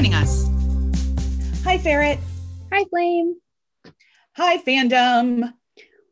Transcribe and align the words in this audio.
joining 0.00 0.14
us. 0.14 0.48
Hi, 1.62 1.76
Ferret. 1.76 2.18
Hi, 2.72 2.84
Flame. 2.84 3.36
Hi, 4.34 4.56
fandom. 4.56 5.52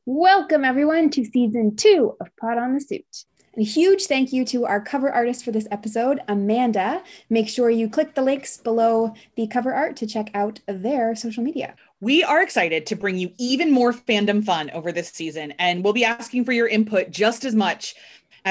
Welcome, 0.04 0.62
everyone, 0.62 1.08
to 1.08 1.24
season 1.24 1.74
two 1.74 2.14
of 2.20 2.28
Pot 2.36 2.59
on 2.59 2.74
the 2.74 2.82
Suit. 2.82 3.24
And 3.54 3.64
a 3.64 3.66
huge 3.66 4.04
thank 4.04 4.30
you 4.30 4.45
to 4.45 4.66
our 4.66 4.82
cover 4.82 5.10
artist 5.10 5.42
for 5.42 5.52
this 5.52 5.66
episode, 5.70 6.20
Amanda. 6.28 7.02
Make 7.30 7.48
sure 7.48 7.70
you 7.70 7.88
click 7.88 8.14
the 8.14 8.20
links 8.20 8.59
below 8.59 9.14
the 9.36 9.46
cover 9.46 9.72
art 9.72 9.96
to 9.96 10.06
check 10.06 10.30
out 10.34 10.60
their 10.66 11.16
social 11.16 11.42
media. 11.42 11.74
We 12.02 12.23
are 12.23 12.42
excited 12.42 12.84
to 12.86 12.95
bring 12.95 13.16
you 13.16 13.32
even 13.38 13.73
more 13.73 13.95
fandom 13.95 14.45
fun 14.45 14.68
over 14.70 14.92
this 14.92 15.09
season, 15.09 15.55
and 15.59 15.82
we'll 15.82 15.95
be 15.95 16.05
asking 16.05 16.45
for 16.45 16.52
your 16.52 16.68
input 16.68 17.10
just 17.10 17.46
as 17.46 17.55
much 17.55 17.95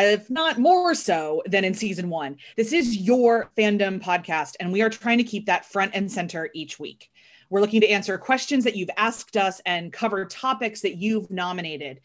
if 0.06 0.30
not 0.30 0.58
more 0.58 0.94
so 0.94 1.42
than 1.46 1.64
in 1.64 1.74
season 1.74 2.10
one. 2.10 2.38
This 2.56 2.74
is 2.74 2.98
your 2.98 3.52
fandom 3.58 4.02
podcast, 4.02 4.56
and 4.60 4.72
we 4.72 4.82
are 4.82 4.90
trying 4.90 5.18
to 5.18 5.24
keep 5.24 5.46
that 5.46 5.66
front 5.66 5.92
and 5.94 6.12
center 6.12 6.50
each 6.54 6.80
week. 6.80 7.10
We're 7.50 7.62
looking 7.62 7.82
to 7.82 7.90
answer 7.90 8.18
questions 8.18 8.64
that 8.66 8.76
you've 8.76 8.90
asked 8.98 9.38
us 9.38 9.62
and 9.66 9.94
cover 9.94 10.26
topics 10.26 10.82
that 10.82 10.98
you've 10.98 11.32
nominated. 11.32 12.02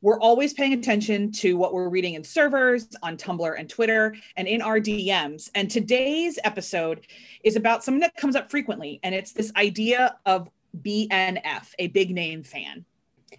We're 0.00 0.20
always 0.20 0.54
paying 0.54 0.72
attention 0.72 1.32
to 1.32 1.56
what 1.56 1.74
we're 1.74 1.88
reading 1.88 2.14
in 2.14 2.22
servers, 2.22 2.88
on 3.02 3.16
Tumblr 3.16 3.58
and 3.58 3.68
Twitter, 3.68 4.14
and 4.36 4.46
in 4.46 4.62
our 4.62 4.78
DMs. 4.78 5.50
And 5.54 5.70
today's 5.70 6.38
episode 6.44 7.06
is 7.42 7.56
about 7.56 7.82
something 7.82 8.00
that 8.00 8.16
comes 8.16 8.36
up 8.36 8.50
frequently, 8.50 9.00
and 9.02 9.14
it's 9.14 9.32
this 9.32 9.52
idea 9.56 10.16
of 10.24 10.48
BNF, 10.80 11.72
a 11.78 11.88
big 11.88 12.10
name 12.10 12.44
fan. 12.44 12.84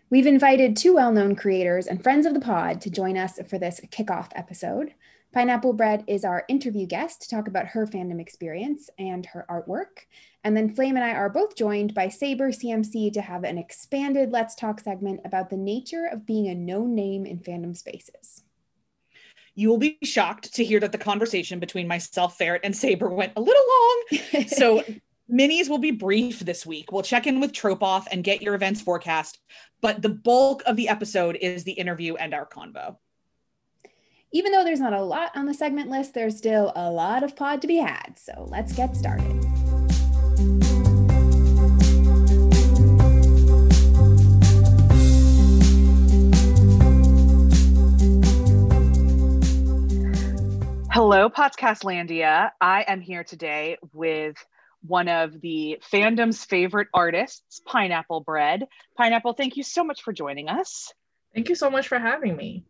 We've 0.09 0.27
invited 0.27 0.75
two 0.75 0.95
well 0.95 1.11
known 1.11 1.35
creators 1.35 1.87
and 1.87 2.01
friends 2.01 2.25
of 2.25 2.33
the 2.33 2.39
pod 2.39 2.81
to 2.81 2.89
join 2.89 3.17
us 3.17 3.39
for 3.47 3.57
this 3.57 3.79
kickoff 3.91 4.29
episode. 4.35 4.93
Pineapple 5.31 5.73
Bread 5.73 6.03
is 6.07 6.25
our 6.25 6.43
interview 6.47 6.87
guest 6.87 7.21
to 7.21 7.29
talk 7.29 7.47
about 7.47 7.67
her 7.67 7.85
fandom 7.85 8.19
experience 8.19 8.89
and 8.97 9.27
her 9.27 9.45
artwork. 9.47 10.05
And 10.43 10.57
then 10.57 10.73
Flame 10.73 10.95
and 10.95 11.05
I 11.05 11.11
are 11.11 11.29
both 11.29 11.55
joined 11.55 11.93
by 11.93 12.07
Saber 12.07 12.49
CMC 12.49 13.13
to 13.13 13.21
have 13.21 13.43
an 13.43 13.59
expanded 13.59 14.31
Let's 14.31 14.55
Talk 14.55 14.79
segment 14.79 15.21
about 15.25 15.51
the 15.51 15.57
nature 15.57 16.07
of 16.11 16.25
being 16.25 16.47
a 16.47 16.55
known 16.55 16.95
name 16.95 17.25
in 17.25 17.39
fandom 17.39 17.77
spaces. 17.77 18.43
You 19.53 19.69
will 19.69 19.77
be 19.77 19.99
shocked 20.03 20.53
to 20.55 20.63
hear 20.63 20.79
that 20.79 20.93
the 20.93 20.97
conversation 20.97 21.59
between 21.59 21.87
myself, 21.87 22.37
Ferret, 22.37 22.61
and 22.63 22.75
Saber 22.75 23.09
went 23.09 23.33
a 23.35 23.41
little 23.41 23.63
long. 23.69 24.45
so 24.47 24.83
Minis 25.31 25.69
will 25.69 25.77
be 25.77 25.91
brief 25.91 26.39
this 26.39 26.65
week. 26.65 26.91
We'll 26.91 27.03
check 27.03 27.27
in 27.27 27.39
with 27.39 27.53
Trope 27.53 27.83
and 28.11 28.23
get 28.23 28.41
your 28.41 28.55
events 28.55 28.81
forecast, 28.81 29.37
but 29.79 30.01
the 30.01 30.09
bulk 30.09 30.63
of 30.65 30.75
the 30.75 30.89
episode 30.89 31.37
is 31.39 31.63
the 31.63 31.73
interview 31.73 32.15
and 32.15 32.33
our 32.33 32.47
convo. 32.47 32.97
Even 34.31 34.51
though 34.51 34.63
there's 34.63 34.79
not 34.79 34.93
a 34.93 35.03
lot 35.03 35.29
on 35.35 35.45
the 35.45 35.53
segment 35.53 35.91
list, 35.91 36.15
there's 36.15 36.35
still 36.35 36.71
a 36.75 36.89
lot 36.89 37.21
of 37.21 37.35
pod 37.35 37.61
to 37.61 37.67
be 37.67 37.77
had. 37.77 38.17
So 38.17 38.47
let's 38.49 38.73
get 38.73 38.95
started. 38.95 39.45
Hello, 50.91 51.29
Podcastlandia. 51.29 52.49
I 52.59 52.83
am 52.87 52.99
here 52.99 53.23
today 53.23 53.77
with 53.93 54.43
one 54.81 55.07
of 55.07 55.39
the 55.41 55.79
fandom's 55.91 56.43
favorite 56.43 56.87
artists, 56.93 57.61
Pineapple 57.65 58.21
Bread. 58.21 58.65
Pineapple, 58.97 59.33
thank 59.33 59.57
you 59.57 59.63
so 59.63 59.83
much 59.83 60.03
for 60.03 60.13
joining 60.13 60.49
us. 60.49 60.93
Thank 61.33 61.49
you 61.49 61.55
so 61.55 61.69
much 61.69 61.87
for 61.87 61.99
having 61.99 62.35
me. 62.35 62.65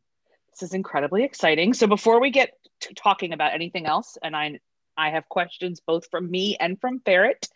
This 0.52 0.64
is 0.64 0.74
incredibly 0.74 1.24
exciting. 1.24 1.74
So 1.74 1.88
before 1.88 2.20
we 2.20 2.32
get 2.32 2.52
to 2.82 2.94
talking 2.94 3.34
about 3.34 3.54
anything 3.54 3.86
else, 3.86 4.18
and 4.22 4.36
I 4.36 4.60
I 4.98 5.12
have 5.12 5.30
questions 5.30 5.80
both 5.86 6.10
from 6.12 6.30
me 6.30 6.58
and 6.60 6.80
from 6.82 7.00
Ferret, 7.00 7.48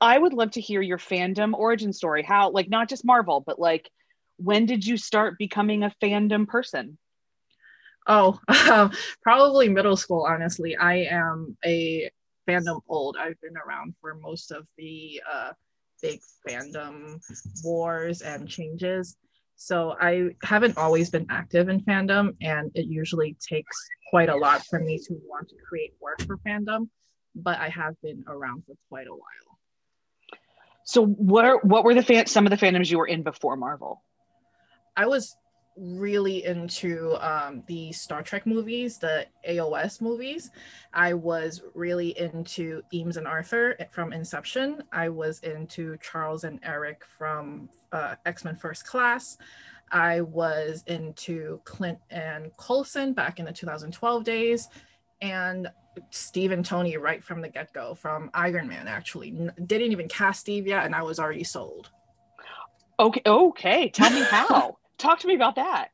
I 0.00 0.16
would 0.16 0.32
love 0.32 0.52
to 0.52 0.60
hear 0.60 0.80
your 0.80 0.98
fandom 0.98 1.52
origin 1.52 1.92
story. 1.92 2.22
How 2.22 2.50
like 2.50 2.68
not 2.68 2.88
just 2.88 3.04
Marvel, 3.04 3.40
but 3.40 3.58
like 3.58 3.90
when 4.36 4.66
did 4.66 4.86
you 4.86 4.96
start 4.96 5.38
becoming 5.38 5.82
a 5.82 5.92
fandom 6.02 6.46
person? 6.46 6.98
Oh, 8.06 8.38
um, 8.70 8.92
probably 9.22 9.68
middle 9.68 9.96
school, 9.96 10.26
honestly. 10.28 10.76
I 10.76 11.04
am 11.10 11.56
a 11.64 12.10
fandom 12.48 12.80
old. 12.88 13.16
I've 13.18 13.40
been 13.40 13.56
around 13.56 13.94
for 14.00 14.14
most 14.14 14.50
of 14.50 14.66
the 14.76 15.20
uh, 15.30 15.52
big 16.00 16.20
fandom 16.46 17.20
wars 17.62 18.22
and 18.22 18.48
changes. 18.48 19.16
So 19.56 19.94
I 20.00 20.30
haven't 20.42 20.76
always 20.76 21.10
been 21.10 21.26
active 21.30 21.68
in 21.68 21.80
fandom, 21.80 22.34
and 22.40 22.70
it 22.74 22.86
usually 22.86 23.36
takes 23.40 23.76
quite 24.10 24.28
a 24.28 24.36
lot 24.36 24.66
for 24.66 24.80
me 24.80 24.98
to 24.98 25.14
want 25.24 25.48
to 25.50 25.54
create 25.68 25.94
work 26.00 26.20
for 26.22 26.38
fandom. 26.38 26.88
But 27.34 27.58
I 27.58 27.68
have 27.68 27.94
been 28.02 28.24
around 28.26 28.64
for 28.66 28.74
quite 28.88 29.06
a 29.06 29.12
while. 29.12 29.58
So 30.84 31.06
what 31.06 31.44
are, 31.44 31.58
what 31.62 31.84
were 31.84 31.94
the 31.94 32.02
fan, 32.02 32.26
some 32.26 32.44
of 32.44 32.50
the 32.50 32.56
fandoms 32.56 32.90
you 32.90 32.98
were 32.98 33.06
in 33.06 33.22
before 33.22 33.56
Marvel? 33.56 34.02
I 34.96 35.06
was 35.06 35.36
really 35.76 36.44
into 36.44 37.14
um, 37.26 37.62
the 37.66 37.92
Star 37.92 38.22
Trek 38.22 38.46
movies, 38.46 38.98
the 38.98 39.26
AOS 39.48 40.00
movies. 40.00 40.50
I 40.92 41.14
was 41.14 41.62
really 41.74 42.18
into 42.18 42.82
Eames 42.92 43.16
and 43.16 43.26
Arthur 43.26 43.76
from 43.90 44.12
Inception. 44.12 44.82
I 44.92 45.08
was 45.08 45.40
into 45.40 45.96
Charles 45.98 46.44
and 46.44 46.60
Erik 46.62 47.02
from 47.18 47.68
uh, 47.92 48.16
X 48.26 48.44
Men 48.44 48.56
First 48.56 48.86
Class. 48.86 49.38
I 49.90 50.22
was 50.22 50.84
into 50.86 51.60
Clint 51.64 51.98
and 52.10 52.50
Coulson 52.56 53.12
back 53.12 53.38
in 53.38 53.44
the 53.44 53.52
2012 53.52 54.24
days. 54.24 54.68
And 55.20 55.68
Steve 56.10 56.52
and 56.52 56.64
Tony 56.64 56.96
right 56.96 57.22
from 57.22 57.42
the 57.42 57.48
get 57.48 57.72
go 57.72 57.94
from 57.94 58.30
Iron 58.34 58.66
Man, 58.66 58.88
actually. 58.88 59.30
Didn't 59.66 59.92
even 59.92 60.08
cast 60.08 60.40
Steve 60.40 60.66
yet, 60.66 60.84
and 60.84 60.94
I 60.94 61.02
was 61.02 61.18
already 61.18 61.44
sold. 61.44 61.90
Okay, 62.98 63.22
okay. 63.26 63.88
Tell 63.90 64.10
me 64.10 64.22
how. 64.22 64.76
Talk 65.02 65.18
to 65.20 65.26
me 65.26 65.34
about 65.34 65.56
that. 65.56 65.88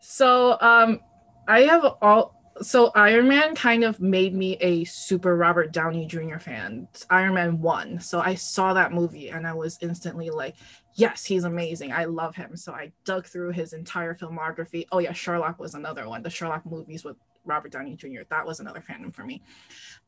So 0.00 0.58
um, 0.60 1.00
I 1.48 1.62
have 1.62 1.84
all. 2.02 2.34
So 2.62 2.92
Iron 2.94 3.26
Man 3.26 3.56
kind 3.56 3.82
of 3.82 3.98
made 4.00 4.32
me 4.32 4.56
a 4.60 4.84
super 4.84 5.36
Robert 5.36 5.72
Downey 5.72 6.06
Jr. 6.06 6.38
fan. 6.38 6.86
Iron 7.10 7.34
Man 7.34 7.60
one. 7.60 7.98
So 7.98 8.20
I 8.20 8.36
saw 8.36 8.72
that 8.74 8.92
movie 8.92 9.30
and 9.30 9.44
I 9.44 9.52
was 9.52 9.76
instantly 9.80 10.30
like, 10.30 10.54
yes, 10.94 11.24
he's 11.24 11.42
amazing. 11.42 11.92
I 11.92 12.04
love 12.04 12.36
him. 12.36 12.56
So 12.56 12.72
I 12.72 12.92
dug 13.04 13.26
through 13.26 13.50
his 13.52 13.72
entire 13.72 14.14
filmography. 14.14 14.86
Oh 14.92 15.00
yeah, 15.00 15.12
Sherlock 15.12 15.58
was 15.58 15.74
another 15.74 16.08
one. 16.08 16.22
The 16.22 16.30
Sherlock 16.30 16.64
movies 16.64 17.02
with 17.02 17.16
Robert 17.44 17.72
Downey 17.72 17.96
Jr. 17.96 18.22
That 18.30 18.46
was 18.46 18.60
another 18.60 18.80
fandom 18.88 19.12
for 19.12 19.24
me. 19.24 19.42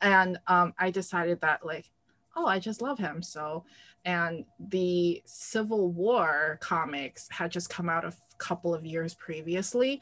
And 0.01 0.39
um, 0.47 0.73
I 0.79 0.91
decided 0.91 1.41
that 1.41 1.67
like, 1.67 1.91
oh, 2.37 2.47
I 2.47 2.59
just 2.59 2.83
love 2.83 2.99
him. 2.99 3.23
So 3.23 3.65
and 4.07 4.45
the 4.69 5.21
Civil 5.27 5.91
War 5.91 6.59
comics 6.63 7.29
had 7.29 7.51
just 7.51 7.69
come 7.69 7.89
out 7.89 8.05
a 8.05 8.15
couple 8.39 8.73
of 8.73 8.87
years 8.87 9.15
previously. 9.15 10.01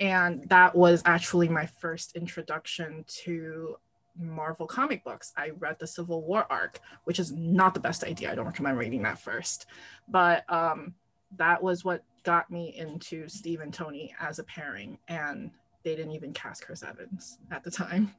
And 0.00 0.48
that 0.48 0.74
was 0.74 1.02
actually 1.04 1.48
my 1.50 1.66
first 1.66 2.16
introduction 2.16 3.04
to 3.24 3.76
Marvel 4.18 4.66
comic 4.66 5.04
books. 5.04 5.32
I 5.36 5.50
read 5.58 5.76
the 5.78 5.86
Civil 5.86 6.22
War 6.22 6.46
arc, 6.50 6.80
which 7.04 7.20
is 7.20 7.30
not 7.30 7.74
the 7.74 7.80
best 7.80 8.04
idea. 8.04 8.32
I 8.32 8.34
don't 8.34 8.46
recommend 8.46 8.78
reading 8.78 9.02
that 9.02 9.18
first. 9.18 9.66
But 10.08 10.50
um, 10.50 10.94
that 11.36 11.62
was 11.62 11.84
what 11.84 12.02
got 12.24 12.50
me 12.50 12.74
into 12.76 13.28
Steve 13.28 13.60
and 13.60 13.72
Tony 13.72 14.14
as 14.18 14.38
a 14.38 14.44
pairing. 14.44 14.98
And 15.08 15.50
they 15.84 15.94
didn't 15.94 16.12
even 16.12 16.32
cast 16.32 16.64
Chris 16.64 16.82
Evans 16.82 17.38
at 17.50 17.62
the 17.64 17.70
time. 17.70 18.14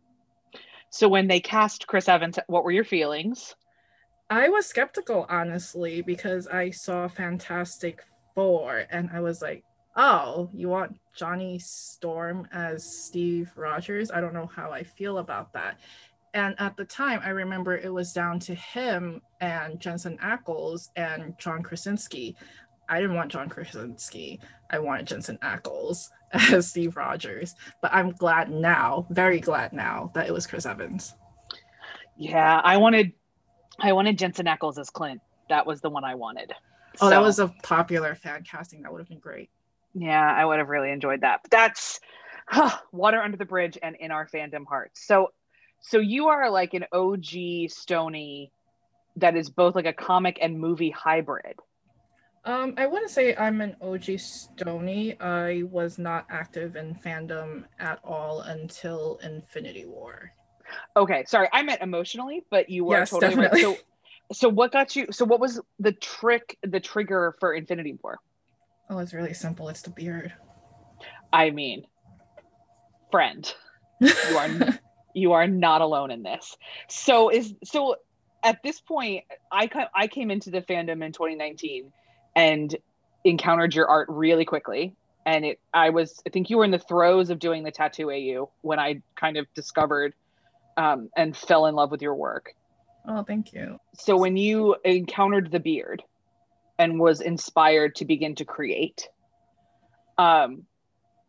So 0.92 1.10
when 1.10 1.28
they 1.28 1.40
cast 1.40 1.88
Chris 1.88 2.08
Evans, 2.08 2.38
what 2.46 2.64
were 2.64 2.72
your 2.72 2.84
feelings? 2.84 3.56
I 4.30 4.50
was 4.50 4.66
skeptical, 4.66 5.26
honestly, 5.30 6.02
because 6.02 6.48
I 6.48 6.70
saw 6.72 7.08
Fantastic 7.08 8.02
Four 8.34 8.86
and 8.90 9.10
I 9.14 9.20
was 9.20 9.42
like, 9.42 9.64
oh, 9.96 10.50
you 10.54 10.70
want 10.70 11.00
Johnny 11.16 11.60
Storm 11.60 12.48
as 12.52 12.84
Steve 12.84 13.52
Rogers? 13.56 14.12
I 14.12 14.22
don't 14.22 14.34
know 14.34 14.50
how 14.54 14.72
I 14.72 14.84
feel 14.84 15.20
about 15.20 15.54
that. 15.54 15.80
And 16.34 16.56
at 16.58 16.76
the 16.76 16.86
time, 16.86 17.22
I 17.24 17.30
remember 17.30 17.78
it 17.78 17.94
was 17.94 18.12
down 18.12 18.40
to 18.42 18.56
him 18.56 19.22
and 19.40 19.80
Jensen 19.80 20.18
Ackles 20.18 20.90
and 20.96 21.38
John 21.38 21.62
Krasinski. 21.62 22.36
I 22.90 23.00
didn't 23.00 23.16
want 23.16 23.32
John 23.32 23.50
Krasinski. 23.50 24.40
I 24.72 24.80
wanted 24.80 25.08
Jensen 25.08 25.38
Ackles 25.44 26.10
as 26.34 26.70
Steve 26.70 26.98
Rogers. 26.98 27.54
But 27.82 27.94
I'm 27.94 28.12
glad 28.12 28.50
now, 28.50 29.06
very 29.12 29.40
glad 29.40 29.74
now, 29.74 30.12
that 30.16 30.28
it 30.28 30.34
was 30.34 30.48
Chris 30.48 30.66
Evans. 30.66 31.14
Yeah, 32.18 32.62
I 32.64 32.78
wanted 32.78 33.14
I 33.80 33.94
wanted 33.94 34.18
Jensen 34.18 34.46
Ackles 34.46 34.78
as 34.78 34.90
Clint. 34.90 35.22
That 35.50 35.66
was 35.66 35.82
the 35.82 35.90
one 35.90 36.04
I 36.04 36.16
wanted. 36.16 36.52
Oh, 37.02 37.08
so, 37.08 37.10
that 37.10 37.22
was 37.22 37.40
a 37.40 37.48
popular 37.64 38.16
fan 38.16 38.44
casting. 38.44 38.84
That 38.84 38.92
would 38.92 39.00
have 39.00 39.10
been 39.10 39.20
great. 39.20 39.50
Yeah, 39.94 40.32
I 40.32 40.46
would 40.46 40.60
have 40.60 40.70
really 40.70 40.92
enjoyed 40.92 41.22
that. 41.22 41.42
But 41.44 41.52
that's 41.52 42.00
huh, 42.48 42.78
water 42.92 43.22
under 43.22 43.38
the 43.38 43.46
bridge 43.46 43.78
and 43.82 43.96
in 43.96 44.12
our 44.12 44.28
fandom 44.28 44.66
hearts. 44.68 45.06
So, 45.06 45.30
so 45.82 46.00
you 46.00 46.28
are 46.28 46.50
like 46.50 46.74
an 46.74 46.86
OG 46.92 47.70
Stony 47.70 48.52
that 49.18 49.36
is 49.36 49.50
both 49.50 49.76
like 49.76 49.86
a 49.86 49.94
comic 49.94 50.40
and 50.42 50.60
movie 50.60 50.90
hybrid. 50.90 51.56
Um, 52.46 52.74
I 52.78 52.88
wouldn't 52.88 53.12
say 53.12 53.36
I'm 53.36 53.62
an 53.62 53.76
OG 53.82 54.20
Stony. 54.20 55.20
I 55.20 55.64
was 55.64 55.98
not 55.98 56.26
active 56.30 56.76
in 56.76 56.94
fandom 56.96 57.64
at 57.80 58.00
all 58.04 58.42
until 58.42 59.20
Infinity 59.24 59.86
War. 59.86 60.32
Okay, 60.96 61.24
sorry, 61.28 61.50
I 61.52 61.64
meant 61.64 61.82
emotionally, 61.82 62.44
but 62.50 62.70
you 62.70 62.86
were 62.86 62.98
Yes, 62.98 63.10
totally 63.10 63.36
definitely. 63.36 63.64
right. 63.64 63.78
So, 63.78 63.78
so 64.32 64.50
what 64.50 64.72
got 64.72 64.96
you? 64.96 65.08
So, 65.12 65.26
what 65.26 65.40
was 65.40 65.60
the 65.80 65.92
trick, 65.92 66.58
the 66.64 66.80
trigger 66.80 67.36
for 67.40 67.54
Infinity 67.54 67.98
War? 68.04 68.20
Oh, 68.90 69.00
it's 69.00 69.14
really 69.14 69.34
simple. 69.34 69.70
It's 69.70 69.82
the 69.82 69.90
beard. 69.90 70.34
I 71.32 71.50
mean, 71.50 71.84
friend, 73.12 73.52
you 74.00 74.38
are 74.38 74.50
you 75.14 75.34
are 75.34 75.48
not 75.48 75.82
alone 75.82 76.12
in 76.12 76.24
this. 76.24 76.56
So 76.90 77.30
is 77.30 77.54
so 77.64 77.96
at 78.44 78.60
this 78.64 78.82
point, 78.82 79.24
I 79.52 79.70
I 79.96 80.08
came 80.08 80.32
into 80.32 80.52
the 80.52 80.62
fandom 80.62 81.04
in 81.04 81.12
2019 81.12 81.92
and 82.36 82.76
encountered 83.24 83.74
your 83.74 83.88
art 83.88 84.08
really 84.10 84.46
quickly. 84.46 84.96
And 85.26 85.46
it, 85.46 85.60
I 85.74 85.92
was, 85.92 86.22
I 86.28 86.30
think 86.30 86.50
you 86.50 86.58
were 86.58 86.66
in 86.66 86.72
the 86.72 86.80
throes 86.80 87.30
of 87.30 87.40
doing 87.40 87.64
the 87.64 87.72
tattoo 87.72 88.12
AU 88.12 88.52
when 88.62 88.80
I 88.80 89.02
kind 89.18 89.38
of 89.38 89.46
discovered 89.56 90.14
um, 90.78 91.10
and 91.16 91.36
fell 91.36 91.66
in 91.66 91.76
love 91.76 91.92
with 91.92 92.02
your 92.02 92.16
work. 92.16 92.54
Oh, 93.08 93.24
thank 93.24 93.54
you. 93.54 93.80
So 93.96 94.18
when 94.18 94.38
you 94.38 94.76
encountered 94.84 95.52
the 95.52 95.60
beard 95.60 96.04
and 96.80 97.00
was 97.00 97.22
inspired 97.22 97.96
to 97.96 98.06
begin 98.06 98.36
to 98.36 98.46
create, 98.46 99.10
um, 100.18 100.64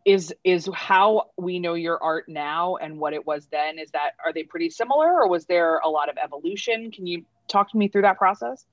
is 0.04 0.34
is 0.44 0.68
how 0.74 1.30
we 1.36 1.58
know 1.58 1.74
your 1.74 2.02
art 2.02 2.28
now 2.28 2.76
and 2.76 2.98
what 2.98 3.12
it 3.14 3.26
was 3.26 3.46
then 3.46 3.78
is 3.78 3.90
that 3.92 4.10
are 4.24 4.32
they 4.32 4.42
pretty 4.42 4.68
similar 4.68 5.06
or 5.06 5.28
was 5.28 5.46
there 5.46 5.78
a 5.78 5.88
lot 5.88 6.08
of 6.08 6.16
evolution 6.22 6.90
can 6.90 7.06
you 7.06 7.24
talk 7.48 7.70
to 7.70 7.78
me 7.78 7.88
through 7.88 8.02
that 8.02 8.18
process 8.18 8.66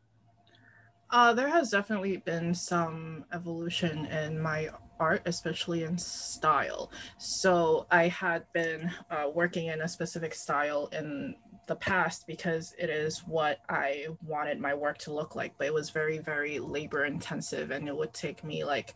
Uh, 1.10 1.34
there 1.34 1.50
has 1.50 1.70
definitely 1.70 2.18
been 2.18 2.54
some 2.54 3.26
evolution 3.34 4.06
in 4.06 4.40
my 4.40 4.70
art, 5.02 5.24
especially 5.26 5.84
in 5.84 5.98
style. 5.98 6.92
So 7.18 7.88
I 7.92 8.08
had 8.08 8.46
been 8.54 8.90
uh, 9.10 9.30
working 9.34 9.68
in 9.68 9.82
a 9.82 9.88
specific 9.88 10.34
style 10.34 10.88
in 10.94 11.36
the 11.68 11.76
past 11.76 12.28
because 12.28 12.76
it 12.78 12.90
is 12.90 13.20
what 13.28 13.60
I 13.68 14.08
wanted 14.26 14.60
my 14.60 14.74
work 14.74 15.00
to 15.00 15.14
look 15.14 15.36
like, 15.36 15.54
but 15.58 15.68
it 15.68 15.74
was 15.74 15.90
very, 15.90 16.20
very 16.20 16.60
labor 16.60 17.06
intensive 17.06 17.72
and 17.72 17.88
it 17.88 17.98
would 17.98 18.14
take 18.14 18.44
me 18.44 18.64
like 18.64 18.94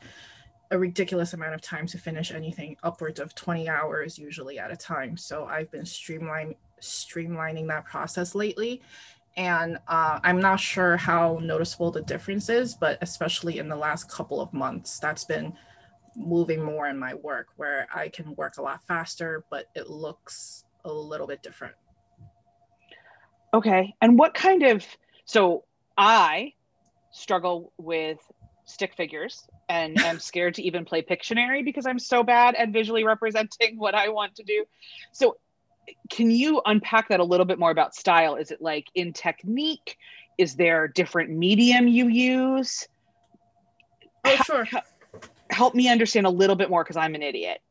a 0.71 0.77
ridiculous 0.77 1.33
amount 1.33 1.55
of 1.55 1.61
time 1.61 1.87
to 1.87 1.97
finish 1.97 2.31
anything 2.31 2.77
upwards 2.83 3.19
of 3.19 3.33
20 3.35 3.67
hours 3.67 4.17
usually 4.17 4.59
at 4.59 4.71
a 4.71 4.77
time. 4.77 5.17
So 5.17 5.45
I've 5.45 5.71
been 5.71 5.83
streamlining 5.83 6.55
streamlining 6.81 7.67
that 7.67 7.85
process 7.85 8.35
lately 8.35 8.81
and 9.37 9.77
uh, 9.87 10.19
I'm 10.23 10.39
not 10.39 10.59
sure 10.59 10.97
how 10.97 11.39
noticeable 11.41 11.91
the 11.91 12.01
difference 12.01 12.49
is, 12.49 12.73
but 12.73 12.97
especially 13.01 13.59
in 13.59 13.67
the 13.67 13.75
last 13.75 14.09
couple 14.09 14.39
of 14.39 14.53
months, 14.53 14.99
that's 14.99 15.25
been 15.25 15.53
moving 16.15 16.61
more 16.63 16.87
in 16.87 16.97
my 16.97 17.13
work 17.13 17.47
where 17.57 17.87
I 17.93 18.09
can 18.09 18.35
work 18.35 18.57
a 18.57 18.61
lot 18.61 18.81
faster, 18.87 19.43
but 19.49 19.69
it 19.75 19.89
looks 19.89 20.65
a 20.83 20.91
little 20.91 21.27
bit 21.27 21.41
different. 21.41 21.75
okay 23.53 23.95
and 24.01 24.17
what 24.19 24.33
kind 24.33 24.63
of 24.63 24.85
so 25.25 25.63
i 25.97 26.51
struggle 27.11 27.71
with 27.77 28.19
stick 28.65 28.93
figures 28.95 29.47
and 29.69 29.97
am 30.03 30.19
scared 30.19 30.53
to 30.55 30.61
even 30.61 30.83
play 30.85 31.01
pictionary 31.01 31.63
because 31.63 31.85
i'm 31.85 31.99
so 31.99 32.23
bad 32.23 32.55
at 32.55 32.69
visually 32.69 33.03
representing 33.03 33.77
what 33.77 33.95
i 33.95 34.09
want 34.09 34.35
to 34.35 34.43
do 34.43 34.65
so 35.11 35.37
can 36.09 36.29
you 36.31 36.61
unpack 36.65 37.09
that 37.09 37.19
a 37.19 37.23
little 37.23 37.45
bit 37.45 37.57
more 37.59 37.71
about 37.71 37.95
style 37.95 38.35
is 38.35 38.51
it 38.51 38.61
like 38.61 38.87
in 38.95 39.13
technique 39.13 39.97
is 40.37 40.55
there 40.55 40.87
different 40.87 41.29
medium 41.29 41.87
you 41.87 42.07
use 42.07 42.87
Oh, 44.27 44.35
sure. 44.43 44.67
Help 45.49 45.75
me 45.75 45.89
understand 45.89 46.25
a 46.25 46.29
little 46.29 46.55
bit 46.55 46.69
more 46.69 46.83
because 46.83 46.97
i'm 46.97 47.15
an 47.15 47.21
idiot 47.21 47.61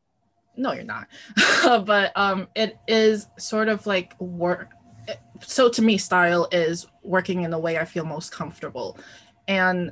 No, 0.57 0.71
you're 0.71 0.83
not. 0.85 1.07
but 1.85 2.11
um, 2.15 2.47
it 2.55 2.77
is 2.87 3.27
sort 3.37 3.67
of 3.67 3.85
like 3.85 4.19
work. 4.21 4.71
So 5.41 5.69
to 5.69 5.81
me, 5.81 5.97
style 5.97 6.47
is 6.51 6.87
working 7.03 7.43
in 7.43 7.51
the 7.51 7.59
way 7.59 7.77
I 7.77 7.85
feel 7.85 8.05
most 8.05 8.31
comfortable, 8.31 8.97
and 9.47 9.91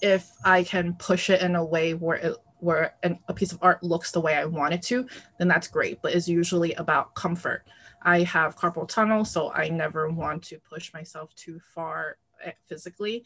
if 0.00 0.30
I 0.44 0.62
can 0.62 0.94
push 0.94 1.28
it 1.28 1.42
in 1.42 1.56
a 1.56 1.64
way 1.64 1.94
where 1.94 2.16
it 2.16 2.36
where 2.60 2.94
an, 3.02 3.18
a 3.28 3.34
piece 3.34 3.52
of 3.52 3.58
art 3.62 3.82
looks 3.82 4.12
the 4.12 4.20
way 4.20 4.34
I 4.34 4.44
want 4.44 4.74
it 4.74 4.82
to, 4.84 5.06
then 5.38 5.48
that's 5.48 5.68
great. 5.68 6.00
But 6.02 6.14
it's 6.14 6.28
usually 6.28 6.72
about 6.74 7.14
comfort. 7.14 7.64
I 8.02 8.22
have 8.22 8.56
carpal 8.56 8.88
tunnel, 8.88 9.24
so 9.24 9.52
I 9.52 9.68
never 9.68 10.08
want 10.08 10.44
to 10.44 10.58
push 10.60 10.92
myself 10.94 11.34
too 11.34 11.60
far 11.74 12.16
eh, 12.44 12.52
physically. 12.68 13.24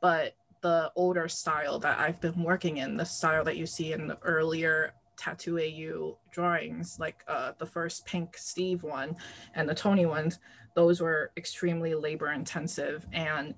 But 0.00 0.34
the 0.60 0.92
older 0.96 1.28
style 1.28 1.78
that 1.80 1.98
I've 1.98 2.20
been 2.20 2.42
working 2.42 2.78
in, 2.78 2.96
the 2.96 3.04
style 3.04 3.44
that 3.44 3.56
you 3.56 3.66
see 3.66 3.92
in 3.92 4.06
the 4.06 4.18
earlier 4.22 4.92
Tattoo 5.16 5.58
AU 5.58 6.16
drawings, 6.30 6.98
like 6.98 7.24
uh, 7.28 7.52
the 7.58 7.66
first 7.66 8.06
Pink 8.06 8.36
Steve 8.36 8.82
one 8.82 9.16
and 9.54 9.68
the 9.68 9.74
Tony 9.74 10.06
ones, 10.06 10.38
those 10.74 11.00
were 11.00 11.32
extremely 11.36 11.94
labor 11.94 12.32
intensive 12.32 13.06
and 13.12 13.54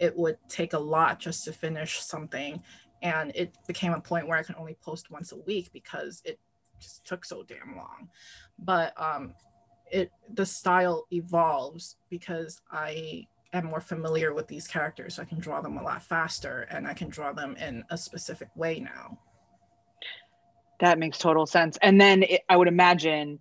it 0.00 0.16
would 0.16 0.36
take 0.48 0.72
a 0.72 0.78
lot 0.78 1.20
just 1.20 1.44
to 1.44 1.52
finish 1.52 2.00
something. 2.00 2.60
And 3.02 3.32
it 3.34 3.56
became 3.66 3.92
a 3.92 4.00
point 4.00 4.26
where 4.26 4.38
I 4.38 4.42
could 4.42 4.56
only 4.56 4.76
post 4.82 5.10
once 5.10 5.32
a 5.32 5.38
week 5.38 5.70
because 5.72 6.20
it 6.24 6.40
just 6.80 7.06
took 7.06 7.24
so 7.24 7.44
damn 7.44 7.76
long. 7.76 8.08
But 8.58 8.92
um, 9.00 9.34
it 9.90 10.10
the 10.32 10.46
style 10.46 11.06
evolves 11.12 11.96
because 12.08 12.60
I 12.70 13.26
am 13.58 13.66
more 13.66 13.80
familiar 13.80 14.32
with 14.34 14.48
these 14.48 14.66
characters. 14.66 15.14
So 15.14 15.22
I 15.22 15.24
can 15.24 15.38
draw 15.38 15.60
them 15.60 15.76
a 15.76 15.82
lot 15.82 16.02
faster 16.02 16.66
and 16.70 16.86
I 16.86 16.94
can 16.94 17.08
draw 17.08 17.32
them 17.32 17.56
in 17.56 17.84
a 17.90 17.96
specific 17.96 18.48
way 18.54 18.80
now. 18.80 19.18
That 20.80 20.98
makes 20.98 21.18
total 21.18 21.46
sense. 21.46 21.78
And 21.80 22.00
then 22.00 22.24
it, 22.24 22.42
I 22.48 22.56
would 22.56 22.68
imagine, 22.68 23.38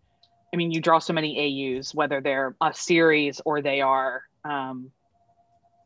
I 0.53 0.57
mean, 0.57 0.71
you 0.71 0.79
draw 0.79 0.99
so 0.99 1.13
many 1.13 1.77
AUs, 1.77 1.93
whether 1.93 2.21
they're 2.21 2.55
a 2.61 2.73
series 2.73 3.41
or 3.43 3.61
they 3.61 3.81
are, 3.81 4.23
um, 4.45 4.91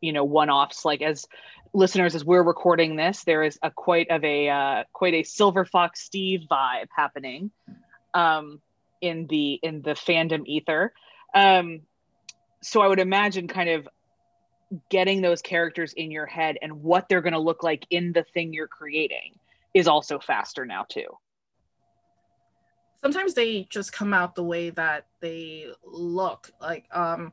you 0.01 0.12
know, 0.13 0.25
one-offs. 0.25 0.83
Like 0.83 1.01
as 1.01 1.25
listeners, 1.74 2.15
as 2.15 2.25
we're 2.25 2.44
recording 2.44 2.95
this, 2.95 3.24
there 3.24 3.44
is 3.44 3.57
a 3.63 3.71
quite 3.71 4.09
of 4.09 4.24
a 4.24 4.50
uh, 4.50 4.83
quite 4.94 5.13
a 5.13 5.24
Silver 5.24 5.63
Fox 5.63 6.01
Steve 6.01 6.41
vibe 6.51 6.88
happening 6.95 7.51
um, 8.13 8.59
in 9.01 9.27
the 9.27 9.59
in 9.63 9.81
the 9.81 9.91
fandom 9.91 10.44
ether. 10.45 10.94
Um, 11.33 11.81
so 12.62 12.81
I 12.81 12.88
would 12.88 13.00
imagine 13.00 13.47
kind 13.47 13.69
of 13.69 13.88
getting 14.90 15.22
those 15.22 15.42
characters 15.42 15.94
in 15.94 16.12
your 16.12 16.25
head 16.25 16.58
and 16.62 16.84
what 16.84 17.08
they're 17.08 17.22
going 17.22 17.34
to 17.34 17.40
look 17.40 17.64
like 17.64 17.86
in 17.89 18.12
the 18.13 18.24
thing 18.34 18.53
you're 18.53 18.68
creating 18.68 19.38
is 19.74 19.88
also 19.88 20.20
faster 20.20 20.65
now 20.65 20.84
too. 20.89 21.08
sometimes 23.01 23.34
they 23.34 23.68
just 23.70 23.94
come 23.94 24.13
out 24.13 24.36
the 24.36 24.44
way 24.44 24.70
that 24.72 25.06
they 25.22 25.68
look. 25.86 26.51
Like 26.62 26.86
um 26.91 27.32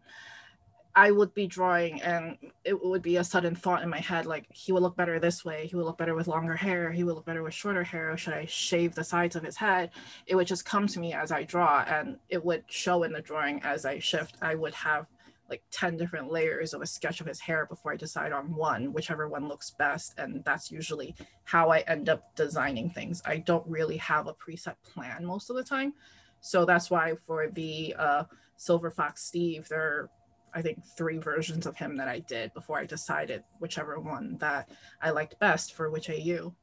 i 0.96 1.10
would 1.10 1.34
be 1.34 1.46
drawing 1.48 2.00
and 2.02 2.36
it 2.64 2.76
would 2.84 3.02
be 3.02 3.16
a 3.16 3.24
sudden 3.24 3.54
thought 3.56 3.82
in 3.82 3.88
my 3.88 3.98
head 3.98 4.26
like 4.26 4.46
he 4.52 4.70
would 4.70 4.82
look 4.82 4.96
better 4.96 5.18
this 5.18 5.44
way. 5.44 5.66
He 5.66 5.74
would 5.74 5.86
look 5.86 5.98
better 5.98 6.14
with 6.14 6.28
longer 6.28 6.54
hair. 6.54 6.92
He 6.92 7.02
would 7.02 7.16
look 7.16 7.24
better 7.26 7.42
with 7.42 7.54
shorter 7.54 7.82
hair. 7.82 8.16
Should 8.16 8.34
i 8.34 8.44
shave 8.46 8.94
the 8.94 9.02
sides 9.02 9.34
of 9.34 9.42
his 9.42 9.56
head? 9.56 9.90
It 10.26 10.36
would 10.36 10.46
just 10.46 10.64
come 10.64 10.86
to 10.86 11.00
me 11.00 11.12
as 11.12 11.32
i 11.32 11.42
draw 11.42 11.84
and 11.88 12.18
it 12.28 12.44
would 12.44 12.62
show 12.68 13.02
in 13.02 13.12
the 13.12 13.20
drawing 13.20 13.60
as 13.64 13.84
i 13.84 13.98
shift. 13.98 14.36
I 14.42 14.54
would 14.54 14.74
have 14.74 15.06
like 15.50 15.62
10 15.70 15.96
different 15.96 16.32
layers 16.32 16.72
of 16.72 16.80
a 16.80 16.86
sketch 16.86 17.20
of 17.20 17.26
his 17.26 17.40
hair 17.40 17.66
before 17.66 17.92
I 17.92 17.96
decide 17.96 18.32
on 18.32 18.54
one, 18.54 18.92
whichever 18.92 19.28
one 19.28 19.48
looks 19.48 19.70
best. 19.70 20.14
And 20.18 20.42
that's 20.44 20.70
usually 20.70 21.14
how 21.44 21.70
I 21.70 21.80
end 21.80 22.08
up 22.08 22.34
designing 22.34 22.90
things. 22.90 23.22
I 23.26 23.38
don't 23.38 23.66
really 23.66 23.98
have 23.98 24.26
a 24.26 24.34
preset 24.34 24.76
plan 24.82 25.24
most 25.24 25.50
of 25.50 25.56
the 25.56 25.64
time. 25.64 25.92
So 26.40 26.64
that's 26.64 26.90
why 26.90 27.14
for 27.26 27.48
the 27.48 27.94
uh, 27.98 28.24
Silver 28.56 28.90
Fox 28.90 29.24
Steve, 29.24 29.68
there 29.68 29.80
are, 29.80 30.10
I 30.54 30.62
think, 30.62 30.82
three 30.96 31.18
versions 31.18 31.66
of 31.66 31.76
him 31.76 31.96
that 31.96 32.08
I 32.08 32.20
did 32.20 32.52
before 32.54 32.78
I 32.78 32.86
decided 32.86 33.42
whichever 33.58 34.00
one 34.00 34.36
that 34.38 34.70
I 35.02 35.10
liked 35.10 35.38
best 35.40 35.74
for 35.74 35.90
which 35.90 36.08
AU. 36.08 36.54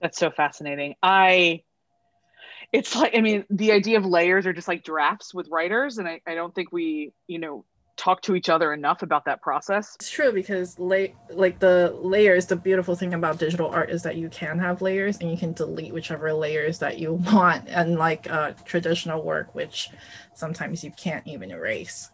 That's 0.00 0.18
so 0.18 0.30
fascinating. 0.30 0.94
I 1.02 1.62
it's 2.72 2.94
like 2.94 3.16
I 3.16 3.20
mean, 3.20 3.44
the 3.50 3.72
idea 3.72 3.98
of 3.98 4.04
layers 4.04 4.46
are 4.46 4.52
just 4.52 4.68
like 4.68 4.84
drafts 4.84 5.32
with 5.32 5.48
writers, 5.48 5.98
and 5.98 6.06
I, 6.06 6.20
I 6.26 6.34
don't 6.34 6.54
think 6.54 6.72
we, 6.72 7.12
you 7.26 7.38
know, 7.38 7.64
talk 7.96 8.22
to 8.22 8.34
each 8.34 8.48
other 8.48 8.72
enough 8.72 9.02
about 9.02 9.24
that 9.24 9.42
process. 9.42 9.96
It's 9.96 10.10
true 10.10 10.32
because 10.32 10.78
la- 10.78 11.14
like 11.30 11.58
the 11.58 11.96
layers, 12.00 12.46
the 12.46 12.56
beautiful 12.56 12.94
thing 12.94 13.14
about 13.14 13.38
digital 13.38 13.68
art 13.68 13.90
is 13.90 14.02
that 14.04 14.16
you 14.16 14.28
can 14.28 14.58
have 14.58 14.80
layers 14.80 15.18
and 15.18 15.30
you 15.30 15.36
can 15.36 15.52
delete 15.52 15.92
whichever 15.92 16.32
layers 16.32 16.78
that 16.78 16.98
you 16.98 17.14
want, 17.32 17.68
unlike 17.68 18.30
uh, 18.30 18.52
traditional 18.64 19.22
work, 19.22 19.54
which 19.54 19.90
sometimes 20.34 20.84
you 20.84 20.92
can't 20.92 21.26
even 21.26 21.50
erase. 21.50 22.10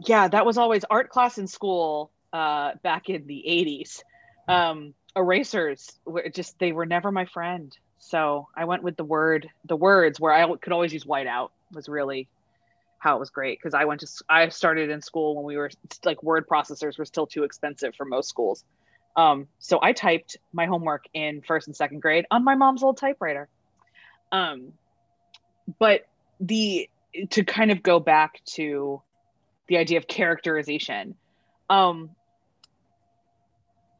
Yeah, 0.00 0.28
that 0.28 0.46
was 0.46 0.58
always 0.58 0.84
art 0.90 1.10
class 1.10 1.38
in 1.38 1.46
school 1.46 2.10
uh, 2.32 2.72
back 2.82 3.08
in 3.08 3.26
the 3.26 3.44
80s. 3.46 4.02
Um, 4.48 4.94
erasers 5.16 5.92
were 6.04 6.28
just 6.28 6.58
they 6.58 6.72
were 6.72 6.86
never 6.86 7.12
my 7.12 7.26
friend. 7.26 7.76
So 7.98 8.48
I 8.54 8.64
went 8.64 8.82
with 8.82 8.96
the 8.96 9.04
word, 9.04 9.48
the 9.64 9.76
words 9.76 10.20
where 10.20 10.32
I 10.32 10.46
could 10.56 10.72
always 10.72 10.92
use 10.92 11.04
whiteout 11.04 11.50
was 11.72 11.88
really 11.88 12.28
how 12.98 13.16
it 13.16 13.20
was 13.20 13.30
great 13.30 13.58
because 13.58 13.74
I 13.74 13.84
went 13.84 14.00
to 14.00 14.08
I 14.28 14.48
started 14.48 14.90
in 14.90 15.02
school 15.02 15.36
when 15.36 15.44
we 15.44 15.56
were 15.56 15.70
like 16.04 16.22
word 16.22 16.48
processors 16.48 16.98
were 16.98 17.04
still 17.04 17.26
too 17.26 17.44
expensive 17.44 17.94
for 17.94 18.04
most 18.04 18.28
schools. 18.28 18.64
Um, 19.16 19.46
so 19.58 19.78
I 19.80 19.92
typed 19.92 20.38
my 20.52 20.66
homework 20.66 21.04
in 21.14 21.42
first 21.42 21.66
and 21.66 21.76
second 21.76 22.00
grade 22.00 22.26
on 22.30 22.44
my 22.44 22.54
mom's 22.54 22.82
old 22.82 22.96
typewriter. 22.96 23.48
Um, 24.32 24.72
but 25.78 26.06
the 26.40 26.88
to 27.30 27.44
kind 27.44 27.70
of 27.70 27.82
go 27.82 28.00
back 28.00 28.42
to 28.44 29.00
the 29.68 29.76
idea 29.76 29.98
of 29.98 30.06
characterization 30.06 31.14
um 31.70 32.10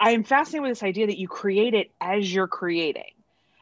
i'm 0.01 0.25
fascinated 0.25 0.63
with 0.63 0.71
this 0.73 0.83
idea 0.83 1.07
that 1.07 1.19
you 1.19 1.29
create 1.29 1.75
it 1.75 1.91
as 2.01 2.33
you're 2.33 2.49
creating 2.49 3.13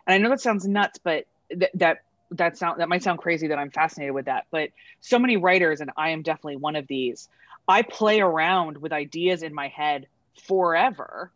and 0.06 0.14
i 0.14 0.18
know 0.18 0.30
that 0.30 0.40
sounds 0.40 0.66
nuts 0.66 0.98
but 1.02 1.24
th- 1.50 1.70
that 1.74 1.98
that 2.30 2.56
sound 2.56 2.80
that 2.80 2.88
might 2.88 3.02
sound 3.02 3.18
crazy 3.18 3.48
that 3.48 3.58
i'm 3.58 3.70
fascinated 3.70 4.14
with 4.14 4.26
that 4.26 4.46
but 4.50 4.70
so 5.00 5.18
many 5.18 5.36
writers 5.36 5.80
and 5.80 5.90
i 5.96 6.10
am 6.10 6.22
definitely 6.22 6.56
one 6.56 6.76
of 6.76 6.86
these 6.86 7.28
i 7.68 7.82
play 7.82 8.20
around 8.20 8.78
with 8.78 8.92
ideas 8.92 9.42
in 9.42 9.54
my 9.54 9.68
head 9.68 10.06
forever 10.46 11.30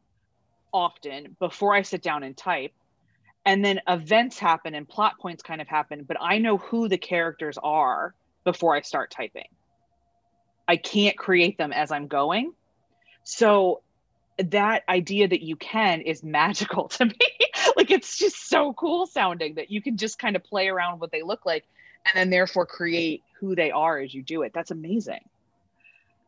often 0.72 1.36
before 1.38 1.74
i 1.74 1.82
sit 1.82 2.02
down 2.02 2.22
and 2.22 2.36
type. 2.36 2.72
And 3.44 3.64
then 3.64 3.80
events 3.86 4.40
happen 4.40 4.74
and 4.74 4.88
plot 4.88 5.20
points 5.20 5.42
kind 5.42 5.60
of 5.60 5.68
happen 5.68 6.04
but 6.06 6.16
i 6.20 6.38
know 6.38 6.56
who 6.58 6.88
the 6.88 6.98
characters 6.98 7.58
are 7.62 8.14
before 8.44 8.74
i 8.76 8.80
start 8.80 9.10
typing. 9.10 9.48
I 10.68 10.76
can't 10.76 11.16
create 11.16 11.56
them 11.58 11.72
as 11.72 11.92
i'm 11.92 12.08
going. 12.08 12.52
So 13.24 13.82
that 14.38 14.82
idea 14.88 15.28
that 15.28 15.42
you 15.42 15.56
can 15.56 16.00
is 16.00 16.22
magical 16.22 16.88
to 16.88 17.06
me. 17.06 17.16
Like 17.76 17.90
it's 17.90 18.16
just 18.16 18.48
so 18.48 18.72
cool 18.74 19.06
sounding 19.06 19.54
that 19.54 19.70
you 19.70 19.82
can 19.82 19.96
just 19.96 20.18
kind 20.18 20.36
of 20.36 20.44
play 20.44 20.68
around 20.68 21.00
what 21.00 21.10
they 21.10 21.22
look 21.22 21.46
like 21.46 21.64
and 22.06 22.20
then 22.20 22.30
therefore 22.30 22.66
create 22.66 23.22
who 23.38 23.54
they 23.54 23.70
are 23.70 23.98
as 23.98 24.14
you 24.14 24.22
do 24.22 24.42
it. 24.42 24.52
That's 24.54 24.70
amazing. 24.70 25.20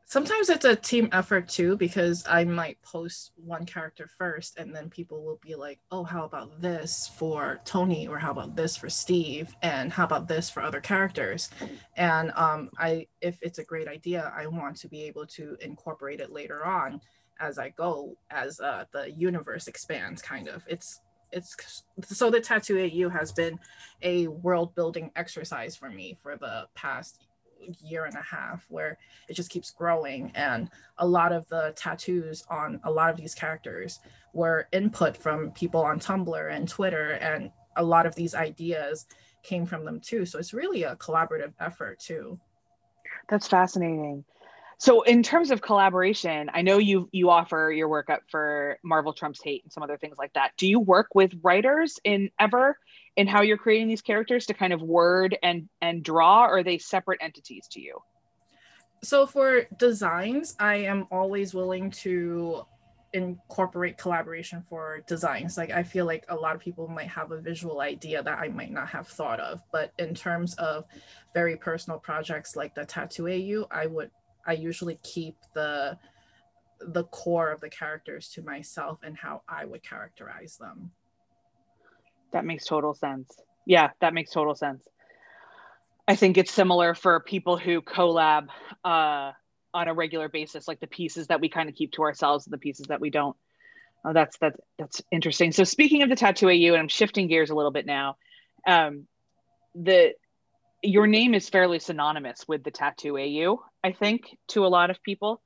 Sometimes 0.05 0.49
it's 0.49 0.65
a 0.65 0.75
team 0.75 1.11
effort 1.13 1.51
too 1.51 1.77
because 1.77 2.25
i 2.27 2.43
might 2.43 2.81
post 2.81 3.33
one 3.37 3.67
character 3.67 4.09
first 4.17 4.57
and 4.57 4.75
then 4.75 4.89
people 4.89 5.23
will 5.23 5.39
be 5.43 5.55
like 5.55 5.81
oh 5.91 6.03
how 6.03 6.25
about 6.25 6.63
this 6.63 7.11
for 7.19 7.61
tony 7.67 8.09
or 8.09 8.19
how 8.19 8.31
about 8.31 8.57
this 8.57 8.75
for 8.75 8.89
steve 8.89 9.55
and 9.61 9.93
how 9.93 10.05
about 10.05 10.27
this 10.27 10.49
for 10.49 10.63
other 10.63 10.81
characters? 10.81 11.51
And 11.99 12.33
um, 12.37 12.71
i 12.79 13.07
if 13.21 13.39
it's 13.43 13.59
a 13.59 13.65
great 13.65 13.87
idea 13.87 14.33
i 14.35 14.47
want 14.47 14.79
to 14.79 14.89
be 14.89 15.03
able 15.03 15.27
to 15.27 15.59
incorporate 15.61 16.21
it 16.21 16.33
later 16.33 16.65
on 16.65 17.03
as 17.41 17.59
i 17.59 17.69
go 17.71 18.17
as 18.31 18.61
uh, 18.61 18.85
the 18.93 19.11
universe 19.13 19.69
expands 19.69 20.23
kind 20.23 20.49
of. 20.49 20.65
It's 20.69 21.01
it's 21.31 21.83
so 22.05 22.31
the 22.31 22.41
tattoo 22.41 22.79
au 22.79 23.09
has 23.11 23.33
been 23.33 23.59
a 24.03 24.29
world 24.29 24.75
building 24.75 25.11
exercise 25.15 25.77
for 25.77 25.91
me 25.91 26.17
for 26.23 26.37
the 26.37 26.67
past 26.75 27.27
year 27.85 28.07
and 28.07 28.15
a 28.15 28.23
half 28.23 28.65
where 28.71 28.97
it 29.29 29.35
just 29.35 29.51
keeps 29.51 29.71
growing 29.71 30.33
and 30.35 30.71
a 30.99 31.07
lot 31.07 31.33
of 31.33 31.47
the 31.49 31.75
tattoos 31.77 32.45
on 32.49 32.81
a 32.85 32.91
lot 32.91 33.11
of 33.11 33.17
these 33.17 33.35
characters 33.35 34.01
were 34.33 34.69
input 34.73 35.15
from 35.17 35.51
people 35.51 35.83
on 35.83 36.01
tumblr 36.01 36.55
and 36.55 36.67
twitter 36.67 37.11
and 37.21 37.51
a 37.77 37.83
lot 37.83 38.07
of 38.07 38.15
these 38.15 38.35
ideas 38.35 39.07
came 39.43 39.65
from 39.65 39.85
them 39.85 40.01
too. 40.01 40.27
So 40.27 40.39
it's 40.39 40.53
really 40.53 40.83
a 40.83 40.97
collaborative 40.97 41.53
effort 41.61 41.99
too. 41.99 42.39
That's 43.29 43.49
fascinating 43.49 44.25
so 44.79 45.03
in 45.03 45.23
terms 45.23 45.51
of 45.51 45.61
collaboration 45.61 46.49
i 46.55 46.63
know 46.63 46.79
you 46.79 47.09
you 47.13 47.31
offer 47.31 47.73
your 47.75 47.89
work 47.89 48.09
up 48.09 48.23
for 48.31 48.79
marvel 48.85 49.13
trumps 49.13 49.41
hate 49.43 49.63
and 49.65 49.73
some 49.73 49.83
other 49.83 49.97
things 49.99 50.17
like 50.19 50.33
that. 50.35 50.53
Do 50.57 50.67
you 50.69 50.81
work 50.81 51.15
with 51.15 51.33
writers 51.43 51.99
in 52.05 52.31
ever 52.41 52.79
in 53.17 53.27
how 53.27 53.43
you're 53.43 53.59
creating 53.59 53.89
these 53.89 54.03
characters 54.03 54.47
to 54.47 54.55
kind 54.55 54.73
of 54.73 54.81
word 54.81 55.37
and 55.43 55.69
and 55.81 56.03
draw 56.03 56.45
or 56.47 56.59
are 56.59 56.63
they 56.63 56.79
separate 56.79 57.19
entities 57.23 57.67
to 57.73 57.81
you? 57.81 57.99
So 59.03 59.27
for 59.27 59.67
designs 59.79 60.55
i 60.59 60.77
am 60.77 61.07
always 61.11 61.55
willing 61.55 61.91
to 61.91 62.63
incorporate 63.15 63.97
collaboration 63.97 64.63
for 64.69 65.01
designs. 65.07 65.57
Like 65.57 65.71
i 65.71 65.83
feel 65.83 66.05
like 66.05 66.25
a 66.29 66.37
lot 66.37 66.55
of 66.55 66.61
people 66.61 66.89
might 66.89 67.09
have 67.09 67.33
a 67.33 67.41
visual 67.41 67.81
idea 67.81 68.23
that 68.23 68.39
i 68.39 68.49
might 68.49 68.71
not 68.71 68.89
have 68.89 69.09
thought 69.09 69.41
of 69.41 69.63
but 69.73 69.93
in 69.99 70.15
terms 70.15 70.55
of 70.55 70.85
very 71.35 71.57
personal 71.57 71.99
projects 71.99 72.55
like 72.55 72.75
the 72.75 72.85
tattoo 72.85 73.29
au 73.29 73.67
i 73.71 73.87
would 73.87 74.11
I 74.49 74.53
usually 74.55 74.99
keep 75.05 75.37
the 75.55 75.99
the 76.81 77.05
core 77.05 77.51
of 77.51 77.61
the 77.61 77.69
characters 77.69 78.29
to 78.31 78.43
myself 78.43 79.01
and 79.03 79.17
how 79.17 79.43
I 79.49 79.65
would 79.65 79.83
characterize 79.83 80.57
them. 80.57 80.93
That 82.33 82.45
makes 82.45 82.65
total 82.65 82.95
sense. 82.95 83.33
Yeah, 83.67 83.91
that 84.01 84.15
makes 84.15 84.31
total 84.31 84.55
sense. 84.55 84.87
I 86.07 86.15
think 86.17 86.39
it's 86.39 86.53
similar 86.53 86.95
for 86.95 87.21
people 87.21 87.59
who 87.59 87.83
collab 87.83 88.47
uh, 88.85 89.33
on 89.75 89.89
a 89.89 89.93
regular 89.93 90.29
basis, 90.29 90.67
like 90.67 90.81
the 90.81 90.87
pieces 90.87 91.27
that 91.27 91.41
we 91.41 91.49
kind 91.49 91.69
of 91.69 91.75
keep 91.75 91.93
to 91.93 92.03
ourselves 92.03 92.47
and 92.47 92.53
the 92.53 92.59
pieces 92.59 92.87
that 92.87 93.01
we 93.01 93.11
don't. 93.11 93.37
Oh, 94.05 94.13
that's 94.13 94.39
that's 94.39 94.59
that's 94.79 95.03
interesting. 95.11 95.53
So 95.53 95.65
speaking 95.65 96.03
of 96.03 96.09
the 96.09 96.17
tattoo 96.17 96.49
AU, 96.49 96.73
and 96.73 96.79
I'm 96.79 96.89
shifting 96.89 97.27
gears 97.27 97.51
a 97.51 97.55
little 97.55 97.73
bit 97.73 97.85
now. 97.85 98.17
Um, 98.67 99.07
the 99.75 100.15
your 100.83 101.07
name 101.07 101.35
is 101.35 101.49
fairly 101.49 101.79
synonymous 101.79 102.47
with 102.47 102.63
the 102.63 102.71
tattoo 102.71 103.19
AU, 103.19 103.61
I 103.85 103.93
think, 103.93 104.37
to 104.49 104.67
a 104.67 104.69
lot 104.69 104.91
of 104.91 105.03
people. 105.03 105.43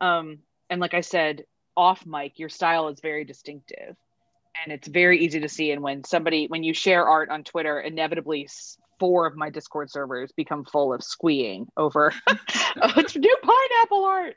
Um, 0.00 0.38
and 0.70 0.80
like 0.80 0.94
I 0.94 1.00
said, 1.00 1.44
off 1.76 2.04
mic, 2.06 2.38
your 2.38 2.48
style 2.48 2.88
is 2.88 3.00
very 3.00 3.24
distinctive 3.24 3.96
and 4.62 4.72
it's 4.72 4.88
very 4.88 5.24
easy 5.24 5.40
to 5.40 5.48
see. 5.48 5.70
And 5.70 5.82
when 5.82 6.04
somebody, 6.04 6.46
when 6.46 6.62
you 6.62 6.74
share 6.74 7.06
art 7.06 7.30
on 7.30 7.44
Twitter, 7.44 7.80
inevitably 7.80 8.48
four 8.98 9.26
of 9.26 9.36
my 9.36 9.50
Discord 9.50 9.90
servers 9.90 10.30
become 10.32 10.64
full 10.64 10.92
of 10.92 11.02
squeeing 11.02 11.66
over 11.76 12.12
oh, 12.28 12.92
it's 12.96 13.16
new 13.16 13.36
pineapple 13.42 14.04
art. 14.04 14.36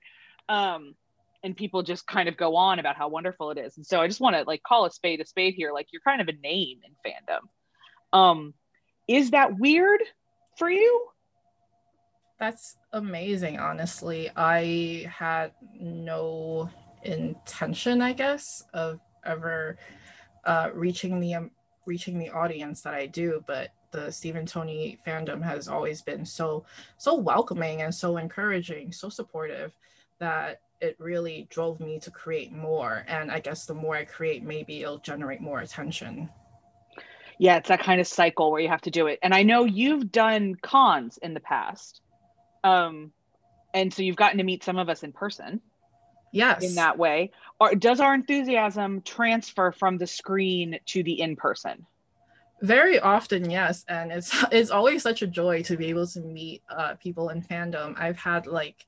Um, 0.49 0.95
and 1.43 1.55
people 1.55 1.83
just 1.83 2.07
kind 2.07 2.27
of 2.27 2.37
go 2.37 2.55
on 2.55 2.79
about 2.79 2.95
how 2.95 3.07
wonderful 3.07 3.51
it 3.51 3.59
is. 3.59 3.77
And 3.77 3.85
so 3.85 4.01
I 4.01 4.07
just 4.07 4.19
want 4.19 4.35
to 4.35 4.43
like 4.43 4.63
call 4.63 4.85
a 4.85 4.91
spade 4.91 5.21
a 5.21 5.25
spade 5.25 5.53
here. 5.53 5.71
Like 5.71 5.87
you're 5.91 6.01
kind 6.01 6.21
of 6.21 6.27
a 6.27 6.33
name 6.33 6.79
in 6.83 7.11
fandom. 7.11 8.17
Um, 8.17 8.53
is 9.07 9.31
that 9.31 9.57
weird 9.59 10.01
for 10.57 10.69
you? 10.69 11.07
That's 12.39 12.77
amazing, 12.91 13.59
honestly. 13.59 14.29
I 14.35 15.09
had 15.09 15.51
no 15.79 16.69
intention, 17.03 18.01
I 18.01 18.13
guess, 18.13 18.63
of 18.73 18.99
ever 19.25 19.77
uh, 20.43 20.69
reaching 20.73 21.19
the 21.19 21.35
um, 21.35 21.51
reaching 21.85 22.17
the 22.19 22.29
audience 22.29 22.81
that 22.81 22.93
I 22.93 23.05
do, 23.05 23.43
but 23.47 23.69
the 23.91 24.11
Stephen 24.11 24.45
Tony 24.45 24.99
fandom 25.07 25.41
has 25.41 25.67
always 25.67 26.01
been 26.01 26.25
so 26.25 26.65
so 26.97 27.15
welcoming 27.15 27.83
and 27.83 27.93
so 27.93 28.17
encouraging, 28.17 28.91
so 28.91 29.07
supportive 29.07 29.71
that 30.19 30.59
it 30.81 30.97
really 30.99 31.47
drove 31.49 31.79
me 31.79 31.99
to 31.99 32.11
create 32.11 32.51
more. 32.51 33.05
And 33.07 33.31
I 33.31 33.39
guess 33.39 33.65
the 33.65 33.73
more 33.73 33.95
I 33.95 34.03
create, 34.03 34.43
maybe 34.43 34.81
it'll 34.81 34.97
generate 34.99 35.41
more 35.41 35.59
attention 35.59 36.29
yeah, 37.37 37.57
it's 37.57 37.69
that 37.69 37.81
kind 37.81 37.99
of 37.99 38.07
cycle 38.07 38.51
where 38.51 38.61
you 38.61 38.69
have 38.69 38.81
to 38.81 38.91
do 38.91 39.07
it. 39.07 39.19
And 39.21 39.33
I 39.33 39.43
know 39.43 39.65
you've 39.65 40.11
done 40.11 40.55
cons 40.55 41.19
in 41.21 41.33
the 41.33 41.39
past. 41.39 42.01
Um, 42.65 43.11
and 43.73 43.93
so 43.93 44.01
you've 44.01 44.15
gotten 44.15 44.39
to 44.39 44.43
meet 44.43 44.63
some 44.63 44.77
of 44.77 44.89
us 44.89 45.03
in 45.03 45.11
person. 45.11 45.61
Yes. 46.31 46.63
In 46.63 46.75
that 46.75 46.97
way. 46.97 47.31
Or 47.59 47.75
does 47.75 47.99
our 48.01 48.13
enthusiasm 48.13 49.01
transfer 49.01 49.71
from 49.71 49.97
the 49.97 50.07
screen 50.07 50.79
to 50.87 51.03
the 51.03 51.21
in 51.21 51.35
person? 51.35 51.85
Very 52.61 52.99
often, 52.99 53.49
yes. 53.49 53.85
And 53.87 54.11
it's 54.11 54.35
it's 54.51 54.71
always 54.71 55.03
such 55.03 55.21
a 55.21 55.27
joy 55.27 55.61
to 55.63 55.77
be 55.77 55.85
able 55.87 56.07
to 56.07 56.21
meet 56.21 56.63
uh, 56.69 56.95
people 56.95 57.29
in 57.29 57.41
fandom. 57.41 57.95
I've 57.97 58.17
had 58.17 58.47
like 58.47 58.85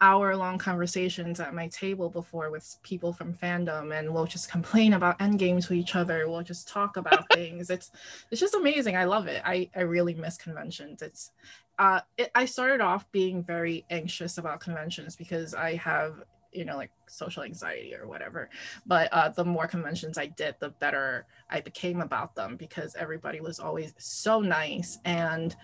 hour 0.00 0.36
long 0.36 0.58
conversations 0.58 1.40
at 1.40 1.54
my 1.54 1.68
table 1.68 2.10
before 2.10 2.50
with 2.50 2.76
people 2.82 3.12
from 3.12 3.32
fandom 3.32 3.96
and 3.96 4.12
we'll 4.12 4.26
just 4.26 4.50
complain 4.50 4.92
about 4.92 5.18
endgame 5.18 5.64
to 5.64 5.72
each 5.72 5.94
other 5.94 6.28
we'll 6.28 6.42
just 6.42 6.68
talk 6.68 6.96
about 6.96 7.24
things 7.32 7.70
it's 7.70 7.90
it's 8.30 8.40
just 8.40 8.54
amazing 8.54 8.96
i 8.96 9.04
love 9.04 9.28
it 9.28 9.40
i 9.44 9.70
i 9.76 9.80
really 9.80 10.12
miss 10.12 10.36
conventions 10.36 11.00
it's 11.00 11.30
uh 11.78 12.00
it, 12.16 12.30
i 12.34 12.44
started 12.44 12.80
off 12.80 13.10
being 13.12 13.42
very 13.42 13.84
anxious 13.90 14.38
about 14.38 14.60
conventions 14.60 15.16
because 15.16 15.54
i 15.54 15.74
have 15.74 16.22
you 16.52 16.64
know 16.64 16.76
like 16.76 16.90
social 17.08 17.42
anxiety 17.42 17.94
or 17.94 18.06
whatever 18.06 18.48
but 18.86 19.08
uh, 19.12 19.28
the 19.30 19.44
more 19.44 19.66
conventions 19.66 20.18
i 20.18 20.26
did 20.26 20.54
the 20.60 20.70
better 20.70 21.26
i 21.50 21.60
became 21.60 22.00
about 22.00 22.34
them 22.34 22.56
because 22.56 22.94
everybody 22.94 23.40
was 23.40 23.58
always 23.58 23.92
so 23.98 24.40
nice 24.40 24.98
and 25.04 25.56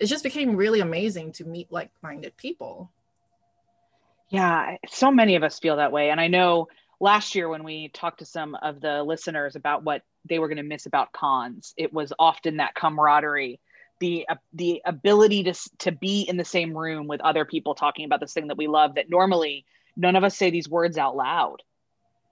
it 0.00 0.06
just 0.06 0.24
became 0.24 0.56
really 0.56 0.80
amazing 0.80 1.32
to 1.32 1.44
meet 1.44 1.72
like-minded 1.72 2.36
people 2.36 2.90
yeah, 4.34 4.78
so 4.88 5.12
many 5.12 5.36
of 5.36 5.42
us 5.42 5.58
feel 5.58 5.76
that 5.76 5.92
way. 5.92 6.10
And 6.10 6.20
I 6.20 6.28
know 6.28 6.66
last 7.00 7.34
year 7.34 7.48
when 7.48 7.62
we 7.62 7.88
talked 7.88 8.18
to 8.20 8.24
some 8.24 8.56
of 8.56 8.80
the 8.80 9.02
listeners 9.02 9.54
about 9.54 9.84
what 9.84 10.02
they 10.28 10.38
were 10.38 10.48
going 10.48 10.56
to 10.56 10.64
miss 10.64 10.86
about 10.86 11.12
cons, 11.12 11.74
it 11.76 11.92
was 11.92 12.12
often 12.18 12.56
that 12.56 12.74
camaraderie, 12.74 13.60
the 14.00 14.26
uh, 14.28 14.36
the 14.52 14.82
ability 14.84 15.44
to 15.44 15.54
to 15.78 15.92
be 15.92 16.22
in 16.22 16.36
the 16.36 16.44
same 16.44 16.76
room 16.76 17.06
with 17.06 17.20
other 17.20 17.44
people 17.44 17.74
talking 17.74 18.04
about 18.04 18.20
this 18.20 18.32
thing 18.32 18.48
that 18.48 18.58
we 18.58 18.66
love 18.66 18.96
that 18.96 19.10
normally 19.10 19.64
none 19.96 20.16
of 20.16 20.24
us 20.24 20.36
say 20.36 20.50
these 20.50 20.68
words 20.68 20.98
out 20.98 21.16
loud. 21.16 21.62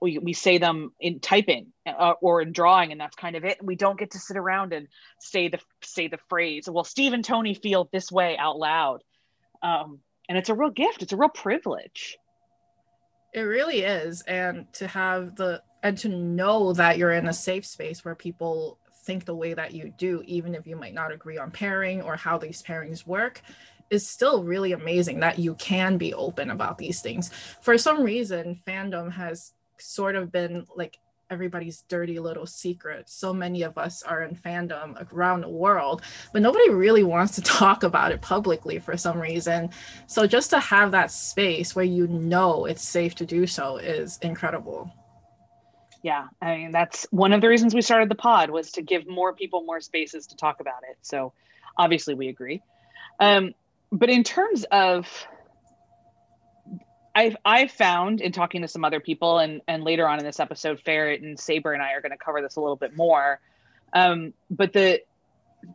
We, 0.01 0.19
we 0.19 0.33
say 0.33 0.59
them 0.59 0.93
in 0.99 1.21
typing 1.21 1.69
uh, 1.87 2.15
or 2.21 2.43
in 2.43 2.51
drawing 2.51 2.91
and 2.91 3.01
that's 3.01 3.15
kind 3.15 3.37
of 3.37 3.45
it. 3.45 3.63
We 3.63 3.77
don't 3.77 3.99
get 3.99 4.11
to 4.13 4.19
sit 4.19 4.37
around 4.37 4.73
and 4.73 4.89
say 5.21 5.47
the 5.47 5.61
say 5.83 6.09
the 6.09 6.19
phrase 6.29 6.69
well 6.69 6.83
steve 6.83 7.13
and 7.13 7.25
tony 7.25 7.55
feel 7.55 7.89
this 7.93 8.11
way 8.11 8.37
out 8.37 8.59
loud. 8.59 9.05
Um, 9.63 10.01
and 10.29 10.37
it's 10.37 10.49
a 10.49 10.55
real 10.55 10.71
gift. 10.71 11.03
It's 11.03 11.13
a 11.13 11.17
real 11.17 11.29
privilege. 11.29 12.19
It 13.33 13.43
really 13.43 13.83
is. 13.83 14.23
And 14.23 14.67
to 14.75 14.89
have 14.89 15.37
the 15.37 15.63
and 15.83 15.97
to 15.99 16.09
know 16.09 16.73
that 16.75 16.99
you're 16.99 17.13
in 17.13 17.29
a 17.29 17.33
safe 17.33 17.67
space 17.67 18.05
where 18.05 18.15
people 18.15 18.79
think 19.05 19.25
the 19.25 19.35
way 19.35 19.55
that 19.55 19.73
you 19.73 19.93
do, 19.99 20.23
even 20.27 20.55
if 20.55 20.67
you 20.67 20.77
might 20.77 20.95
not 20.95 21.13
agree 21.13 21.39
on 21.39 21.51
pairing 21.51 22.03
or 22.03 22.17
how 22.17 22.39
these 22.39 22.63
pairings 22.63 23.07
work, 23.07 23.43
is 23.91 24.07
still 24.07 24.43
really 24.43 24.73
amazing 24.73 25.21
that 25.21 25.39
you 25.39 25.55
can 25.57 25.99
be 25.99 26.15
open 26.15 26.51
about 26.51 26.79
these 26.79 27.03
things. 27.03 27.31
For 27.61 27.77
some 27.77 28.03
reason, 28.03 28.61
fandom 28.67 29.13
has 29.13 29.53
sort 29.79 30.15
of 30.15 30.33
been 30.33 30.67
like 30.75 30.99
everybody's 31.33 31.83
dirty 31.89 32.19
little 32.19 32.47
secret. 32.47 33.09
So 33.09 33.33
many 33.33 33.63
of 33.63 33.79
us 33.79 34.03
are 34.03 34.23
in 34.23 34.37
fandom 34.37 35.11
around 35.13 35.41
the 35.41 35.49
world, 35.49 36.03
but 36.33 36.43
nobody 36.43 36.71
really 36.71 37.03
wants 37.05 37.35
to 37.37 37.43
talk 37.61 37.83
about 37.83 38.13
it 38.13 38.21
publicly 38.21 38.79
for 38.79 38.97
some 38.97 39.19
reason. 39.19 39.71
So 40.07 40.27
just 40.27 40.51
to 40.51 40.61
have 40.61 40.91
that 40.93 41.11
space 41.11 41.75
where 41.75 41.85
you 41.85 42.07
know 42.07 42.67
it's 42.67 42.87
safe 42.87 43.15
to 43.17 43.27
do 43.27 43.47
so 43.47 43.79
is 43.79 44.19
incredible. 44.23 44.93
Yeah, 46.03 46.27
I 46.41 46.57
mean 46.57 46.73
that's 46.73 47.07
one 47.11 47.33
of 47.33 47.41
the 47.41 47.49
reasons 47.49 47.75
we 47.75 47.83
started 47.83 48.09
the 48.09 48.17
pod 48.17 48.51
was 48.51 48.73
to 48.73 48.83
give 48.83 49.07
more 49.07 49.33
people 49.33 49.63
more 49.63 49.81
spaces 49.81 50.27
to 50.29 50.37
talk 50.37 50.61
about 50.61 50.83
it. 50.91 50.99
So 51.03 51.33
obviously 51.77 52.15
we 52.15 52.29
agree. 52.29 52.61
Um, 53.21 53.55
but 53.93 54.11
in 54.11 54.25
terms 54.25 54.65
of 54.71 55.07
I've 57.15 57.37
I've 57.45 57.71
found 57.71 58.21
in 58.21 58.33
talking 58.33 58.63
to 58.63 58.69
some 58.69 58.85
other 58.85 59.01
people 59.01 59.39
and 59.39 59.61
and 59.69 59.85
later 59.85 60.09
on 60.09 60.19
in 60.19 60.25
this 60.25 60.41
episode, 60.41 60.81
Ferret 60.81 61.21
and 61.21 61.39
Saber 61.39 61.73
and 61.73 61.83
I 61.83 61.93
are 61.93 62.01
going 62.01 62.13
to 62.13 62.19
cover 62.19 62.41
this 62.41 62.57
a 62.57 62.61
little 62.61 62.77
bit 62.77 62.97
more. 62.97 63.41
Um, 63.93 64.33
but 64.51 64.73
the 64.73 65.03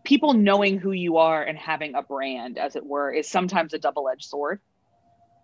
people 0.04 0.34
knowing 0.34 0.80
who 0.80 0.92
you 0.92 1.18
are 1.18 1.44
and 1.44 1.58
having 1.58 1.96
a 1.96 2.02
brand, 2.02 2.58
as 2.58 2.76
it 2.76 2.86
were, 2.86 3.12
is 3.12 3.28
sometimes 3.28 3.74
a 3.74 3.80
double-edged 3.80 4.26
sword. 4.26 4.60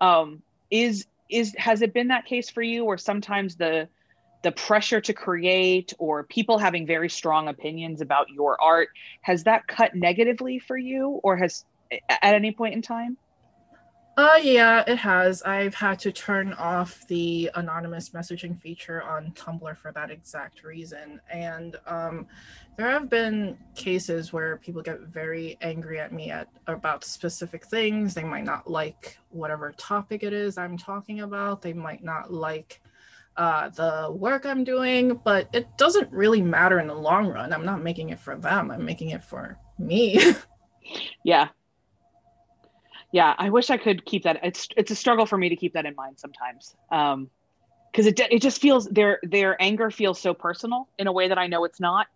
Um, 0.01 0.41
is 0.71 1.05
is 1.29 1.55
has 1.57 1.81
it 1.81 1.93
been 1.93 2.07
that 2.07 2.25
case 2.25 2.49
for 2.49 2.61
you, 2.61 2.85
or 2.85 2.97
sometimes 2.97 3.55
the 3.55 3.87
the 4.43 4.51
pressure 4.51 5.01
to 5.01 5.13
create 5.13 5.93
or 5.97 6.23
people 6.23 6.57
having 6.57 6.85
very 6.85 7.09
strong 7.09 7.47
opinions 7.47 8.01
about 8.01 8.29
your 8.29 8.61
art 8.61 8.89
has 9.21 9.43
that 9.45 9.65
cut 9.67 9.95
negatively 9.95 10.59
for 10.59 10.77
you, 10.77 11.19
or 11.23 11.35
has 11.35 11.65
at 12.09 12.33
any 12.33 12.51
point 12.51 12.73
in 12.73 12.81
time? 12.81 13.17
Uh, 14.15 14.37
yeah, 14.43 14.83
it 14.85 14.97
has. 14.97 15.41
I've 15.41 15.73
had 15.73 15.97
to 15.99 16.11
turn 16.11 16.53
off 16.53 17.07
the 17.07 17.49
anonymous 17.55 18.09
messaging 18.09 18.59
feature 18.61 19.01
on 19.01 19.31
Tumblr 19.31 19.75
for 19.77 19.91
that 19.93 20.11
exact 20.11 20.63
reason. 20.63 21.19
And 21.31 21.77
um, 21.87 22.27
there 22.77 22.91
have 22.91 23.09
been 23.09 23.57
cases 23.73 24.31
where 24.31 24.57
people 24.57 24.83
get 24.83 24.99
very 24.99 25.57
angry 25.61 25.99
at 25.99 26.13
me 26.13 26.29
at 26.29 26.47
about 26.67 27.03
specific 27.03 27.65
things. 27.65 28.13
They 28.13 28.23
might 28.23 28.43
not 28.43 28.69
like 28.69 29.17
whatever 29.31 29.73
topic 29.77 30.21
it 30.21 30.31
is 30.31 30.59
I'm 30.59 30.77
talking 30.77 31.21
about. 31.21 31.63
They 31.63 31.73
might 31.73 32.03
not 32.03 32.31
like 32.31 32.81
uh, 33.37 33.69
the 33.69 34.11
work 34.11 34.45
I'm 34.45 34.63
doing, 34.63 35.19
but 35.23 35.49
it 35.53 35.67
doesn't 35.77 36.11
really 36.11 36.41
matter 36.41 36.79
in 36.79 36.87
the 36.87 36.95
long 36.95 37.27
run. 37.27 37.53
I'm 37.53 37.65
not 37.65 37.81
making 37.81 38.09
it 38.09 38.19
for 38.19 38.35
them. 38.35 38.71
I'm 38.71 38.85
making 38.85 39.09
it 39.09 39.23
for 39.23 39.57
me. 39.77 40.33
yeah, 41.23 41.49
yeah 43.13 43.33
i 43.37 43.49
wish 43.49 43.69
i 43.69 43.77
could 43.77 44.03
keep 44.03 44.23
that 44.23 44.39
it's 44.43 44.67
it's 44.75 44.91
a 44.91 44.95
struggle 44.95 45.25
for 45.25 45.37
me 45.37 45.47
to 45.47 45.55
keep 45.55 45.71
that 45.73 45.85
in 45.85 45.95
mind 45.95 46.19
sometimes 46.19 46.75
um 46.91 47.29
because 47.91 48.07
it, 48.07 48.19
it 48.19 48.41
just 48.41 48.59
feels 48.59 48.87
their 48.87 49.19
their 49.23 49.55
anger 49.61 49.89
feels 49.89 50.19
so 50.19 50.33
personal 50.33 50.89
in 50.99 51.07
a 51.07 51.11
way 51.11 51.29
that 51.29 51.37
i 51.37 51.47
know 51.47 51.63
it's 51.63 51.79
not 51.79 52.07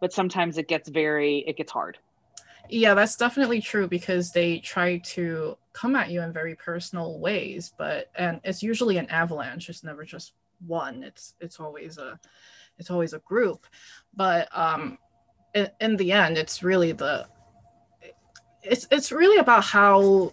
but 0.00 0.12
sometimes 0.12 0.58
it 0.58 0.66
gets 0.66 0.88
very 0.88 1.44
it 1.46 1.56
gets 1.56 1.70
hard 1.70 1.98
yeah 2.68 2.94
that's 2.94 3.16
definitely 3.16 3.60
true 3.60 3.86
because 3.86 4.32
they 4.32 4.58
try 4.58 4.98
to 4.98 5.56
come 5.72 5.94
at 5.94 6.10
you 6.10 6.20
in 6.22 6.32
very 6.32 6.56
personal 6.56 7.20
ways 7.20 7.72
but 7.76 8.10
and 8.16 8.40
it's 8.42 8.62
usually 8.62 8.96
an 8.96 9.08
avalanche 9.10 9.68
it's 9.68 9.84
never 9.84 10.04
just 10.04 10.32
one 10.66 11.02
it's 11.02 11.34
it's 11.40 11.60
always 11.60 11.98
a 11.98 12.18
it's 12.78 12.90
always 12.90 13.12
a 13.12 13.18
group 13.20 13.66
but 14.14 14.48
um 14.56 14.98
in, 15.54 15.68
in 15.80 15.96
the 15.96 16.12
end 16.12 16.38
it's 16.38 16.62
really 16.62 16.92
the 16.92 17.26
it's 18.62 18.86
it's 18.90 19.10
really 19.12 19.38
about 19.38 19.64
how 19.64 20.32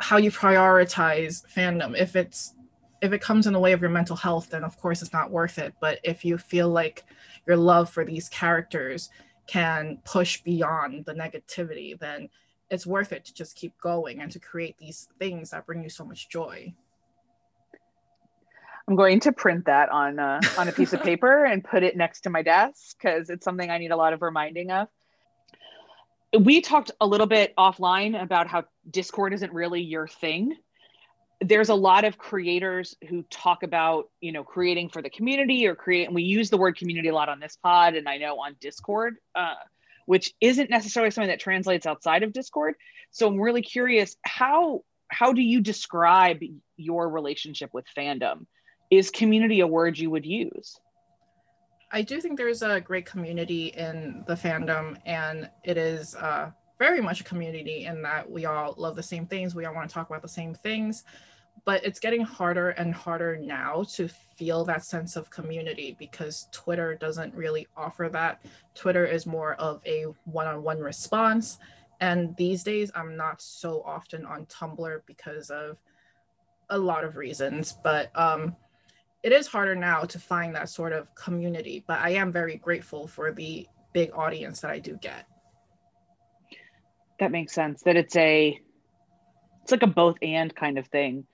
how 0.00 0.16
you 0.16 0.30
prioritize 0.30 1.42
fandom. 1.52 1.98
If 1.98 2.16
it's 2.16 2.54
if 3.02 3.12
it 3.12 3.20
comes 3.20 3.46
in 3.46 3.52
the 3.52 3.60
way 3.60 3.72
of 3.72 3.80
your 3.80 3.90
mental 3.90 4.16
health, 4.16 4.50
then 4.50 4.64
of 4.64 4.76
course 4.78 5.02
it's 5.02 5.12
not 5.12 5.30
worth 5.30 5.58
it. 5.58 5.74
But 5.80 6.00
if 6.02 6.24
you 6.24 6.38
feel 6.38 6.68
like 6.68 7.04
your 7.46 7.56
love 7.56 7.90
for 7.90 8.04
these 8.04 8.28
characters 8.28 9.10
can 9.46 9.98
push 10.04 10.40
beyond 10.42 11.04
the 11.04 11.14
negativity, 11.14 11.98
then 11.98 12.28
it's 12.70 12.86
worth 12.86 13.12
it 13.12 13.24
to 13.26 13.34
just 13.34 13.54
keep 13.54 13.78
going 13.80 14.20
and 14.20 14.32
to 14.32 14.40
create 14.40 14.76
these 14.78 15.08
things 15.18 15.50
that 15.50 15.66
bring 15.66 15.82
you 15.82 15.90
so 15.90 16.04
much 16.04 16.28
joy. 16.28 16.74
I'm 18.88 18.96
going 18.96 19.20
to 19.20 19.32
print 19.32 19.66
that 19.66 19.88
on 19.88 20.18
uh, 20.18 20.40
on 20.58 20.68
a 20.68 20.72
piece 20.72 20.92
of 20.92 21.02
paper 21.02 21.44
and 21.44 21.64
put 21.64 21.82
it 21.82 21.96
next 21.96 22.22
to 22.22 22.30
my 22.30 22.42
desk 22.42 22.96
because 23.00 23.30
it's 23.30 23.44
something 23.44 23.68
I 23.68 23.78
need 23.78 23.90
a 23.90 23.96
lot 23.96 24.12
of 24.12 24.22
reminding 24.22 24.70
of 24.70 24.88
we 26.38 26.60
talked 26.60 26.90
a 27.00 27.06
little 27.06 27.26
bit 27.26 27.54
offline 27.56 28.20
about 28.20 28.46
how 28.46 28.64
Discord 28.90 29.32
isn't 29.34 29.52
really 29.52 29.82
your 29.82 30.08
thing. 30.08 30.56
There's 31.40 31.68
a 31.68 31.74
lot 31.74 32.04
of 32.04 32.18
creators 32.18 32.96
who 33.08 33.22
talk 33.24 33.62
about, 33.62 34.08
you 34.20 34.32
know, 34.32 34.42
creating 34.42 34.88
for 34.88 35.02
the 35.02 35.10
community 35.10 35.66
or 35.66 35.74
create, 35.74 36.06
and 36.06 36.14
we 36.14 36.22
use 36.22 36.50
the 36.50 36.56
word 36.56 36.76
community 36.76 37.08
a 37.08 37.14
lot 37.14 37.28
on 37.28 37.40
this 37.40 37.56
pod, 37.62 37.94
and 37.94 38.08
I 38.08 38.16
know 38.16 38.40
on 38.40 38.56
Discord, 38.60 39.16
uh, 39.34 39.54
which 40.06 40.32
isn't 40.40 40.70
necessarily 40.70 41.10
something 41.10 41.28
that 41.28 41.40
translates 41.40 41.86
outside 41.86 42.22
of 42.22 42.32
Discord. 42.32 42.74
So 43.10 43.28
I'm 43.28 43.40
really 43.40 43.62
curious 43.62 44.16
how 44.22 44.82
how 45.08 45.32
do 45.32 45.42
you 45.42 45.60
describe 45.60 46.40
your 46.76 47.08
relationship 47.08 47.70
with 47.72 47.84
fandom? 47.96 48.46
Is 48.90 49.10
community 49.10 49.60
a 49.60 49.66
word 49.66 49.98
you 49.98 50.10
would 50.10 50.26
use? 50.26 50.80
I 51.90 52.02
do 52.02 52.20
think 52.20 52.36
there's 52.36 52.62
a 52.62 52.80
great 52.80 53.06
community 53.06 53.68
in 53.68 54.24
the 54.26 54.34
fandom, 54.34 54.96
and 55.06 55.48
it 55.64 55.76
is 55.76 56.14
uh, 56.16 56.50
very 56.78 57.00
much 57.00 57.20
a 57.20 57.24
community 57.24 57.84
in 57.84 58.02
that 58.02 58.28
we 58.30 58.44
all 58.44 58.74
love 58.76 58.96
the 58.96 59.02
same 59.02 59.26
things. 59.26 59.54
We 59.54 59.64
all 59.64 59.74
want 59.74 59.88
to 59.88 59.94
talk 59.94 60.08
about 60.08 60.22
the 60.22 60.28
same 60.28 60.52
things, 60.54 61.04
but 61.64 61.84
it's 61.84 62.00
getting 62.00 62.22
harder 62.22 62.70
and 62.70 62.94
harder 62.94 63.36
now 63.36 63.84
to 63.94 64.08
feel 64.08 64.64
that 64.64 64.84
sense 64.84 65.16
of 65.16 65.30
community 65.30 65.96
because 65.98 66.48
Twitter 66.52 66.94
doesn't 66.94 67.34
really 67.34 67.66
offer 67.76 68.08
that. 68.12 68.44
Twitter 68.74 69.06
is 69.06 69.24
more 69.24 69.54
of 69.54 69.80
a 69.86 70.04
one 70.24 70.46
on 70.46 70.62
one 70.62 70.80
response. 70.80 71.58
And 72.00 72.36
these 72.36 72.62
days, 72.62 72.90
I'm 72.94 73.16
not 73.16 73.40
so 73.40 73.82
often 73.86 74.26
on 74.26 74.44
Tumblr 74.46 75.00
because 75.06 75.50
of 75.50 75.78
a 76.68 76.76
lot 76.76 77.04
of 77.04 77.16
reasons, 77.16 77.78
but 77.82 78.10
um, 78.18 78.54
it 79.26 79.32
is 79.32 79.48
harder 79.48 79.74
now 79.74 80.02
to 80.02 80.20
find 80.20 80.54
that 80.54 80.68
sort 80.68 80.92
of 80.92 81.12
community, 81.16 81.82
but 81.88 81.98
I 81.98 82.10
am 82.10 82.30
very 82.30 82.54
grateful 82.58 83.08
for 83.08 83.32
the 83.32 83.66
big 83.92 84.12
audience 84.14 84.60
that 84.60 84.70
I 84.70 84.78
do 84.78 84.96
get. 85.02 85.26
That 87.18 87.32
makes 87.32 87.52
sense. 87.52 87.82
That 87.82 87.96
it's 87.96 88.14
a 88.14 88.56
it's 89.62 89.72
like 89.72 89.82
a 89.82 89.88
both 89.88 90.14
and 90.22 90.54
kind 90.54 90.78
of 90.78 90.86
thing. 90.86 91.26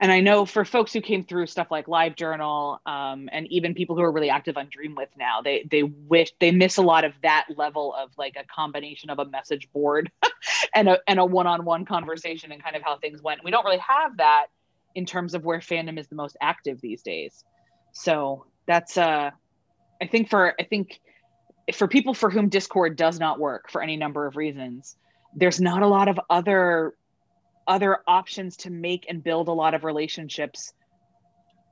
And 0.00 0.12
I 0.12 0.20
know 0.20 0.46
for 0.46 0.64
folks 0.64 0.92
who 0.92 1.00
came 1.00 1.24
through 1.24 1.48
stuff 1.48 1.72
like 1.72 1.86
LiveJournal, 1.86 2.78
um, 2.86 3.28
and 3.32 3.48
even 3.50 3.74
people 3.74 3.96
who 3.96 4.02
are 4.02 4.12
really 4.12 4.30
active 4.30 4.56
on 4.56 4.68
Dreamwidth 4.68 5.16
now, 5.18 5.42
they 5.42 5.66
they 5.68 5.82
wish 5.82 6.30
they 6.38 6.52
miss 6.52 6.76
a 6.76 6.82
lot 6.82 7.02
of 7.02 7.14
that 7.24 7.46
level 7.56 7.96
of 7.98 8.10
like 8.16 8.36
a 8.36 8.44
combination 8.44 9.10
of 9.10 9.18
a 9.18 9.24
message 9.24 9.68
board 9.72 10.08
and 10.76 10.88
a 10.88 11.00
and 11.08 11.18
a 11.18 11.24
one-on-one 11.24 11.84
conversation 11.84 12.52
and 12.52 12.62
kind 12.62 12.76
of 12.76 12.82
how 12.82 12.96
things 12.96 13.22
went. 13.22 13.42
We 13.42 13.50
don't 13.50 13.64
really 13.64 13.78
have 13.78 14.18
that 14.18 14.46
in 14.94 15.06
terms 15.06 15.34
of 15.34 15.44
where 15.44 15.58
fandom 15.58 15.98
is 15.98 16.08
the 16.08 16.14
most 16.14 16.36
active 16.40 16.80
these 16.80 17.02
days. 17.02 17.44
So 17.92 18.46
that's 18.66 18.96
uh 18.96 19.30
I 20.00 20.06
think 20.06 20.28
for 20.30 20.54
I 20.58 20.64
think 20.64 21.00
for 21.72 21.88
people 21.88 22.14
for 22.14 22.30
whom 22.30 22.48
Discord 22.48 22.96
does 22.96 23.18
not 23.18 23.38
work 23.38 23.70
for 23.70 23.82
any 23.82 23.96
number 23.96 24.26
of 24.26 24.36
reasons, 24.36 24.96
there's 25.34 25.60
not 25.60 25.82
a 25.82 25.86
lot 25.86 26.08
of 26.08 26.18
other 26.28 26.94
other 27.66 27.98
options 28.06 28.56
to 28.58 28.70
make 28.70 29.06
and 29.08 29.22
build 29.22 29.48
a 29.48 29.52
lot 29.52 29.74
of 29.74 29.84
relationships 29.84 30.72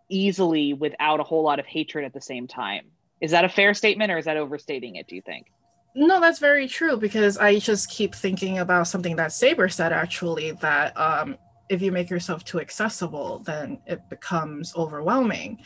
easily 0.08 0.72
without 0.72 1.20
a 1.20 1.22
whole 1.22 1.42
lot 1.42 1.58
of 1.58 1.66
hatred 1.66 2.04
at 2.04 2.12
the 2.12 2.20
same 2.20 2.46
time. 2.46 2.86
Is 3.20 3.30
that 3.30 3.44
a 3.44 3.48
fair 3.48 3.74
statement 3.74 4.10
or 4.10 4.18
is 4.18 4.24
that 4.24 4.36
overstating 4.36 4.96
it, 4.96 5.06
do 5.06 5.14
you 5.14 5.22
think? 5.22 5.46
No, 5.94 6.20
that's 6.20 6.38
very 6.38 6.66
true 6.68 6.96
because 6.96 7.36
I 7.36 7.58
just 7.58 7.90
keep 7.90 8.14
thinking 8.14 8.58
about 8.58 8.88
something 8.88 9.16
that 9.16 9.32
Saber 9.32 9.68
said 9.68 9.92
actually 9.92 10.52
that 10.52 10.98
um, 10.98 11.36
if 11.72 11.80
you 11.80 11.90
make 11.90 12.10
yourself 12.10 12.44
too 12.44 12.60
accessible, 12.60 13.38
then 13.38 13.78
it 13.86 14.06
becomes 14.10 14.74
overwhelming. 14.76 15.58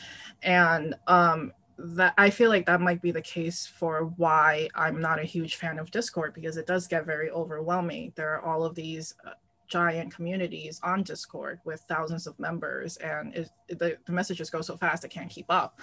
And 0.45 0.95
um, 1.09 1.53
that 1.79 2.15
I 2.17 2.31
feel 2.31 2.49
like 2.49 2.65
that 2.67 2.81
might 2.81 3.03
be 3.03 3.11
the 3.11 3.21
case 3.21 3.67
for 3.67 4.13
why 4.17 4.69
I'm 4.77 5.01
not 5.01 5.19
a 5.19 5.25
huge 5.25 5.57
fan 5.57 5.81
of 5.81 5.91
Discord 5.91 6.33
because 6.33 6.59
it 6.59 6.67
does 6.69 6.87
get 6.87 7.07
very 7.07 7.29
overwhelming. 7.33 8.13
There 8.15 8.33
are 8.35 8.41
all 8.41 8.63
of 8.63 8.77
these 8.77 9.17
uh, 9.27 9.31
giant 9.67 10.15
communities 10.15 10.79
on 10.85 11.03
Discord 11.03 11.59
with 11.65 11.81
thousands 11.89 12.29
of 12.29 12.39
members, 12.39 12.99
and 12.99 13.35
it, 13.35 13.51
the, 13.69 13.99
the 14.07 14.13
messages 14.13 14.49
go 14.49 14.61
so 14.61 14.77
fast 14.77 15.05
I 15.05 15.09
can't 15.09 15.29
keep 15.29 15.47
up. 15.49 15.81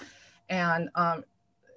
And 0.48 0.88
um, 0.96 1.26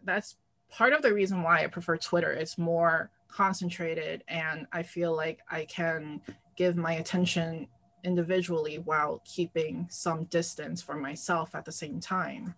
that's 0.04 0.36
part 0.70 0.92
of 0.92 1.02
the 1.02 1.12
reason 1.12 1.42
why 1.42 1.64
I 1.64 1.66
prefer 1.66 1.96
Twitter. 1.96 2.30
It's 2.30 2.58
more 2.58 3.10
concentrated, 3.26 4.22
and 4.28 4.68
I 4.72 4.84
feel 4.84 5.16
like 5.16 5.40
I 5.50 5.64
can 5.64 6.20
give 6.54 6.76
my 6.76 6.92
attention 6.94 7.66
individually 8.06 8.78
while 8.78 9.22
keeping 9.26 9.86
some 9.90 10.24
distance 10.26 10.82
for 10.82 10.96
myself 10.96 11.54
at 11.56 11.66
the 11.66 11.72
same 11.72 12.00
time 12.00 12.54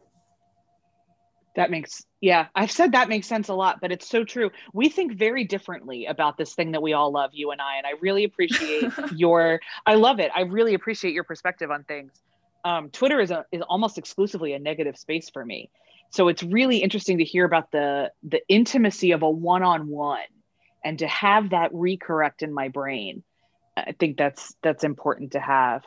That 1.57 1.71
makes, 1.71 2.05
yeah, 2.21 2.47
I've 2.55 2.71
said 2.71 2.93
that 2.93 3.09
makes 3.09 3.27
sense 3.27 3.49
a 3.49 3.55
lot, 3.55 3.81
but 3.81 3.91
it's 3.93 4.09
so 4.09 4.25
true. 4.25 4.51
We 4.73 4.89
think 4.89 5.15
very 5.15 5.45
differently 5.45 6.07
about 6.07 6.37
this 6.39 6.55
thing 6.55 6.73
that 6.73 6.83
we 6.83 6.93
all 6.93 7.11
love, 7.13 7.31
you 7.33 7.51
and 7.51 7.61
I. 7.61 7.79
And 7.79 7.87
I 7.87 7.95
really 8.01 8.25
appreciate 8.25 8.93
your, 9.17 9.61
I 9.87 9.97
love 9.97 10.21
it. 10.21 10.31
I 10.37 10.43
really 10.43 10.75
appreciate 10.75 11.15
your 11.15 11.25
perspective 11.25 11.71
on 11.73 11.85
things. 11.85 12.13
Um, 12.65 12.91
Twitter 12.91 13.21
is, 13.21 13.33
a, 13.33 13.45
is 13.53 13.63
almost 13.69 13.99
exclusively 13.99 14.53
a 14.53 14.61
negative 14.61 14.97
space 14.97 15.31
for 15.31 15.45
me. 15.45 15.71
So 16.11 16.29
it's 16.29 16.45
really 16.45 16.79
interesting 16.79 17.19
to 17.19 17.25
hear 17.25 17.45
about 17.45 17.73
the, 17.73 18.13
the 18.23 18.43
intimacy 18.49 19.13
of 19.13 19.23
a 19.23 19.31
one 19.31 19.65
on 19.65 19.89
one 19.89 20.21
and 20.85 21.01
to 21.01 21.09
have 21.09 21.51
that 21.51 21.73
recorrect 21.73 22.43
in 22.43 22.55
my 22.55 22.69
brain. 22.69 23.25
I 23.87 23.95
think 23.99 24.17
that's, 24.17 24.55
that's 24.62 24.85
important 24.85 25.33
to 25.33 25.41
have. 25.41 25.85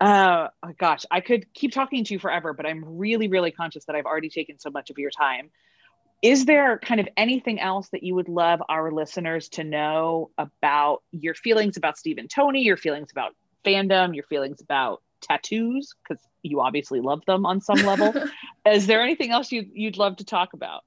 Uh, 0.00 0.48
oh 0.62 0.72
gosh, 0.78 1.04
I 1.10 1.20
could 1.20 1.52
keep 1.54 1.72
talking 1.72 2.04
to 2.04 2.14
you 2.14 2.18
forever, 2.18 2.52
but 2.52 2.66
I'm 2.66 2.84
really, 2.98 3.28
really 3.28 3.50
conscious 3.50 3.84
that 3.86 3.96
I've 3.96 4.04
already 4.04 4.28
taken 4.28 4.58
so 4.58 4.70
much 4.70 4.90
of 4.90 4.98
your 4.98 5.10
time. 5.10 5.50
Is 6.22 6.44
there 6.44 6.78
kind 6.78 7.00
of 7.00 7.08
anything 7.16 7.60
else 7.60 7.88
that 7.90 8.02
you 8.02 8.14
would 8.14 8.28
love 8.28 8.62
our 8.68 8.90
listeners 8.90 9.48
to 9.50 9.64
know 9.64 10.30
about 10.38 11.02
your 11.12 11.34
feelings 11.34 11.76
about 11.76 11.98
Steve 11.98 12.18
and 12.18 12.28
Tony, 12.28 12.62
your 12.62 12.76
feelings 12.76 13.10
about 13.10 13.34
fandom, 13.64 14.14
your 14.14 14.24
feelings 14.24 14.60
about 14.60 15.02
tattoos? 15.20 15.94
Because 16.02 16.22
you 16.42 16.60
obviously 16.60 17.00
love 17.00 17.22
them 17.26 17.44
on 17.46 17.60
some 17.60 17.78
level. 17.78 18.14
Is 18.66 18.86
there 18.86 19.02
anything 19.02 19.30
else 19.30 19.52
you'd, 19.52 19.70
you'd 19.72 19.98
love 19.98 20.16
to 20.16 20.24
talk 20.24 20.52
about? 20.52 20.84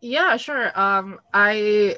Yeah, 0.00 0.36
sure. 0.36 0.78
Um, 0.78 1.18
I 1.32 1.96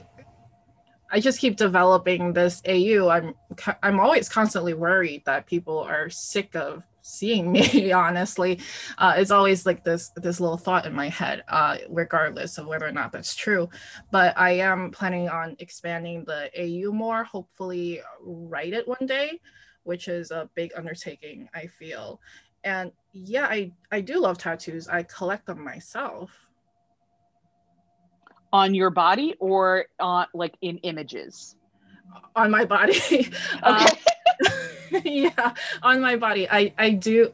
I 1.11 1.21
just 1.21 1.41
keep 1.41 1.57
developing 1.57 2.33
this 2.33 2.63
AU. 2.67 3.09
I'm 3.09 3.35
I'm 3.83 4.01
always 4.01 4.29
constantly 4.29 4.75
worried 4.75 5.25
that 5.27 5.47
people 5.47 5.79
are 5.79 6.09
sick 6.09 6.55
of 6.55 6.85
seeing 7.03 7.51
me. 7.51 7.93
Honestly, 7.93 8.61
uh, 8.99 9.15
it's 9.17 9.31
always 9.31 9.67
like 9.67 9.83
this 9.85 10.11
this 10.17 10.41
little 10.41 10.57
thought 10.57 10.87
in 10.87 10.95
my 10.95 11.09
head, 11.09 11.43
uh, 11.49 11.79
regardless 11.89 12.59
of 12.59 12.67
whether 12.67 12.87
or 12.87 12.93
not 12.93 13.13
that's 13.13 13.35
true. 13.35 13.69
But 14.11 14.39
I 14.39 14.53
am 14.53 14.91
planning 14.91 15.29
on 15.29 15.57
expanding 15.59 16.25
the 16.25 16.51
AU 16.57 16.93
more. 16.93 17.25
Hopefully, 17.25 18.01
write 18.23 18.73
it 18.73 18.87
one 18.87 19.07
day, 19.07 19.41
which 19.83 20.09
is 20.09 20.31
a 20.31 20.49
big 20.55 20.71
undertaking. 20.77 21.49
I 21.55 21.67
feel, 21.67 22.21
and 22.63 22.93
yeah, 23.13 23.47
I 23.47 23.73
I 23.91 24.01
do 24.01 24.21
love 24.21 24.39
tattoos. 24.39 24.89
I 24.89 25.03
collect 25.03 25.47
them 25.47 25.65
myself 25.65 26.31
on 28.53 28.75
your 28.75 28.91
body 28.91 29.35
or 29.39 29.87
on 29.99 30.27
like 30.35 30.55
in 30.61 30.79
images? 30.79 31.57
On 32.37 32.51
my 32.51 32.65
body. 32.65 33.31
Uh, 33.63 33.91
yeah 35.05 35.55
on 35.83 36.01
my 36.01 36.17
body. 36.17 36.49
I 36.51 36.73
i 36.79 36.91
do 36.91 37.33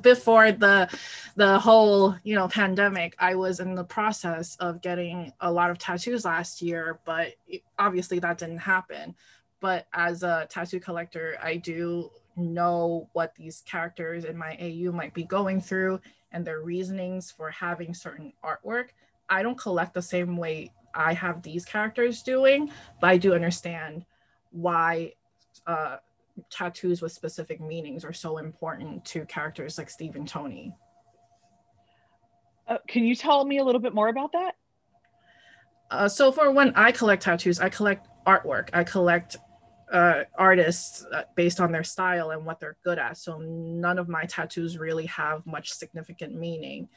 before 0.00 0.52
the 0.52 0.88
the 1.36 1.58
whole 1.58 2.16
you 2.24 2.34
know 2.34 2.48
pandemic 2.48 3.14
i 3.18 3.34
was 3.34 3.60
in 3.60 3.74
the 3.74 3.84
process 3.84 4.56
of 4.56 4.80
getting 4.80 5.32
a 5.40 5.52
lot 5.52 5.70
of 5.70 5.76
tattoos 5.76 6.24
last 6.24 6.62
year 6.62 6.98
but 7.04 7.34
obviously 7.78 8.18
that 8.20 8.38
didn't 8.38 8.58
happen. 8.58 9.14
But 9.60 9.86
as 9.92 10.22
a 10.22 10.46
tattoo 10.50 10.80
collector 10.80 11.38
i 11.42 11.56
do 11.56 12.10
know 12.36 13.08
what 13.12 13.34
these 13.34 13.62
characters 13.66 14.24
in 14.24 14.36
my 14.36 14.56
au 14.60 14.92
might 14.92 15.14
be 15.14 15.24
going 15.24 15.60
through 15.60 16.00
and 16.32 16.44
their 16.44 16.60
reasonings 16.60 17.30
for 17.30 17.50
having 17.50 17.94
certain 17.94 18.32
artwork 18.44 18.88
I 19.28 19.42
don't 19.42 19.58
collect 19.58 19.94
the 19.94 20.02
same 20.02 20.36
way 20.36 20.72
I 20.94 21.12
have 21.12 21.42
these 21.42 21.64
characters 21.64 22.22
doing, 22.22 22.70
but 23.00 23.10
I 23.10 23.16
do 23.16 23.34
understand 23.34 24.04
why 24.50 25.12
uh, 25.66 25.96
tattoos 26.50 27.02
with 27.02 27.12
specific 27.12 27.60
meanings 27.60 28.04
are 28.04 28.12
so 28.12 28.38
important 28.38 29.04
to 29.06 29.24
characters 29.26 29.78
like 29.78 29.90
Steve 29.90 30.16
and 30.16 30.28
Tony. 30.28 30.74
Uh, 32.68 32.78
can 32.88 33.04
you 33.04 33.14
tell 33.14 33.44
me 33.44 33.58
a 33.58 33.64
little 33.64 33.80
bit 33.80 33.94
more 33.94 34.08
about 34.08 34.32
that? 34.32 34.54
Uh, 35.90 36.08
so 36.08 36.32
for 36.32 36.50
when 36.50 36.72
I 36.74 36.90
collect 36.90 37.22
tattoos, 37.22 37.60
I 37.60 37.68
collect 37.68 38.08
artwork. 38.26 38.70
I 38.72 38.82
collect 38.82 39.36
uh, 39.92 40.24
artists 40.36 41.04
uh, 41.12 41.22
based 41.36 41.60
on 41.60 41.70
their 41.70 41.84
style 41.84 42.30
and 42.30 42.44
what 42.44 42.58
they're 42.58 42.76
good 42.82 42.98
at. 42.98 43.18
So 43.18 43.38
none 43.38 43.98
of 43.98 44.08
my 44.08 44.24
tattoos 44.24 44.78
really 44.78 45.06
have 45.06 45.46
much 45.46 45.72
significant 45.72 46.34
meaning. 46.34 46.88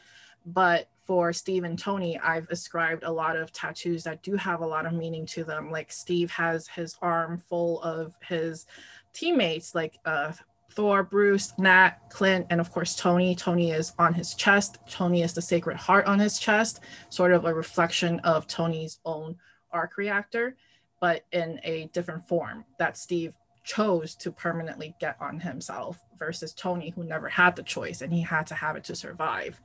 But 0.45 0.89
for 1.09 1.33
Steve 1.33 1.63
and 1.63 1.79
Tony, 1.79 2.19
I've 2.19 2.47
ascribed 2.51 3.03
a 3.03 3.11
lot 3.11 3.35
of 3.35 3.51
tattoos 3.51 4.03
that 4.03 4.21
do 4.21 4.35
have 4.35 4.61
a 4.61 4.67
lot 4.67 4.85
of 4.85 4.93
meaning 4.93 5.25
to 5.25 5.43
them. 5.43 5.71
Like 5.71 5.91
Steve 5.91 6.29
has 6.29 6.67
his 6.67 6.95
arm 7.01 7.39
full 7.49 7.81
of 7.81 8.13
his 8.21 8.67
teammates, 9.11 9.73
like 9.73 9.97
uh, 10.05 10.33
Thor, 10.73 11.01
Bruce, 11.01 11.51
Nat, 11.57 11.93
Clint, 12.11 12.45
and 12.51 12.61
of 12.61 12.71
course 12.71 12.95
Tony. 12.95 13.33
Tony 13.33 13.71
is 13.71 13.91
on 13.97 14.13
his 14.13 14.35
chest. 14.35 14.77
Tony 14.87 15.23
is 15.23 15.33
the 15.33 15.41
Sacred 15.41 15.77
Heart 15.77 16.05
on 16.05 16.19
his 16.19 16.37
chest, 16.37 16.81
sort 17.09 17.31
of 17.31 17.43
a 17.43 17.55
reflection 17.55 18.19
of 18.19 18.45
Tony's 18.45 18.99
own 19.03 19.35
arc 19.71 19.97
reactor, 19.97 20.57
but 21.01 21.25
in 21.31 21.59
a 21.63 21.89
different 21.91 22.27
form 22.27 22.65
that 22.77 22.97
Steve 22.97 23.33
chose 23.63 24.13
to 24.17 24.31
permanently 24.31 24.95
get 24.99 25.17
on 25.19 25.39
himself 25.39 26.03
versus 26.19 26.53
Tony, 26.53 26.91
who 26.91 27.03
never 27.03 27.29
had 27.29 27.55
the 27.55 27.63
choice 27.63 28.03
and 28.03 28.13
he 28.13 28.21
had 28.21 28.45
to 28.45 28.53
have 28.53 28.75
it 28.75 28.83
to 28.83 28.95
survive. 28.95 29.59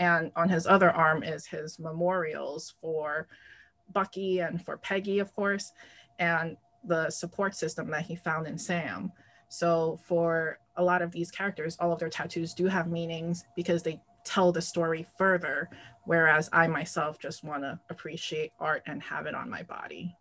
And 0.00 0.32
on 0.34 0.48
his 0.48 0.66
other 0.66 0.90
arm 0.90 1.22
is 1.22 1.46
his 1.46 1.78
memorials 1.78 2.74
for 2.80 3.28
Bucky 3.92 4.40
and 4.40 4.64
for 4.64 4.78
Peggy, 4.78 5.18
of 5.18 5.32
course, 5.34 5.72
and 6.18 6.56
the 6.84 7.10
support 7.10 7.54
system 7.54 7.90
that 7.90 8.06
he 8.06 8.16
found 8.16 8.46
in 8.46 8.56
Sam. 8.56 9.12
So 9.50 10.00
for 10.08 10.58
a 10.76 10.82
lot 10.82 11.02
of 11.02 11.12
these 11.12 11.30
characters, 11.30 11.76
all 11.78 11.92
of 11.92 11.98
their 11.98 12.08
tattoos 12.08 12.54
do 12.54 12.66
have 12.66 12.88
meanings 12.88 13.44
because 13.54 13.82
they 13.82 14.00
tell 14.24 14.52
the 14.52 14.62
story 14.62 15.06
further, 15.18 15.68
whereas 16.06 16.48
I 16.50 16.66
myself 16.66 17.18
just 17.18 17.44
want 17.44 17.62
to 17.62 17.78
appreciate 17.90 18.52
art 18.58 18.82
and 18.86 19.02
have 19.02 19.26
it 19.26 19.34
on 19.34 19.50
my 19.50 19.64
body. 19.64 20.16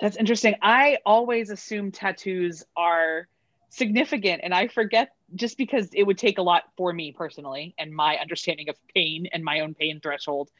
That's 0.00 0.16
interesting. 0.16 0.56
I 0.60 0.98
always 1.06 1.50
assume 1.50 1.92
tattoos 1.92 2.64
are 2.76 3.28
significant 3.70 4.40
and 4.42 4.52
I 4.52 4.66
forget 4.68 5.12
just 5.34 5.56
because 5.56 5.88
it 5.94 6.02
would 6.02 6.18
take 6.18 6.38
a 6.38 6.42
lot 6.42 6.64
for 6.76 6.92
me 6.92 7.12
personally 7.12 7.74
and 7.78 7.94
my 7.94 8.16
understanding 8.16 8.68
of 8.68 8.76
pain 8.94 9.28
and 9.32 9.44
my 9.44 9.60
own 9.60 9.74
pain 9.74 10.00
threshold 10.00 10.50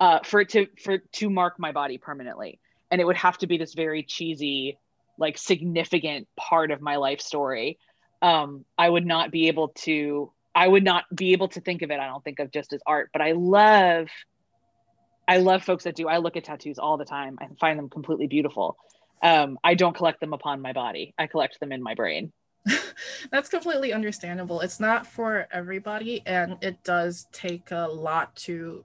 uh, 0.00 0.18
for 0.24 0.40
it 0.40 0.48
to 0.50 0.66
for 0.82 0.98
to 0.98 1.30
mark 1.30 1.58
my 1.58 1.72
body 1.72 1.96
permanently. 1.96 2.58
And 2.90 3.00
it 3.00 3.04
would 3.04 3.16
have 3.16 3.38
to 3.38 3.46
be 3.46 3.56
this 3.56 3.72
very 3.72 4.02
cheesy 4.02 4.78
like 5.16 5.38
significant 5.38 6.28
part 6.36 6.70
of 6.70 6.80
my 6.82 6.96
life 6.96 7.20
story. 7.20 7.78
Um, 8.20 8.64
i 8.76 8.88
would 8.88 9.06
not 9.06 9.30
be 9.30 9.48
able 9.48 9.68
to 9.84 10.32
i 10.54 10.66
would 10.66 10.82
not 10.82 11.04
be 11.14 11.32
able 11.32 11.48
to 11.48 11.60
think 11.60 11.82
of 11.82 11.90
it 11.90 12.00
i 12.00 12.06
don't 12.06 12.24
think 12.24 12.38
of 12.38 12.50
just 12.50 12.72
as 12.72 12.80
art 12.86 13.10
but 13.12 13.20
i 13.20 13.32
love 13.32 14.08
i 15.28 15.36
love 15.36 15.62
folks 15.62 15.84
that 15.84 15.94
do. 15.96 16.08
I 16.08 16.16
look 16.16 16.34
at 16.36 16.44
tattoos 16.44 16.78
all 16.78 16.96
the 16.96 17.04
time. 17.04 17.36
I 17.40 17.46
find 17.60 17.78
them 17.78 17.90
completely 17.90 18.26
beautiful. 18.26 18.78
Um, 19.22 19.58
i 19.62 19.74
don't 19.74 19.94
collect 19.94 20.18
them 20.20 20.32
upon 20.32 20.62
my 20.62 20.72
body. 20.72 21.14
I 21.18 21.26
collect 21.26 21.60
them 21.60 21.72
in 21.72 21.82
my 21.82 21.94
brain 21.94 22.32
That's 23.30 23.48
completely 23.48 23.92
understandable. 23.92 24.60
It's 24.60 24.80
not 24.80 25.06
for 25.06 25.46
everybody, 25.52 26.22
and 26.26 26.56
it 26.60 26.82
does 26.84 27.26
take 27.32 27.70
a 27.70 27.88
lot 27.88 28.34
to 28.36 28.84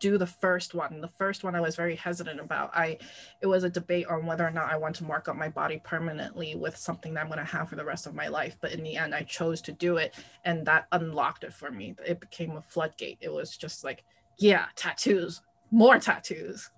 do 0.00 0.16
the 0.16 0.26
first 0.26 0.74
one. 0.74 1.00
The 1.00 1.08
first 1.08 1.42
one 1.42 1.54
I 1.54 1.60
was 1.60 1.76
very 1.76 1.96
hesitant 1.96 2.40
about. 2.40 2.70
I 2.74 2.98
it 3.42 3.46
was 3.46 3.64
a 3.64 3.70
debate 3.70 4.06
on 4.06 4.26
whether 4.26 4.46
or 4.46 4.50
not 4.50 4.70
I 4.70 4.76
want 4.76 4.94
to 4.96 5.04
mark 5.04 5.28
up 5.28 5.36
my 5.36 5.48
body 5.48 5.80
permanently 5.84 6.54
with 6.54 6.76
something 6.76 7.14
that 7.14 7.20
I'm 7.20 7.26
going 7.26 7.38
to 7.38 7.44
have 7.44 7.68
for 7.68 7.76
the 7.76 7.84
rest 7.84 8.06
of 8.06 8.14
my 8.14 8.28
life. 8.28 8.56
But 8.60 8.72
in 8.72 8.82
the 8.82 8.96
end, 8.96 9.14
I 9.14 9.22
chose 9.22 9.60
to 9.62 9.72
do 9.72 9.96
it, 9.96 10.14
and 10.44 10.64
that 10.66 10.86
unlocked 10.92 11.44
it 11.44 11.52
for 11.52 11.70
me. 11.70 11.94
It 12.06 12.20
became 12.20 12.56
a 12.56 12.62
floodgate. 12.62 13.18
It 13.20 13.32
was 13.32 13.56
just 13.56 13.84
like, 13.84 14.04
yeah, 14.38 14.66
tattoos, 14.76 15.42
more 15.70 15.98
tattoos. 15.98 16.70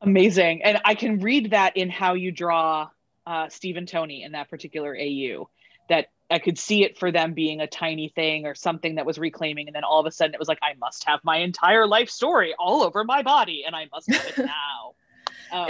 Amazing, 0.00 0.62
and 0.62 0.80
I 0.84 0.94
can 0.94 1.20
read 1.20 1.50
that 1.50 1.76
in 1.76 1.90
how 1.90 2.14
you 2.14 2.32
draw 2.32 2.88
uh, 3.28 3.48
Steve 3.50 3.76
and 3.76 3.86
Tony 3.86 4.22
in 4.22 4.32
that 4.32 4.48
particular 4.48 4.96
AU 4.98 5.50
that 5.90 6.06
I 6.30 6.38
could 6.38 6.58
see 6.58 6.82
it 6.82 6.98
for 6.98 7.12
them 7.12 7.34
being 7.34 7.60
a 7.60 7.66
tiny 7.66 8.08
thing 8.08 8.46
or 8.46 8.54
something 8.54 8.94
that 8.94 9.04
was 9.04 9.18
reclaiming. 9.18 9.66
And 9.68 9.76
then 9.76 9.84
all 9.84 10.00
of 10.00 10.06
a 10.06 10.10
sudden 10.10 10.34
it 10.34 10.38
was 10.38 10.48
like, 10.48 10.58
I 10.62 10.74
must 10.78 11.04
have 11.04 11.20
my 11.24 11.36
entire 11.36 11.86
life 11.86 12.08
story 12.08 12.54
all 12.58 12.82
over 12.82 13.04
my 13.04 13.22
body 13.22 13.64
and 13.66 13.76
I 13.76 13.86
must 13.92 14.10
have 14.10 14.26
it 14.26 14.38
now. 15.52 15.52
Um, 15.52 15.68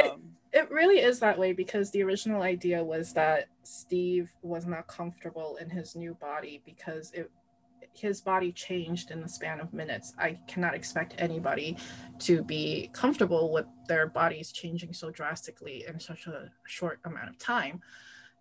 it, 0.53 0.61
it 0.61 0.71
really 0.71 1.01
is 1.01 1.19
that 1.19 1.37
way 1.37 1.53
because 1.53 1.91
the 1.91 2.03
original 2.05 2.43
idea 2.43 2.83
was 2.83 3.13
that 3.15 3.49
Steve 3.65 4.31
was 4.43 4.65
not 4.65 4.87
comfortable 4.87 5.57
in 5.61 5.69
his 5.69 5.97
new 5.97 6.15
body 6.15 6.63
because 6.65 7.11
it 7.13 7.31
his 7.99 8.21
body 8.21 8.53
changed 8.53 9.11
in 9.11 9.21
the 9.21 9.29
span 9.29 9.61
of 9.61 9.73
minutes. 9.73 10.15
I 10.19 10.39
cannot 10.47 10.75
expect 10.75 11.15
anybody 11.19 11.77
to 12.21 12.43
be 12.43 12.91
comfortable 12.93 13.53
with 13.53 13.67
their 13.87 14.07
bodies 14.07 14.53
changing 14.53 14.93
so 14.93 15.11
drastically 15.11 15.85
in 15.89 15.99
such 15.99 16.27
a 16.27 16.51
short 16.67 17.01
amount 17.05 17.29
of 17.29 17.39
time. 17.39 17.81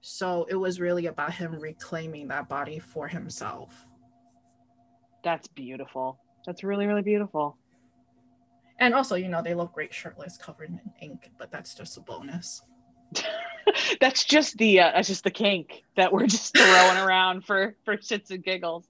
So 0.02 0.46
it 0.50 0.56
was 0.56 0.80
really 0.80 1.08
about 1.08 1.34
him 1.34 1.60
reclaiming 1.60 2.28
that 2.30 2.48
body 2.48 2.80
for 2.80 3.08
himself. 3.08 3.88
That's 5.24 5.48
beautiful. 5.48 6.20
That's 6.46 6.64
really, 6.64 6.86
really 6.86 7.02
beautiful. 7.02 7.58
And 8.80 8.94
also, 8.94 9.16
you 9.16 9.28
know, 9.28 9.42
they 9.42 9.56
look 9.56 9.74
great 9.74 9.94
shirtless, 9.94 10.38
covered 10.38 10.70
in 10.70 10.80
ink, 11.02 11.32
but 11.38 11.52
that's 11.52 11.74
just 11.74 11.98
a 11.98 12.02
bonus. 12.02 12.62
that's 14.02 14.24
just 14.24 14.58
the 14.58 14.80
uh, 14.80 14.92
that's 14.94 15.08
just 15.08 15.24
the 15.24 15.32
kink 15.32 15.84
that 15.96 16.12
we're 16.12 16.28
just 16.28 16.56
throwing 16.56 16.98
around 16.98 17.46
for 17.46 17.76
for 17.84 17.98
shits 17.98 18.32
and 18.32 18.44
giggles. 18.44 18.88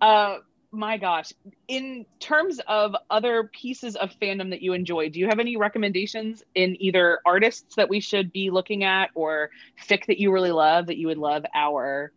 Uh, 0.00 0.38
my 0.72 0.96
gosh. 0.96 1.32
In 1.68 2.06
terms 2.20 2.60
of 2.68 2.94
other 3.10 3.50
pieces 3.52 3.96
of 3.96 4.10
fandom 4.22 4.50
that 4.50 4.62
you 4.62 4.72
enjoy, 4.72 5.08
do 5.08 5.18
you 5.18 5.26
have 5.26 5.40
any 5.40 5.56
recommendations 5.56 6.44
in 6.54 6.80
either 6.80 7.20
artists 7.26 7.74
that 7.76 7.88
we 7.88 8.00
should 8.00 8.32
be 8.32 8.50
looking 8.50 8.84
at 8.84 9.10
or 9.14 9.50
fic 9.88 10.06
that 10.06 10.18
you 10.18 10.32
really 10.32 10.52
love 10.52 10.86
that 10.86 10.96
you 10.96 11.08
would 11.08 11.18
love 11.18 11.44
our 11.54 12.12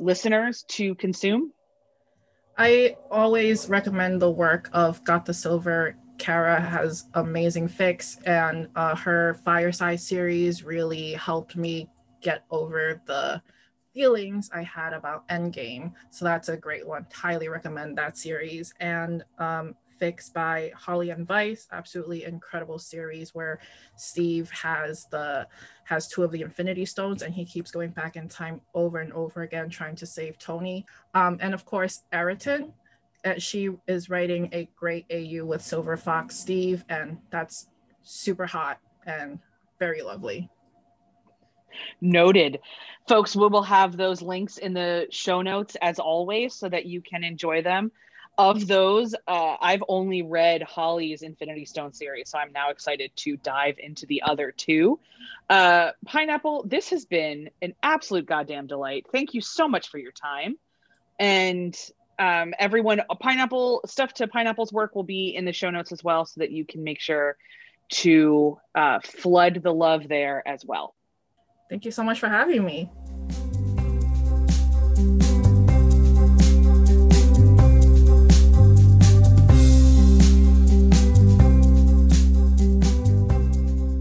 listeners 0.00 0.64
to 0.68 0.94
consume? 0.94 1.52
I 2.56 2.96
always 3.10 3.68
recommend 3.68 4.20
the 4.20 4.30
work 4.30 4.68
of 4.72 5.04
Got 5.04 5.26
the 5.26 5.34
Silver. 5.34 5.96
Kara 6.18 6.60
has 6.60 7.06
amazing 7.14 7.68
fics, 7.68 8.16
and 8.26 8.68
uh, 8.74 8.96
her 8.96 9.34
Fireside 9.44 10.00
series 10.00 10.64
really 10.64 11.12
helped 11.12 11.54
me 11.54 11.88
get 12.20 12.44
over 12.50 13.00
the 13.06 13.40
feelings 13.98 14.48
I 14.54 14.62
had 14.62 14.92
about 14.92 15.26
Endgame. 15.26 15.92
So 16.10 16.24
that's 16.24 16.48
a 16.50 16.56
great 16.56 16.86
one. 16.86 17.04
Highly 17.12 17.48
recommend 17.48 17.98
that 17.98 18.16
series. 18.16 18.72
And 18.78 19.24
um, 19.38 19.74
Fix 19.98 20.30
by 20.30 20.70
Holly 20.76 21.10
and 21.10 21.26
Vice, 21.26 21.66
absolutely 21.72 22.22
incredible 22.22 22.78
series 22.78 23.34
where 23.34 23.58
Steve 23.96 24.48
has 24.52 25.06
the 25.10 25.48
has 25.82 26.06
two 26.06 26.22
of 26.22 26.30
the 26.30 26.42
Infinity 26.42 26.86
Stones 26.86 27.22
and 27.22 27.34
he 27.34 27.44
keeps 27.44 27.72
going 27.72 27.90
back 27.90 28.14
in 28.14 28.28
time 28.28 28.60
over 28.72 29.00
and 29.00 29.12
over 29.14 29.42
again 29.42 29.68
trying 29.68 29.96
to 29.96 30.06
save 30.06 30.38
Tony. 30.38 30.86
Um, 31.14 31.36
and 31.40 31.52
of 31.52 31.64
course, 31.64 32.04
Eriton. 32.12 32.72
Uh, 33.24 33.34
she 33.36 33.68
is 33.88 34.08
writing 34.08 34.48
a 34.52 34.70
great 34.76 35.04
AU 35.12 35.44
with 35.44 35.60
Silver 35.60 35.96
Fox 35.96 36.38
Steve, 36.38 36.84
and 36.88 37.18
that's 37.30 37.66
super 38.04 38.46
hot 38.46 38.78
and 39.06 39.40
very 39.80 40.02
lovely. 40.02 40.48
Noted. 42.00 42.60
Folks, 43.06 43.34
we 43.34 43.48
will 43.48 43.62
have 43.62 43.96
those 43.96 44.20
links 44.20 44.58
in 44.58 44.74
the 44.74 45.06
show 45.10 45.42
notes 45.42 45.76
as 45.80 45.98
always 45.98 46.54
so 46.54 46.68
that 46.68 46.86
you 46.86 47.00
can 47.00 47.24
enjoy 47.24 47.62
them. 47.62 47.90
Of 48.36 48.68
those, 48.68 49.16
uh, 49.26 49.56
I've 49.60 49.82
only 49.88 50.22
read 50.22 50.62
Holly's 50.62 51.22
Infinity 51.22 51.64
Stone 51.64 51.92
series, 51.92 52.28
so 52.28 52.38
I'm 52.38 52.52
now 52.52 52.70
excited 52.70 53.10
to 53.16 53.36
dive 53.38 53.74
into 53.80 54.06
the 54.06 54.22
other 54.22 54.52
two. 54.52 55.00
Uh, 55.50 55.90
Pineapple, 56.06 56.64
this 56.64 56.90
has 56.90 57.04
been 57.04 57.50
an 57.62 57.74
absolute 57.82 58.26
goddamn 58.26 58.68
delight. 58.68 59.06
Thank 59.10 59.34
you 59.34 59.40
so 59.40 59.66
much 59.66 59.88
for 59.88 59.98
your 59.98 60.12
time. 60.12 60.56
And 61.18 61.76
um, 62.20 62.54
everyone, 62.60 63.02
Pineapple 63.18 63.80
stuff 63.86 64.12
to 64.14 64.28
Pineapple's 64.28 64.72
work 64.72 64.94
will 64.94 65.02
be 65.02 65.34
in 65.34 65.44
the 65.44 65.52
show 65.52 65.70
notes 65.70 65.90
as 65.90 66.04
well, 66.04 66.24
so 66.24 66.38
that 66.38 66.52
you 66.52 66.64
can 66.64 66.84
make 66.84 67.00
sure 67.00 67.36
to 67.90 68.58
uh, 68.74 69.00
flood 69.00 69.62
the 69.64 69.74
love 69.74 70.06
there 70.06 70.46
as 70.46 70.64
well. 70.64 70.94
Thank 71.68 71.84
you 71.84 71.90
so 71.90 72.02
much 72.02 72.18
for 72.18 72.28
having 72.28 72.64
me. 72.64 72.90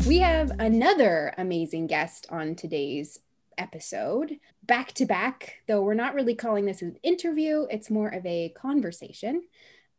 We 0.07 0.19
have 0.19 0.51
another 0.59 1.33
amazing 1.37 1.87
guest 1.87 2.25
on 2.29 2.55
today's 2.55 3.19
episode, 3.57 4.39
back 4.63 4.93
to 4.93 5.05
back, 5.05 5.55
though 5.67 5.81
we're 5.81 5.93
not 5.93 6.13
really 6.15 6.35
calling 6.35 6.65
this 6.65 6.81
an 6.81 6.97
interview, 7.03 7.67
it's 7.69 7.89
more 7.89 8.07
of 8.07 8.25
a 8.25 8.49
conversation. 8.49 9.43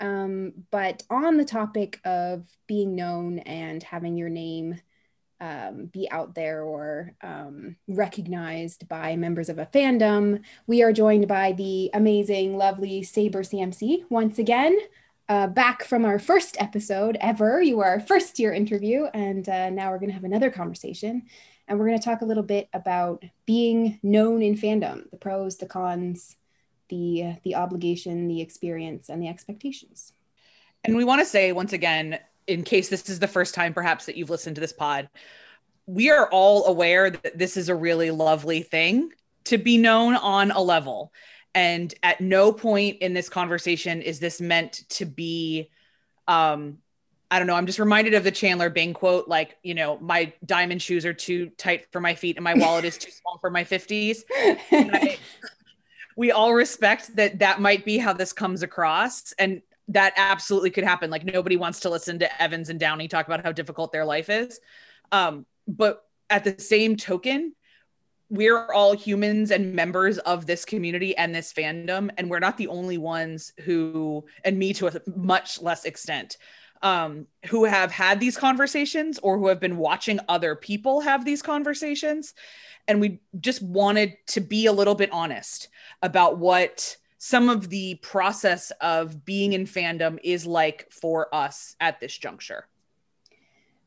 Um, 0.01 0.53
but 0.71 1.03
on 1.11 1.37
the 1.37 1.45
topic 1.45 2.01
of 2.05 2.47
being 2.67 2.95
known 2.95 3.41
and 3.41 3.83
having 3.83 4.17
your 4.17 4.29
name 4.31 4.81
um, 5.41 5.87
be 5.87 6.11
out 6.11 6.35
there 6.35 6.63
or 6.63 7.15
um, 7.23 7.77
recognized 7.87 8.89
by 8.89 9.17
members 9.17 9.49
of 9.49 9.59
a 9.59 9.67
fandom. 9.67 10.43
We 10.67 10.83
are 10.83 10.93
joined 10.93 11.29
by 11.29 11.53
the 11.53 11.91
amazing, 11.95 12.57
lovely 12.57 13.03
Saber 13.03 13.43
CMC 13.43 14.05
once 14.11 14.39
again. 14.39 14.77
Uh, 15.29 15.47
back 15.47 15.85
from 15.85 16.07
our 16.07 16.19
first 16.19 16.57
episode 16.59 17.19
ever. 17.21 17.61
You 17.61 17.81
are 17.81 17.91
our 17.91 18.01
first 18.01 18.39
year 18.39 18.53
interview, 18.53 19.05
and 19.13 19.47
uh, 19.47 19.69
now 19.69 19.91
we're 19.91 19.99
going 19.99 20.09
to 20.09 20.15
have 20.15 20.25
another 20.25 20.51
conversation. 20.51 21.25
And 21.67 21.79
we're 21.79 21.87
going 21.87 21.99
to 21.99 22.05
talk 22.05 22.23
a 22.23 22.27
little 22.27 22.43
bit 22.43 22.69
about 22.73 23.23
being 23.45 24.01
known 24.03 24.41
in 24.41 24.57
fandom 24.57 25.11
the 25.11 25.19
pros, 25.19 25.59
the 25.59 25.67
cons, 25.67 26.37
the, 26.89 27.37
the 27.45 27.57
obligation, 27.57 28.27
the 28.27 28.41
experience, 28.41 29.11
and 29.11 29.23
the 29.23 29.29
expectations. 29.29 30.15
And 30.85 30.97
we 30.97 31.05
want 31.05 31.21
to 31.21 31.27
say 31.27 31.53
once 31.53 31.75
again, 31.75 32.19
in 32.49 32.65
case 32.65 32.89
this 32.89 33.09
is 33.09 33.21
the 33.21 33.29
first 33.29 33.55
time 33.55 33.75
perhaps 33.75 34.07
that 34.07 34.17
you've 34.17 34.31
listened 34.31 34.57
to 34.57 34.61
this 34.61 34.73
pod, 34.73 35.09
we 35.87 36.11
are 36.11 36.29
all 36.31 36.67
aware 36.67 37.11
that 37.11 37.39
this 37.39 37.57
is 37.57 37.69
a 37.69 37.75
really 37.75 38.11
lovely 38.11 38.63
thing 38.63 39.11
to 39.45 39.59
be 39.59 39.79
known 39.79 40.17
on 40.17 40.51
a 40.51 40.61
level. 40.61 41.13
And 41.55 41.95
at 42.03 42.21
no 42.21 42.53
point 42.53 42.99
in 42.99 43.15
this 43.15 43.29
conversation 43.29 44.03
is 44.03 44.19
this 44.19 44.41
meant 44.41 44.85
to 44.91 45.05
be 45.05 45.71
um 46.27 46.79
I 47.31 47.39
don't 47.39 47.47
know. 47.47 47.57
I'm 47.57 47.67
just 47.67 47.79
reminded 47.79 48.15
of 48.15 48.25
the 48.25 48.31
Chandler 48.31 48.71
Bing 48.71 48.95
quote, 48.95 49.29
like, 49.29 49.59
you 49.63 49.75
know, 49.75 49.99
my 49.99 50.33
diamond 50.47 50.81
shoes 50.81 51.05
are 51.05 51.13
too 51.13 51.51
tight 51.59 51.93
for 51.93 52.01
my 52.01 52.15
feet 52.15 52.39
and 52.39 52.45
my 52.45 52.55
wallet 52.55 52.87
is 52.87 52.97
too 52.97 53.11
small 53.11 53.37
for 53.39 53.51
my 53.51 53.65
50s. 53.65 54.23
I, 54.73 55.19
we 56.17 56.33
all 56.33 56.55
respect 56.55 57.15
that 57.17 57.41
that 57.41 57.61
might 57.61 57.85
be 57.85 57.99
how 57.99 58.15
this 58.15 58.33
comes 58.33 58.63
across. 58.63 59.33
And 59.39 59.61
that 59.89 60.13
absolutely 60.17 60.71
could 60.71 60.85
happen. 60.85 61.11
Like 61.11 61.25
nobody 61.25 61.57
wants 61.57 61.81
to 61.81 61.91
listen 61.91 62.19
to 62.21 62.43
Evans 62.43 62.69
and 62.69 62.79
Downey 62.79 63.09
talk 63.09 63.27
about 63.27 63.43
how 63.43 63.53
difficult 63.53 63.93
their 63.93 64.05
life 64.05 64.29
is. 64.29 64.61
Um, 65.13 65.47
but 65.67 66.05
at 66.31 66.45
the 66.45 66.59
same 66.61 66.97
token, 66.97 67.55
we're 68.31 68.71
all 68.73 68.95
humans 68.95 69.51
and 69.51 69.75
members 69.75 70.19
of 70.19 70.45
this 70.45 70.67
community 70.67 71.17
and 71.17 71.35
this 71.35 71.53
fandom, 71.53 72.11
and 72.19 72.29
we're 72.29 72.39
not 72.39 72.59
the 72.59 72.69
only 72.69 72.99
ones 72.99 73.55
who, 73.65 74.25
and 74.45 74.59
me 74.59 74.75
to 74.75 74.89
a 74.89 75.01
much 75.17 75.63
less 75.63 75.87
extent, 75.87 76.37
um, 76.83 77.27
who 77.47 77.65
have 77.65 77.91
had 77.91 78.21
these 78.21 78.37
conversations 78.37 79.19
or 79.21 79.39
who 79.39 79.49
have 79.49 79.61
been 79.61 79.79
watching 79.79 80.21
other 80.29 80.55
people 80.55 81.01
have 81.01 81.25
these 81.25 81.43
conversations. 81.43 82.35
And 82.87 83.01
we 83.01 83.21
just 83.41 83.63
wanted 83.63 84.17
to 84.29 84.41
be 84.41 84.67
a 84.67 84.73
little 84.73 84.95
bit 84.95 85.11
honest 85.11 85.69
about 86.03 86.39
what 86.39 86.97
some 87.19 87.49
of 87.49 87.69
the 87.69 87.97
process 87.97 88.71
of 88.81 89.25
being 89.25 89.53
in 89.53 89.67
fandom 89.67 90.19
is 90.23 90.47
like 90.47 90.91
for 90.91 91.33
us 91.35 91.75
at 91.81 92.01
this 92.01 92.17
juncture. 92.17 92.67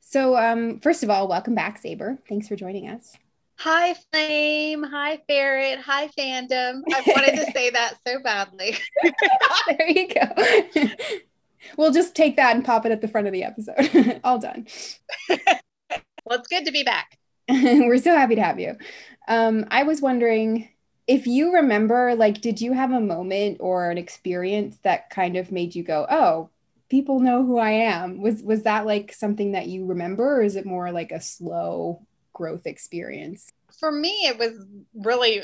So, 0.02 0.36
um, 0.36 0.80
first 0.80 1.04
of 1.04 1.10
all, 1.10 1.28
welcome 1.28 1.56
back, 1.56 1.78
Saber. 1.78 2.20
Thanks 2.28 2.50
for 2.50 2.58
joining 2.58 2.89
us. 2.89 3.15
Hi, 3.60 3.94
Flame. 4.12 4.84
Hi, 4.84 5.20
Ferret. 5.28 5.80
Hi, 5.80 6.10
fandom. 6.17 6.82
I 6.91 7.04
wanted 7.06 7.36
to 7.38 7.52
say 7.54 7.70
that 7.70 7.96
so 8.06 8.20
badly. 8.22 8.76
there 9.67 9.89
you 9.89 10.08
go. 10.08 10.89
we'll 11.78 11.91
just 11.91 12.15
take 12.15 12.36
that 12.38 12.56
and 12.56 12.65
pop 12.65 12.86
it 12.86 12.91
at 12.91 13.02
the 13.02 13.08
front 13.08 13.28
of 13.28 13.34
the 13.34 13.44
episode. 13.44 14.20
all 14.24 14.39
done. 14.39 14.67
well, 15.30 16.39
it's 16.39 16.48
good 16.48 16.65
to 16.65 16.72
be 16.72 16.84
back. 16.84 17.17
We're 17.50 18.00
so 18.00 18.15
happy 18.15 18.36
to 18.36 18.41
have 18.41 18.60
you. 18.60 18.76
Um, 19.28 19.65
I 19.70 19.84
was 19.84 20.02
wondering 20.02 20.67
if 21.08 21.28
you 21.28 21.54
remember, 21.54 22.16
like, 22.16 22.42
did 22.42 22.62
you 22.62 22.74
have 22.74 22.92
a 22.92 23.02
moment 23.02 23.58
or 23.60 23.90
an 23.90 23.98
experience 23.98 24.78
that 24.84 25.10
kind 25.10 25.36
of 25.36 25.52
made 25.52 25.76
you 25.76 25.84
go, 25.84 26.06
oh, 26.10 26.50
people 26.90 27.20
know 27.20 27.46
who 27.46 27.58
I 27.58 27.72
am? 27.72 28.22
Was 28.22 28.44
was 28.44 28.64
that 28.64 28.86
like 28.86 29.14
something 29.14 29.54
that 29.54 29.68
you 29.68 29.86
remember, 29.86 30.38
or 30.38 30.42
is 30.42 30.56
it 30.56 30.66
more 30.66 30.92
like 30.92 31.12
a 31.12 31.22
slow 31.22 32.06
growth 32.34 32.68
experience? 32.68 33.50
For 33.80 33.92
me, 33.92 34.10
it 34.28 34.38
was 34.38 34.66
really 34.94 35.44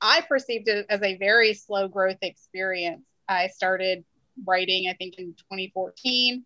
I 0.00 0.20
perceived 0.22 0.68
it 0.68 0.86
as 0.88 1.02
a 1.02 1.16
very 1.16 1.54
slow 1.54 1.88
growth 1.88 2.18
experience. 2.22 3.02
I 3.28 3.46
started 3.48 4.04
writing, 4.44 4.88
I 4.88 4.94
think, 4.94 5.18
in 5.18 5.34
2014, 5.34 6.44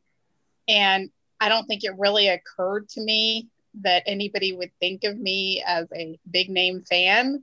and 0.68 1.10
I 1.40 1.48
don't 1.48 1.66
think 1.66 1.84
it 1.84 1.98
really 1.98 2.28
occurred 2.28 2.88
to 2.90 3.00
me 3.00 3.48
that 3.82 4.02
anybody 4.06 4.54
would 4.54 4.70
think 4.80 5.04
of 5.04 5.18
me 5.18 5.62
as 5.66 5.86
a 5.94 6.18
big 6.30 6.48
name 6.48 6.82
fan 6.88 7.42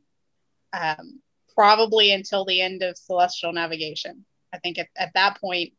um, 0.74 1.20
probably 1.56 2.12
until 2.12 2.46
the 2.46 2.62
end 2.62 2.82
of 2.84 2.98
Celestial 2.98 3.54
Navigation. 3.54 4.26
I 4.54 4.60
think 4.60 4.80
at, 4.80 4.88
at 4.98 5.12
that 5.14 5.40
point, 5.40 5.74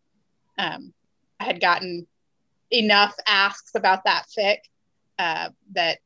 um, 0.59 0.93
I 1.39 1.45
had 1.45 1.61
gotten 1.61 2.07
enough 2.71 3.15
asks 3.27 3.75
about 3.75 4.05
that 4.05 4.27
fic 4.37 4.59
uh, 5.19 5.51
that 5.73 5.99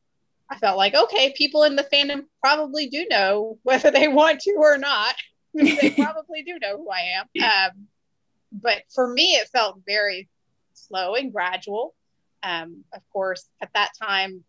I 0.51 0.59
felt 0.59 0.79
like, 0.79 0.95
okay, 0.95 1.35
people 1.37 1.65
in 1.65 1.77
the 1.77 1.87
fandom 1.93 2.25
probably 2.41 2.89
do 2.89 3.07
know 3.11 3.59
whether 3.63 3.91
they 3.91 4.09
want 4.09 4.41
to 4.41 4.55
or 4.59 4.79
not. 4.79 5.15
they 5.55 5.91
probably 5.97 6.43
do 6.43 6.59
know 6.61 6.79
who 6.79 6.91
I 6.91 7.19
am. 7.19 7.43
Um, 7.43 7.87
but 8.53 8.83
for 8.95 9.07
me, 9.07 9.33
it 9.35 9.49
felt 9.49 9.81
very 9.87 10.29
slow 10.73 11.15
and 11.15 11.33
gradual. 11.33 11.95
Um, 12.43 12.85
of 12.95 13.03
course, 13.13 13.47
at 13.61 13.71
that 13.75 13.91
time, 14.01 14.45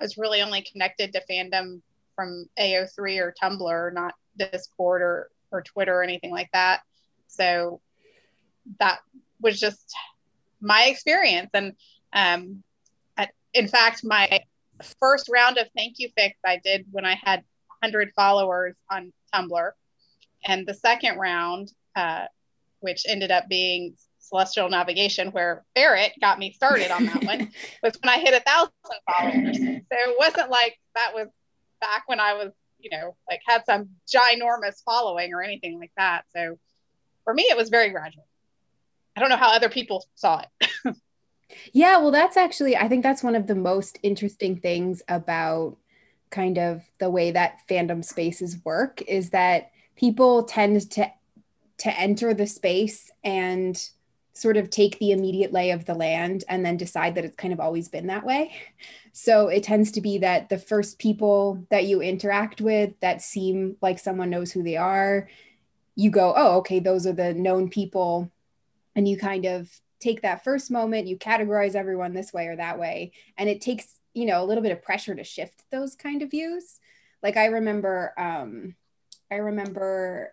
I 0.00 0.04
was 0.04 0.16
really 0.16 0.40
only 0.40 0.62
connected 0.62 1.12
to 1.12 1.22
fandom 1.30 1.82
from 2.20 2.44
AO3 2.58 3.18
or 3.18 3.34
Tumblr, 3.42 3.94
not 3.94 4.12
Discord 4.36 5.00
or, 5.00 5.30
or 5.50 5.62
Twitter 5.62 5.94
or 5.94 6.02
anything 6.02 6.30
like 6.30 6.50
that. 6.52 6.80
So 7.28 7.80
that 8.78 8.98
was 9.40 9.58
just 9.58 9.90
my 10.60 10.84
experience. 10.84 11.48
And 11.54 11.72
um, 12.12 12.62
at, 13.16 13.30
in 13.54 13.68
fact, 13.68 14.04
my 14.04 14.40
first 15.00 15.30
round 15.32 15.56
of 15.56 15.68
thank 15.74 15.94
you 15.96 16.10
fics 16.10 16.34
I 16.44 16.60
did 16.62 16.84
when 16.90 17.06
I 17.06 17.14
had 17.14 17.42
100 17.80 18.12
followers 18.14 18.76
on 18.90 19.14
Tumblr. 19.34 19.70
And 20.44 20.66
the 20.66 20.74
second 20.74 21.16
round, 21.16 21.72
uh, 21.96 22.26
which 22.80 23.06
ended 23.08 23.30
up 23.30 23.48
being 23.48 23.94
celestial 24.18 24.68
navigation 24.68 25.28
where 25.28 25.64
Barrett 25.74 26.12
got 26.20 26.38
me 26.38 26.52
started 26.52 26.90
on 26.90 27.06
that 27.06 27.24
one 27.24 27.50
was 27.82 27.98
when 28.02 28.12
I 28.12 28.18
hit 28.18 28.34
a 28.34 28.40
thousand 28.40 28.72
followers. 29.08 29.56
So 29.56 30.10
it 30.10 30.16
wasn't 30.18 30.50
like 30.50 30.78
that 30.94 31.14
was 31.14 31.28
back 31.80 32.04
when 32.06 32.20
I 32.20 32.34
was, 32.34 32.52
you 32.78 32.90
know, 32.90 33.16
like 33.28 33.40
had 33.46 33.64
some 33.66 33.90
ginormous 34.12 34.82
following 34.84 35.34
or 35.34 35.42
anything 35.42 35.78
like 35.78 35.92
that. 35.96 36.24
So 36.34 36.58
for 37.24 37.34
me, 37.34 37.44
it 37.44 37.56
was 37.56 37.68
very 37.68 37.90
gradual. 37.90 38.26
I 39.16 39.20
don't 39.20 39.28
know 39.28 39.36
how 39.36 39.52
other 39.52 39.68
people 39.68 40.06
saw 40.14 40.42
it. 40.60 40.96
yeah, 41.72 41.98
well, 41.98 42.10
that's 42.10 42.36
actually, 42.36 42.76
I 42.76 42.88
think 42.88 43.02
that's 43.02 43.22
one 43.22 43.34
of 43.34 43.46
the 43.46 43.54
most 43.54 43.98
interesting 44.02 44.56
things 44.60 45.02
about 45.08 45.76
kind 46.30 46.58
of 46.58 46.82
the 46.98 47.10
way 47.10 47.32
that 47.32 47.58
fandom 47.68 48.04
spaces 48.04 48.58
work 48.64 49.02
is 49.02 49.30
that 49.30 49.72
people 49.96 50.44
tend 50.44 50.90
to 50.92 51.10
to 51.78 51.98
enter 51.98 52.34
the 52.34 52.46
space 52.46 53.10
and 53.24 53.90
sort 54.34 54.58
of 54.58 54.68
take 54.68 54.98
the 54.98 55.12
immediate 55.12 55.50
lay 55.50 55.70
of 55.70 55.86
the 55.86 55.94
land 55.94 56.44
and 56.46 56.64
then 56.64 56.76
decide 56.76 57.14
that 57.14 57.24
it's 57.24 57.36
kind 57.36 57.54
of 57.54 57.60
always 57.60 57.88
been 57.88 58.06
that 58.06 58.24
way. 58.24 58.52
So 59.12 59.48
it 59.48 59.62
tends 59.62 59.90
to 59.92 60.00
be 60.00 60.18
that 60.18 60.48
the 60.48 60.58
first 60.58 60.98
people 60.98 61.66
that 61.70 61.86
you 61.86 62.00
interact 62.00 62.60
with 62.60 62.98
that 63.00 63.22
seem 63.22 63.76
like 63.80 63.98
someone 63.98 64.30
knows 64.30 64.52
who 64.52 64.62
they 64.62 64.76
are, 64.76 65.28
you 65.96 66.10
go, 66.10 66.32
oh, 66.36 66.58
okay, 66.58 66.78
those 66.78 67.06
are 67.06 67.12
the 67.12 67.34
known 67.34 67.68
people. 67.68 68.30
And 68.94 69.08
you 69.08 69.16
kind 69.16 69.46
of 69.46 69.70
take 70.00 70.22
that 70.22 70.44
first 70.44 70.70
moment, 70.70 71.06
you 71.06 71.18
categorize 71.18 71.74
everyone 71.74 72.14
this 72.14 72.32
way 72.32 72.46
or 72.46 72.56
that 72.56 72.78
way. 72.78 73.12
And 73.36 73.48
it 73.48 73.60
takes, 73.60 73.86
you 74.14 74.26
know, 74.26 74.42
a 74.42 74.46
little 74.46 74.62
bit 74.62 74.72
of 74.72 74.82
pressure 74.82 75.14
to 75.14 75.24
shift 75.24 75.62
those 75.70 75.94
kind 75.94 76.22
of 76.22 76.30
views. 76.30 76.80
Like 77.22 77.36
I 77.36 77.46
remember, 77.46 78.14
um, 78.16 78.74
I 79.30 79.36
remember 79.36 80.30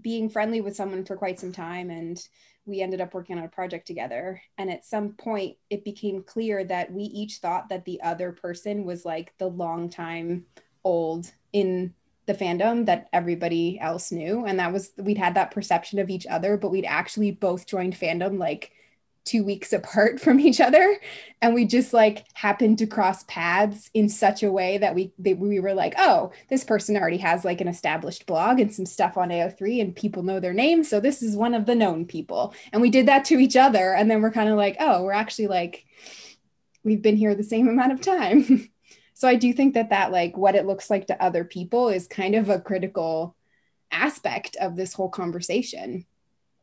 being 0.00 0.30
friendly 0.30 0.60
with 0.60 0.76
someone 0.76 1.04
for 1.04 1.16
quite 1.16 1.38
some 1.38 1.52
time 1.52 1.90
and 1.90 2.18
we 2.64 2.80
ended 2.80 3.00
up 3.00 3.14
working 3.14 3.38
on 3.38 3.44
a 3.44 3.48
project 3.48 3.86
together. 3.86 4.40
And 4.58 4.70
at 4.70 4.84
some 4.84 5.12
point, 5.12 5.56
it 5.70 5.84
became 5.84 6.22
clear 6.22 6.64
that 6.64 6.92
we 6.92 7.02
each 7.04 7.38
thought 7.38 7.68
that 7.68 7.84
the 7.84 8.00
other 8.02 8.32
person 8.32 8.84
was 8.84 9.04
like 9.04 9.34
the 9.38 9.48
long 9.48 9.88
time 9.88 10.46
old 10.84 11.30
in 11.52 11.94
the 12.26 12.34
fandom 12.34 12.86
that 12.86 13.08
everybody 13.12 13.78
else 13.80 14.12
knew. 14.12 14.44
And 14.44 14.60
that 14.60 14.72
was, 14.72 14.92
we'd 14.96 15.18
had 15.18 15.34
that 15.34 15.50
perception 15.50 15.98
of 15.98 16.08
each 16.08 16.26
other, 16.26 16.56
but 16.56 16.70
we'd 16.70 16.84
actually 16.84 17.32
both 17.32 17.66
joined 17.66 17.94
fandom 17.94 18.38
like 18.38 18.72
two 19.24 19.44
weeks 19.44 19.72
apart 19.72 20.20
from 20.24 20.40
each 20.40 20.60
other. 20.60 20.98
And 21.40 21.54
we 21.54 21.64
just 21.64 21.92
like 21.92 22.24
happened 22.34 22.78
to 22.78 22.86
cross 22.86 23.24
paths 23.24 23.90
in 23.94 24.08
such 24.08 24.42
a 24.42 24.52
way 24.52 24.78
that 24.78 24.94
we 24.94 25.12
they, 25.18 25.34
we 25.34 25.60
were 25.60 25.74
like 25.74 25.94
oh 25.98 26.32
this 26.48 26.64
person 26.64 26.96
already 26.96 27.18
has 27.18 27.44
like 27.44 27.60
an 27.60 27.68
established 27.68 28.26
blog 28.26 28.60
and 28.60 28.72
some 28.72 28.86
stuff 28.86 29.16
on 29.16 29.30
AO3 29.30 29.80
and 29.80 29.96
people 29.96 30.22
know 30.22 30.40
their 30.40 30.54
name. 30.54 30.84
So 30.84 31.00
this 31.00 31.22
is 31.22 31.36
one 31.36 31.54
of 31.54 31.66
the 31.66 31.74
known 31.74 32.06
people. 32.06 32.54
And 32.72 32.80
we 32.80 32.90
did 32.90 33.06
that 33.06 33.24
to 33.26 33.38
each 33.38 33.56
other. 33.56 33.94
And 33.94 34.10
then 34.10 34.22
we're 34.22 34.30
kind 34.30 34.48
of 34.48 34.56
like 34.56 34.76
oh 34.80 35.02
we're 35.04 35.12
actually 35.12 35.48
like 35.48 35.84
we've 36.84 37.02
been 37.02 37.16
here 37.16 37.34
the 37.34 37.42
same 37.42 37.68
amount 37.68 37.92
of 37.92 38.00
time. 38.00 38.68
So 39.14 39.28
I 39.28 39.36
do 39.36 39.52
think 39.52 39.74
that 39.74 39.90
that 39.90 40.10
like 40.10 40.36
what 40.36 40.56
it 40.56 40.66
looks 40.66 40.90
like 40.90 41.06
to 41.06 41.22
other 41.22 41.44
people 41.44 41.90
is 41.90 42.08
kind 42.08 42.34
of 42.34 42.48
a 42.48 42.60
critical 42.60 43.36
aspect 43.92 44.56
of 44.56 44.74
this 44.74 44.94
whole 44.94 45.10
conversation. 45.10 46.06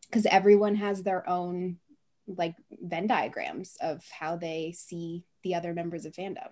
Because 0.01 0.25
everyone 0.25 0.75
has 0.75 1.01
their 1.01 1.29
own 1.29 1.77
like 2.37 2.55
Venn 2.71 3.07
diagrams 3.07 3.75
of 3.81 4.03
how 4.11 4.35
they 4.35 4.73
see 4.77 5.25
the 5.43 5.55
other 5.55 5.73
members 5.73 6.05
of 6.05 6.13
fandom. 6.13 6.49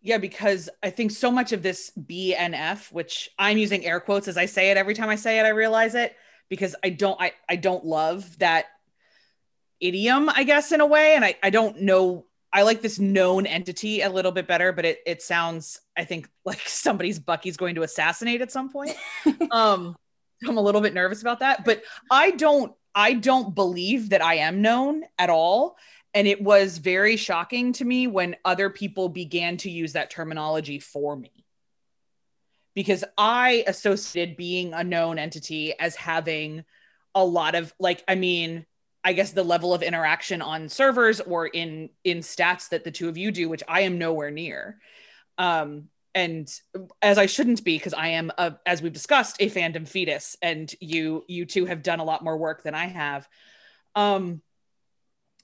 Yeah, 0.00 0.18
because 0.18 0.68
I 0.82 0.90
think 0.90 1.12
so 1.12 1.30
much 1.30 1.52
of 1.52 1.62
this 1.62 1.90
BNF, 1.98 2.92
which 2.92 3.30
I'm 3.38 3.56
using 3.56 3.86
air 3.86 4.00
quotes 4.00 4.28
as 4.28 4.36
I 4.36 4.46
say 4.46 4.70
it 4.70 4.76
every 4.76 4.94
time 4.94 5.08
I 5.08 5.16
say 5.16 5.38
it, 5.38 5.44
I 5.44 5.50
realize 5.50 5.94
it 5.94 6.14
because 6.50 6.76
I 6.84 6.90
don't 6.90 7.18
I, 7.20 7.32
I 7.48 7.56
don't 7.56 7.84
love 7.86 8.38
that 8.38 8.66
idiom, 9.80 10.28
I 10.28 10.44
guess, 10.44 10.72
in 10.72 10.82
a 10.82 10.86
way. 10.86 11.14
And 11.14 11.24
I, 11.24 11.36
I 11.42 11.50
don't 11.50 11.82
know 11.82 12.26
I 12.52 12.62
like 12.62 12.82
this 12.82 13.00
known 13.00 13.46
entity 13.46 14.02
a 14.02 14.08
little 14.08 14.30
bit 14.30 14.46
better, 14.46 14.72
but 14.72 14.84
it 14.84 14.98
it 15.06 15.22
sounds, 15.22 15.80
I 15.96 16.04
think, 16.04 16.28
like 16.44 16.60
somebody's 16.66 17.18
Bucky's 17.18 17.56
going 17.56 17.76
to 17.76 17.82
assassinate 17.82 18.42
at 18.42 18.52
some 18.52 18.70
point. 18.70 18.94
um 19.50 19.96
I'm 20.46 20.58
a 20.58 20.62
little 20.62 20.80
bit 20.82 20.92
nervous 20.92 21.22
about 21.22 21.40
that, 21.40 21.64
but 21.64 21.82
I 22.10 22.32
don't 22.32 22.74
I 22.94 23.14
don't 23.14 23.54
believe 23.54 24.10
that 24.10 24.22
I 24.22 24.36
am 24.36 24.62
known 24.62 25.04
at 25.18 25.30
all. 25.30 25.76
And 26.12 26.28
it 26.28 26.40
was 26.40 26.78
very 26.78 27.16
shocking 27.16 27.72
to 27.74 27.84
me 27.84 28.06
when 28.06 28.36
other 28.44 28.70
people 28.70 29.08
began 29.08 29.56
to 29.58 29.70
use 29.70 29.94
that 29.94 30.10
terminology 30.10 30.78
for 30.78 31.16
me. 31.16 31.32
Because 32.74 33.04
I 33.18 33.64
associated 33.66 34.36
being 34.36 34.74
a 34.74 34.84
known 34.84 35.18
entity 35.18 35.78
as 35.78 35.96
having 35.96 36.64
a 37.14 37.24
lot 37.24 37.54
of, 37.54 37.74
like, 37.80 38.04
I 38.06 38.14
mean, 38.14 38.64
I 39.04 39.12
guess 39.12 39.32
the 39.32 39.44
level 39.44 39.74
of 39.74 39.82
interaction 39.82 40.40
on 40.40 40.68
servers 40.68 41.20
or 41.20 41.46
in 41.46 41.90
in 42.04 42.18
stats 42.18 42.70
that 42.70 42.84
the 42.84 42.90
two 42.90 43.08
of 43.08 43.18
you 43.18 43.30
do, 43.30 43.48
which 43.48 43.62
I 43.68 43.82
am 43.82 43.98
nowhere 43.98 44.30
near. 44.30 44.78
Um, 45.36 45.88
and 46.14 46.48
as 47.02 47.18
I 47.18 47.26
shouldn't 47.26 47.64
be, 47.64 47.76
because 47.76 47.92
I 47.92 48.08
am, 48.08 48.30
a, 48.38 48.54
as 48.64 48.80
we've 48.80 48.92
discussed, 48.92 49.36
a 49.40 49.50
fandom 49.50 49.86
fetus, 49.86 50.36
and 50.40 50.72
you 50.80 51.24
you 51.26 51.44
two 51.44 51.66
have 51.66 51.82
done 51.82 51.98
a 52.00 52.04
lot 52.04 52.22
more 52.22 52.36
work 52.36 52.62
than 52.62 52.74
I 52.74 52.86
have. 52.86 53.28
Um, 53.96 54.40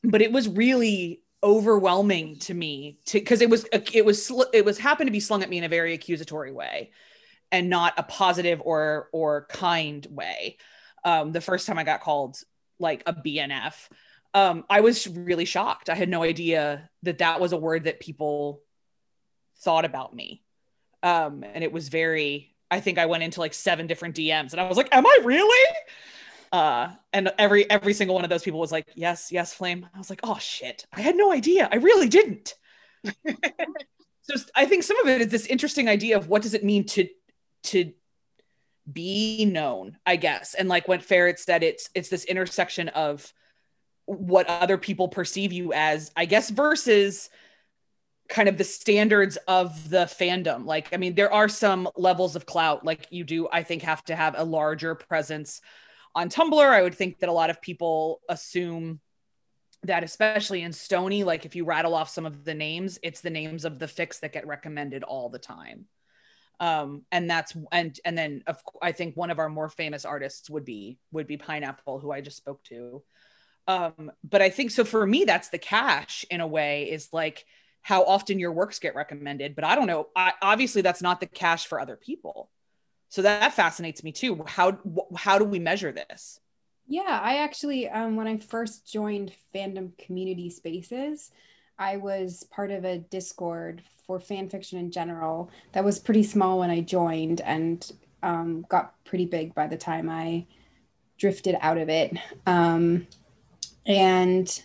but 0.05 0.23
it 0.23 0.33
was 0.33 0.49
really 0.49 1.23
overwhelming 1.43 2.39
to 2.39 2.55
me 2.55 2.99
to 3.07 3.19
because 3.19 3.41
it 3.41 3.51
was 3.51 3.67
it 3.73 4.05
was 4.05 4.31
it 4.53 4.65
was 4.65 4.79
happened 4.79 5.09
to 5.09 5.13
be 5.13 5.21
slung 5.21 5.43
at 5.43 5.51
me 5.51 5.59
in 5.59 5.65
a 5.65 5.69
very 5.69 5.93
accusatory 5.93 6.53
way, 6.53 6.93
and 7.51 7.69
not 7.69 7.95
a 7.97 8.05
positive 8.05 8.63
or 8.65 9.09
or 9.13 9.47
kind 9.51 10.07
way. 10.09 10.57
Um, 11.05 11.33
the 11.33 11.41
first 11.41 11.67
time 11.67 11.79
I 11.79 11.85
got 11.85 12.01
called 12.01 12.39
like 12.79 13.03
a 13.07 13.13
BNF, 13.13 13.89
um, 14.35 14.65
I 14.71 14.83
was 14.83 15.09
really 15.09 15.47
shocked. 15.47 15.91
I 15.91 15.97
had 15.97 16.09
no 16.09 16.23
idea 16.23 16.89
that 17.03 17.19
that 17.19 17.41
was 17.41 17.53
a 17.53 17.59
word 17.59 17.85
that 17.85 17.99
people 17.99 18.63
thought 19.57 19.85
about 19.85 20.15
me 20.15 20.43
um, 21.03 21.45
and 21.45 21.65
it 21.65 21.73
was 21.73 21.89
very, 21.89 22.55
I 22.71 22.81
think 22.81 22.99
I 22.99 23.07
went 23.07 23.23
into 23.23 23.41
like 23.41 23.55
seven 23.55 23.87
different 23.87 24.17
DMs 24.17 24.53
and 24.53 24.61
I 24.61 24.69
was 24.69 24.77
like, 24.77 24.89
am 24.93 25.07
I 25.07 25.19
really? 25.25 25.77
Uh, 26.53 26.91
and 27.13 27.31
every 27.39 27.71
every 27.71 27.95
single 27.95 28.15
one 28.15 28.25
of 28.25 28.31
those 28.31 28.43
people 28.43 28.59
was 28.59 28.73
like, 28.73 28.89
yes, 28.95 29.31
yes, 29.31 29.55
flame. 29.55 29.87
I 29.95 29.99
was 29.99 30.11
like, 30.11 30.21
oh 30.25 30.39
shit, 30.39 30.85
I 30.93 31.01
had 31.01 31.17
no 31.17 31.33
idea. 31.33 31.69
I 31.71 31.77
really 31.77 32.09
didn't. 32.09 32.55
so 34.23 34.35
I 34.55 34.65
think 34.65 34.83
some 34.83 34.99
of 35.01 35.09
it 35.09 35.21
is 35.21 35.29
this 35.29 35.47
interesting 35.47 35.89
idea 35.89 36.17
of 36.17 36.29
what 36.29 36.43
does 36.43 36.55
it 36.55 36.65
mean 36.65 36.87
to 36.87 37.09
to 37.65 37.93
be 38.91 39.45
known, 39.45 39.97
I 40.05 40.17
guess. 40.17 40.55
And 40.55 40.69
like 40.69 40.89
what 40.89 41.03
Ferret 41.03 41.39
said, 41.39 41.63
it's 41.63 41.89
it's 41.95 42.09
this 42.09 42.25
intersection 42.25 42.89
of 42.89 43.33
what 44.07 44.49
other 44.49 44.77
people 44.77 45.07
perceive 45.07 45.53
you 45.53 45.73
as, 45.73 46.11
I 46.17 46.25
guess, 46.25 46.51
versus 46.51 47.31
kind 48.31 48.49
of 48.49 48.57
the 48.57 48.65
standards 48.65 49.37
of 49.49 49.91
the 49.91 50.05
fandom. 50.05 50.65
Like, 50.65 50.95
I 50.95 50.97
mean, 50.97 51.15
there 51.15 51.33
are 51.33 51.49
some 51.49 51.89
levels 51.97 52.37
of 52.37 52.47
clout. 52.47 52.85
Like, 52.85 53.09
you 53.11 53.25
do, 53.25 53.49
I 53.53 53.63
think, 53.65 53.83
have 53.83 54.05
to 54.05 54.17
have 54.17 54.35
a 54.39 54.45
larger 54.45 54.95
presence 54.95 55.61
on 56.15 56.31
Tumblr. 56.31 56.65
I 56.65 56.81
would 56.81 56.95
think 56.95 57.19
that 57.19 57.29
a 57.29 57.33
lot 57.33 57.51
of 57.51 57.61
people 57.61 58.21
assume 58.29 59.01
that, 59.83 60.05
especially 60.05 60.63
in 60.63 60.73
Stony, 60.73 61.25
like 61.25 61.45
if 61.45 61.57
you 61.57 61.65
rattle 61.65 61.95
off 61.95 62.09
some 62.09 62.27
of 62.27 62.45
the 62.45 62.55
names, 62.55 62.99
it's 63.03 63.21
the 63.21 63.31
names 63.31 63.65
of 63.65 63.79
the 63.79 63.87
fics 63.87 64.21
that 64.21 64.33
get 64.33 64.47
recommended 64.47 65.05
all 65.05 65.29
the 65.29 65.39
time. 65.39 65.87
Um, 66.61 67.03
and 67.11 67.31
that's 67.31 67.57
and 67.73 67.99
and 68.05 68.19
then 68.19 68.43
of, 68.47 68.63
I 68.83 68.93
think 68.93 69.17
one 69.17 69.31
of 69.31 69.39
our 69.39 69.49
more 69.49 69.71
famous 69.71 70.05
artists 70.05 70.51
would 70.51 70.67
be 70.67 70.99
would 71.11 71.27
be 71.27 71.39
Pineapple, 71.39 71.99
who 71.99 72.13
I 72.13 72.21
just 72.21 72.37
spoke 72.37 72.63
to. 72.65 73.03
Um, 73.67 74.13
but 74.23 74.43
I 74.43 74.51
think 74.51 74.71
so 74.71 74.85
for 74.85 75.07
me, 75.07 75.25
that's 75.25 75.49
the 75.49 75.59
cash 75.59 76.27
in 76.31 76.43
a 76.43 76.47
way 76.47 76.91
is 76.91 77.09
like 77.13 77.47
how 77.83 78.05
often 78.05 78.39
your 78.39 78.53
works 78.53 78.79
get 78.79 78.95
recommended 78.95 79.55
but 79.55 79.65
i 79.65 79.75
don't 79.75 79.87
know. 79.87 80.09
I, 80.15 80.33
obviously 80.43 80.83
that's 80.83 81.03
not 81.03 81.21
the 81.21 81.27
cash 81.27 81.67
for 81.67 81.81
other 81.81 81.97
people. 81.97 82.51
So 83.09 83.23
that 83.23 83.55
fascinates 83.55 84.05
me 84.05 84.13
too. 84.13 84.45
How 84.47 84.79
how 85.17 85.39
do 85.39 85.45
we 85.45 85.59
measure 85.59 85.93
this? 85.93 86.41
Yeah 86.87 87.21
i 87.23 87.39
actually 87.39 87.89
um, 87.89 88.17
when 88.17 88.27
i 88.27 88.37
first 88.37 88.91
joined 88.91 89.33
fandom 89.55 89.97
community 89.99 90.51
spaces 90.51 91.31
i 91.79 91.97
was 91.97 92.45
part 92.51 92.71
of 92.71 92.85
a 92.85 92.99
discord 92.99 93.83
for 94.07 94.19
fan 94.19 94.49
fiction 94.49 94.79
in 94.79 94.91
general 94.91 95.51
that 95.73 95.85
was 95.85 95.99
pretty 95.99 96.25
small 96.25 96.59
when 96.59 96.71
i 96.71 96.81
joined 96.81 97.41
and 97.43 97.93
um, 98.23 98.67
got 98.69 98.95
pretty 99.05 99.25
big 99.25 99.55
by 99.55 99.67
the 99.67 99.77
time 99.77 100.09
i 100.11 100.45
drifted 101.21 101.57
out 101.61 101.79
of 101.79 101.89
it. 101.89 102.17
Um, 102.47 103.07
and 103.87 104.63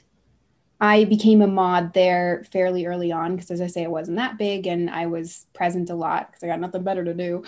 I 0.79 1.05
became 1.05 1.41
a 1.41 1.47
mod 1.47 1.93
there 1.93 2.45
fairly 2.51 2.85
early 2.85 3.11
on 3.11 3.35
because, 3.35 3.51
as 3.51 3.61
I 3.61 3.67
say, 3.67 3.83
it 3.83 3.91
wasn't 3.91 4.17
that 4.17 4.37
big 4.37 4.67
and 4.67 4.89
I 4.89 5.05
was 5.05 5.45
present 5.53 5.89
a 5.89 5.95
lot 5.95 6.27
because 6.27 6.43
I 6.43 6.47
got 6.47 6.59
nothing 6.59 6.83
better 6.83 7.03
to 7.03 7.13
do. 7.13 7.43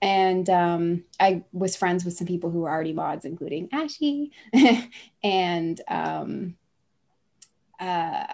And 0.00 0.50
um, 0.50 1.04
I 1.20 1.44
was 1.52 1.76
friends 1.76 2.04
with 2.04 2.14
some 2.14 2.26
people 2.26 2.50
who 2.50 2.60
were 2.60 2.70
already 2.70 2.92
mods, 2.92 3.24
including 3.24 3.68
Ashy. 3.72 4.32
and 5.22 5.80
um, 5.86 6.56
uh, 7.78 8.26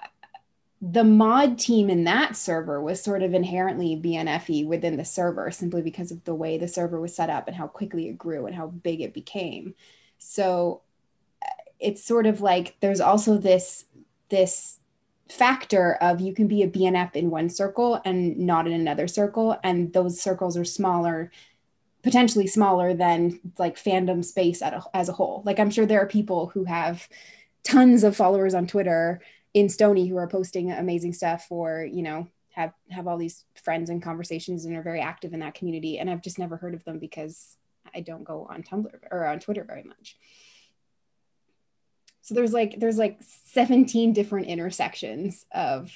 the 0.80 1.05
mod 1.05 1.59
team 1.59 1.90
in 1.90 2.05
that 2.05 2.36
server 2.36 2.80
was 2.80 3.03
sort 3.03 3.22
of 3.22 3.34
inherently 3.34 3.96
BNFE 3.96 4.66
within 4.66 4.96
the 4.96 5.05
server 5.05 5.51
simply 5.51 5.82
because 5.82 6.12
of 6.12 6.22
the 6.24 6.34
way 6.34 6.57
the 6.57 6.68
server 6.68 7.01
was 7.01 7.14
set 7.14 7.30
up 7.30 7.49
and 7.49 7.57
how 7.57 7.66
quickly 7.66 8.09
it 8.09 8.16
grew 8.16 8.46
and 8.46 8.55
how 8.55 8.68
big 8.68 9.01
it 9.01 9.12
became. 9.12 9.74
So 10.18 10.82
uh, 11.42 11.51
it's 11.80 12.05
sort 12.05 12.26
of 12.26 12.40
like 12.40 12.76
there's 12.80 13.01
also 13.01 13.36
this 13.36 13.86
this 14.29 14.79
factor 15.29 15.95
of 16.01 16.20
you 16.20 16.33
can 16.33 16.49
be 16.49 16.62
a 16.62 16.68
BNF 16.68 17.14
in 17.14 17.31
one 17.31 17.51
circle 17.51 18.01
and 18.05 18.39
not 18.39 18.66
in 18.66 18.72
another 18.72 19.07
circle 19.07 19.59
and 19.62 19.93
those 19.93 20.20
circles 20.20 20.57
are 20.57 20.64
smaller 20.64 21.31
potentially 22.03 22.47
smaller 22.47 22.95
than 22.95 23.41
like 23.59 23.76
fandom 23.76 24.24
space 24.24 24.62
a, 24.62 24.83
as 24.95 25.09
a 25.09 25.12
whole. 25.12 25.43
Like 25.45 25.59
i'm 25.59 25.70
sure 25.70 25.85
there 25.85 26.01
are 26.01 26.07
people 26.07 26.47
who 26.47 26.64
have 26.64 27.09
tons 27.64 28.05
of 28.05 28.16
followers 28.16 28.55
on 28.55 28.66
twitter 28.66 29.20
in 29.55 29.68
stony 29.68 30.07
who 30.07 30.16
are 30.16 30.29
posting 30.29 30.70
amazing 30.70 31.12
stuff 31.12 31.47
or 31.51 31.87
you 31.91 32.03
know 32.03 32.29
have 32.51 32.72
have 32.91 33.07
all 33.07 33.18
these 33.18 33.45
friends 33.55 33.91
and 33.91 34.03
conversations 34.03 34.64
and 34.64 34.76
are 34.76 34.83
very 34.83 35.01
active 35.01 35.33
in 35.33 35.41
that 35.41 35.55
community 35.55 35.99
and 35.99 36.09
i've 36.09 36.22
just 36.22 36.39
never 36.39 36.57
heard 36.57 36.74
of 36.74 36.85
them 36.85 36.99
because 36.99 37.57
i 37.95 38.01
don't 38.01 38.24
go 38.24 38.47
on 38.51 38.62
tumblr 38.62 38.99
or 39.11 39.26
on 39.26 39.39
twitter 39.39 39.64
very 39.64 39.83
much 39.83 40.16
so 42.29 42.35
there's 42.35 42.53
like 42.53 42.79
there's 42.79 42.99
like 42.99 43.18
17 43.22 44.12
different 44.12 44.49
intersections 44.49 45.47
of 45.51 45.91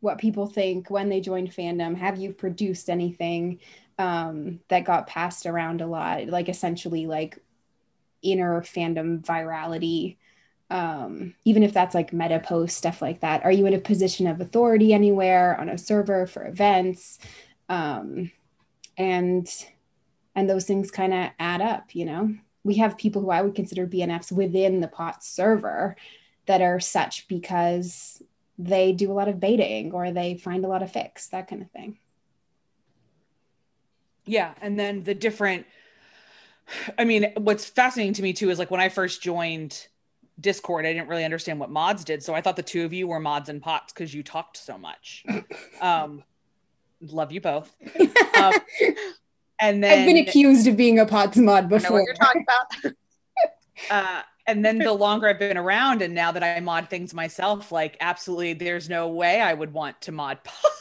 what 0.00 0.16
people 0.16 0.46
think 0.46 0.88
when 0.88 1.10
they 1.10 1.20
joined 1.20 1.50
fandom. 1.50 1.94
Have 1.94 2.16
you 2.16 2.32
produced 2.32 2.88
anything 2.88 3.60
um, 3.98 4.60
that 4.68 4.86
got 4.86 5.06
passed 5.06 5.44
around 5.44 5.82
a 5.82 5.86
lot? 5.86 6.26
Like 6.28 6.48
essentially 6.48 7.06
like 7.06 7.38
inner 8.22 8.62
fandom 8.62 9.22
virality 9.22 10.16
um, 10.70 11.34
even 11.44 11.62
if 11.62 11.74
that's 11.74 11.94
like 11.94 12.14
meta 12.14 12.40
post 12.40 12.78
stuff 12.78 13.02
like 13.02 13.20
that. 13.20 13.44
Are 13.44 13.52
you 13.52 13.66
in 13.66 13.74
a 13.74 13.78
position 13.78 14.26
of 14.26 14.40
authority 14.40 14.94
anywhere 14.94 15.60
on 15.60 15.68
a 15.68 15.76
server 15.76 16.26
for 16.26 16.46
events? 16.46 17.18
Um, 17.68 18.32
and 18.96 19.46
and 20.34 20.48
those 20.48 20.64
things 20.64 20.90
kind 20.90 21.12
of 21.12 21.30
add 21.38 21.60
up 21.60 21.94
you 21.94 22.06
know 22.06 22.34
we 22.64 22.76
have 22.76 22.96
people 22.96 23.22
who 23.22 23.30
I 23.30 23.42
would 23.42 23.54
consider 23.54 23.86
BNFs 23.86 24.32
within 24.32 24.80
the 24.80 24.88
pot 24.88 25.22
server 25.22 25.96
that 26.46 26.62
are 26.62 26.80
such 26.80 27.28
because 27.28 28.22
they 28.58 28.92
do 28.92 29.10
a 29.10 29.14
lot 29.14 29.28
of 29.28 29.38
baiting 29.40 29.92
or 29.92 30.10
they 30.10 30.34
find 30.34 30.64
a 30.64 30.68
lot 30.68 30.82
of 30.82 30.90
fics, 30.90 31.30
that 31.30 31.48
kind 31.48 31.62
of 31.62 31.70
thing. 31.70 31.98
Yeah. 34.26 34.54
And 34.60 34.78
then 34.78 35.02
the 35.02 35.14
different, 35.14 35.66
I 36.98 37.04
mean, 37.04 37.32
what's 37.36 37.66
fascinating 37.66 38.14
to 38.14 38.22
me 38.22 38.32
too 38.32 38.50
is 38.50 38.58
like 38.58 38.70
when 38.70 38.80
I 38.80 38.88
first 38.88 39.22
joined 39.22 39.86
Discord, 40.40 40.86
I 40.86 40.92
didn't 40.92 41.08
really 41.08 41.24
understand 41.24 41.60
what 41.60 41.70
mods 41.70 42.04
did. 42.04 42.22
So 42.22 42.34
I 42.34 42.40
thought 42.40 42.56
the 42.56 42.62
two 42.62 42.84
of 42.84 42.92
you 42.92 43.06
were 43.06 43.20
mods 43.20 43.48
and 43.48 43.60
pots 43.62 43.92
because 43.92 44.14
you 44.14 44.22
talked 44.22 44.56
so 44.56 44.78
much. 44.78 45.24
Um, 45.80 46.22
love 47.00 47.32
you 47.32 47.40
both. 47.40 47.74
Um, 48.36 48.52
and 49.60 49.82
then 49.82 50.00
I've 50.00 50.06
been 50.06 50.16
accused 50.16 50.66
of 50.66 50.76
being 50.76 50.98
a 50.98 51.06
pots 51.06 51.36
mod 51.36 51.68
before. 51.68 51.98
What 51.98 52.06
you're 52.06 52.14
talking 52.14 52.44
about. 52.82 52.94
uh, 53.90 54.22
and 54.46 54.64
then 54.64 54.78
the 54.78 54.92
longer 54.92 55.28
I've 55.28 55.38
been 55.38 55.56
around, 55.56 56.02
and 56.02 56.14
now 56.14 56.32
that 56.32 56.42
I 56.42 56.60
mod 56.60 56.90
things 56.90 57.14
myself, 57.14 57.72
like 57.72 57.96
absolutely, 58.00 58.54
there's 58.54 58.88
no 58.88 59.08
way 59.08 59.40
I 59.40 59.54
would 59.54 59.72
want 59.72 60.00
to 60.02 60.12
mod 60.12 60.38
pots. 60.44 60.80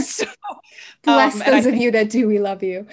so, 0.14 0.26
Bless 1.02 1.34
um, 1.34 1.42
those 1.46 1.66
of 1.66 1.74
you 1.74 1.90
that 1.92 2.10
do. 2.10 2.26
We 2.26 2.38
love 2.38 2.62
you. 2.62 2.86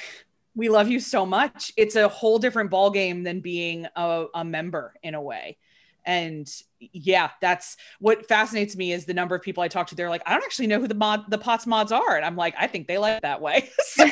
We 0.56 0.70
love 0.70 0.90
you 0.90 1.00
so 1.00 1.26
much. 1.26 1.72
It's 1.78 1.96
a 1.96 2.08
whole 2.08 2.40
different 2.40 2.70
ball 2.70 2.92
game 2.92 3.24
than 3.24 3.40
being 3.40 3.88
a, 3.96 4.26
a 4.34 4.44
member 4.44 4.94
in 5.04 5.16
a 5.16 5.22
way. 5.22 5.58
And 6.06 6.50
yeah, 6.80 7.32
that's 7.42 7.78
what 8.00 8.28
fascinates 8.28 8.76
me 8.76 8.92
is 8.92 9.06
the 9.06 9.14
number 9.14 9.36
of 9.36 9.42
people 9.42 9.64
I 9.64 9.68
talk 9.68 9.88
to. 9.88 9.96
They're 9.96 10.10
like, 10.10 10.24
I 10.26 10.34
don't 10.34 10.44
actually 10.44 10.68
know 10.68 10.80
who 10.80 10.88
the 10.88 10.96
mod 10.96 11.30
the 11.30 11.38
pots 11.38 11.68
mods 11.68 11.92
are, 11.92 12.16
and 12.16 12.26
I'm 12.26 12.36
like, 12.36 12.56
I 12.58 12.68
think 12.68 12.88
they 12.88 12.98
like 12.98 13.22
that 13.22 13.42
way. 13.42 13.70
so, 13.80 14.06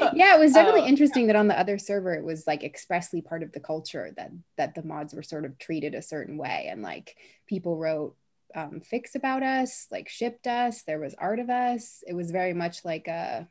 yeah, 0.14 0.36
it 0.36 0.40
was 0.40 0.52
definitely 0.52 0.82
uh, 0.82 0.86
interesting 0.86 1.26
that 1.26 1.36
on 1.36 1.48
the 1.48 1.58
other 1.58 1.78
server 1.78 2.14
it 2.14 2.24
was 2.24 2.46
like 2.46 2.64
expressly 2.64 3.20
part 3.20 3.42
of 3.42 3.52
the 3.52 3.60
culture 3.60 4.12
that 4.16 4.30
that 4.56 4.74
the 4.74 4.82
mods 4.82 5.14
were 5.14 5.22
sort 5.22 5.44
of 5.44 5.58
treated 5.58 5.94
a 5.94 6.02
certain 6.02 6.36
way 6.36 6.68
and 6.70 6.82
like 6.82 7.16
people 7.46 7.76
wrote 7.76 8.16
um, 8.54 8.80
fics 8.80 9.14
about 9.14 9.42
us, 9.42 9.88
like 9.90 10.08
shipped 10.08 10.46
us. 10.46 10.82
There 10.82 11.00
was 11.00 11.14
art 11.14 11.40
of 11.40 11.50
us. 11.50 12.04
It 12.06 12.14
was 12.14 12.30
very 12.30 12.54
much 12.54 12.84
like 12.84 13.08
a 13.08 13.48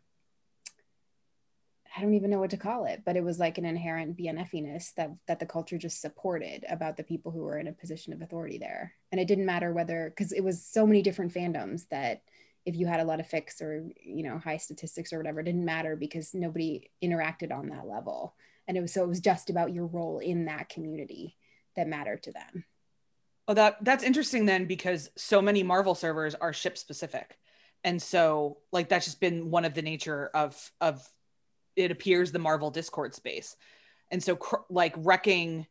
I 1.96 2.02
don't 2.02 2.16
even 2.16 2.32
know 2.32 2.40
what 2.40 2.50
to 2.52 2.58
call 2.58 2.86
it, 2.86 3.04
but 3.06 3.18
it 3.18 3.24
was 3.24 3.38
like 3.38 3.60
an 3.60 3.66
inherent 3.66 4.18
BNFiness 4.18 4.96
that 4.96 5.12
that 5.28 5.40
the 5.40 5.46
culture 5.46 5.78
just 5.78 6.02
supported 6.02 6.66
about 6.68 6.98
the 6.98 7.04
people 7.04 7.32
who 7.32 7.42
were 7.42 7.60
in 7.60 7.68
a 7.68 7.74
position 7.74 8.14
of 8.14 8.22
authority 8.22 8.58
there. 8.58 8.94
And 9.12 9.22
it 9.22 9.28
didn't 9.28 9.46
matter 9.46 9.72
whether 9.72 10.10
because 10.10 10.32
it 10.32 10.44
was 10.44 10.66
so 10.66 10.88
many 10.88 11.02
different 11.04 11.34
fandoms 11.34 11.88
that 11.90 12.24
if 12.66 12.76
you 12.76 12.88
had 12.88 13.00
a 13.00 13.06
lot 13.06 13.20
of 13.20 13.28
fics 13.28 13.62
or 13.62 13.90
you 14.02 14.24
know 14.24 14.38
high 14.38 14.58
statistics 14.58 15.12
or 15.12 15.18
whatever 15.18 15.44
didn't 15.44 15.66
matter 15.66 15.96
because 15.96 16.34
nobody 16.34 16.90
interacted 17.04 17.52
on 17.52 17.70
that 17.70 17.88
level. 17.88 18.36
And 18.68 18.78
it 18.78 18.82
was 18.82 18.94
so 18.94 19.04
it 19.04 19.10
was 19.10 19.20
just 19.20 19.50
about 19.50 19.74
your 19.74 19.86
role 19.86 20.20
in 20.20 20.46
that 20.46 20.70
community 20.70 21.36
that 21.76 21.88
mattered 21.88 22.24
to 22.24 22.32
them. 22.32 22.66
Oh 23.48 23.54
that 23.54 23.84
that's 23.84 24.04
interesting 24.04 24.46
then 24.46 24.66
because 24.66 25.10
so 25.18 25.42
many 25.42 25.64
marvel 25.64 25.96
servers 25.96 26.36
are 26.36 26.54
ship 26.54 26.78
specific. 26.78 27.38
And 27.84 28.02
so 28.02 28.60
like 28.72 28.88
that's 28.88 29.06
just 29.06 29.20
been 29.20 29.52
one 29.52 29.66
of 29.66 29.74
the 29.74 29.82
nature 29.82 30.30
of 30.34 30.72
of 30.80 31.06
it 31.76 31.92
appears 31.92 32.32
the 32.32 32.40
marvel 32.40 32.72
discord 32.72 33.14
space. 33.14 33.58
And 34.12 34.24
so 34.24 34.36
cr- 34.36 34.58
like 34.70 34.94
wrecking 34.98 35.68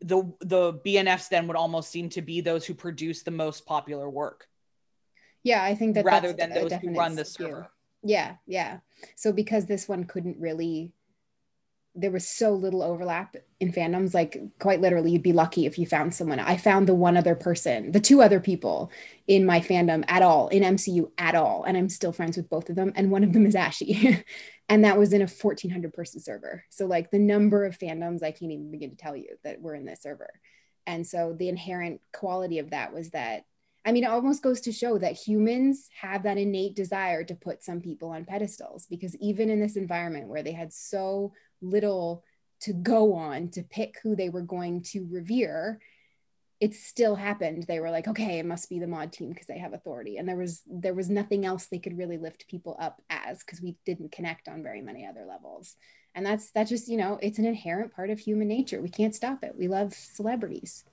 the 0.00 0.24
the 0.40 0.74
bnfs 0.84 1.28
then 1.28 1.46
would 1.46 1.56
almost 1.56 1.90
seem 1.90 2.08
to 2.10 2.20
be 2.20 2.40
those 2.40 2.66
who 2.66 2.74
produce 2.74 3.22
the 3.22 3.30
most 3.30 3.64
popular 3.64 4.10
work 4.10 4.48
yeah, 5.44 5.62
I 5.62 5.74
think 5.74 5.94
that 5.94 6.04
rather 6.04 6.32
than 6.32 6.50
those 6.50 6.72
who 6.72 6.94
run 6.94 7.14
the 7.14 7.24
server. 7.24 7.70
Yeah, 8.02 8.36
yeah. 8.46 8.78
So 9.14 9.32
because 9.32 9.66
this 9.66 9.88
one 9.88 10.04
couldn't 10.04 10.38
really 10.40 10.92
there 11.96 12.10
was 12.10 12.26
so 12.26 12.52
little 12.52 12.82
overlap 12.82 13.36
in 13.60 13.72
fandoms 13.72 14.14
like 14.14 14.36
quite 14.58 14.80
literally 14.80 15.12
you'd 15.12 15.22
be 15.22 15.32
lucky 15.32 15.64
if 15.64 15.78
you 15.78 15.86
found 15.86 16.12
someone 16.12 16.40
i 16.40 16.56
found 16.56 16.88
the 16.88 16.94
one 16.94 17.16
other 17.16 17.36
person 17.36 17.92
the 17.92 18.00
two 18.00 18.20
other 18.20 18.40
people 18.40 18.90
in 19.28 19.46
my 19.46 19.60
fandom 19.60 20.04
at 20.08 20.20
all 20.20 20.48
in 20.48 20.62
mcu 20.62 21.08
at 21.18 21.36
all 21.36 21.62
and 21.62 21.76
i'm 21.76 21.88
still 21.88 22.12
friends 22.12 22.36
with 22.36 22.50
both 22.50 22.68
of 22.68 22.74
them 22.74 22.92
and 22.96 23.10
one 23.10 23.22
of 23.22 23.32
them 23.32 23.46
is 23.46 23.54
ashy 23.54 24.24
and 24.68 24.84
that 24.84 24.98
was 24.98 25.12
in 25.12 25.22
a 25.22 25.26
1400 25.26 25.92
person 25.92 26.20
server 26.20 26.64
so 26.68 26.84
like 26.84 27.12
the 27.12 27.18
number 27.18 27.64
of 27.64 27.78
fandoms 27.78 28.24
i 28.24 28.32
can't 28.32 28.50
even 28.50 28.72
begin 28.72 28.90
to 28.90 28.96
tell 28.96 29.14
you 29.14 29.28
that 29.44 29.60
were 29.60 29.74
in 29.76 29.84
this 29.84 30.02
server 30.02 30.30
and 30.86 31.06
so 31.06 31.32
the 31.38 31.48
inherent 31.48 32.00
quality 32.12 32.58
of 32.58 32.70
that 32.70 32.92
was 32.92 33.10
that 33.10 33.44
I 33.84 33.92
mean, 33.92 34.04
it 34.04 34.10
almost 34.10 34.42
goes 34.42 34.62
to 34.62 34.72
show 34.72 34.96
that 34.98 35.16
humans 35.16 35.88
have 36.00 36.22
that 36.22 36.38
innate 36.38 36.74
desire 36.74 37.22
to 37.24 37.34
put 37.34 37.62
some 37.62 37.80
people 37.80 38.10
on 38.10 38.24
pedestals 38.24 38.86
because 38.88 39.14
even 39.16 39.50
in 39.50 39.60
this 39.60 39.76
environment 39.76 40.28
where 40.28 40.42
they 40.42 40.52
had 40.52 40.72
so 40.72 41.32
little 41.60 42.24
to 42.60 42.72
go 42.72 43.14
on 43.14 43.50
to 43.50 43.62
pick 43.62 43.98
who 44.02 44.16
they 44.16 44.30
were 44.30 44.40
going 44.40 44.82
to 44.82 45.06
revere, 45.10 45.80
it 46.60 46.74
still 46.74 47.14
happened. 47.14 47.64
They 47.64 47.78
were 47.78 47.90
like, 47.90 48.08
okay, 48.08 48.38
it 48.38 48.46
must 48.46 48.70
be 48.70 48.78
the 48.78 48.86
mod 48.86 49.12
team 49.12 49.28
because 49.28 49.46
they 49.46 49.58
have 49.58 49.74
authority. 49.74 50.16
And 50.16 50.26
there 50.26 50.36
was 50.36 50.62
there 50.66 50.94
was 50.94 51.10
nothing 51.10 51.44
else 51.44 51.66
they 51.66 51.78
could 51.78 51.98
really 51.98 52.16
lift 52.16 52.48
people 52.48 52.78
up 52.80 53.02
as 53.10 53.40
because 53.40 53.60
we 53.60 53.76
didn't 53.84 54.12
connect 54.12 54.48
on 54.48 54.62
very 54.62 54.80
many 54.80 55.06
other 55.06 55.26
levels. 55.26 55.76
And 56.14 56.24
that's 56.24 56.52
that's 56.52 56.70
just, 56.70 56.88
you 56.88 56.96
know, 56.96 57.18
it's 57.20 57.38
an 57.38 57.44
inherent 57.44 57.92
part 57.92 58.08
of 58.08 58.18
human 58.18 58.48
nature. 58.48 58.80
We 58.80 58.88
can't 58.88 59.14
stop 59.14 59.44
it. 59.44 59.54
We 59.58 59.68
love 59.68 59.92
celebrities. 59.92 60.84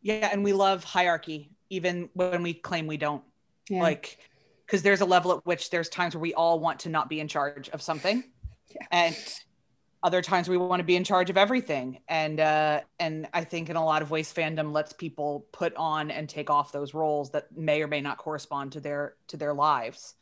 Yeah, 0.00 0.28
and 0.32 0.42
we 0.42 0.52
love 0.52 0.82
hierarchy 0.82 1.50
even 1.70 2.08
when 2.14 2.42
we 2.42 2.54
claim 2.54 2.86
we 2.86 2.96
don't. 2.96 3.22
Yeah. 3.68 3.82
Like, 3.82 4.18
because 4.66 4.82
there's 4.82 5.00
a 5.00 5.06
level 5.06 5.32
at 5.32 5.46
which 5.46 5.70
there's 5.70 5.88
times 5.88 6.14
where 6.14 6.20
we 6.20 6.34
all 6.34 6.60
want 6.60 6.80
to 6.80 6.88
not 6.88 7.08
be 7.08 7.20
in 7.20 7.28
charge 7.28 7.68
of 7.70 7.82
something, 7.82 8.24
yeah. 8.68 8.86
and 8.90 9.16
other 10.02 10.22
times 10.22 10.48
we 10.48 10.56
want 10.56 10.80
to 10.80 10.84
be 10.84 10.96
in 10.96 11.04
charge 11.04 11.30
of 11.30 11.36
everything. 11.36 11.98
And 12.08 12.38
uh, 12.40 12.80
and 12.98 13.28
I 13.32 13.44
think 13.44 13.70
in 13.70 13.76
a 13.76 13.84
lot 13.84 14.02
of 14.02 14.10
ways, 14.10 14.32
fandom 14.32 14.72
lets 14.72 14.92
people 14.92 15.46
put 15.52 15.74
on 15.76 16.10
and 16.10 16.28
take 16.28 16.50
off 16.50 16.72
those 16.72 16.94
roles 16.94 17.30
that 17.30 17.56
may 17.56 17.82
or 17.82 17.88
may 17.88 18.00
not 18.00 18.18
correspond 18.18 18.72
to 18.72 18.80
their 18.80 19.14
to 19.28 19.36
their 19.36 19.54
lives. 19.54 20.14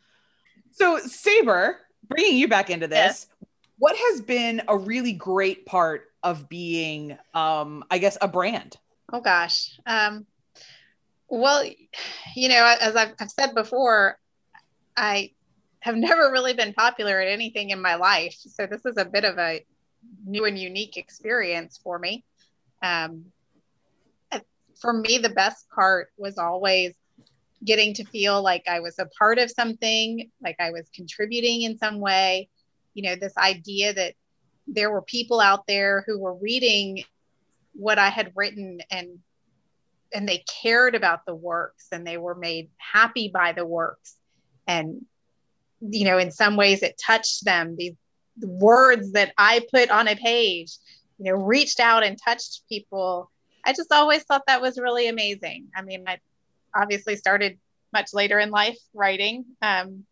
So 0.72 0.98
Saber, 0.98 1.78
bringing 2.08 2.36
you 2.36 2.48
back 2.48 2.70
into 2.70 2.86
this, 2.86 3.26
yeah. 3.28 3.46
what 3.78 3.96
has 3.96 4.20
been 4.20 4.62
a 4.68 4.76
really 4.76 5.12
great 5.12 5.66
part 5.66 6.06
of 6.22 6.48
being, 6.48 7.16
um, 7.34 7.84
I 7.90 7.98
guess, 7.98 8.18
a 8.20 8.28
brand? 8.28 8.76
Oh 9.12 9.20
gosh. 9.20 9.78
Um, 9.86 10.26
well, 11.28 11.64
you 12.34 12.48
know, 12.48 12.76
as 12.80 12.96
I've, 12.96 13.14
I've 13.18 13.30
said 13.30 13.54
before, 13.54 14.18
I 14.96 15.32
have 15.80 15.96
never 15.96 16.30
really 16.30 16.54
been 16.54 16.72
popular 16.72 17.20
at 17.20 17.28
anything 17.28 17.70
in 17.70 17.80
my 17.80 17.96
life. 17.96 18.36
So 18.38 18.66
this 18.66 18.84
is 18.84 18.96
a 18.96 19.04
bit 19.04 19.24
of 19.24 19.38
a 19.38 19.64
new 20.24 20.44
and 20.44 20.58
unique 20.58 20.96
experience 20.96 21.78
for 21.82 21.98
me. 21.98 22.24
Um, 22.82 23.26
for 24.80 24.92
me, 24.92 25.18
the 25.18 25.30
best 25.30 25.68
part 25.70 26.08
was 26.16 26.38
always 26.38 26.94
getting 27.64 27.94
to 27.94 28.04
feel 28.04 28.42
like 28.42 28.64
I 28.68 28.80
was 28.80 28.98
a 28.98 29.08
part 29.18 29.38
of 29.38 29.50
something, 29.50 30.30
like 30.42 30.56
I 30.60 30.70
was 30.70 30.88
contributing 30.94 31.62
in 31.62 31.78
some 31.78 32.00
way. 32.00 32.48
You 32.94 33.02
know, 33.04 33.16
this 33.16 33.36
idea 33.36 33.94
that 33.94 34.14
there 34.66 34.90
were 34.90 35.02
people 35.02 35.40
out 35.40 35.66
there 35.66 36.04
who 36.06 36.18
were 36.18 36.34
reading 36.34 37.04
what 37.72 37.98
I 37.98 38.08
had 38.08 38.32
written 38.34 38.80
and 38.90 39.18
and 40.16 40.28
they 40.28 40.44
cared 40.62 40.94
about 40.94 41.26
the 41.26 41.34
works 41.34 41.86
and 41.92 42.06
they 42.06 42.16
were 42.16 42.34
made 42.34 42.70
happy 42.78 43.30
by 43.32 43.52
the 43.52 43.66
works 43.66 44.16
and 44.66 45.04
you 45.80 46.04
know 46.04 46.18
in 46.18 46.30
some 46.30 46.56
ways 46.56 46.82
it 46.82 47.00
touched 47.04 47.44
them 47.44 47.76
these 47.76 47.94
words 48.40 49.12
that 49.12 49.32
I 49.38 49.64
put 49.72 49.90
on 49.90 50.08
a 50.08 50.16
page, 50.16 50.72
you 51.18 51.30
know, 51.30 51.38
reached 51.38 51.80
out 51.80 52.04
and 52.04 52.18
touched 52.22 52.62
people. 52.68 53.30
I 53.64 53.72
just 53.72 53.92
always 53.92 54.22
thought 54.24 54.42
that 54.46 54.60
was 54.60 54.78
really 54.78 55.08
amazing. 55.08 55.68
I 55.74 55.82
mean, 55.82 56.04
I 56.06 56.18
obviously 56.74 57.16
started 57.16 57.58
much 57.92 58.12
later 58.12 58.38
in 58.38 58.50
life 58.50 58.78
writing. 58.94 59.44
Um, 59.62 60.04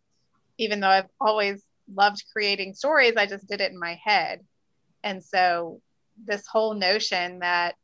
even 0.58 0.80
though 0.80 0.88
I've 0.88 1.10
always 1.20 1.62
loved 1.92 2.24
creating 2.32 2.74
stories, 2.74 3.14
I 3.16 3.26
just 3.26 3.46
did 3.46 3.60
it 3.60 3.72
in 3.72 3.78
my 3.78 3.98
head. 4.02 4.40
And 5.02 5.22
so 5.22 5.80
this 6.24 6.46
whole 6.46 6.74
notion 6.74 7.40
that, 7.40 7.74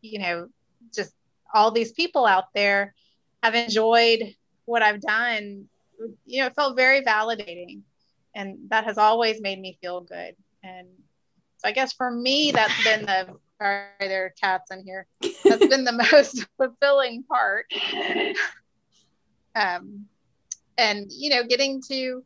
you 0.00 0.18
know, 0.20 0.48
just 0.94 1.12
all 1.52 1.70
these 1.70 1.92
people 1.92 2.26
out 2.26 2.52
there 2.54 2.94
have 3.42 3.54
enjoyed 3.54 4.34
what 4.64 4.82
I've 4.82 5.00
done, 5.00 5.66
you 6.24 6.40
know, 6.40 6.46
it 6.46 6.54
felt 6.54 6.76
very 6.76 7.02
validating. 7.02 7.80
And 8.34 8.58
that 8.68 8.84
has 8.84 8.98
always 8.98 9.40
made 9.40 9.60
me 9.60 9.78
feel 9.80 10.00
good. 10.00 10.34
And 10.62 10.88
so 11.58 11.68
I 11.68 11.72
guess 11.72 11.92
for 11.92 12.10
me, 12.10 12.50
that's 12.50 12.84
been 12.84 13.02
the, 13.02 13.36
sorry, 13.58 13.86
there 14.00 14.26
are 14.26 14.34
cats 14.40 14.70
in 14.70 14.84
here. 14.84 15.06
That's 15.44 15.66
been 15.66 15.84
the 15.84 15.92
most 16.12 16.46
fulfilling 16.56 17.24
part. 17.24 17.66
Um, 19.54 20.06
and, 20.78 21.06
you 21.10 21.30
know, 21.30 21.44
getting 21.44 21.82
to 21.88 22.24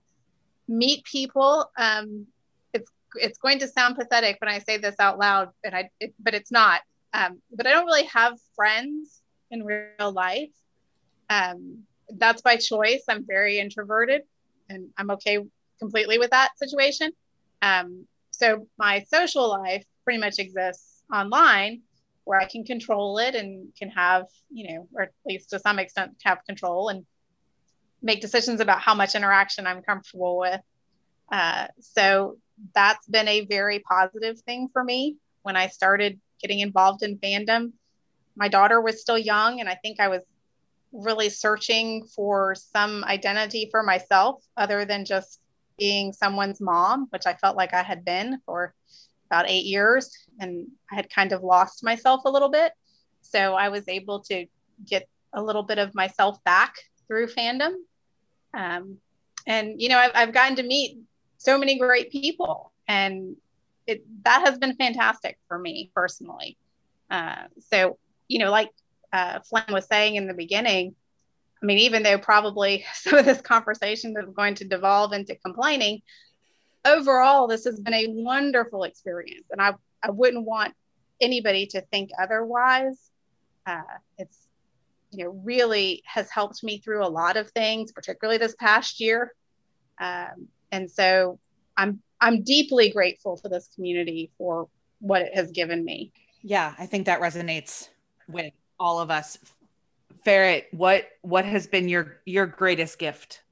meet 0.69 1.05
people. 1.05 1.69
Um, 1.77 2.27
it's, 2.73 2.91
it's 3.17 3.39
going 3.39 3.59
to 3.61 3.69
sound 3.69 3.97
pathetic 3.97 4.39
when 4.41 4.49
I 4.49 4.61
say 4.61 4.77
this 4.77 4.95
out 5.01 5.19
loud, 5.19 5.51
and 5.65 5.75
I, 5.75 5.91
it, 5.99 6.15
but 6.21 6.35
it's 6.35 6.53
not. 6.53 6.83
Um, 7.13 7.41
but 7.53 7.67
I 7.67 7.73
don't 7.73 7.87
really 7.87 8.05
have 8.05 8.39
friends 8.55 9.16
in 9.51 9.65
real 9.65 10.13
life. 10.13 10.53
Um, 11.29 11.85
that's 12.09 12.43
by 12.43 12.57
choice. 12.57 13.05
I'm 13.09 13.27
very 13.27 13.59
introverted 13.59 14.23
and 14.69 14.89
I'm 14.97 15.11
okay 15.13 15.39
completely 15.79 16.19
with 16.19 16.31
that 16.31 16.59
situation. 16.59 17.13
Um, 17.63 18.07
so 18.31 18.67
my 18.79 19.05
social 19.13 19.49
life 19.49 19.85
pretty 20.05 20.21
much 20.21 20.39
exists 20.39 21.03
online 21.13 21.83
where 22.25 22.41
I 22.41 22.47
can 22.47 22.65
control 22.65 23.19
it 23.19 23.35
and 23.35 23.73
can 23.79 23.89
have, 23.91 24.27
you 24.51 24.75
know, 24.75 24.89
or 24.95 25.03
at 25.05 25.13
least 25.25 25.51
to 25.51 25.61
some 25.61 25.79
extent 25.79 26.17
have 26.25 26.45
control 26.45 26.89
and 26.89 27.07
make 28.03 28.21
decisions 28.21 28.61
about 28.61 28.81
how 28.81 28.95
much 28.95 29.15
interaction 29.15 29.67
I'm 29.67 29.83
comfortable 29.83 30.39
with. 30.39 30.61
Uh, 31.31 31.69
so 31.81 32.37
that's 32.75 33.07
been 33.07 33.29
a 33.29 33.47
very 33.47 33.79
positive 33.79 34.41
thing 34.41 34.69
for 34.73 34.83
me 34.83 35.17
when 35.43 35.57
I 35.57 35.69
started 35.69 36.21
getting 36.41 36.61
involved 36.61 37.03
in 37.03 37.19
fandom. 37.19 37.73
My 38.37 38.49
daughter 38.49 38.81
was 38.81 39.01
still 39.01 39.19
young, 39.19 39.61
and 39.61 39.69
I 39.69 39.75
think 39.77 39.99
I 39.99 40.09
was 40.09 40.23
really 40.93 41.29
searching 41.29 42.07
for 42.07 42.55
some 42.55 43.05
identity 43.05 43.69
for 43.71 43.83
myself 43.83 44.43
other 44.57 44.85
than 44.85 45.05
just 45.05 45.41
being 45.79 46.13
someone's 46.13 46.61
mom, 46.61 47.07
which 47.11 47.27
I 47.27 47.35
felt 47.35 47.57
like 47.57 47.75
I 47.75 47.83
had 47.83 48.05
been 48.05 48.41
for 48.47 48.75
about 49.27 49.49
eight 49.49 49.65
years. 49.65 50.11
And 50.41 50.69
I 50.91 50.97
had 50.97 51.11
kind 51.11 51.33
of 51.33 51.43
lost 51.43 51.85
myself 51.85 52.23
a 52.25 52.31
little 52.31 52.49
bit. 52.49 52.73
So 53.21 53.55
I 53.55 53.69
was 53.69 53.89
able 53.89 54.21
to 54.25 54.47
get 54.87 55.09
a 55.33 55.43
little 55.43 55.63
bit 55.63 55.79
of 55.79 55.95
myself 55.95 56.43
back 56.45 56.77
through 57.07 57.27
fandom. 57.29 57.75
Um, 58.55 58.99
and, 59.47 59.81
you 59.81 59.89
know, 59.89 59.99
I've, 59.99 60.13
I've 60.15 60.33
gotten 60.33 60.57
to 60.57 60.63
meet 60.63 60.99
so 61.37 61.59
many 61.59 61.79
great 61.79 62.11
people. 62.11 62.73
And 62.89 63.37
it, 63.87 64.03
that 64.25 64.43
has 64.47 64.59
been 64.59 64.77
fantastic 64.77 65.39
for 65.49 65.59
me 65.59 65.91
personally. 65.95 66.57
Uh, 67.11 67.45
so, 67.71 67.99
you 68.29 68.39
know, 68.39 68.51
like 68.51 68.71
uh, 69.13 69.41
Flynn 69.41 69.65
was 69.71 69.87
saying 69.87 70.17
in 70.17 70.27
the 70.27 70.35
beginning, 70.35 70.95
I 71.63 71.67
mean, 71.67 71.79
even 71.79 72.03
though 72.03 72.19
probably 72.19 72.85
some 72.95 73.19
of 73.19 73.25
this 73.25 73.41
conversation 73.41 74.15
is 74.17 74.35
going 74.35 74.57
to 74.57 74.65
devolve 74.65 75.13
into 75.13 75.35
complaining, 75.37 76.03
overall, 76.85 77.47
this 77.47 77.65
has 77.65 77.81
been 77.81 77.95
a 77.95 78.07
wonderful 78.09 78.85
experience. 78.85 79.47
And 79.51 79.61
I, 79.61 79.75
I 80.03 80.11
wouldn't 80.11 80.45
want 80.45 80.75
anybody 81.21 81.67
to 81.67 81.81
think 81.81 82.11
otherwise. 82.21 83.11
Uh, 83.67 83.83
it's, 84.19 84.47
you 85.11 85.25
know, 85.25 85.41
really 85.45 86.03
has 86.07 86.31
helped 86.31 86.63
me 86.63 86.79
through 86.79 87.05
a 87.05 87.09
lot 87.09 87.37
of 87.37 87.51
things, 87.51 87.93
particularly 87.93 88.39
this 88.39 88.55
past 88.55 89.01
year. 89.01 89.33
Um, 89.99 90.49
and 90.71 90.91
so 90.91 91.39
I'm, 91.77 92.01
I'm 92.21 92.43
deeply 92.43 92.91
grateful 92.91 93.37
to 93.39 93.49
this 93.49 93.69
community 93.75 94.31
for 94.39 94.69
what 95.01 95.23
it 95.23 95.35
has 95.35 95.51
given 95.51 95.85
me. 95.85 96.13
Yeah, 96.43 96.75
I 96.79 96.87
think 96.87 97.07
that 97.07 97.21
resonates 97.21 97.89
with 98.29 98.53
all 98.79 99.01
of 99.01 99.11
us. 99.11 99.39
Ferret, 100.25 100.67
what 100.73 101.07
what 101.23 101.45
has 101.45 101.67
been 101.67 101.89
your 101.89 102.17
your 102.25 102.47
greatest 102.47 102.99
gift? 102.99 103.43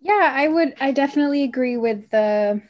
Yeah, 0.00 0.32
I 0.34 0.48
would 0.48 0.74
I 0.80 0.92
definitely 0.92 1.42
agree 1.42 1.76
with 1.76 2.10
the 2.10 2.62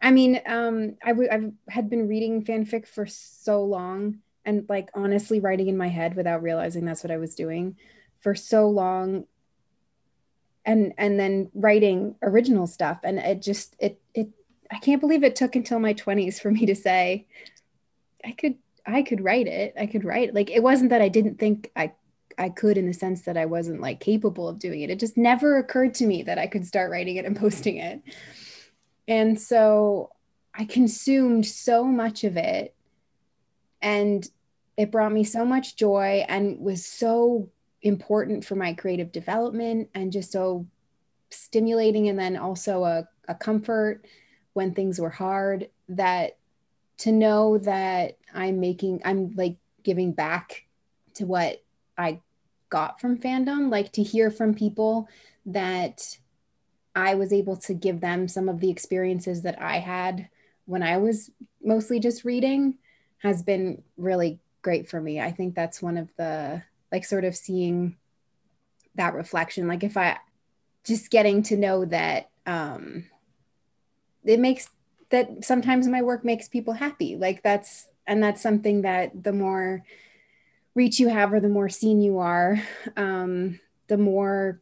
I 0.00 0.10
mean, 0.10 0.40
um 0.46 0.96
I 1.04 1.12
would 1.12 1.30
I 1.30 1.52
had 1.68 1.88
been 1.88 2.08
reading 2.08 2.44
fanfic 2.44 2.86
for 2.86 3.06
so 3.06 3.62
long 3.64 4.18
and 4.44 4.66
like 4.68 4.88
honestly 4.94 5.40
writing 5.40 5.68
in 5.68 5.76
my 5.76 5.88
head 5.88 6.16
without 6.16 6.42
realizing 6.42 6.84
that's 6.84 7.04
what 7.04 7.12
I 7.12 7.18
was 7.18 7.34
doing 7.34 7.76
for 8.20 8.34
so 8.34 8.68
long 8.68 9.26
and 10.64 10.92
and 10.98 11.18
then 11.18 11.50
writing 11.54 12.16
original 12.22 12.66
stuff 12.66 13.00
and 13.04 13.18
it 13.18 13.42
just 13.42 13.76
it 13.78 14.00
it 14.14 14.28
I 14.70 14.78
can't 14.78 15.00
believe 15.00 15.22
it 15.22 15.36
took 15.36 15.54
until 15.54 15.78
my 15.78 15.92
20s 15.92 16.40
for 16.40 16.50
me 16.50 16.66
to 16.66 16.74
say 16.74 17.26
I 18.24 18.32
could 18.32 18.56
I 18.86 19.02
could 19.02 19.22
write 19.22 19.46
it. 19.46 19.74
I 19.78 19.86
could 19.86 20.04
write. 20.04 20.34
Like 20.34 20.50
it 20.50 20.62
wasn't 20.62 20.90
that 20.90 21.02
I 21.02 21.08
didn't 21.08 21.38
think 21.38 21.70
I 21.76 21.92
I 22.38 22.48
could 22.48 22.78
in 22.78 22.86
the 22.86 22.94
sense 22.94 23.22
that 23.22 23.36
I 23.36 23.46
wasn't 23.46 23.80
like 23.80 24.00
capable 24.00 24.48
of 24.48 24.58
doing 24.58 24.80
it. 24.80 24.90
It 24.90 24.98
just 24.98 25.16
never 25.16 25.58
occurred 25.58 25.94
to 25.94 26.06
me 26.06 26.22
that 26.24 26.38
I 26.38 26.46
could 26.46 26.66
start 26.66 26.90
writing 26.90 27.16
it 27.16 27.24
and 27.24 27.36
posting 27.40 27.76
it. 27.76 28.02
And 29.06 29.40
so 29.40 30.10
I 30.54 30.64
consumed 30.64 31.46
so 31.46 31.84
much 31.84 32.24
of 32.24 32.36
it 32.36 32.74
and 33.80 34.28
it 34.76 34.90
brought 34.90 35.12
me 35.12 35.24
so 35.24 35.44
much 35.44 35.76
joy 35.76 36.24
and 36.28 36.58
was 36.60 36.84
so 36.84 37.50
important 37.82 38.44
for 38.44 38.54
my 38.54 38.72
creative 38.72 39.12
development 39.12 39.90
and 39.94 40.12
just 40.12 40.32
so 40.32 40.66
stimulating 41.30 42.08
and 42.08 42.18
then 42.18 42.36
also 42.36 42.84
a, 42.84 43.08
a 43.28 43.34
comfort 43.34 44.06
when 44.52 44.74
things 44.74 45.00
were 45.00 45.10
hard 45.10 45.68
that 45.88 46.38
to 46.98 47.10
know 47.10 47.58
that 47.58 48.18
I'm 48.34 48.60
making, 48.60 49.02
I'm 49.04 49.34
like 49.34 49.56
giving 49.82 50.12
back 50.12 50.66
to 51.14 51.26
what 51.26 51.62
I 51.96 52.20
got 52.70 53.00
from 53.00 53.18
fandom, 53.18 53.70
like 53.70 53.92
to 53.92 54.02
hear 54.02 54.30
from 54.30 54.54
people 54.54 55.08
that 55.46 56.18
I 56.94 57.14
was 57.14 57.32
able 57.32 57.56
to 57.58 57.74
give 57.74 58.00
them 58.00 58.28
some 58.28 58.48
of 58.48 58.60
the 58.60 58.70
experiences 58.70 59.42
that 59.42 59.60
I 59.60 59.78
had 59.78 60.28
when 60.66 60.82
I 60.82 60.98
was 60.98 61.30
mostly 61.62 62.00
just 62.00 62.24
reading 62.24 62.78
has 63.18 63.42
been 63.42 63.82
really 63.96 64.40
great 64.62 64.88
for 64.88 65.00
me. 65.00 65.20
I 65.20 65.32
think 65.32 65.54
that's 65.54 65.82
one 65.82 65.96
of 65.96 66.08
the 66.16 66.62
like 66.90 67.04
sort 67.04 67.24
of 67.24 67.36
seeing 67.36 67.96
that 68.94 69.14
reflection. 69.14 69.68
Like 69.68 69.84
if 69.84 69.96
I 69.96 70.18
just 70.84 71.10
getting 71.10 71.42
to 71.44 71.56
know 71.56 71.84
that 71.84 72.30
um 72.46 73.04
it 74.24 74.40
makes 74.40 74.68
that 75.10 75.44
sometimes 75.44 75.86
my 75.86 76.02
work 76.02 76.24
makes 76.24 76.48
people 76.48 76.74
happy 76.74 77.16
like 77.16 77.42
that's 77.42 77.86
and 78.06 78.22
that's 78.22 78.42
something 78.42 78.82
that 78.82 79.22
the 79.22 79.32
more 79.32 79.84
reach 80.74 80.98
you 80.98 81.08
have 81.08 81.32
or 81.32 81.40
the 81.40 81.48
more 81.48 81.68
seen 81.68 82.00
you 82.00 82.18
are 82.18 82.60
um, 82.96 83.60
the 83.88 83.98
more 83.98 84.60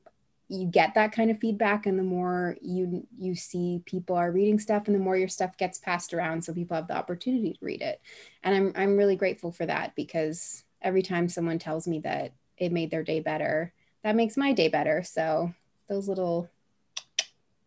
you 0.48 0.66
get 0.66 0.94
that 0.94 1.12
kind 1.12 1.30
of 1.30 1.38
feedback 1.38 1.86
and 1.86 1.96
the 1.96 2.02
more 2.02 2.56
you 2.60 3.06
you 3.16 3.34
see 3.36 3.82
people 3.86 4.16
are 4.16 4.32
reading 4.32 4.58
stuff 4.58 4.86
and 4.86 4.94
the 4.94 5.00
more 5.00 5.16
your 5.16 5.28
stuff 5.28 5.56
gets 5.56 5.78
passed 5.78 6.12
around 6.12 6.42
so 6.42 6.52
people 6.52 6.74
have 6.74 6.88
the 6.88 6.96
opportunity 6.96 7.52
to 7.52 7.64
read 7.64 7.82
it. 7.82 8.00
And 8.42 8.54
i'm 8.54 8.72
i'm 8.74 8.96
really 8.96 9.16
grateful 9.16 9.52
for 9.52 9.66
that 9.66 9.94
because 9.94 10.64
every 10.82 11.02
time 11.02 11.28
someone 11.28 11.58
tells 11.58 11.86
me 11.86 12.00
that 12.00 12.32
it 12.56 12.72
made 12.72 12.90
their 12.90 13.04
day 13.04 13.20
better 13.20 13.72
that 14.02 14.16
makes 14.16 14.36
my 14.36 14.52
day 14.52 14.68
better. 14.68 15.02
So 15.02 15.52
those 15.88 16.08
little 16.08 16.48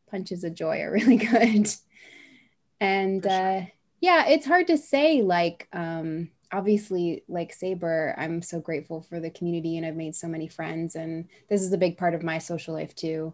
punches 0.09 0.43
of 0.43 0.55
joy 0.55 0.81
are 0.81 0.91
really 0.91 1.17
good. 1.17 1.67
And 2.79 3.25
uh, 3.25 3.61
yeah 4.03 4.25
it's 4.27 4.45
hard 4.45 4.67
to 4.67 4.77
say 4.77 5.21
like 5.21 5.69
um, 5.71 6.29
obviously 6.51 7.23
like 7.29 7.53
saber 7.53 8.13
i'm 8.17 8.41
so 8.41 8.59
grateful 8.59 9.01
for 9.01 9.21
the 9.21 9.29
community 9.29 9.77
and 9.77 9.85
i've 9.85 9.95
made 9.95 10.13
so 10.13 10.27
many 10.27 10.45
friends 10.45 10.95
and 10.95 11.29
this 11.49 11.61
is 11.61 11.71
a 11.71 11.77
big 11.77 11.97
part 11.97 12.13
of 12.13 12.21
my 12.21 12.37
social 12.37 12.73
life 12.73 12.93
too 12.95 13.33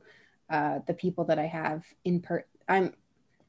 uh, 0.52 0.78
the 0.86 0.94
people 0.94 1.26
that 1.26 1.40
i 1.40 1.48
have 1.48 1.84
in 2.06 2.22
per 2.22 2.46
i'm 2.70 2.94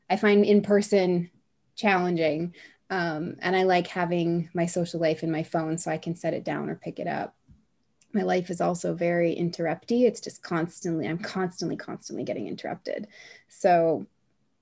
i 0.09 0.16
find 0.16 0.47
in 0.47 0.62
person 0.62 1.31
challenging 1.77 2.55
um, 2.89 3.37
and 3.41 3.55
i 3.55 3.64
like 3.64 3.87
having 3.87 4.49
my 4.55 4.64
social 4.64 4.99
life 4.99 5.23
in 5.23 5.31
my 5.31 5.43
phone 5.43 5.77
so 5.77 5.91
i 5.91 5.99
can 5.99 6.16
set 6.16 6.33
it 6.33 6.43
down 6.43 6.71
or 6.71 6.75
pick 6.75 6.99
it 6.99 7.07
up. 7.07 7.35
My 8.14 8.23
life 8.23 8.49
is 8.51 8.62
also 8.62 8.95
very 8.95 9.37
interrupty 9.37 10.07
it's 10.07 10.23
just 10.23 10.43
constantly 10.43 11.07
i'm 11.07 11.18
constantly 11.18 11.77
constantly 11.77 12.25
getting 12.25 12.49
interrupted. 12.49 13.09
So 13.49 14.07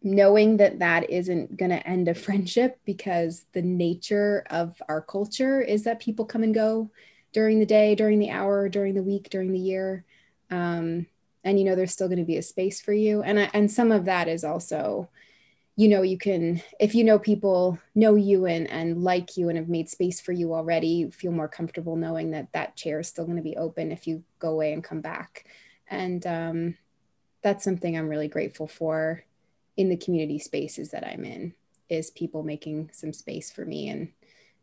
knowing 0.02 0.58
that 0.58 0.78
that 0.78 1.10
isn't 1.10 1.56
going 1.56 1.70
to 1.70 1.86
end 1.86 2.08
a 2.08 2.14
friendship 2.26 2.78
because 2.84 3.44
the 3.52 3.62
nature 3.62 4.44
of 4.50 4.80
our 4.88 5.00
culture 5.00 5.60
is 5.60 5.84
that 5.84 6.00
people 6.00 6.24
come 6.24 6.42
and 6.42 6.54
go 6.54 6.90
during 7.32 7.58
the 7.58 7.66
day, 7.66 7.94
during 7.94 8.18
the 8.18 8.30
hour, 8.30 8.68
during 8.68 8.94
the 8.94 9.02
week, 9.02 9.28
during 9.30 9.52
the 9.52 9.58
year. 9.58 10.04
Um, 10.50 11.06
and 11.44 11.58
you 11.58 11.64
know 11.64 11.74
there's 11.74 11.92
still 11.92 12.08
going 12.08 12.18
to 12.18 12.24
be 12.24 12.36
a 12.36 12.42
space 12.42 12.80
for 12.80 12.92
you. 12.92 13.22
And 13.22 13.38
I, 13.38 13.50
and 13.52 13.70
some 13.70 13.92
of 13.92 14.06
that 14.06 14.28
is 14.28 14.44
also 14.44 15.08
you 15.76 15.88
know 15.88 16.02
you 16.02 16.18
can 16.18 16.60
if 16.80 16.94
you 16.94 17.04
know 17.04 17.18
people 17.18 17.78
know 17.94 18.16
you 18.16 18.46
and 18.46 18.68
and 18.68 19.02
like 19.04 19.36
you 19.36 19.48
and 19.48 19.56
have 19.56 19.68
made 19.68 19.88
space 19.88 20.20
for 20.20 20.32
you 20.32 20.52
already 20.52 20.88
you 20.88 21.10
feel 21.12 21.30
more 21.30 21.48
comfortable 21.48 21.94
knowing 21.94 22.32
that 22.32 22.52
that 22.52 22.74
chair 22.74 22.98
is 22.98 23.06
still 23.08 23.24
going 23.24 23.36
to 23.36 23.42
be 23.42 23.56
open 23.56 23.92
if 23.92 24.06
you 24.06 24.24
go 24.40 24.50
away 24.50 24.72
and 24.72 24.82
come 24.82 25.00
back. 25.00 25.46
And 25.88 26.26
um, 26.26 26.76
that's 27.42 27.64
something 27.64 27.96
i'm 27.96 28.08
really 28.08 28.28
grateful 28.28 28.66
for 28.66 29.22
in 29.78 29.88
the 29.88 29.96
community 29.96 30.38
spaces 30.38 30.90
that 30.90 31.06
i'm 31.06 31.24
in 31.24 31.54
is 31.88 32.10
people 32.10 32.42
making 32.42 32.90
some 32.92 33.12
space 33.12 33.50
for 33.50 33.64
me 33.64 33.88
and 33.88 34.12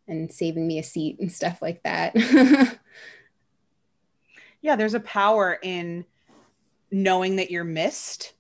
and 0.08 0.32
saving 0.32 0.68
me 0.68 0.78
a 0.78 0.84
seat 0.84 1.20
and 1.20 1.32
stuff 1.32 1.62
like 1.62 1.82
that. 1.84 2.16
Yeah 4.62 4.76
there's 4.76 4.96
a 4.96 5.00
power 5.00 5.60
in 5.62 6.06
knowing 6.90 7.36
that 7.36 7.52
you're 7.52 7.64
missed 7.64 8.34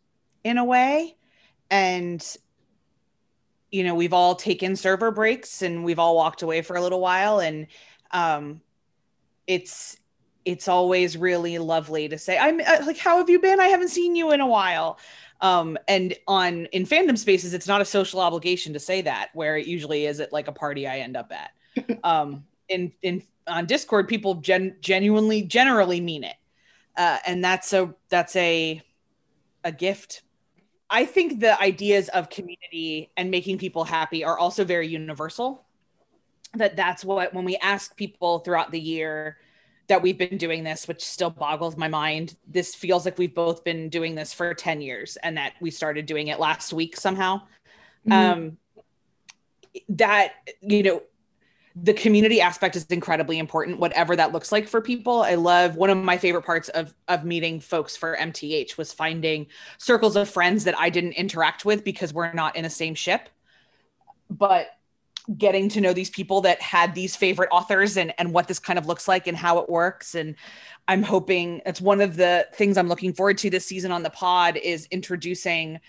in 0.43 0.57
a 0.57 0.65
way. 0.65 1.15
And 1.69 2.25
you 3.71 3.83
know 3.83 3.93
we've 3.93 4.13
all 4.13 4.33
taken 4.33 4.75
server 4.75 5.11
breaks 5.11 5.61
and 5.61 5.85
we've 5.85 5.99
all 5.99 6.15
walked 6.15 6.41
away 6.41 6.63
for 6.63 6.77
a 6.77 6.81
little 6.81 6.99
while. 6.99 7.41
And 7.41 7.67
um 8.09 8.61
it's 9.45 9.97
it's 10.45 10.67
always 10.67 11.15
really 11.15 11.59
lovely 11.59 12.07
to 12.07 12.17
say 12.17 12.39
i'm 12.39 12.59
uh, 12.59 12.77
like 12.87 12.97
how 12.97 13.19
have 13.19 13.29
you 13.29 13.39
been? 13.39 13.59
I 13.59 13.67
haven't 13.67 13.89
seen 13.89 14.15
you 14.15 14.31
in 14.31 14.41
a 14.41 14.47
while 14.47 14.97
um 15.41 15.77
and 15.87 16.15
on 16.27 16.65
in 16.67 16.85
fandom 16.85 17.17
spaces 17.17 17.53
it's 17.53 17.67
not 17.67 17.81
a 17.81 17.85
social 17.85 18.19
obligation 18.19 18.73
to 18.73 18.79
say 18.79 19.01
that 19.01 19.29
where 19.33 19.57
it 19.57 19.67
usually 19.67 20.05
is 20.05 20.19
at 20.19 20.31
like 20.31 20.47
a 20.47 20.51
party 20.51 20.87
i 20.87 20.99
end 20.99 21.17
up 21.17 21.31
at. 21.31 21.51
Um 22.03 22.45
in 22.69 22.91
in 23.01 23.21
on 23.47 23.65
discord 23.65 24.07
people 24.07 24.35
gen- 24.35 24.75
genuinely 24.81 25.43
generally 25.43 26.01
mean 26.01 26.23
it. 26.23 26.35
Uh, 26.97 27.17
and 27.25 27.43
that's 27.43 27.73
a 27.73 27.93
that's 28.09 28.35
a 28.35 28.81
a 29.63 29.71
gift. 29.71 30.23
I 30.89 31.05
think 31.05 31.39
the 31.39 31.59
ideas 31.59 32.09
of 32.09 32.29
community 32.29 33.11
and 33.17 33.31
making 33.31 33.57
people 33.57 33.83
happy 33.83 34.23
are 34.23 34.37
also 34.37 34.63
very 34.63 34.87
universal. 34.87 35.65
That 36.53 36.75
that's 36.75 37.03
what 37.03 37.33
when 37.33 37.43
we 37.43 37.57
ask 37.57 37.95
people 37.97 38.39
throughout 38.39 38.71
the 38.71 38.79
year 38.79 39.37
that 39.87 40.01
we've 40.01 40.17
been 40.17 40.37
doing 40.37 40.63
this, 40.63 40.87
which 40.87 41.03
still 41.03 41.29
boggles 41.29 41.77
my 41.77 41.87
mind. 41.87 42.35
This 42.47 42.73
feels 42.73 43.05
like 43.05 43.17
we've 43.17 43.35
both 43.35 43.63
been 43.63 43.89
doing 43.89 44.15
this 44.15 44.33
for 44.33 44.53
10 44.53 44.81
years 44.81 45.17
and 45.17 45.37
that 45.37 45.53
we 45.61 45.71
started 45.71 46.05
doing 46.05 46.27
it 46.27 46.39
last 46.39 46.73
week 46.73 46.97
somehow. 46.97 47.41
Mm-hmm. 48.07 48.11
Um 48.11 48.57
that 49.89 50.33
you 50.61 50.83
know 50.83 51.01
the 51.75 51.93
community 51.93 52.39
aspect 52.39 52.75
is 52.75 52.85
incredibly 52.85 53.37
important 53.37 53.79
whatever 53.79 54.15
that 54.15 54.31
looks 54.31 54.51
like 54.51 54.67
for 54.67 54.79
people 54.81 55.21
i 55.21 55.35
love 55.35 55.75
one 55.75 55.89
of 55.89 55.97
my 55.97 56.17
favorite 56.17 56.45
parts 56.45 56.69
of 56.69 56.93
of 57.07 57.25
meeting 57.25 57.59
folks 57.59 57.97
for 57.97 58.15
mth 58.15 58.77
was 58.77 58.93
finding 58.93 59.45
circles 59.77 60.15
of 60.15 60.29
friends 60.29 60.63
that 60.63 60.77
i 60.79 60.89
didn't 60.89 61.13
interact 61.13 61.65
with 61.65 61.83
because 61.83 62.13
we're 62.13 62.31
not 62.33 62.55
in 62.55 62.63
the 62.63 62.69
same 62.69 62.95
ship 62.95 63.29
but 64.29 64.67
getting 65.37 65.69
to 65.69 65.81
know 65.81 65.93
these 65.93 66.09
people 66.09 66.41
that 66.41 66.61
had 66.61 66.93
these 66.93 67.15
favorite 67.15 67.49
authors 67.51 67.97
and 67.97 68.13
and 68.17 68.31
what 68.31 68.47
this 68.47 68.59
kind 68.59 68.77
of 68.77 68.85
looks 68.85 69.07
like 69.07 69.27
and 69.27 69.37
how 69.37 69.59
it 69.59 69.69
works. 69.69 70.15
And 70.15 70.35
i'm 70.87 71.03
hoping 71.03 71.61
it's 71.65 71.81
one 71.81 72.01
of 72.01 72.15
the 72.15 72.47
things 72.53 72.77
i'm 72.77 72.87
looking 72.87 73.13
forward 73.13 73.37
to 73.39 73.49
this 73.49 73.65
season 73.65 73.91
on 73.91 74.03
the 74.03 74.09
pod 74.09 74.57
is 74.57 74.87
introducing 74.91 75.79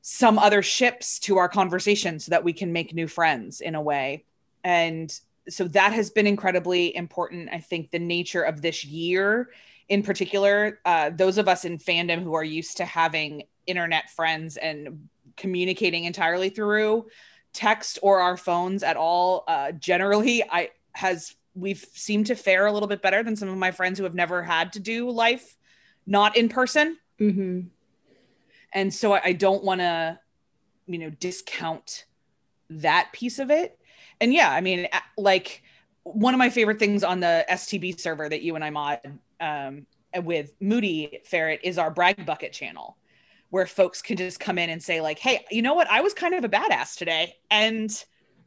some 0.00 0.38
other 0.38 0.62
ships 0.62 1.18
to 1.18 1.36
our 1.36 1.48
conversation 1.48 2.18
so 2.18 2.30
that 2.30 2.42
we 2.42 2.52
can 2.52 2.72
make 2.72 2.94
new 2.94 3.06
friends 3.06 3.60
in 3.60 3.74
a 3.74 3.82
way. 3.82 4.24
And 4.64 5.12
so 5.48 5.64
that 5.68 5.92
has 5.92 6.10
been 6.10 6.26
incredibly 6.26 6.94
important 6.94 7.48
i 7.52 7.58
think 7.58 7.90
the 7.90 7.98
nature 7.98 8.42
of 8.42 8.60
this 8.60 8.84
year 8.84 9.48
in 9.88 10.02
particular. 10.02 10.80
Uh, 10.84 11.10
those 11.10 11.38
of 11.38 11.48
us 11.48 11.64
in 11.64 11.78
fandom 11.78 12.22
who 12.22 12.34
are 12.34 12.44
used 12.44 12.76
to 12.76 12.84
having 12.84 13.44
internet 13.66 14.10
friends 14.10 14.56
and 14.56 15.08
communicating 15.36 16.04
entirely 16.04 16.50
through 16.50 17.06
text 17.58 17.98
or 18.02 18.20
our 18.20 18.36
phones 18.36 18.84
at 18.84 18.96
all 18.96 19.42
uh, 19.48 19.72
generally 19.72 20.44
i 20.50 20.68
has 20.92 21.34
we've 21.54 21.84
seemed 21.92 22.26
to 22.26 22.36
fare 22.36 22.66
a 22.66 22.72
little 22.72 22.86
bit 22.86 23.02
better 23.02 23.24
than 23.24 23.34
some 23.34 23.48
of 23.48 23.56
my 23.56 23.72
friends 23.72 23.98
who 23.98 24.04
have 24.04 24.14
never 24.14 24.44
had 24.44 24.72
to 24.72 24.78
do 24.78 25.10
life 25.10 25.58
not 26.06 26.36
in 26.36 26.48
person. 26.48 26.96
Mm-hmm. 27.20 27.62
and 28.72 28.94
so 28.94 29.14
I, 29.14 29.20
I 29.24 29.32
don't 29.32 29.64
want 29.64 29.80
to 29.80 30.20
you 30.86 30.98
know 30.98 31.10
discount 31.10 32.04
that 32.70 33.10
piece 33.12 33.40
of 33.40 33.50
it. 33.50 33.76
And 34.20 34.32
yeah, 34.32 34.52
I 34.52 34.60
mean, 34.60 34.86
like 35.16 35.64
one 36.04 36.32
of 36.32 36.38
my 36.38 36.48
favorite 36.48 36.78
things 36.78 37.02
on 37.02 37.18
the 37.18 37.44
STB 37.50 37.98
server 37.98 38.28
that 38.28 38.42
you 38.42 38.54
and 38.54 38.64
I 38.64 38.70
mod 38.70 39.00
um, 39.40 39.86
with 40.22 40.52
Moody 40.60 41.20
Ferret 41.24 41.60
is 41.64 41.76
our 41.76 41.90
brag 41.90 42.24
bucket 42.24 42.52
channel, 42.52 42.96
where 43.50 43.66
folks 43.66 44.02
can 44.02 44.16
just 44.16 44.40
come 44.40 44.58
in 44.58 44.70
and 44.70 44.82
say 44.82 45.00
like, 45.00 45.18
"Hey, 45.18 45.44
you 45.50 45.62
know 45.62 45.74
what? 45.74 45.90
I 45.90 46.00
was 46.00 46.14
kind 46.14 46.34
of 46.34 46.44
a 46.44 46.48
badass 46.48 46.96
today, 46.96 47.34
and 47.50 47.90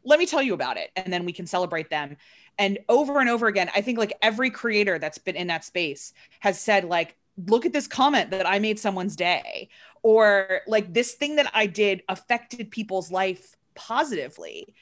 let 0.03 0.19
me 0.19 0.25
tell 0.25 0.41
you 0.41 0.53
about 0.53 0.77
it," 0.77 0.91
and 0.95 1.11
then 1.11 1.25
we 1.25 1.33
can 1.33 1.47
celebrate 1.47 1.89
them. 1.89 2.17
And 2.57 2.79
over 2.89 3.19
and 3.19 3.29
over 3.29 3.47
again, 3.47 3.69
I 3.75 3.81
think 3.81 3.97
like 3.97 4.13
every 4.21 4.49
creator 4.49 4.99
that's 4.99 5.17
been 5.17 5.35
in 5.35 5.47
that 5.47 5.65
space 5.65 6.13
has 6.39 6.59
said 6.59 6.85
like, 6.85 7.17
"Look 7.47 7.65
at 7.65 7.73
this 7.73 7.87
comment 7.87 8.31
that 8.31 8.47
I 8.47 8.59
made 8.59 8.79
someone's 8.79 9.15
day," 9.15 9.69
or 10.03 10.61
like 10.67 10.93
this 10.93 11.13
thing 11.13 11.35
that 11.37 11.51
I 11.53 11.65
did 11.65 12.03
affected 12.09 12.71
people's 12.71 13.11
life 13.11 13.55
positively 13.73 14.75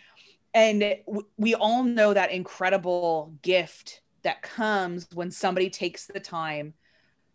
and 0.53 0.97
we 1.38 1.53
all 1.53 1.84
know 1.84 2.13
that 2.13 2.32
incredible 2.32 3.34
gift 3.41 4.01
that 4.24 4.41
comes 4.41 5.07
when 5.13 5.32
somebody 5.32 5.70
takes 5.70 6.07
the 6.07 6.20
time 6.20 6.74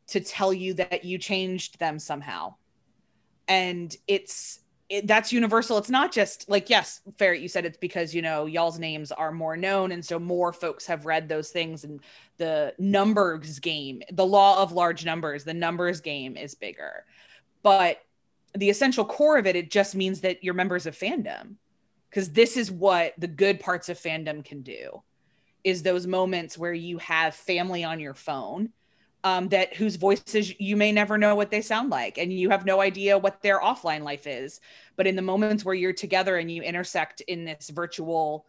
to 0.08 0.20
tell 0.20 0.52
you 0.52 0.74
that 0.74 1.04
you 1.04 1.18
changed 1.18 1.78
them 1.78 1.98
somehow 1.98 2.54
and 3.48 3.96
it's 4.06 4.60
it, 4.88 5.06
that's 5.06 5.32
universal. 5.32 5.78
It's 5.78 5.90
not 5.90 6.12
just 6.12 6.48
like 6.48 6.68
yes 6.68 7.00
ferret 7.18 7.40
you 7.40 7.48
said 7.48 7.64
it's 7.64 7.78
because 7.78 8.14
you 8.14 8.22
know 8.22 8.46
y'all's 8.46 8.78
names 8.78 9.10
are 9.12 9.32
more 9.32 9.56
known 9.56 9.92
and 9.92 10.04
so 10.04 10.18
more 10.18 10.52
folks 10.52 10.86
have 10.86 11.06
read 11.06 11.28
those 11.28 11.50
things 11.50 11.84
and 11.84 12.00
the 12.36 12.74
numbers 12.78 13.58
game 13.58 14.02
the 14.12 14.26
law 14.26 14.62
of 14.62 14.72
large 14.72 15.04
numbers 15.04 15.44
the 15.44 15.54
numbers 15.54 16.00
game 16.00 16.36
is 16.36 16.54
bigger. 16.54 17.04
But 17.62 18.02
the 18.56 18.70
essential 18.70 19.04
core 19.04 19.38
of 19.38 19.46
it 19.46 19.56
it 19.56 19.70
just 19.70 19.94
means 19.94 20.20
that 20.20 20.44
you're 20.44 20.54
members 20.54 20.86
of 20.86 20.96
fandom 20.96 21.54
because 22.10 22.30
this 22.30 22.56
is 22.56 22.70
what 22.70 23.14
the 23.18 23.26
good 23.26 23.58
parts 23.60 23.88
of 23.88 23.98
fandom 23.98 24.44
can 24.44 24.62
do 24.62 25.02
is 25.64 25.82
those 25.82 26.06
moments 26.06 26.58
where 26.58 26.74
you 26.74 26.98
have 26.98 27.34
family 27.34 27.82
on 27.82 27.98
your 27.98 28.14
phone 28.14 28.70
um, 29.24 29.48
that 29.48 29.74
whose 29.74 29.96
voices 29.96 30.58
you 30.60 30.76
may 30.76 30.92
never 30.92 31.18
know 31.18 31.34
what 31.34 31.50
they 31.50 31.60
sound 31.60 31.90
like 31.90 32.18
and 32.18 32.32
you 32.32 32.50
have 32.50 32.64
no 32.64 32.80
idea 32.80 33.18
what 33.18 33.42
their 33.42 33.60
offline 33.60 34.02
life 34.02 34.26
is 34.26 34.60
but 34.96 35.06
in 35.06 35.16
the 35.16 35.22
moments 35.22 35.64
where 35.64 35.74
you're 35.74 35.92
together 35.92 36.36
and 36.36 36.50
you 36.50 36.62
intersect 36.62 37.20
in 37.22 37.44
this 37.44 37.70
virtual 37.70 38.46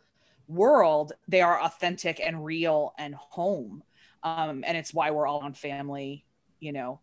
world 0.47 1.13
they 1.28 1.41
are 1.41 1.61
authentic 1.61 2.19
and 2.19 2.45
real 2.45 2.93
and 2.97 3.15
home 3.15 3.82
um, 4.23 4.63
and 4.67 4.78
it's 4.78 4.93
why 4.93 5.11
we're 5.11 5.26
all 5.26 5.39
on 5.39 5.53
family 5.53 6.23
you 6.59 6.71
know 6.71 6.99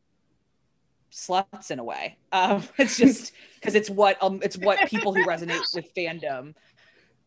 sluts 1.13 1.71
in 1.71 1.79
a 1.79 1.85
way. 1.85 2.17
Um, 2.33 2.67
it's 2.79 2.97
just 2.97 3.33
because 3.57 3.75
it's 3.75 3.91
what 3.91 4.17
um, 4.23 4.41
it's 4.43 4.57
what 4.57 4.79
people 4.89 5.13
who 5.13 5.23
resonate 5.27 5.75
with 5.75 5.95
fandom 5.95 6.55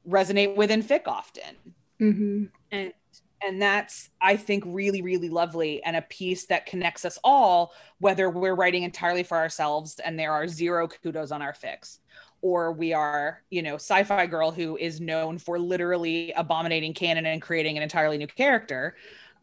resonate 0.09 0.55
with 0.55 0.71
in 0.71 0.81
fic 0.81 1.03
often, 1.05 1.55
mm-hmm. 2.01 2.45
and 2.71 2.91
and 3.45 3.61
that's 3.61 4.09
I 4.21 4.37
think 4.37 4.63
really 4.65 5.01
really 5.01 5.29
lovely 5.29 5.83
and 5.83 5.95
a 5.95 6.01
piece 6.01 6.45
that 6.47 6.65
connects 6.65 7.05
us 7.05 7.17
all, 7.23 7.73
whether 7.99 8.29
we're 8.29 8.55
writing 8.55 8.83
entirely 8.83 9.23
for 9.23 9.37
ourselves 9.37 9.99
and 10.03 10.19
there 10.19 10.31
are 10.31 10.47
zero 10.47 10.87
kudos 10.87 11.31
on 11.31 11.41
our 11.41 11.53
fics 11.53 11.99
or 12.41 12.71
we 12.71 12.93
are 12.93 13.41
you 13.49 13.61
know 13.61 13.75
sci-fi 13.75 14.25
girl 14.25 14.51
who 14.51 14.77
is 14.77 14.99
known 14.99 15.37
for 15.37 15.57
literally 15.57 16.31
abominating 16.33 16.93
canon 16.93 17.25
and 17.25 17.41
creating 17.41 17.77
an 17.77 17.83
entirely 17.83 18.17
new 18.17 18.27
character 18.27 18.95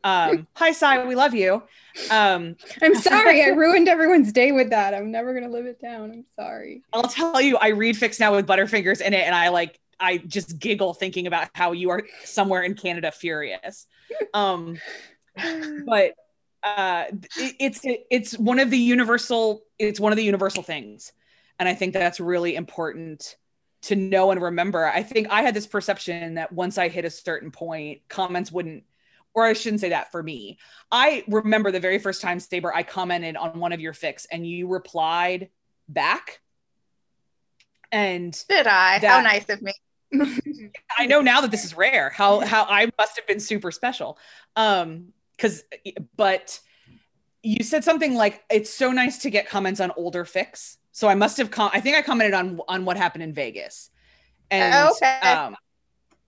um, 0.05 0.47
hi, 0.55 0.73
Sai, 0.73 1.07
we 1.07 1.15
love 1.15 1.35
you. 1.35 1.63
Um, 2.11 2.57
I'm 2.83 2.95
sorry, 2.95 3.43
I 3.43 3.49
ruined 3.57 3.89
everyone's 3.89 4.33
day 4.33 4.53
with 4.53 4.71
that. 4.71 4.95
I'm 4.95 5.11
never 5.11 5.35
gonna 5.35 5.49
live 5.49 5.67
it 5.67 5.81
down. 5.81 6.11
I'm 6.11 6.25
sorry. 6.37 6.83
I'll 6.93 7.03
tell 7.05 7.41
you, 7.41 7.57
I 7.57 7.69
read 7.69 7.97
Fics 7.97 8.21
now 8.21 8.35
with 8.35 8.47
Butterfingers 8.47 9.01
in 9.01 9.15
it, 9.15 9.25
and 9.27 9.35
I 9.35 9.49
like, 9.49 9.79
I 10.03 10.19
just 10.19 10.59
giggle 10.59 10.95
thinking 10.95 11.27
about 11.27 11.49
how 11.55 11.73
you 11.73 11.91
are 11.91 12.03
somewhere 12.25 12.63
in 12.63 12.75
Canada 12.75 13.13
furious. 13.13 13.87
Um, 14.35 14.79
but 15.87 16.15
uh, 16.63 17.05
it, 17.37 17.57
it's 17.61 17.85
it, 17.85 18.07
it's 18.11 18.39
one 18.39 18.59
of 18.59 18.71
the 18.71 18.79
universal. 18.79 19.63
It's 19.79 20.01
one 20.01 20.13
of 20.13 20.17
the 20.17 20.25
universal 20.25 20.63
things, 20.63 21.13
and 21.59 21.69
I 21.69 21.75
think 21.75 21.93
that's 21.93 22.21
really 22.21 22.57
important 22.57 23.37
to 23.83 23.97
know 23.97 24.31
and 24.31 24.41
remember. 24.41 24.87
I 24.87 25.03
think 25.03 25.29
I 25.31 25.43
had 25.43 25.55
this 25.55 25.67
perception 25.67 26.35
that 26.35 26.53
once 26.53 26.79
I 26.79 26.89
hit 26.89 27.05
a 27.05 27.11
certain 27.11 27.51
point, 27.51 28.03
comments 28.09 28.53
wouldn't 28.53 28.85
or 29.35 29.45
I 29.45 29.53
shouldn't 29.55 29.81
say 29.81 29.91
that 29.91 30.13
for 30.13 30.23
me. 30.23 30.59
I 30.91 31.25
remember 31.27 31.71
the 31.71 31.81
very 31.81 31.99
first 31.99 32.21
time, 32.21 32.39
Saber, 32.39 32.73
I 32.75 32.83
commented 32.83 33.37
on 33.37 33.59
one 33.59 33.73
of 33.73 33.81
your 33.81 33.95
fics 33.95 34.27
and 34.31 34.47
you 34.47 34.69
replied 34.69 35.49
back. 35.89 36.41
And 37.91 38.33
did 38.49 38.67
I? 38.67 38.99
That, 38.99 39.09
How 39.09 39.21
nice 39.21 39.49
of 39.49 39.63
me. 39.63 39.73
I 40.99 41.07
know 41.07 41.21
now 41.21 41.41
that 41.41 41.51
this 41.51 41.65
is 41.65 41.77
rare. 41.77 42.11
How 42.11 42.41
how 42.41 42.65
I 42.65 42.91
must 42.99 43.17
have 43.17 43.27
been 43.27 43.41
super 43.41 43.71
special. 43.71 44.19
Um, 44.57 45.13
because 45.37 45.65
but 46.17 46.61
you 47.43 47.65
said 47.65 47.85
something 47.85 48.15
like 48.15 48.43
it's 48.51 48.71
so 48.73 48.93
nice 48.93 49.19
to 49.19 49.31
get 49.31 49.49
comments 49.49 49.81
on 49.81 49.91
older 49.97 50.25
fics 50.25 50.77
So 50.93 51.09
I 51.09 51.15
must 51.15 51.39
have 51.39 51.51
com- 51.51 51.71
I 51.73 51.81
think 51.81 51.97
I 51.97 52.03
commented 52.03 52.35
on 52.35 52.61
on 52.69 52.85
what 52.85 52.97
happened 52.97 53.25
in 53.25 53.33
Vegas. 53.35 53.91
And 54.51 54.75
Oh, 54.75 54.93
okay. 55.03 55.19
um 55.21 55.57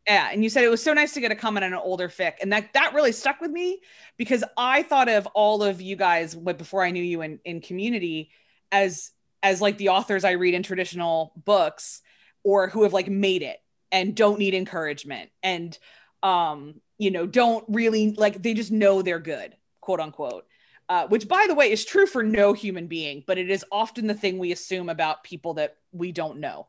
yeah, 0.07 0.29
and 0.33 0.43
you 0.45 0.51
said 0.51 0.65
it 0.65 0.69
was 0.69 0.83
so 0.83 0.93
nice 0.93 1.15
to 1.15 1.21
get 1.21 1.33
a 1.33 1.37
comment 1.37 1.65
on 1.65 1.73
an 1.73 1.79
older 1.83 2.09
fic, 2.09 2.35
and 2.43 2.53
that 2.53 2.73
that 2.75 2.93
really 2.95 3.13
stuck 3.13 3.41
with 3.41 3.51
me 3.51 3.81
because 4.19 4.45
I 4.57 4.83
thought 4.83 5.09
of 5.09 5.27
all 5.29 5.63
of 5.63 5.81
you 5.81 5.97
guys 5.97 6.35
before 6.35 6.83
I 6.85 6.91
knew 6.91 7.03
you 7.03 7.23
in 7.23 7.41
in 7.45 7.61
community 7.61 8.31
as 8.71 9.11
as 9.43 9.61
like 9.63 9.79
the 9.79 9.91
authors 9.91 10.25
I 10.25 10.33
read 10.33 10.55
in 10.55 10.63
traditional 10.63 11.33
books 11.37 12.03
or 12.43 12.69
who 12.69 12.83
have 12.83 12.93
like 12.93 13.09
made 13.09 13.43
it 13.43 13.59
and 13.95 14.15
don't 14.15 14.41
need 14.41 14.53
encouragement. 14.53 15.31
And 15.43 15.79
um 16.23 16.75
you 16.99 17.11
know 17.11 17.27
don't 17.27 17.65
really 17.69 18.13
like 18.13 18.43
they 18.43 18.53
just 18.53 18.73
know 18.73 19.01
they're 19.01 19.19
good 19.19 19.57
quote 19.81 20.01
unquote. 20.01 20.47
Uh, 20.87 21.07
which 21.07 21.27
by 21.27 21.47
the 21.49 21.55
way 21.55 21.73
is 21.73 21.83
true 21.83 22.05
for 22.05 22.23
no 22.23 22.53
human 22.53 22.87
being 22.89 23.25
but 23.27 23.39
it 23.39 23.49
is 23.49 23.65
often 23.73 24.07
the 24.07 24.13
thing 24.13 24.37
we 24.37 24.53
assume 24.53 24.91
about 24.91 25.25
people 25.25 25.55
that 25.55 25.79
we 25.93 26.13
don't 26.13 26.41
know. 26.41 26.67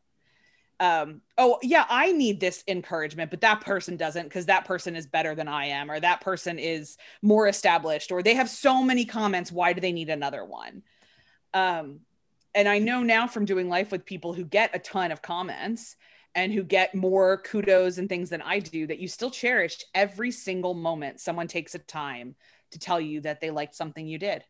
Um 0.79 1.21
oh 1.37 1.57
yeah 1.63 1.85
i 1.89 2.11
need 2.11 2.39
this 2.39 2.63
encouragement 2.67 3.31
but 3.31 3.41
that 3.41 3.61
person 3.61 3.97
doesn't 3.97 4.25
because 4.25 4.45
that 4.45 4.65
person 4.65 4.95
is 4.95 5.07
better 5.07 5.33
than 5.33 5.47
i 5.47 5.65
am 5.65 5.89
or 5.89 5.99
that 5.99 6.19
person 6.19 6.59
is 6.59 6.97
more 7.21 7.47
established 7.47 8.11
or 8.11 8.21
they 8.21 8.35
have 8.35 8.49
so 8.49 8.83
many 8.83 9.05
comments 9.05 9.53
why 9.53 9.71
do 9.73 9.81
they 9.81 9.93
need 9.93 10.09
another 10.09 10.43
one? 10.43 10.83
Um 11.53 12.01
and 12.53 12.67
i 12.67 12.79
know 12.79 13.03
now 13.03 13.25
from 13.25 13.45
doing 13.45 13.69
life 13.69 13.89
with 13.89 14.05
people 14.05 14.33
who 14.33 14.43
get 14.43 14.75
a 14.75 14.79
ton 14.79 15.13
of 15.13 15.21
comments 15.21 15.95
and 16.35 16.53
who 16.53 16.63
get 16.63 16.93
more 16.93 17.37
kudos 17.37 17.97
and 17.97 18.07
things 18.09 18.29
than 18.29 18.41
i 18.41 18.59
do 18.59 18.85
that 18.85 18.99
you 18.99 19.07
still 19.07 19.31
cherish 19.31 19.83
every 19.95 20.29
single 20.31 20.73
moment 20.73 21.19
someone 21.19 21.47
takes 21.47 21.73
a 21.73 21.79
time 21.79 22.35
to 22.71 22.79
tell 22.79 23.01
you 23.01 23.21
that 23.21 23.41
they 23.41 23.49
liked 23.49 23.73
something 23.73 24.05
you 24.07 24.19
did 24.19 24.43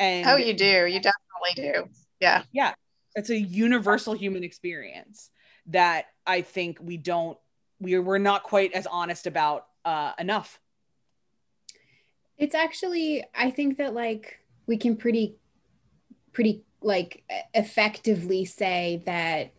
and 0.00 0.28
oh, 0.28 0.36
you 0.36 0.54
do. 0.54 0.86
You 0.86 1.00
definitely 1.00 1.54
do. 1.56 1.88
Yeah. 2.20 2.42
yeah 2.52 2.74
it's 3.14 3.30
a 3.30 3.38
universal 3.38 4.14
human 4.14 4.42
experience 4.42 5.30
that 5.66 6.06
i 6.26 6.40
think 6.40 6.78
we 6.80 6.96
don't 6.96 7.38
we're, 7.80 8.02
we're 8.02 8.18
not 8.18 8.42
quite 8.42 8.72
as 8.72 8.86
honest 8.86 9.26
about 9.26 9.66
uh, 9.84 10.12
enough 10.18 10.58
It's 12.38 12.54
actually, 12.54 13.24
I 13.34 13.50
think 13.50 13.78
that 13.78 13.94
like 13.94 14.38
we 14.66 14.76
can 14.76 14.96
pretty, 14.96 15.36
pretty 16.32 16.62
like 16.80 17.24
effectively 17.52 18.44
say 18.44 19.02
that 19.06 19.52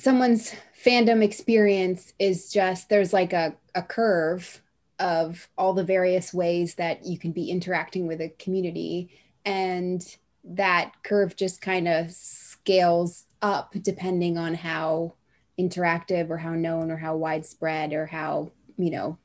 someone's 0.00 0.54
fandom 0.82 1.22
experience 1.22 2.14
is 2.18 2.50
just 2.50 2.88
there's 2.88 3.12
like 3.12 3.34
a, 3.34 3.54
a 3.74 3.82
curve 3.82 4.62
of 4.98 5.48
all 5.58 5.74
the 5.74 5.84
various 5.84 6.32
ways 6.32 6.74
that 6.76 7.04
you 7.04 7.18
can 7.18 7.32
be 7.32 7.50
interacting 7.50 8.06
with 8.06 8.20
a 8.20 8.30
community. 8.38 9.10
And 9.44 10.02
that 10.42 10.92
curve 11.02 11.36
just 11.36 11.60
kind 11.60 11.86
of 11.86 12.10
scales 12.10 13.24
up 13.42 13.74
depending 13.82 14.38
on 14.38 14.54
how 14.54 15.14
interactive 15.58 16.30
or 16.30 16.38
how 16.38 16.54
known 16.54 16.90
or 16.90 16.96
how 16.96 17.16
widespread 17.16 17.92
or 17.92 18.06
how 18.06 18.50
you 18.78 18.90
know 18.90 19.18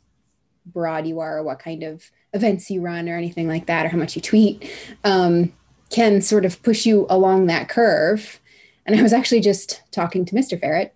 broad 0.65 1.07
you 1.07 1.19
are 1.21 1.37
or 1.37 1.43
what 1.43 1.59
kind 1.59 1.83
of 1.83 2.11
events 2.33 2.69
you 2.69 2.81
run 2.81 3.07
or 3.07 3.15
anything 3.15 3.47
like 3.47 3.67
that 3.67 3.85
or 3.85 3.89
how 3.89 3.97
much 3.97 4.15
you 4.15 4.21
tweet 4.21 4.69
um, 5.05 5.53
can 5.89 6.21
sort 6.21 6.43
of 6.43 6.61
push 6.63 6.85
you 6.85 7.05
along 7.09 7.45
that 7.45 7.69
curve 7.69 8.41
and 8.85 8.97
i 8.97 9.01
was 9.01 9.13
actually 9.13 9.41
just 9.41 9.81
talking 9.91 10.25
to 10.25 10.35
mr 10.35 10.59
ferret 10.59 10.95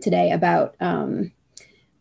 today 0.00 0.32
about 0.32 0.74
um, 0.80 1.32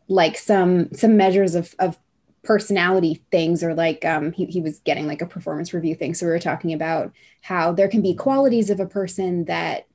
like 0.07 0.37
some 0.37 0.91
some 0.93 1.17
measures 1.17 1.55
of, 1.55 1.75
of 1.79 1.97
personality 2.43 3.23
things 3.31 3.63
or 3.63 3.73
like 3.73 4.03
um, 4.05 4.31
he, 4.31 4.45
he 4.45 4.61
was 4.61 4.79
getting 4.79 5.07
like 5.07 5.21
a 5.21 5.27
performance 5.27 5.73
review 5.73 5.93
thing. 5.93 6.13
So 6.13 6.25
we 6.25 6.31
were 6.31 6.39
talking 6.39 6.73
about 6.73 7.13
how 7.41 7.73
there 7.73 7.89
can 7.89 8.01
be 8.01 8.15
qualities 8.15 8.69
of 8.69 8.79
a 8.79 8.85
person 8.85 9.45
that 9.45 9.85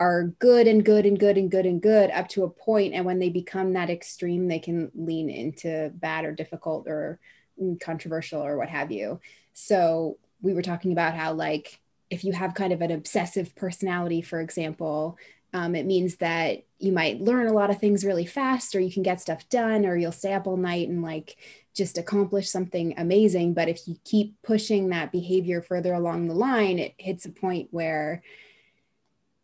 are 0.00 0.28
good 0.38 0.68
and 0.68 0.84
good 0.84 1.04
and 1.04 1.18
good 1.18 1.36
and 1.36 1.50
good 1.50 1.66
and 1.66 1.82
good 1.82 2.10
up 2.12 2.28
to 2.28 2.44
a 2.44 2.50
point. 2.50 2.94
And 2.94 3.04
when 3.04 3.18
they 3.18 3.30
become 3.30 3.72
that 3.72 3.90
extreme 3.90 4.48
they 4.48 4.60
can 4.60 4.90
lean 4.94 5.28
into 5.28 5.90
bad 5.94 6.24
or 6.24 6.32
difficult 6.32 6.86
or 6.86 7.18
mm, 7.60 7.78
controversial 7.80 8.40
or 8.40 8.56
what 8.56 8.68
have 8.68 8.92
you. 8.92 9.20
So 9.52 10.18
we 10.40 10.54
were 10.54 10.62
talking 10.62 10.92
about 10.92 11.14
how 11.14 11.32
like 11.32 11.80
if 12.10 12.24
you 12.24 12.32
have 12.32 12.54
kind 12.54 12.72
of 12.72 12.80
an 12.80 12.90
obsessive 12.90 13.54
personality 13.56 14.22
for 14.22 14.40
example 14.40 15.18
um, 15.54 15.74
it 15.74 15.86
means 15.86 16.16
that 16.16 16.64
you 16.78 16.92
might 16.92 17.20
learn 17.20 17.46
a 17.46 17.52
lot 17.52 17.70
of 17.70 17.78
things 17.78 18.04
really 18.04 18.26
fast 18.26 18.74
or 18.74 18.80
you 18.80 18.92
can 18.92 19.02
get 19.02 19.20
stuff 19.20 19.48
done 19.48 19.86
or 19.86 19.96
you'll 19.96 20.12
stay 20.12 20.34
up 20.34 20.46
all 20.46 20.56
night 20.56 20.88
and 20.88 21.02
like 21.02 21.36
just 21.74 21.96
accomplish 21.96 22.50
something 22.50 22.94
amazing. 22.98 23.54
But 23.54 23.68
if 23.68 23.88
you 23.88 23.96
keep 24.04 24.40
pushing 24.42 24.90
that 24.90 25.12
behavior 25.12 25.62
further 25.62 25.94
along 25.94 26.28
the 26.28 26.34
line 26.34 26.78
it 26.78 26.94
hits 26.98 27.24
a 27.24 27.30
point 27.30 27.68
where 27.70 28.22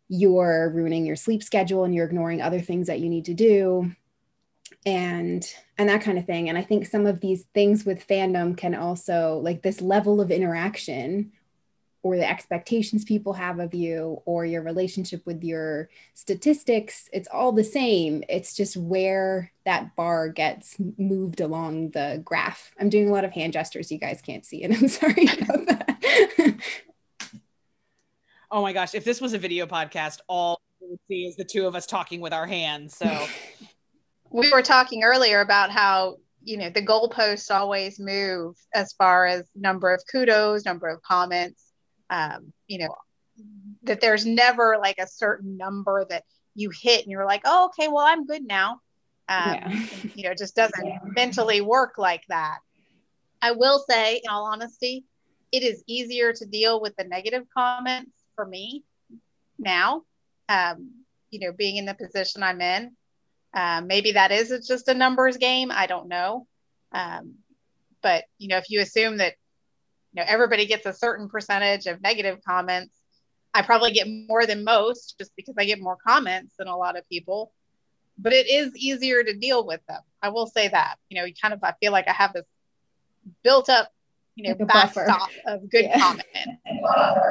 you're 0.07 0.69
ruining 0.69 1.05
your 1.05 1.15
sleep 1.15 1.41
schedule 1.41 1.83
and 1.83 1.95
you're 1.95 2.05
ignoring 2.05 2.41
other 2.41 2.61
things 2.61 2.87
that 2.87 2.99
you 2.99 3.09
need 3.09 3.25
to 3.25 3.33
do 3.33 3.91
and 4.85 5.51
and 5.79 5.89
that 5.89 6.01
kind 6.01 6.19
of 6.19 6.25
thing. 6.25 6.49
And 6.49 6.57
i 6.57 6.61
think 6.61 6.85
some 6.85 7.07
of 7.07 7.19
these 7.19 7.45
things 7.55 7.83
with 7.83 8.07
fandom 8.07 8.55
can 8.55 8.75
also 8.75 9.39
like 9.43 9.63
this 9.63 9.81
level 9.81 10.21
of 10.21 10.29
interaction 10.29 11.31
or 12.05 12.17
the 12.17 12.29
expectations 12.29 13.03
people 13.03 13.33
have 13.33 13.57
of 13.57 13.73
you 13.73 14.21
or 14.25 14.45
your 14.45 14.61
relationship 14.61 15.25
with 15.25 15.43
your 15.43 15.89
statistics 16.13 17.09
it's 17.11 17.27
all 17.33 17.51
the 17.51 17.63
same. 17.63 18.23
It's 18.29 18.55
just 18.55 18.77
where 18.77 19.51
that 19.65 19.95
bar 19.95 20.29
gets 20.29 20.75
moved 20.99 21.41
along 21.41 21.89
the 21.89 22.21
graph. 22.23 22.75
I'm 22.79 22.89
doing 22.89 23.09
a 23.09 23.11
lot 23.11 23.25
of 23.25 23.31
hand 23.31 23.53
gestures. 23.53 23.91
You 23.91 23.97
guys 23.97 24.21
can't 24.21 24.45
see 24.45 24.61
and 24.61 24.73
i'm 24.75 24.87
sorry 24.87 25.27
about 25.41 25.65
that. 25.65 26.55
Oh 28.51 28.61
my 28.61 28.71
gosh. 28.71 28.93
If 28.93 29.03
this 29.03 29.19
was 29.19 29.33
a 29.33 29.39
video 29.39 29.65
podcast 29.65 30.19
all 30.27 30.61
we 30.79 30.89
would 30.89 30.99
see 31.07 31.25
is 31.25 31.35
the 31.35 31.43
two 31.43 31.65
of 31.65 31.73
us 31.73 31.87
talking 31.87 32.21
with 32.21 32.33
our 32.33 32.45
hands. 32.45 32.95
So 32.95 33.25
we 34.29 34.51
were 34.51 34.61
talking 34.61 35.01
earlier 35.01 35.41
about 35.41 35.71
how 35.71 36.17
you 36.43 36.57
know 36.57 36.69
the 36.69 36.85
goalposts 36.85 37.49
always 37.49 37.99
move 37.99 38.55
as 38.75 38.93
far 38.93 39.25
as 39.25 39.49
number 39.55 39.91
of 39.91 40.03
kudos 40.11 40.63
number 40.65 40.87
of 40.87 41.01
comments 41.01 41.64
um, 42.09 42.53
you 42.67 42.79
know 42.79 42.95
that 43.83 44.01
there's 44.01 44.25
never 44.25 44.77
like 44.79 44.97
a 44.99 45.07
certain 45.07 45.57
number 45.57 46.05
that 46.09 46.23
you 46.55 46.69
hit 46.69 47.01
and 47.01 47.11
you're 47.11 47.25
like 47.25 47.41
oh 47.45 47.65
okay 47.65 47.87
well 47.87 48.05
i'm 48.05 48.25
good 48.25 48.45
now 48.45 48.79
um, 49.27 49.53
Yeah. 49.53 49.69
you 50.15 50.23
know 50.23 50.31
it 50.31 50.37
just 50.37 50.55
doesn't 50.55 51.15
mentally 51.15 51.61
work 51.61 51.97
like 51.97 52.23
that 52.29 52.59
i 53.41 53.51
will 53.51 53.83
say 53.89 54.15
in 54.23 54.29
all 54.29 54.45
honesty 54.45 55.03
it 55.51 55.63
is 55.63 55.83
easier 55.87 56.33
to 56.33 56.45
deal 56.45 56.81
with 56.81 56.95
the 56.95 57.03
negative 57.03 57.43
comments 57.55 58.11
for 58.35 58.45
me 58.45 58.83
now 59.59 60.03
um, 60.49 60.91
you 61.31 61.39
know 61.39 61.51
being 61.51 61.77
in 61.77 61.85
the 61.85 61.93
position 61.93 62.43
i'm 62.43 62.61
in 62.61 62.95
um, 63.55 63.87
maybe 63.87 64.11
that 64.11 64.31
is 64.31 64.51
it's 64.51 64.67
just 64.67 64.89
a 64.89 64.93
numbers 64.93 65.37
game. 65.37 65.71
I 65.71 65.87
don't 65.87 66.09
know. 66.09 66.45
Um, 66.91 67.35
but 68.01 68.25
you 68.37 68.49
know, 68.49 68.57
if 68.57 68.69
you 68.69 68.81
assume 68.81 69.17
that 69.17 69.35
you 70.15 70.21
know 70.21 70.27
everybody 70.27 70.65
gets 70.65 70.85
a 70.85 70.93
certain 70.93 71.27
percentage 71.27 71.87
of 71.87 72.01
negative 72.01 72.39
comments, 72.47 72.95
I 73.53 73.63
probably 73.63 73.91
get 73.91 74.07
more 74.07 74.45
than 74.45 74.63
most 74.63 75.15
just 75.17 75.31
because 75.35 75.55
I 75.57 75.65
get 75.65 75.81
more 75.81 75.97
comments 75.97 76.55
than 76.57 76.67
a 76.67 76.77
lot 76.77 76.97
of 76.97 77.07
people. 77.09 77.51
But 78.17 78.31
it 78.31 78.47
is 78.47 78.73
easier 78.77 79.23
to 79.23 79.33
deal 79.33 79.65
with 79.67 79.81
them. 79.89 79.99
I 80.21 80.29
will 80.29 80.47
say 80.47 80.69
that. 80.69 80.95
You 81.09 81.17
know, 81.19 81.25
you 81.25 81.33
kind 81.39 81.53
of 81.53 81.61
I 81.63 81.73
feel 81.81 81.91
like 81.91 82.07
I 82.07 82.13
have 82.13 82.31
this 82.31 82.45
built 83.43 83.67
up, 83.69 83.91
you 84.35 84.43
know, 84.45 84.55
Like 84.57 84.67
backstop 84.69 85.29
of 85.45 85.69
good 85.69 85.83
Yeah. 85.85 85.99
comment. 85.99 86.25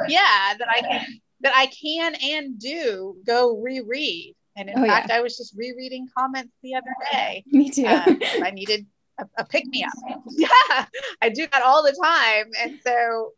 Yeah, 0.07 0.53
that 0.59 0.67
I 0.69 0.81
can 0.81 1.21
that 1.41 1.53
I 1.55 1.65
can 1.67 2.15
and 2.21 2.59
do 2.59 3.17
go 3.25 3.57
reread. 3.57 4.35
And 4.57 4.69
in 4.69 4.77
Oh, 4.79 4.83
yeah. 4.85 4.99
fact, 4.99 5.11
I 5.11 5.21
was 5.21 5.37
just 5.37 5.53
rereading 5.57 6.07
comments 6.17 6.53
the 6.63 6.75
other 6.75 6.95
day. 7.11 7.43
me 7.51 7.69
too 7.69 7.85
Um, 7.87 8.19
I 8.41 8.51
needed 8.51 8.85
a, 9.19 9.25
a 9.37 9.45
pick 9.45 9.65
me 9.67 9.83
up. 9.83 10.21
Yeah, 10.29 10.85
I 11.21 11.29
do 11.29 11.47
that 11.51 11.61
all 11.63 11.83
the 11.83 11.95
time. 12.01 12.51
And 12.61 12.79
so 12.85 13.33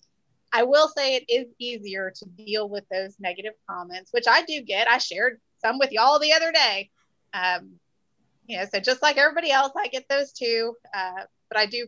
I 0.53 0.63
will 0.63 0.87
say 0.87 1.15
it 1.15 1.25
is 1.29 1.47
easier 1.59 2.11
to 2.15 2.25
deal 2.25 2.69
with 2.69 2.85
those 2.89 3.15
negative 3.19 3.53
comments, 3.69 4.11
which 4.11 4.25
I 4.27 4.43
do 4.43 4.61
get. 4.61 4.87
I 4.87 4.97
shared 4.97 5.39
some 5.61 5.77
with 5.79 5.91
y'all 5.91 6.19
the 6.19 6.33
other 6.33 6.51
day. 6.51 6.89
Um, 7.33 7.73
you 8.47 8.57
know, 8.57 8.65
so 8.71 8.79
just 8.79 9.01
like 9.01 9.17
everybody 9.17 9.51
else, 9.51 9.73
I 9.77 9.87
get 9.87 10.07
those 10.09 10.31
too. 10.31 10.73
Uh, 10.95 11.23
but 11.49 11.57
I 11.57 11.65
do, 11.65 11.87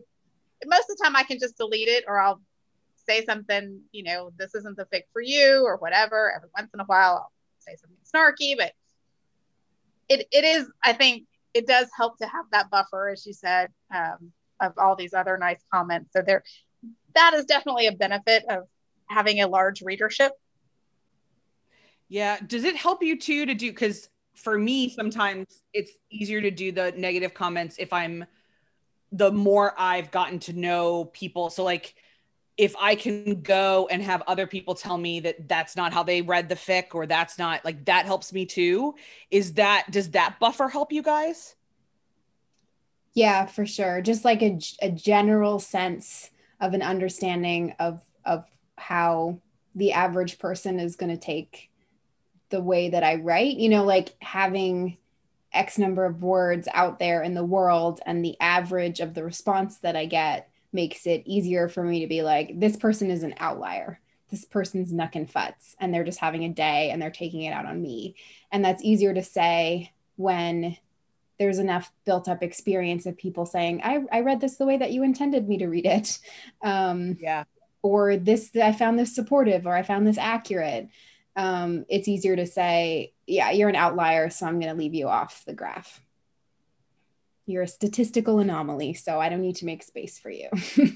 most 0.66 0.90
of 0.90 0.96
the 0.96 1.04
time, 1.04 1.16
I 1.16 1.22
can 1.22 1.38
just 1.38 1.56
delete 1.56 1.88
it 1.88 2.04
or 2.06 2.20
I'll 2.20 2.40
say 3.08 3.24
something, 3.24 3.80
you 3.92 4.02
know, 4.04 4.30
this 4.38 4.54
isn't 4.54 4.76
the 4.76 4.84
fic 4.84 5.04
for 5.12 5.22
you 5.22 5.64
or 5.64 5.76
whatever. 5.78 6.32
Every 6.34 6.50
once 6.56 6.70
in 6.74 6.80
a 6.80 6.84
while, 6.84 7.16
I'll 7.16 7.32
say 7.60 7.76
something 7.76 7.96
snarky, 8.04 8.56
but 8.56 8.72
it, 10.08 10.26
it 10.30 10.44
is, 10.44 10.70
I 10.84 10.92
think, 10.92 11.24
it 11.54 11.66
does 11.66 11.88
help 11.96 12.18
to 12.18 12.26
have 12.26 12.46
that 12.52 12.70
buffer, 12.70 13.08
as 13.08 13.26
you 13.26 13.32
said, 13.32 13.70
um, 13.94 14.32
of 14.60 14.72
all 14.78 14.96
these 14.96 15.14
other 15.14 15.36
nice 15.38 15.62
comments. 15.72 16.10
So 16.14 16.22
there, 16.22 16.42
that 17.14 17.34
is 17.34 17.44
definitely 17.44 17.86
a 17.86 17.92
benefit 17.92 18.44
of 18.48 18.64
having 19.06 19.40
a 19.40 19.48
large 19.48 19.82
readership. 19.82 20.32
Yeah. 22.08 22.38
Does 22.46 22.64
it 22.64 22.76
help 22.76 23.02
you 23.02 23.18
too 23.18 23.46
to 23.46 23.54
do? 23.54 23.70
Because 23.70 24.08
for 24.34 24.58
me, 24.58 24.88
sometimes 24.88 25.46
it's 25.72 25.92
easier 26.10 26.40
to 26.40 26.50
do 26.50 26.72
the 26.72 26.92
negative 26.96 27.34
comments 27.34 27.76
if 27.78 27.92
I'm 27.92 28.24
the 29.12 29.30
more 29.32 29.74
I've 29.76 30.10
gotten 30.10 30.38
to 30.40 30.52
know 30.52 31.04
people. 31.06 31.50
So, 31.50 31.64
like, 31.64 31.94
if 32.60 32.76
I 32.78 32.94
can 32.94 33.40
go 33.40 33.88
and 33.90 34.02
have 34.02 34.22
other 34.26 34.46
people 34.46 34.74
tell 34.74 34.98
me 34.98 35.18
that 35.20 35.48
that's 35.48 35.76
not 35.76 35.94
how 35.94 36.02
they 36.02 36.20
read 36.20 36.46
the 36.46 36.54
fic 36.54 36.94
or 36.94 37.06
that's 37.06 37.38
not 37.38 37.64
like 37.64 37.86
that 37.86 38.04
helps 38.04 38.34
me 38.34 38.44
too. 38.44 38.96
Is 39.30 39.54
that 39.54 39.86
does 39.90 40.10
that 40.10 40.38
buffer 40.38 40.68
help 40.68 40.92
you 40.92 41.02
guys? 41.02 41.56
Yeah, 43.14 43.46
for 43.46 43.64
sure. 43.64 44.02
Just 44.02 44.26
like 44.26 44.42
a, 44.42 44.60
a 44.82 44.90
general 44.90 45.58
sense 45.58 46.28
of 46.60 46.74
an 46.74 46.82
understanding 46.82 47.74
of 47.78 48.04
of 48.26 48.44
how 48.76 49.40
the 49.74 49.92
average 49.92 50.38
person 50.38 50.78
is 50.78 50.96
going 50.96 51.10
to 51.10 51.16
take 51.16 51.70
the 52.50 52.60
way 52.60 52.90
that 52.90 53.02
I 53.02 53.14
write, 53.14 53.56
you 53.56 53.70
know, 53.70 53.84
like 53.84 54.14
having 54.20 54.98
X 55.54 55.78
number 55.78 56.04
of 56.04 56.22
words 56.22 56.68
out 56.74 56.98
there 56.98 57.22
in 57.22 57.32
the 57.32 57.42
world 57.42 58.00
and 58.04 58.22
the 58.22 58.36
average 58.38 59.00
of 59.00 59.14
the 59.14 59.24
response 59.24 59.78
that 59.78 59.96
I 59.96 60.04
get 60.04 60.49
makes 60.72 61.06
it 61.06 61.22
easier 61.26 61.68
for 61.68 61.82
me 61.82 62.00
to 62.00 62.06
be 62.06 62.22
like, 62.22 62.58
this 62.58 62.76
person 62.76 63.10
is 63.10 63.22
an 63.22 63.34
outlier. 63.38 64.00
This 64.30 64.44
person's 64.44 64.92
nuck 64.92 65.16
and 65.16 65.28
futs, 65.28 65.74
and 65.80 65.92
they're 65.92 66.04
just 66.04 66.20
having 66.20 66.44
a 66.44 66.48
day 66.48 66.90
and 66.90 67.02
they're 67.02 67.10
taking 67.10 67.42
it 67.42 67.52
out 67.52 67.66
on 67.66 67.82
me. 67.82 68.14
And 68.52 68.64
that's 68.64 68.84
easier 68.84 69.12
to 69.12 69.22
say 69.24 69.92
when 70.16 70.76
there's 71.40 71.58
enough 71.58 71.90
built 72.04 72.28
up 72.28 72.42
experience 72.42 73.06
of 73.06 73.16
people 73.16 73.46
saying, 73.46 73.80
I, 73.82 74.04
I 74.12 74.20
read 74.20 74.40
this 74.40 74.56
the 74.56 74.66
way 74.66 74.76
that 74.76 74.92
you 74.92 75.02
intended 75.02 75.48
me 75.48 75.58
to 75.58 75.66
read 75.66 75.86
it. 75.86 76.18
Um, 76.62 77.16
yeah. 77.18 77.44
Or 77.82 78.18
this, 78.18 78.50
I 78.54 78.72
found 78.72 78.98
this 78.98 79.14
supportive, 79.14 79.66
or 79.66 79.74
I 79.74 79.82
found 79.82 80.06
this 80.06 80.18
accurate. 80.18 80.90
Um, 81.34 81.86
it's 81.88 82.06
easier 82.06 82.36
to 82.36 82.46
say, 82.46 83.14
yeah, 83.26 83.50
you're 83.52 83.70
an 83.70 83.76
outlier, 83.76 84.28
so 84.28 84.44
I'm 84.44 84.60
going 84.60 84.70
to 84.70 84.78
leave 84.78 84.92
you 84.92 85.08
off 85.08 85.42
the 85.46 85.54
graph. 85.54 86.02
You're 87.50 87.64
a 87.64 87.68
statistical 87.68 88.38
anomaly, 88.38 88.94
so 88.94 89.20
I 89.20 89.28
don't 89.28 89.40
need 89.40 89.56
to 89.56 89.66
make 89.66 89.82
space 89.82 90.18
for 90.18 90.30
you. 90.30 90.48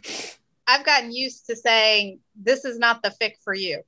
I've 0.66 0.86
gotten 0.86 1.12
used 1.12 1.46
to 1.46 1.56
saying, 1.56 2.20
this 2.34 2.64
is 2.64 2.78
not 2.78 3.02
the 3.02 3.14
fic 3.20 3.32
for 3.42 3.52
you, 3.52 3.82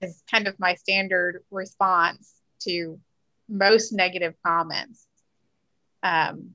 is 0.00 0.22
kind 0.30 0.48
of 0.48 0.58
my 0.58 0.74
standard 0.74 1.44
response 1.50 2.34
to 2.60 2.98
most 3.48 3.92
negative 3.92 4.34
comments. 4.44 5.06
Um, 6.02 6.54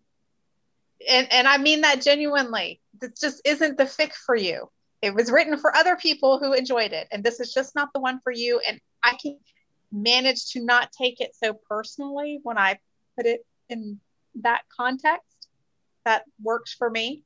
and, 1.08 1.32
and 1.32 1.48
I 1.48 1.58
mean 1.58 1.82
that 1.82 2.02
genuinely. 2.02 2.82
This 3.00 3.20
just 3.20 3.42
isn't 3.46 3.78
the 3.78 3.86
fic 3.86 4.14
for 4.14 4.36
you. 4.36 4.70
It 5.02 5.14
was 5.14 5.32
written 5.32 5.58
for 5.58 5.76
other 5.76 5.96
people 5.96 6.40
who 6.40 6.54
enjoyed 6.54 6.92
it, 6.92 7.08
and 7.12 7.24
this 7.24 7.40
is 7.40 7.54
just 7.54 7.76
not 7.76 7.90
the 7.94 8.00
one 8.00 8.20
for 8.24 8.32
you. 8.32 8.60
And 8.68 8.82
I 9.04 9.16
can 9.22 9.38
manage 9.92 10.50
to 10.52 10.66
not 10.66 10.92
take 10.92 11.22
it 11.22 11.36
so 11.36 11.54
personally 11.54 12.40
when 12.42 12.58
I 12.58 12.80
put 13.16 13.28
it 13.28 13.46
in 13.70 14.00
that 14.42 14.62
context 14.76 15.48
that 16.06 16.24
works 16.42 16.74
for 16.74 16.90
me 16.90 17.24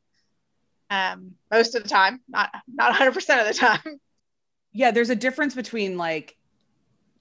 um, 0.89 1.31
most 1.49 1.75
of 1.75 1.83
the 1.83 1.89
time 1.89 2.21
not 2.27 2.49
not 2.73 2.93
100% 2.93 3.41
of 3.41 3.47
the 3.47 3.53
time. 3.53 3.79
Yeah 4.73 4.91
there's 4.91 5.09
a 5.09 5.17
difference 5.17 5.53
between 5.53 5.97
like 5.97 6.37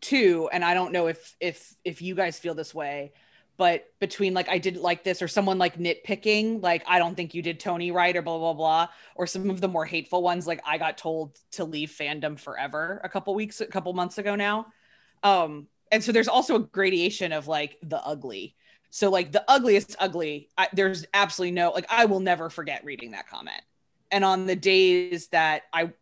two 0.00 0.48
and 0.52 0.64
i 0.64 0.72
don't 0.72 0.92
know 0.92 1.08
if 1.08 1.36
if 1.40 1.74
if 1.84 2.00
you 2.00 2.14
guys 2.14 2.38
feel 2.38 2.54
this 2.54 2.72
way 2.72 3.12
but 3.56 3.92
between 3.98 4.32
like 4.32 4.48
i 4.48 4.56
didn't 4.56 4.82
like 4.82 5.04
this 5.04 5.20
or 5.20 5.28
someone 5.28 5.58
like 5.58 5.76
nitpicking 5.76 6.62
like 6.62 6.82
i 6.86 6.98
don't 6.98 7.14
think 7.14 7.34
you 7.34 7.42
did 7.42 7.60
tony 7.60 7.90
right 7.90 8.16
or 8.16 8.22
blah 8.22 8.38
blah 8.38 8.54
blah 8.54 8.88
or 9.16 9.26
some 9.26 9.50
of 9.50 9.60
the 9.60 9.68
more 9.68 9.84
hateful 9.84 10.22
ones 10.22 10.46
like 10.46 10.62
i 10.64 10.78
got 10.78 10.96
told 10.96 11.38
to 11.50 11.64
leave 11.64 11.90
fandom 11.90 12.38
forever 12.38 13.00
a 13.04 13.08
couple 13.08 13.34
weeks 13.34 13.60
a 13.60 13.66
couple 13.66 13.92
months 13.92 14.16
ago 14.16 14.34
now. 14.34 14.66
Um 15.22 15.66
and 15.92 16.02
so 16.02 16.12
there's 16.12 16.28
also 16.28 16.54
a 16.54 16.60
gradation 16.60 17.32
of 17.32 17.48
like 17.48 17.76
the 17.82 18.02
ugly 18.02 18.54
so 18.90 19.10
like 19.10 19.32
the 19.32 19.44
ugliest 19.48 19.96
ugly, 19.98 20.48
I, 20.58 20.68
there's 20.72 21.06
absolutely 21.14 21.52
no 21.52 21.70
like 21.70 21.86
I 21.88 22.04
will 22.04 22.20
never 22.20 22.50
forget 22.50 22.84
reading 22.84 23.12
that 23.12 23.28
comment. 23.28 23.62
And 24.10 24.24
on 24.24 24.46
the 24.46 24.56
days 24.56 25.28
that 25.28 25.62
I 25.72 25.92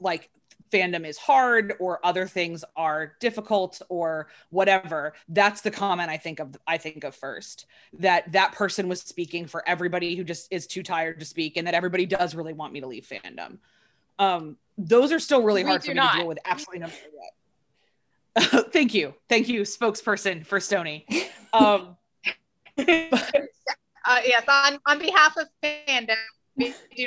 like 0.00 0.30
fandom 0.72 1.06
is 1.06 1.16
hard 1.16 1.74
or 1.78 2.04
other 2.04 2.26
things 2.26 2.64
are 2.74 3.14
difficult 3.20 3.80
or 3.88 4.26
whatever 4.50 5.12
that's 5.28 5.60
the 5.60 5.70
comment 5.70 6.10
i 6.10 6.16
think 6.16 6.40
of 6.40 6.56
i 6.66 6.76
think 6.76 7.04
of 7.04 7.14
first. 7.14 7.66
That 8.00 8.32
that 8.32 8.52
person 8.52 8.88
was 8.88 9.00
speaking 9.00 9.46
for 9.46 9.62
everybody 9.68 10.16
who 10.16 10.24
just 10.24 10.48
is 10.50 10.66
too 10.66 10.82
tired 10.82 11.20
to 11.20 11.26
speak 11.26 11.56
and 11.56 11.66
that 11.66 11.74
everybody 11.74 12.06
does 12.06 12.34
really 12.34 12.54
want 12.54 12.72
me 12.72 12.80
to 12.80 12.86
leave 12.88 13.06
fandom. 13.06 13.58
Um 14.18 14.56
those 14.76 15.12
are 15.12 15.20
still 15.20 15.42
really 15.42 15.62
We 15.62 15.68
hard 15.70 15.84
for 15.84 15.90
me 15.90 15.94
not. 15.94 16.12
to 16.12 16.18
deal 16.18 16.26
with 16.26 16.38
absolutely 16.44 16.80
no 16.80 16.86
matter 16.86 17.10
what. 18.42 18.72
Thank 18.72 18.94
you. 18.94 19.14
Thank 19.28 19.48
you 19.48 19.62
spokesperson 19.62 20.44
for 20.44 20.58
stony 20.58 21.06
um 21.52 21.96
uh, 22.78 24.20
yes 24.24 24.44
on, 24.48 24.78
on 24.86 24.98
behalf 24.98 25.36
of 25.36 25.48
fandom 25.62 26.16
we 26.56 26.74
do 26.96 27.06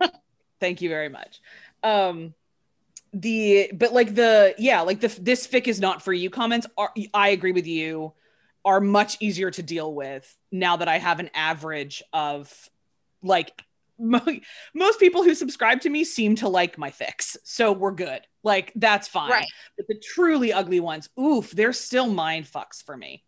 not. 0.00 0.12
Thank 0.60 0.80
you 0.80 0.88
very 0.88 1.08
much. 1.08 1.40
Um 1.82 2.34
the 3.12 3.70
but 3.74 3.92
like 3.92 4.14
the 4.14 4.54
yeah 4.58 4.80
like 4.80 5.00
the 5.00 5.08
this 5.20 5.46
fic 5.46 5.68
is 5.68 5.80
not 5.80 6.00
for 6.00 6.14
you 6.14 6.30
comments 6.30 6.66
are 6.78 6.90
i 7.12 7.28
agree 7.28 7.52
with 7.52 7.66
you 7.66 8.10
are 8.64 8.80
much 8.80 9.18
easier 9.20 9.50
to 9.50 9.62
deal 9.62 9.92
with 9.92 10.34
now 10.50 10.78
that 10.78 10.88
i 10.88 10.96
have 10.96 11.20
an 11.20 11.28
average 11.34 12.02
of 12.14 12.70
like 13.22 13.52
mo- 13.98 14.20
most 14.74 14.98
people 14.98 15.22
who 15.22 15.34
subscribe 15.34 15.80
to 15.80 15.90
me 15.90 16.04
seem 16.04 16.34
to 16.36 16.48
like 16.48 16.78
my 16.78 16.90
fics 16.90 17.36
so 17.44 17.72
we're 17.72 17.92
good. 17.92 18.22
Like 18.44 18.72
that's 18.74 19.06
fine. 19.06 19.30
Right. 19.30 19.46
but 19.76 19.86
the 19.88 20.02
truly 20.14 20.52
ugly 20.52 20.80
ones 20.80 21.08
oof 21.18 21.50
they're 21.50 21.72
still 21.72 22.08
mind 22.08 22.46
fucks 22.46 22.82
for 22.82 22.96
me 22.96 23.22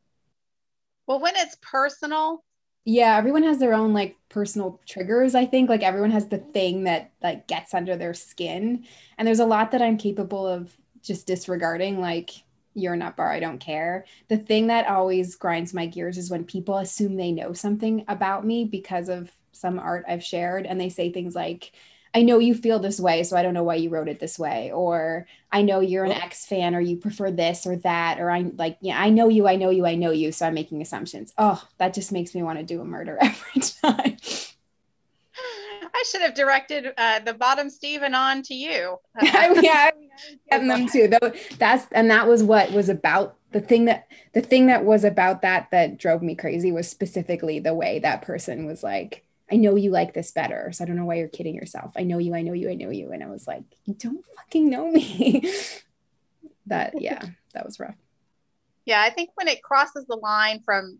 well 1.07 1.20
when 1.20 1.34
it's 1.36 1.57
personal. 1.62 2.44
Yeah 2.84 3.16
everyone 3.16 3.44
has 3.44 3.59
their 3.59 3.72
own 3.74 3.94
like 3.94 4.16
personal 4.28 4.80
triggers 4.86 5.34
i 5.34 5.46
think. 5.46 5.68
Like 5.68 5.82
everyone 5.82 6.11
has 6.11 6.28
the 6.28 6.38
thing 6.38 6.84
that 6.84 7.12
like 7.22 7.46
gets 7.46 7.74
under 7.74 7.96
their 7.96 8.14
skin. 8.14 8.84
And 9.16 9.26
there's 9.26 9.40
a 9.40 9.46
lot 9.46 9.70
that 9.72 9.82
i'm 9.82 9.96
capable 9.96 10.46
of 10.46 10.72
just 11.02 11.26
disregarding 11.26 12.00
like 12.00 12.30
you're 12.74 12.96
not 12.96 13.16
bar 13.16 13.30
i 13.30 13.40
don't 13.40 13.59
care. 13.59 14.05
The 14.28 14.36
thing 14.36 14.66
that 14.68 14.88
always 14.88 15.36
grinds 15.36 15.72
my 15.74 15.86
gears 15.86 16.18
is 16.18 16.30
when 16.30 16.44
people 16.44 16.78
assume 16.78 17.16
they 17.16 17.32
know 17.32 17.52
something 17.52 18.05
about 18.09 18.44
me 18.44 18.64
because 18.64 19.09
of 19.09 19.30
some 19.52 19.78
art 19.78 20.05
i've 20.09 20.24
shared 20.24 20.66
and 20.66 20.80
they 20.80 20.88
say 20.88 21.12
things 21.12 21.34
like 21.36 21.72
I 22.15 22.23
know 22.23 22.39
you 22.39 22.55
feel 22.55 22.79
this 22.79 23.01
way, 23.01 23.25
so 23.25 23.37
I 23.37 23.43
don't 23.43 23.55
know 23.55 23.65
why 23.65 23.75
you 23.75 23.91
wrote 23.91 24.09
it 24.09 24.21
this 24.21 24.39
way. 24.39 24.71
Or 24.71 25.27
I 25.51 25.62
know 25.62 25.81
you're 25.81 26.05
an 26.05 26.12
X 26.12 26.47
fan, 26.47 26.75
or 26.75 26.81
you 26.81 26.97
prefer 26.97 27.31
this 27.33 27.67
or 27.67 27.77
that. 27.79 28.21
Or 28.21 28.31
I'm 28.31 28.55
like, 28.57 28.79
yeah, 28.81 29.01
I 29.01 29.11
know 29.11 29.29
you, 29.29 29.49
I 29.49 29.57
know 29.57 29.71
you, 29.71 29.85
I 29.85 29.97
know 29.97 30.12
you. 30.12 30.31
So 30.31 30.47
I'm 30.47 30.55
making 30.55 30.81
assumptions. 30.81 31.33
Oh, 31.39 31.62
that 31.79 31.93
just 31.93 32.12
makes 32.12 32.35
me 32.35 32.43
want 32.43 32.59
to 32.61 32.65
do 32.65 32.81
a 32.81 32.85
murder 32.85 33.19
every 33.21 33.61
time. 33.61 34.17
i 35.97 36.05
should 36.11 36.21
have 36.23 36.35
directed 36.35 36.93
uh, 36.99 37.19
the 37.21 37.35
bottom 37.35 37.71
Steven 37.71 38.15
on 38.15 38.43
to 38.43 38.55
you 38.55 38.99
I 39.17 39.59
yeah, 39.61 39.91
I 39.91 39.99
mean, 39.99 40.11
getting 40.51 40.69
them 40.69 40.89
too. 40.89 41.09
Though 41.09 41.33
that's 41.59 41.87
and 41.93 42.11
that 42.11 42.29
was 42.29 42.43
what 42.43 42.73
was 42.73 42.89
about 42.89 43.37
the 43.55 43.61
thing 43.61 43.87
that 43.87 44.09
the 44.33 44.41
thing 44.41 44.67
that 44.67 44.85
was 44.85 45.05
about 45.05 45.43
that 45.43 45.71
that 45.71 45.97
drove 45.97 46.23
me 46.23 46.35
crazy 46.35 46.73
was 46.73 46.89
specifically 46.89 47.61
the 47.61 47.75
way 47.75 48.01
that 48.01 48.23
person 48.23 48.67
was 48.67 48.83
like, 48.83 49.25
I 49.55 49.57
know 49.57 49.76
you 49.76 49.90
like 49.90 50.12
this 50.12 50.32
better, 50.32 50.72
so 50.72 50.82
I 50.82 50.86
don't 50.86 50.96
know 50.96 51.05
why 51.05 51.14
you're 51.14 51.28
kidding 51.28 51.55
yourself. 51.55 51.92
I 51.96 52.02
know 52.02 52.18
you, 52.18 52.34
I 52.34 52.42
know 52.42 52.52
you, 52.52 52.68
I 52.68 52.74
know 52.74 52.90
you, 52.90 53.12
and 53.12 53.22
I 53.22 53.28
was 53.28 53.46
like, 53.46 53.62
you 53.84 53.94
don't 53.94 54.24
fucking 54.36 54.68
know 54.68 54.90
me. 54.90 55.48
that 56.66 56.94
yeah, 57.00 57.22
that 57.55 57.64
was 57.64 57.80
rough. 57.80 57.96
yeah 58.84 59.02
i 59.02 59.11
think 59.11 59.30
when 59.34 59.48
it 59.48 59.62
crosses 59.62 60.05
the 60.07 60.16
line 60.16 60.61
from 60.64 60.98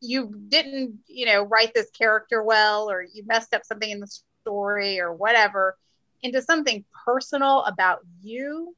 you 0.00 0.34
didn't 0.48 0.98
you 1.06 1.26
know 1.26 1.42
write 1.42 1.72
this 1.74 1.90
character 1.90 2.42
well 2.42 2.90
or 2.90 3.02
you 3.02 3.24
messed 3.26 3.54
up 3.54 3.64
something 3.64 3.90
in 3.90 4.00
the 4.00 4.20
story 4.42 5.00
or 5.00 5.12
whatever 5.12 5.76
into 6.22 6.40
something 6.40 6.84
personal 7.04 7.62
about 7.64 8.00
you 8.22 8.74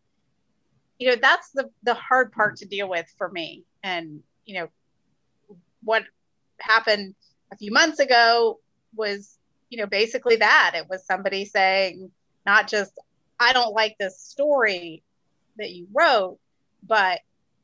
you 0.98 1.08
know 1.08 1.16
that's 1.20 1.50
the 1.50 1.68
the 1.82 1.94
hard 1.94 2.32
part 2.32 2.56
to 2.56 2.66
deal 2.66 2.88
with 2.88 3.06
for 3.18 3.28
me 3.30 3.64
and 3.82 4.20
you 4.44 4.54
know 4.58 4.68
what 5.82 6.04
happened 6.58 7.14
a 7.52 7.56
few 7.56 7.72
months 7.72 7.98
ago 7.98 8.58
was 8.96 9.38
you 9.70 9.78
know 9.78 9.86
basically 9.86 10.36
that 10.36 10.72
it 10.74 10.88
was 10.88 11.04
somebody 11.04 11.44
saying 11.44 12.10
not 12.44 12.68
just 12.68 12.92
i 13.38 13.52
don't 13.52 13.74
like 13.74 13.96
this 13.98 14.18
story 14.20 15.02
that 15.58 15.70
you 15.70 15.86
wrote 15.92 16.38
but 16.86 17.20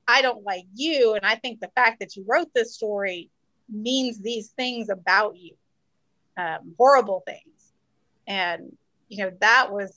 I 0.07 0.23
don't 0.23 0.45
like 0.45 0.67
you. 0.75 1.15
And 1.15 1.25
I 1.25 1.37
think 1.37 1.61
the 1.61 1.71
fact 1.75 2.01
that 2.01 2.17
you 2.17 2.25
wrote 2.27 2.53
this 2.55 2.75
story 2.75 3.31
means 3.69 4.19
these 4.19 4.49
things 4.49 4.89
about 4.89 5.37
you, 5.37 5.55
um, 6.37 6.75
horrible 6.77 7.23
things. 7.27 7.73
And, 8.27 8.77
you 9.09 9.25
know, 9.25 9.33
that 9.41 9.73
was 9.73 9.97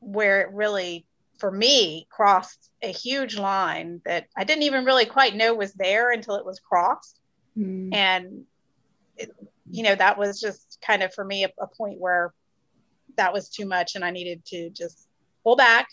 where 0.00 0.40
it 0.42 0.52
really, 0.52 1.04
for 1.38 1.50
me, 1.50 2.06
crossed 2.10 2.70
a 2.82 2.92
huge 2.92 3.38
line 3.38 4.00
that 4.04 4.26
I 4.36 4.44
didn't 4.44 4.64
even 4.64 4.84
really 4.84 5.06
quite 5.06 5.36
know 5.36 5.54
was 5.54 5.72
there 5.74 6.10
until 6.10 6.36
it 6.36 6.46
was 6.46 6.60
crossed. 6.60 7.18
Mm. 7.58 7.94
And, 7.94 8.44
it, 9.16 9.30
you 9.70 9.82
know, 9.82 9.94
that 9.94 10.18
was 10.18 10.40
just 10.40 10.78
kind 10.86 11.02
of 11.02 11.14
for 11.14 11.24
me 11.24 11.44
a, 11.44 11.50
a 11.60 11.66
point 11.66 11.98
where 11.98 12.32
that 13.16 13.32
was 13.32 13.48
too 13.48 13.66
much 13.66 13.94
and 13.94 14.04
I 14.04 14.10
needed 14.10 14.44
to 14.46 14.70
just 14.70 15.06
pull 15.44 15.56
back. 15.56 15.88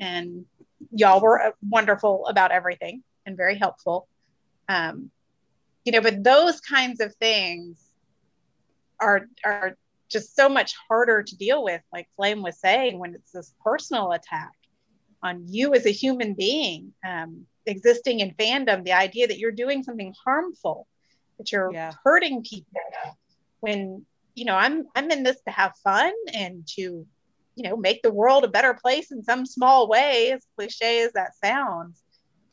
And 0.00 0.44
y'all 0.90 1.20
were 1.20 1.40
uh, 1.40 1.50
wonderful 1.68 2.26
about 2.26 2.50
everything 2.50 3.02
and 3.26 3.36
very 3.36 3.56
helpful. 3.56 4.08
Um, 4.68 5.10
you 5.84 5.90
know 5.92 6.00
but 6.00 6.22
those 6.22 6.60
kinds 6.60 7.00
of 7.00 7.12
things 7.16 7.84
are 9.00 9.26
are 9.44 9.76
just 10.12 10.36
so 10.36 10.48
much 10.48 10.74
harder 10.88 11.22
to 11.22 11.36
deal 11.36 11.64
with, 11.64 11.80
like 11.92 12.06
Flame 12.16 12.42
was 12.42 12.60
saying, 12.60 12.98
when 12.98 13.14
it's 13.14 13.32
this 13.32 13.54
personal 13.64 14.12
attack 14.12 14.52
on 15.22 15.44
you 15.48 15.74
as 15.74 15.86
a 15.86 15.90
human 15.90 16.34
being 16.34 16.92
um, 17.04 17.46
existing 17.66 18.20
in 18.20 18.32
fandom, 18.34 18.84
the 18.84 18.92
idea 18.92 19.26
that 19.26 19.38
you're 19.38 19.50
doing 19.50 19.82
something 19.82 20.14
harmful, 20.24 20.86
that 21.42 21.52
you're 21.52 21.72
yeah. 21.72 21.92
hurting 22.04 22.42
people. 22.42 22.80
When 23.60 24.04
you 24.34 24.44
know, 24.44 24.56
I'm 24.56 24.86
I'm 24.94 25.10
in 25.10 25.22
this 25.22 25.40
to 25.42 25.50
have 25.50 25.72
fun 25.84 26.12
and 26.32 26.66
to, 26.76 26.82
you 27.54 27.68
know, 27.68 27.76
make 27.76 28.02
the 28.02 28.12
world 28.12 28.44
a 28.44 28.48
better 28.48 28.74
place 28.74 29.12
in 29.12 29.22
some 29.22 29.44
small 29.44 29.88
way, 29.88 30.32
as 30.32 30.46
cliche 30.56 31.02
as 31.02 31.12
that 31.12 31.32
sounds. 31.42 32.02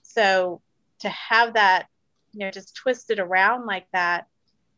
So 0.03 0.61
to 0.99 1.09
have 1.09 1.53
that, 1.53 1.87
you 2.33 2.39
know, 2.39 2.51
just 2.51 2.75
twisted 2.75 3.19
around 3.19 3.65
like 3.65 3.87
that, 3.93 4.27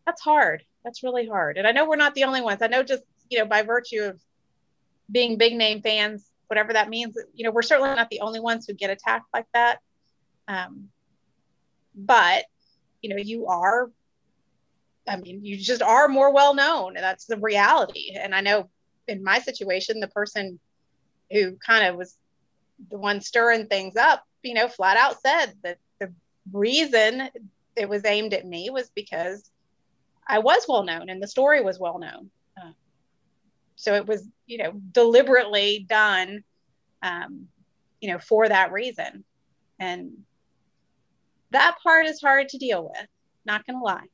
that's 0.06 0.22
hard 0.22 0.64
that's 0.84 1.04
really 1.04 1.28
hard. 1.28 1.58
And 1.58 1.68
I 1.68 1.72
know 1.72 1.88
we're 1.88 1.96
not 1.96 2.16
the 2.16 2.24
only 2.24 2.42
ones. 2.42 2.62
I 2.62 2.68
know 2.68 2.84
just, 2.84 3.04
you 3.30 3.40
know, 3.40 3.46
by 3.46 3.64
virtue 3.64 4.02
of 4.02 4.20
being 5.12 5.38
big 5.38 5.56
name 5.56 5.82
fans, 5.82 6.26
whatever 6.48 6.74
that 6.74 6.90
means, 6.90 7.18
you 7.34 7.44
know, 7.44 7.52
we're 7.52 7.62
certainly 7.62 7.94
not 7.96 8.10
the 8.10 8.22
only 8.22 8.40
ones 8.40 8.66
who 8.68 8.74
get 8.74 8.90
attacked 8.90 9.28
like 9.34 9.48
that. 9.54 9.80
Um, 10.48 10.90
but, 11.96 12.46
you 13.02 13.10
know, 13.10 13.18
you 13.18 13.48
are, 13.48 13.92
I 15.08 15.18
mean, 15.18 15.44
you 15.44 15.58
just 15.58 15.82
are 15.82 16.08
more 16.08 16.34
well 16.34 16.54
known, 16.54 16.96
and 16.96 17.04
that's 17.04 17.26
the 17.26 17.38
reality. 17.38 18.12
And 18.16 18.36
I 18.36 18.42
know 18.42 18.70
in 19.08 19.24
my 19.24 19.40
situation, 19.40 20.00
the 20.00 20.08
person 20.08 20.60
who 21.32 21.56
kind 21.56 21.88
of 21.88 21.96
was 21.96 22.18
the 22.90 22.98
one 22.98 23.22
stirring 23.22 23.68
things 23.68 23.96
up, 23.96 24.24
you 24.44 24.54
know, 24.54 24.68
flat 24.68 24.98
out 24.98 25.22
said 25.22 25.54
that 25.64 25.78
the 26.00 26.14
reason 26.52 27.30
it 27.76 27.90
was 27.90 28.06
aimed 28.06 28.34
at 28.34 28.46
me 28.46 28.70
was 28.70 28.90
because 28.94 29.50
I 30.28 30.40
was 30.40 30.66
well 30.68 30.84
known 30.84 31.10
and 31.10 31.22
the 31.22 31.28
story 31.28 31.62
was 31.62 31.80
well 31.80 32.00
known. 32.00 32.30
Uh, 32.62 32.72
so 33.76 33.96
it 33.96 34.06
was, 34.06 34.28
you 34.46 34.58
know, 34.60 34.74
deliberately 34.92 35.86
done, 35.88 36.44
um, 37.02 37.48
you 38.00 38.12
know, 38.12 38.20
for 38.20 38.48
that 38.48 38.72
reason. 38.72 39.24
And 39.80 40.12
that 41.52 41.78
part 41.84 42.06
is 42.06 42.22
hard 42.22 42.50
to 42.50 42.58
deal 42.58 42.84
with, 42.84 43.08
not 43.46 43.66
going 43.66 43.78
to 43.78 43.84
lie. 43.84 44.08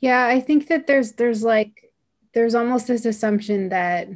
Yeah, 0.00 0.26
I 0.26 0.40
think 0.40 0.68
that 0.68 0.86
there's, 0.86 1.12
there's 1.12 1.42
like, 1.42 1.92
there's 2.34 2.54
almost 2.54 2.86
this 2.86 3.04
assumption 3.04 3.70
that, 3.70 4.08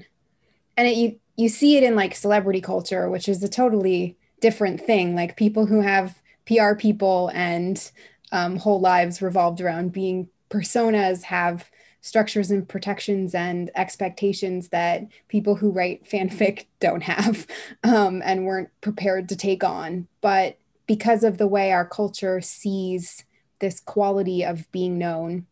and 0.76 0.89
it, 0.89 0.97
you, 0.97 1.20
you 1.37 1.49
see 1.49 1.76
it 1.76 1.83
in 1.83 1.97
like 1.97 2.14
celebrity 2.14 2.61
culture, 2.61 3.09
which 3.11 3.28
is 3.28 3.43
a 3.43 3.49
totally 3.49 4.16
different 4.41 4.80
thing. 4.80 5.14
Like 5.14 5.37
people 5.37 5.66
who 5.66 5.80
have 5.80 6.20
PR 6.47 6.74
people 6.74 7.30
and 7.35 7.91
um, 8.33 8.57
whole 8.57 8.80
lives 8.80 9.22
revolved 9.22 9.61
around 9.61 9.93
being 9.93 10.28
personas 10.51 11.22
have 11.24 11.70
structures 12.01 12.51
and 12.51 12.68
protections 12.68 13.35
and 13.35 13.70
expectations 13.76 14.68
that 14.68 15.07
people 15.28 15.55
who 15.55 15.70
write 15.70 16.05
fanfic 16.09 16.66
don't 16.80 17.03
have 17.03 17.47
um, 17.85 18.22
and 18.24 18.45
weren't 18.45 18.70
prepared 18.80 19.28
to 19.28 19.37
take 19.37 19.64
on. 19.64 20.09
But 20.20 20.59
because 20.87 21.24
of 21.24 21.39
the 21.39 21.47
way 21.47 21.72
our 21.72 21.87
culture 21.87 22.41
sees 22.41 23.24
this 23.61 23.80
quality 23.80 24.45
of 24.45 24.70
being 24.72 24.99
known, 24.99 25.47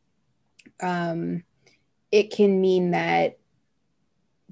um, 0.82 1.44
it 2.10 2.30
can 2.30 2.60
mean 2.60 2.90
that 2.92 3.38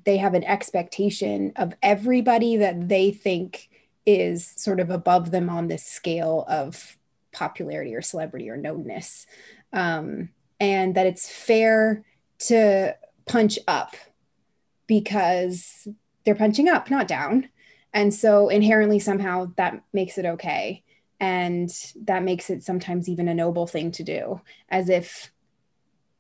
they 0.05 0.17
have 0.17 0.35
an 0.35 0.45
expectation 0.45 1.53
of 1.57 1.75
everybody 1.83 2.57
that 2.57 2.89
they 2.89 3.11
think 3.11 3.69
is 4.07 4.55
sort 4.57 4.81
of 4.81 4.91
above 4.91 5.31
them 5.31 5.51
on 5.51 5.69
this 5.69 5.85
scale 5.85 6.45
of 6.49 6.97
popularity 7.33 7.95
or 7.95 8.01
celebrity 8.01 8.49
or 8.49 8.57
knownness. 8.57 9.27
Um, 9.73 10.31
and 10.61 10.95
that 10.95 11.07
it's 11.07 11.29
fair 11.29 12.05
to 12.39 12.97
punch 13.27 13.59
up 13.69 13.97
because 14.87 15.87
they're 16.25 16.35
punching 16.35 16.69
up, 16.69 16.91
not 16.91 17.07
down. 17.07 17.49
And 17.93 18.13
so 18.13 18.49
inherently, 18.49 18.99
somehow 18.99 19.53
that 19.57 19.83
makes 19.93 20.19
it 20.19 20.25
okay. 20.25 20.83
And 21.21 21.71
that 22.05 22.23
makes 22.23 22.49
it 22.49 22.63
sometimes 22.63 23.09
even 23.09 23.29
a 23.29 23.35
noble 23.35 23.67
thing 23.67 23.91
to 23.93 24.05
do, 24.05 24.41
as 24.69 24.89
if 24.89 25.33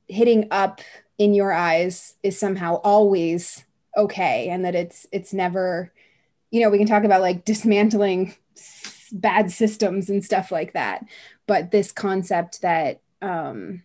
hitting 0.09 0.48
up 0.50 0.80
in 1.18 1.34
your 1.34 1.52
eyes 1.52 2.14
is 2.22 2.38
somehow 2.38 2.74
always 2.76 3.64
okay 3.96 4.48
and 4.48 4.64
that 4.64 4.74
it's 4.74 5.06
it's 5.12 5.32
never 5.32 5.92
you 6.50 6.61
know 6.61 6.70
we 6.70 6.78
can 6.78 6.86
talk 6.86 7.04
about 7.04 7.20
like 7.20 7.44
dismantling 7.44 8.34
bad 9.12 9.50
systems 9.50 10.11
and 10.11 10.24
stuff 10.24 10.52
like 10.52 10.72
that 10.72 11.04
but 11.46 11.70
this 11.70 11.92
concept 11.92 12.62
that 12.62 13.00
um 13.22 13.82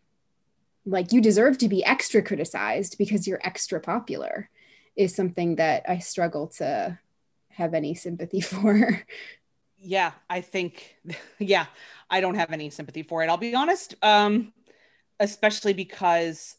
like 0.85 1.11
you 1.11 1.21
deserve 1.21 1.57
to 1.57 1.69
be 1.69 1.83
extra 1.83 2.21
criticized 2.21 2.97
because 2.97 3.27
you're 3.27 3.39
extra 3.43 3.79
popular 3.79 4.49
is 4.95 5.15
something 5.15 5.55
that 5.55 5.83
I 5.87 5.99
struggle 5.99 6.47
to 6.57 6.99
have 7.49 7.73
any 7.73 7.95
sympathy 7.95 8.41
for. 8.41 9.01
Yeah, 9.79 10.11
I 10.29 10.41
think 10.41 10.97
yeah, 11.39 11.65
I 12.09 12.21
don't 12.21 12.35
have 12.35 12.51
any 12.51 12.69
sympathy 12.69 13.03
for 13.03 13.23
it. 13.23 13.29
I'll 13.29 13.37
be 13.37 13.55
honest. 13.55 13.95
Um 14.01 14.53
especially 15.19 15.73
because 15.73 16.55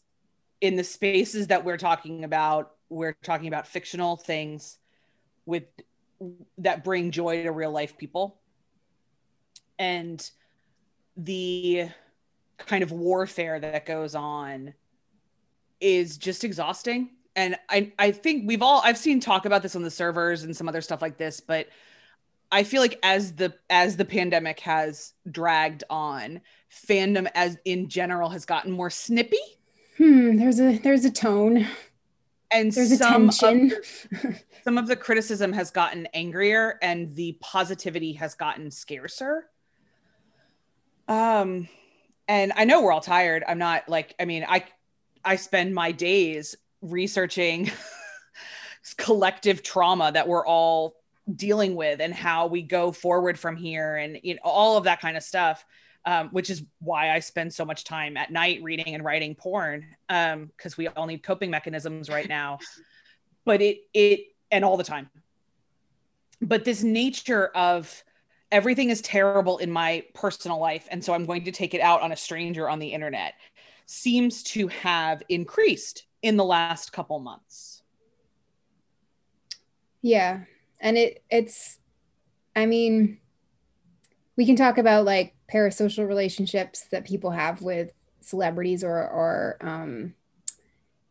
in 0.61 0.75
the 0.75 0.83
spaces 0.83 1.47
that 1.47 1.63
we're 1.63 1.77
talking 1.77 2.23
about, 2.23 2.71
we're 2.89 3.15
talking 3.23 3.47
about 3.47 3.67
fictional 3.67 4.15
things 4.15 4.77
with 5.45 5.63
that 6.57 6.83
bring 6.83 7.11
joy 7.11 7.43
to 7.43 7.51
real 7.51 7.71
life 7.71 7.97
people. 7.97 8.39
And 9.77 10.27
the 11.17 11.89
kind 12.57 12.83
of 12.83 12.91
warfare 12.91 13.59
that 13.59 13.85
goes 13.85 14.15
on 14.15 14.73
is 15.81 16.17
just 16.17 16.43
exhausting 16.43 17.09
and 17.35 17.57
I, 17.69 17.91
I 17.99 18.11
think 18.11 18.47
we've 18.47 18.61
all 18.61 18.81
i've 18.83 18.97
seen 18.97 19.19
talk 19.19 19.45
about 19.45 19.61
this 19.61 19.75
on 19.75 19.81
the 19.81 19.91
servers 19.91 20.43
and 20.43 20.55
some 20.55 20.69
other 20.69 20.81
stuff 20.81 21.01
like 21.01 21.17
this 21.17 21.39
but 21.39 21.67
i 22.51 22.63
feel 22.63 22.81
like 22.81 22.99
as 23.03 23.33
the 23.33 23.53
as 23.69 23.97
the 23.97 24.05
pandemic 24.05 24.59
has 24.59 25.13
dragged 25.31 25.83
on 25.89 26.41
fandom 26.75 27.29
as 27.33 27.57
in 27.65 27.87
general 27.87 28.29
has 28.29 28.45
gotten 28.45 28.71
more 28.71 28.89
snippy. 28.89 29.37
Hmm 29.97 30.37
there's 30.37 30.59
a 30.59 30.77
there's 30.79 31.05
a 31.05 31.11
tone. 31.11 31.67
And 32.51 32.71
there's 32.71 32.97
some 32.97 33.29
tension. 33.29 33.71
of 33.71 34.21
the, 34.21 34.39
some 34.63 34.77
of 34.77 34.87
the 34.87 34.95
criticism 34.95 35.51
has 35.53 35.71
gotten 35.71 36.07
angrier 36.13 36.77
and 36.81 37.13
the 37.15 37.37
positivity 37.41 38.13
has 38.13 38.35
gotten 38.35 38.71
scarcer. 38.71 39.49
Um 41.07 41.67
and 42.27 42.53
I 42.55 42.65
know 42.65 42.81
we're 42.81 42.91
all 42.91 43.01
tired. 43.01 43.43
I'm 43.47 43.59
not 43.59 43.87
like, 43.87 44.15
I 44.19 44.25
mean, 44.25 44.45
I 44.47 44.65
I 45.23 45.37
spend 45.37 45.73
my 45.73 45.91
days 45.91 46.55
researching 46.81 47.71
collective 48.97 49.63
trauma 49.63 50.11
that 50.11 50.27
we're 50.27 50.45
all 50.45 50.95
dealing 51.35 51.75
with 51.75 52.01
and 52.01 52.13
how 52.13 52.47
we 52.47 52.61
go 52.61 52.91
forward 52.91 53.39
from 53.39 53.55
here 53.55 53.95
and 53.95 54.19
you 54.21 54.35
know 54.35 54.41
all 54.43 54.77
of 54.77 54.83
that 54.83 55.01
kind 55.01 55.17
of 55.17 55.23
stuff 55.23 55.65
um, 56.05 56.29
which 56.29 56.51
is 56.51 56.63
why 56.79 57.11
I 57.11 57.19
spend 57.19 57.51
so 57.51 57.65
much 57.65 57.83
time 57.83 58.15
at 58.15 58.31
night 58.31 58.61
reading 58.61 58.93
and 58.93 59.03
writing 59.03 59.33
porn 59.33 59.87
because 60.07 60.33
um, 60.33 60.75
we 60.77 60.87
all 60.87 61.07
need 61.07 61.23
coping 61.23 61.49
mechanisms 61.49 62.09
right 62.09 62.29
now. 62.29 62.59
But 63.43 63.61
it 63.61 63.79
it 63.91 64.27
and 64.51 64.63
all 64.63 64.77
the 64.77 64.83
time. 64.83 65.09
But 66.41 66.63
this 66.63 66.83
nature 66.83 67.47
of 67.55 68.03
everything 68.51 68.89
is 68.89 69.01
terrible 69.01 69.57
in 69.57 69.71
my 69.71 70.03
personal 70.13 70.59
life 70.59 70.87
and 70.91 71.03
so 71.03 71.13
i'm 71.13 71.25
going 71.25 71.43
to 71.43 71.51
take 71.51 71.73
it 71.73 71.81
out 71.81 72.01
on 72.01 72.11
a 72.11 72.15
stranger 72.15 72.69
on 72.69 72.79
the 72.79 72.87
internet 72.87 73.33
seems 73.85 74.43
to 74.43 74.67
have 74.67 75.21
increased 75.29 76.05
in 76.21 76.37
the 76.37 76.43
last 76.43 76.93
couple 76.93 77.19
months 77.19 77.81
yeah 80.01 80.41
and 80.79 80.97
it 80.97 81.23
it's 81.29 81.79
i 82.55 82.65
mean 82.65 83.17
we 84.37 84.45
can 84.45 84.55
talk 84.55 84.77
about 84.77 85.05
like 85.05 85.33
parasocial 85.51 86.07
relationships 86.07 86.87
that 86.91 87.05
people 87.05 87.31
have 87.31 87.61
with 87.61 87.91
celebrities 88.21 88.83
or 88.83 88.97
or 88.97 89.57
um, 89.61 90.13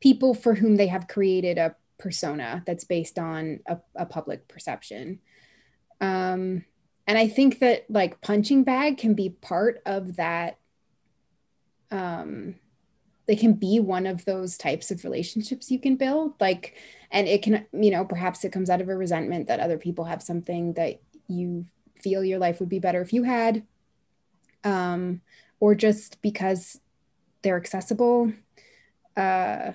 people 0.01 0.35
for 0.35 0.55
whom 0.55 0.77
they 0.77 0.89
have 0.89 1.09
created 1.09 1.57
a 1.57 1.75
persona 1.99 2.63
that's 2.67 2.85
based 2.85 3.19
on 3.19 3.61
a, 3.67 3.79
a 3.95 4.05
public 4.05 4.47
perception. 4.49 5.21
Um, 6.01 6.65
and 7.07 7.19
i 7.19 7.29
think 7.29 7.59
that 7.61 7.85
like 7.91 8.21
punching 8.23 8.65
bag 8.65 8.97
can 8.97 9.13
be 9.13 9.29
part 9.29 9.83
of 9.85 10.17
that 10.17 10.59
um 11.91 12.55
they 13.27 13.37
can 13.37 13.55
be 13.55 13.81
one 13.81 14.07
of 14.07 14.25
those 14.25 14.59
types 14.59 14.91
of 14.91 15.05
relationships 15.05 15.71
you 15.71 15.79
can 15.79 15.97
build. 15.97 16.35
Like 16.41 16.75
and 17.15 17.27
it 17.27 17.41
can 17.43 17.65
you 17.73 17.91
know 17.91 18.05
perhaps 18.05 18.45
it 18.45 18.53
comes 18.53 18.69
out 18.69 18.83
of 18.83 18.91
a 18.91 18.97
resentment 18.97 19.47
that 19.49 19.61
other 19.61 19.79
people 19.79 20.05
have 20.05 20.23
something 20.23 20.75
that 20.75 21.01
you 21.29 21.65
feel 21.95 22.23
your 22.23 22.39
life 22.39 22.61
would 22.61 22.69
be 22.69 22.79
better 22.79 23.01
if 23.01 23.15
you 23.15 23.23
had 23.23 23.63
um 24.65 25.23
or 25.61 25.75
just 25.75 26.21
because 26.21 26.79
they're 27.41 27.57
accessible 27.57 28.31
uh 29.17 29.73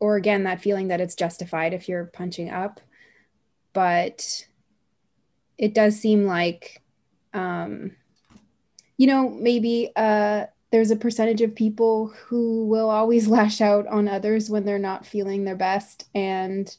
or 0.00 0.16
again 0.16 0.44
that 0.44 0.62
feeling 0.62 0.88
that 0.88 1.00
it's 1.00 1.14
justified 1.14 1.74
if 1.74 1.88
you're 1.88 2.06
punching 2.06 2.50
up. 2.50 2.80
But 3.72 4.46
it 5.58 5.74
does 5.74 6.00
seem 6.00 6.24
like 6.24 6.82
um, 7.32 7.92
you 8.96 9.06
know 9.06 9.28
maybe 9.28 9.92
uh, 9.94 10.46
there's 10.70 10.90
a 10.90 10.96
percentage 10.96 11.40
of 11.40 11.54
people 11.54 12.12
who 12.26 12.66
will 12.66 12.90
always 12.90 13.28
lash 13.36 13.60
out 13.60 13.86
on 13.86 14.08
others 14.08 14.48
when 14.50 14.64
they're 14.64 14.78
not 14.78 15.06
feeling 15.06 15.44
their 15.44 15.56
best 15.56 16.08
and 16.14 16.76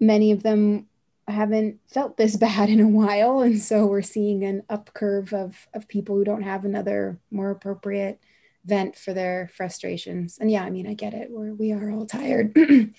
many 0.00 0.32
of 0.32 0.42
them 0.42 0.86
haven't 1.26 1.80
felt 1.86 2.16
this 2.16 2.36
bad 2.48 2.68
in 2.68 2.80
a 2.80 2.88
while 2.88 3.40
and 3.40 3.60
so 3.60 3.86
we're 3.86 4.02
seeing 4.02 4.44
an 4.44 4.62
up 4.68 4.92
curve 4.94 5.32
of 5.32 5.66
of 5.74 5.88
people 5.88 6.16
who 6.16 6.24
don't 6.24 6.42
have 6.42 6.64
another 6.64 7.18
more 7.30 7.50
appropriate 7.50 8.20
vent 8.66 8.96
for 8.96 9.12
their 9.12 9.50
frustrations. 9.54 10.38
And 10.40 10.50
yeah 10.50 10.64
i 10.64 10.70
mean 10.70 10.86
i 10.86 10.94
get 10.94 11.14
it. 11.14 11.30
We're 11.30 11.54
we 11.54 11.72
are 11.72 11.90
all 11.90 12.06
tired. 12.06 12.56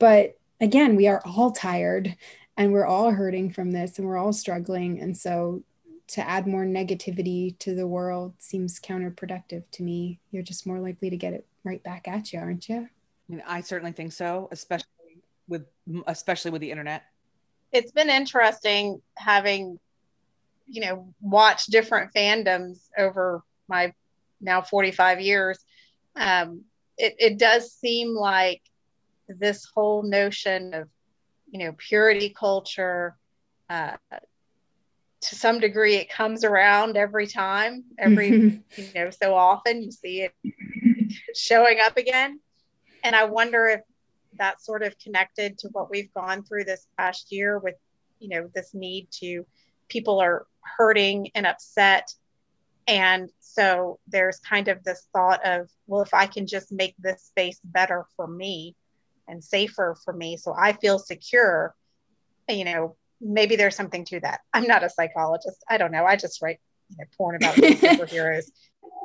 But 0.00 0.36
again 0.60 0.96
we 0.96 1.06
are 1.06 1.22
all 1.24 1.52
tired 1.52 2.16
and 2.56 2.72
we're 2.72 2.84
all 2.86 3.12
hurting 3.12 3.52
from 3.52 3.70
this 3.70 3.98
and 3.98 4.06
we're 4.06 4.18
all 4.18 4.32
struggling. 4.32 5.00
And 5.00 5.16
so 5.16 5.62
to 6.06 6.28
add 6.28 6.46
more 6.46 6.64
negativity 6.64 7.58
to 7.58 7.74
the 7.74 7.86
world 7.86 8.34
seems 8.38 8.78
counterproductive 8.80 9.64
to 9.70 9.82
me 9.82 10.18
you're 10.30 10.42
just 10.42 10.66
more 10.66 10.78
likely 10.78 11.10
to 11.10 11.16
get 11.16 11.32
it 11.32 11.46
right 11.64 11.82
back 11.82 12.06
at 12.06 12.32
you 12.32 12.38
aren't 12.38 12.68
you 12.68 12.88
I 13.28 13.32
mean, 13.32 13.42
I 13.46 13.60
certainly 13.62 13.92
think 13.92 14.12
so, 14.12 14.48
especially 14.52 14.86
with 15.48 15.66
especially 16.06 16.50
with 16.50 16.60
the 16.60 16.70
internet. 16.70 17.04
It's 17.72 17.92
been 17.92 18.10
interesting 18.10 19.00
having, 19.16 19.78
you 20.66 20.82
know, 20.82 21.14
watched 21.20 21.70
different 21.70 22.12
fandoms 22.14 22.88
over 22.96 23.42
my 23.68 23.92
now 24.40 24.60
45 24.60 25.20
years. 25.20 25.58
Um, 26.16 26.62
it, 26.98 27.14
it 27.18 27.38
does 27.38 27.72
seem 27.72 28.14
like 28.14 28.62
this 29.28 29.64
whole 29.74 30.02
notion 30.02 30.74
of, 30.74 30.88
you 31.50 31.60
know, 31.60 31.74
purity 31.76 32.28
culture, 32.28 33.16
uh, 33.70 33.96
to 35.24 35.34
some 35.34 35.60
degree, 35.60 35.96
it 35.96 36.10
comes 36.10 36.44
around 36.44 36.96
every 36.96 37.26
time, 37.26 37.84
every, 37.98 38.28
you 38.76 38.88
know, 38.94 39.10
so 39.10 39.34
often 39.34 39.82
you 39.82 39.90
see 39.90 40.22
it 40.22 40.34
showing 41.34 41.78
up 41.80 41.96
again 41.96 42.40
and 43.04 43.14
I 43.14 43.24
wonder 43.24 43.66
if 43.66 43.82
that's 44.36 44.64
sort 44.64 44.82
of 44.82 44.98
connected 44.98 45.58
to 45.58 45.68
what 45.68 45.90
we've 45.90 46.12
gone 46.14 46.42
through 46.42 46.64
this 46.64 46.86
past 46.98 47.30
year 47.30 47.58
with, 47.58 47.76
you 48.18 48.30
know, 48.30 48.50
this 48.54 48.72
need 48.72 49.08
to, 49.20 49.46
people 49.88 50.20
are 50.20 50.46
hurting 50.78 51.30
and 51.34 51.46
upset. 51.46 52.12
And 52.88 53.30
so 53.40 54.00
there's 54.08 54.38
kind 54.40 54.68
of 54.68 54.82
this 54.82 55.06
thought 55.12 55.44
of, 55.46 55.68
well, 55.86 56.00
if 56.00 56.14
I 56.14 56.26
can 56.26 56.46
just 56.46 56.72
make 56.72 56.94
this 56.98 57.22
space 57.22 57.60
better 57.62 58.06
for 58.16 58.26
me 58.26 58.74
and 59.28 59.44
safer 59.44 59.96
for 60.02 60.14
me, 60.14 60.38
so 60.38 60.54
I 60.58 60.72
feel 60.72 60.98
secure, 60.98 61.74
you 62.48 62.64
know, 62.64 62.96
maybe 63.20 63.56
there's 63.56 63.76
something 63.76 64.04
to 64.06 64.20
that. 64.20 64.40
I'm 64.52 64.66
not 64.66 64.84
a 64.84 64.90
psychologist. 64.90 65.64
I 65.68 65.78
don't 65.78 65.92
know. 65.92 66.04
I 66.04 66.16
just 66.16 66.42
write 66.42 66.60
you 66.90 66.96
know, 66.98 67.04
porn 67.16 67.36
about 67.36 67.54
superheroes 67.56 68.50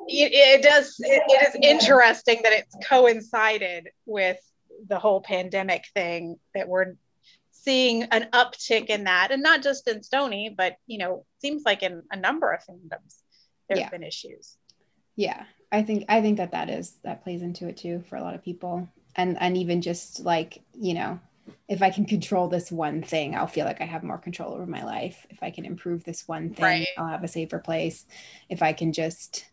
it, 0.10 0.32
it 0.34 0.62
does 0.62 0.96
it, 1.00 1.24
it 1.28 1.48
is 1.48 1.56
interesting 1.62 2.40
that 2.44 2.54
it's 2.54 2.76
coincided 2.88 3.90
with 4.06 4.38
the 4.88 5.00
whole 5.00 5.22
pandemic 5.22 5.86
thing 5.94 6.38
that 6.56 6.68
we're 6.68 6.96
seeing 7.52 8.04
an 8.04 8.28
uptick 8.34 8.86
in 8.86 9.04
that 9.04 9.32
and 9.32 9.44
not 9.44 9.62
just 9.62 9.88
in 9.88 10.02
stony 10.02 10.54
but 10.56 10.78
you 10.88 10.98
know 10.98 11.26
seems 11.40 11.64
like 11.66 11.84
in 11.84 12.02
a 12.12 12.16
number 12.16 12.52
of 12.52 12.62
fandoms 12.62 13.22
there's 13.68 13.82
yeah. 13.82 13.90
been 13.90 14.04
issues 14.04 14.58
yeah 15.16 15.44
i 15.72 15.82
think 15.82 16.06
i 16.10 16.22
think 16.22 16.38
that 16.38 16.52
that 16.52 16.70
is 16.70 16.94
that 17.04 17.24
plays 17.24 17.42
into 17.42 17.68
it 17.68 17.78
too 17.78 18.04
for 18.10 18.16
a 18.16 18.22
lot 18.22 18.36
of 18.36 18.44
people 18.44 18.88
and 19.16 19.38
and 19.42 19.58
even 19.58 19.82
just 19.82 20.22
like 20.22 20.62
you 20.74 20.94
know 20.94 21.20
if 21.68 21.82
i 21.82 21.90
can 21.90 22.06
control 22.06 22.48
this 22.48 22.72
one 22.72 23.02
thing 23.02 23.36
i'll 23.36 23.48
feel 23.48 23.66
like 23.66 23.82
i 23.82 23.86
have 23.86 24.04
more 24.04 24.18
control 24.18 24.54
over 24.54 24.66
my 24.66 24.84
life 24.84 25.26
if 25.30 25.42
i 25.42 25.50
can 25.50 25.66
improve 25.66 26.04
this 26.04 26.28
one 26.28 26.50
thing 26.50 26.64
right. 26.64 26.88
i'll 26.98 27.08
have 27.08 27.24
a 27.24 27.28
safer 27.28 27.60
place 27.60 28.06
if 28.50 28.62
i 28.62 28.74
can 28.74 28.94
just 28.94 29.50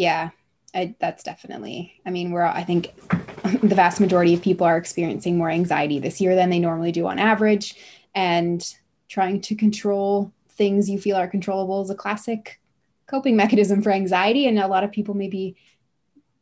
yeah, 0.00 0.30
I, 0.74 0.94
that's 0.98 1.22
definitely. 1.22 2.00
I 2.06 2.10
mean, 2.10 2.30
we're. 2.30 2.44
I 2.44 2.64
think 2.64 2.94
the 3.62 3.74
vast 3.74 4.00
majority 4.00 4.34
of 4.34 4.42
people 4.42 4.66
are 4.66 4.76
experiencing 4.76 5.36
more 5.36 5.50
anxiety 5.50 5.98
this 5.98 6.20
year 6.20 6.34
than 6.34 6.50
they 6.50 6.58
normally 6.58 6.92
do 6.92 7.06
on 7.06 7.18
average, 7.18 7.76
and 8.14 8.64
trying 9.08 9.40
to 9.42 9.54
control 9.54 10.32
things 10.48 10.88
you 10.88 10.98
feel 10.98 11.16
are 11.16 11.28
controllable 11.28 11.82
is 11.82 11.90
a 11.90 11.94
classic 11.94 12.60
coping 13.06 13.36
mechanism 13.36 13.82
for 13.82 13.90
anxiety. 13.90 14.46
And 14.46 14.58
a 14.58 14.68
lot 14.68 14.84
of 14.84 14.92
people 14.92 15.14
maybe 15.14 15.56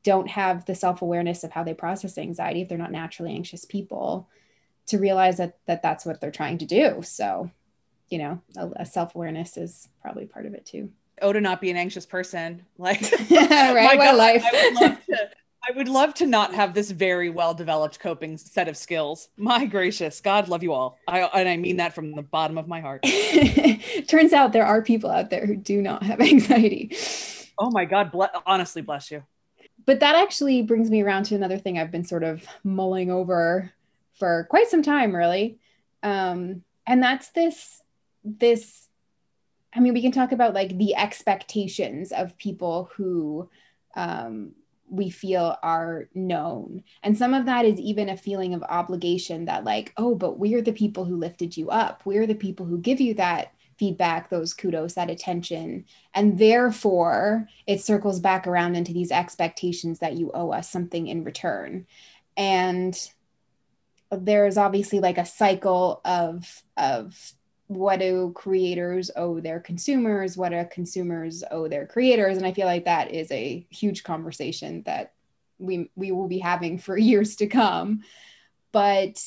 don't 0.05 0.29
have 0.29 0.67
the 0.67 0.75
self 0.75 1.03
awareness 1.03 1.43
of 1.43 1.51
how 1.51 1.65
they 1.65 1.75
process 1.75 2.17
anxiety 2.17 2.63
if 2.63 2.69
they're 2.69 2.79
not 2.79 2.93
naturally 2.93 3.33
anxious 3.33 3.65
people 3.65 4.29
to 4.89 4.99
realize 4.99 5.37
that 5.39 5.59
that 5.67 5.83
that's 5.83 6.05
what 6.05 6.21
they're 6.21 6.31
trying 6.31 6.59
to 6.59 6.67
do. 6.67 7.03
So, 7.03 7.51
you 8.09 8.19
know, 8.19 8.41
a, 8.57 8.71
a 8.81 8.87
self 8.87 9.15
awareness 9.15 9.57
is 9.57 9.89
probably 10.03 10.27
part 10.27 10.47
of 10.47 10.55
it 10.55 10.67
too. 10.67 10.91
Oh, 11.21 11.33
to 11.33 11.41
not 11.41 11.61
be 11.61 11.71
an 11.71 11.77
anxious 11.77 12.07
person. 12.07 12.65
Like, 12.79 13.01
yeah, 13.29 13.73
right. 13.75 13.99
My 13.99 14.05
God, 14.05 14.17
life. 14.17 14.45
I 14.45 14.53
would, 14.53 14.81
love 14.81 15.05
to, 15.07 15.31
I 15.69 15.77
would 15.77 15.89
love 15.89 16.15
to 16.15 16.27
not 16.27 16.55
have 16.55 16.75
this 16.75 16.93
very 16.93 17.29
well 17.29 17.55
developed 17.55 17.99
coping 17.99 18.39
set 18.39 18.69
of 18.69 18.77
skills. 18.77 19.29
My 19.37 19.67
gracious, 19.67 20.21
God 20.21 20.49
love 20.49 20.63
you 20.63 20.73
all. 20.73 20.97
I, 21.09 21.23
and 21.23 21.49
I 21.49 21.57
mean 21.57 21.79
that 21.79 21.95
from 21.95 22.15
the 22.15 22.23
bottom 22.23 22.57
of 22.57 22.69
my 22.69 22.81
heart. 22.81 23.05
Turns 24.07 24.33
out 24.33 24.53
there 24.53 24.65
are 24.65 24.81
people 24.81 25.11
out 25.11 25.31
there 25.31 25.45
who 25.45 25.57
do 25.57 25.83
not 25.83 26.05
have 26.05 26.21
anxiety. 26.21 26.97
Oh 27.59 27.71
my 27.71 27.85
God, 27.85 28.13
ble- 28.13 28.31
honestly, 28.47 28.83
bless 28.83 29.11
you. 29.11 29.25
But 29.85 30.01
that 30.01 30.15
actually 30.15 30.63
brings 30.63 30.91
me 30.91 31.03
around 31.03 31.25
to 31.25 31.35
another 31.35 31.59
thing 31.59 31.79
I've 31.79 31.91
been 31.91 32.05
sort 32.05 32.23
of 32.23 32.47
mulling 32.63 33.11
over 33.11 33.73
for 34.19 34.47
quite 34.51 34.69
some 34.69 34.83
time, 34.83 35.15
really. 35.15 35.59
Um, 36.03 36.63
and 36.87 37.03
that's 37.03 37.31
this 37.31 37.83
this 38.25 38.89
I 39.75 39.81
mean, 39.81 39.95
we 39.95 40.03
can 40.03 40.13
talk 40.13 40.33
about 40.33 40.55
like 40.55 40.77
the 40.77 40.97
expectations 40.97 42.11
of 42.11 42.39
people 42.39 42.91
who 42.97 43.49
um, 43.95 44.53
we 44.91 45.11
feel 45.11 45.57
are 45.63 46.09
known. 46.15 46.83
And 47.03 47.17
some 47.17 47.35
of 47.35 47.47
that 47.47 47.65
is 47.65 47.79
even 47.79 48.09
a 48.09 48.17
feeling 48.17 48.55
of 48.55 48.63
obligation 48.63 49.45
that, 49.45 49.65
like, 49.65 49.93
oh, 49.97 50.15
but 50.15 50.39
we're 50.39 50.63
the 50.63 50.73
people 50.73 51.05
who 51.05 51.17
lifted 51.17 51.57
you 51.57 51.71
up. 51.71 52.03
We're 52.05 52.27
the 52.27 52.35
people 52.35 52.67
who 52.67 52.79
give 52.79 53.01
you 53.01 53.15
that 53.15 53.53
feedback, 53.79 54.31
those 54.31 54.55
kudos, 54.55 54.95
that 54.95 55.11
attention. 55.11 55.85
And 56.15 56.39
therefore, 56.39 57.49
it 57.67 57.81
circles 57.81 58.19
back 58.21 58.47
around 58.47 58.75
into 58.75 58.93
these 58.93 59.13
expectations 59.13 60.01
that 60.01 60.15
you 60.15 60.31
owe 60.33 60.51
us 60.51 60.71
something 60.71 61.07
in 61.07 61.25
return. 61.25 61.87
And 62.37 62.99
there's 64.11 64.57
obviously 64.57 65.01
like 65.01 65.19
a 65.19 65.27
cycle 65.27 66.01
of 66.05 66.63
of 66.77 67.33
what 67.67 68.01
do 68.01 68.33
creators 68.35 69.11
owe 69.17 69.41
their 69.41 69.61
consumers 69.61 70.37
what 70.37 70.51
do 70.51 70.65
consumers 70.71 71.45
owe 71.51 71.69
their 71.69 71.87
creators 71.87 72.39
and 72.39 72.47
i 72.47 72.53
feel 72.53 72.67
like 72.67 72.87
that 72.87 73.13
is 73.13 73.31
a 73.31 73.67
huge 73.71 74.03
conversation 74.05 74.83
that 74.87 75.13
we 75.59 75.91
we 75.95 76.13
will 76.13 76.29
be 76.29 76.39
having 76.39 76.79
for 76.79 76.97
years 77.11 77.37
to 77.37 77.47
come. 77.47 78.03
But 78.73 79.23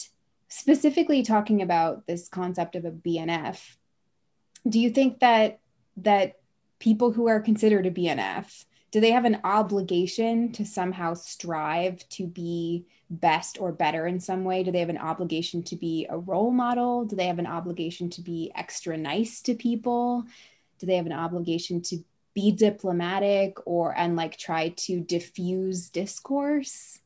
specifically 0.47 1.23
talking 1.23 1.61
about 1.61 2.05
this 2.07 2.27
concept 2.27 2.75
of 2.75 2.83
a 2.83 2.91
bnf 2.91 3.77
do 4.67 4.81
you 4.81 4.89
think 4.89 5.21
that 5.21 5.61
that 5.95 6.39
people 6.77 7.13
who 7.13 7.29
are 7.29 7.39
considered 7.39 7.85
a 7.85 7.91
bnf 7.91 8.65
do 8.91 8.99
they 8.99 9.11
have 9.11 9.23
an 9.23 9.39
obligation 9.45 10.51
to 10.51 10.65
somehow 10.65 11.13
strive 11.13 12.07
to 12.09 12.27
be 12.27 12.85
best 13.11 13.59
or 13.59 13.71
better 13.71 14.07
in 14.07 14.19
some 14.19 14.43
way? 14.43 14.63
Do 14.63 14.71
they 14.71 14.79
have 14.79 14.89
an 14.89 14.97
obligation 14.97 15.61
to 15.63 15.75
be 15.75 16.07
a 16.09 16.17
role 16.17 16.51
model? 16.51 17.05
Do 17.05 17.15
they 17.15 17.27
have 17.27 17.39
an 17.39 17.47
obligation 17.47 18.09
to 18.11 18.21
be 18.21 18.51
extra 18.55 18.97
nice 18.97 19.41
to 19.41 19.53
people? 19.53 20.25
Do 20.79 20.87
they 20.87 20.95
have 20.95 21.05
an 21.05 21.11
obligation 21.11 21.81
to 21.83 21.97
be 22.33 22.51
diplomatic 22.51 23.57
or 23.67 23.95
and 23.97 24.15
like 24.15 24.37
try 24.37 24.69
to 24.69 25.01
diffuse 25.01 25.89
discourse? 25.89 26.99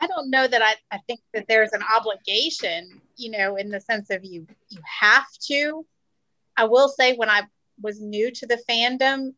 I 0.00 0.06
don't 0.06 0.30
know 0.30 0.46
that 0.46 0.62
I, 0.62 0.74
I 0.90 0.98
think 1.06 1.20
that 1.34 1.46
there's 1.48 1.72
an 1.72 1.82
obligation, 1.96 3.00
you 3.16 3.30
know, 3.30 3.56
in 3.56 3.68
the 3.68 3.80
sense 3.80 4.10
of 4.10 4.24
you 4.24 4.46
you 4.68 4.80
have 5.00 5.30
to. 5.46 5.86
I 6.56 6.64
will 6.64 6.88
say 6.88 7.14
when 7.14 7.30
I 7.30 7.42
was 7.80 8.00
new 8.00 8.30
to 8.30 8.46
the 8.46 8.62
fandom, 8.68 9.34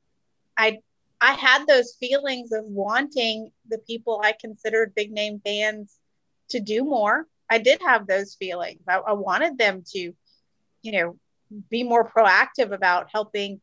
I 0.56 0.78
I 1.20 1.32
had 1.32 1.66
those 1.66 1.96
feelings 1.98 2.52
of 2.52 2.64
wanting 2.64 3.50
the 3.68 3.78
people 3.78 4.20
I 4.22 4.32
considered 4.32 4.94
big 4.94 5.12
name 5.12 5.40
fans 5.44 5.96
to 6.50 6.60
do 6.60 6.84
more. 6.84 7.26
I 7.48 7.58
did 7.58 7.80
have 7.82 8.06
those 8.06 8.34
feelings. 8.34 8.82
I, 8.88 8.98
I 8.98 9.12
wanted 9.12 9.56
them 9.56 9.82
to, 9.92 10.12
you 10.82 10.92
know, 10.92 11.18
be 11.70 11.82
more 11.82 12.08
proactive 12.08 12.72
about 12.72 13.08
helping, 13.12 13.60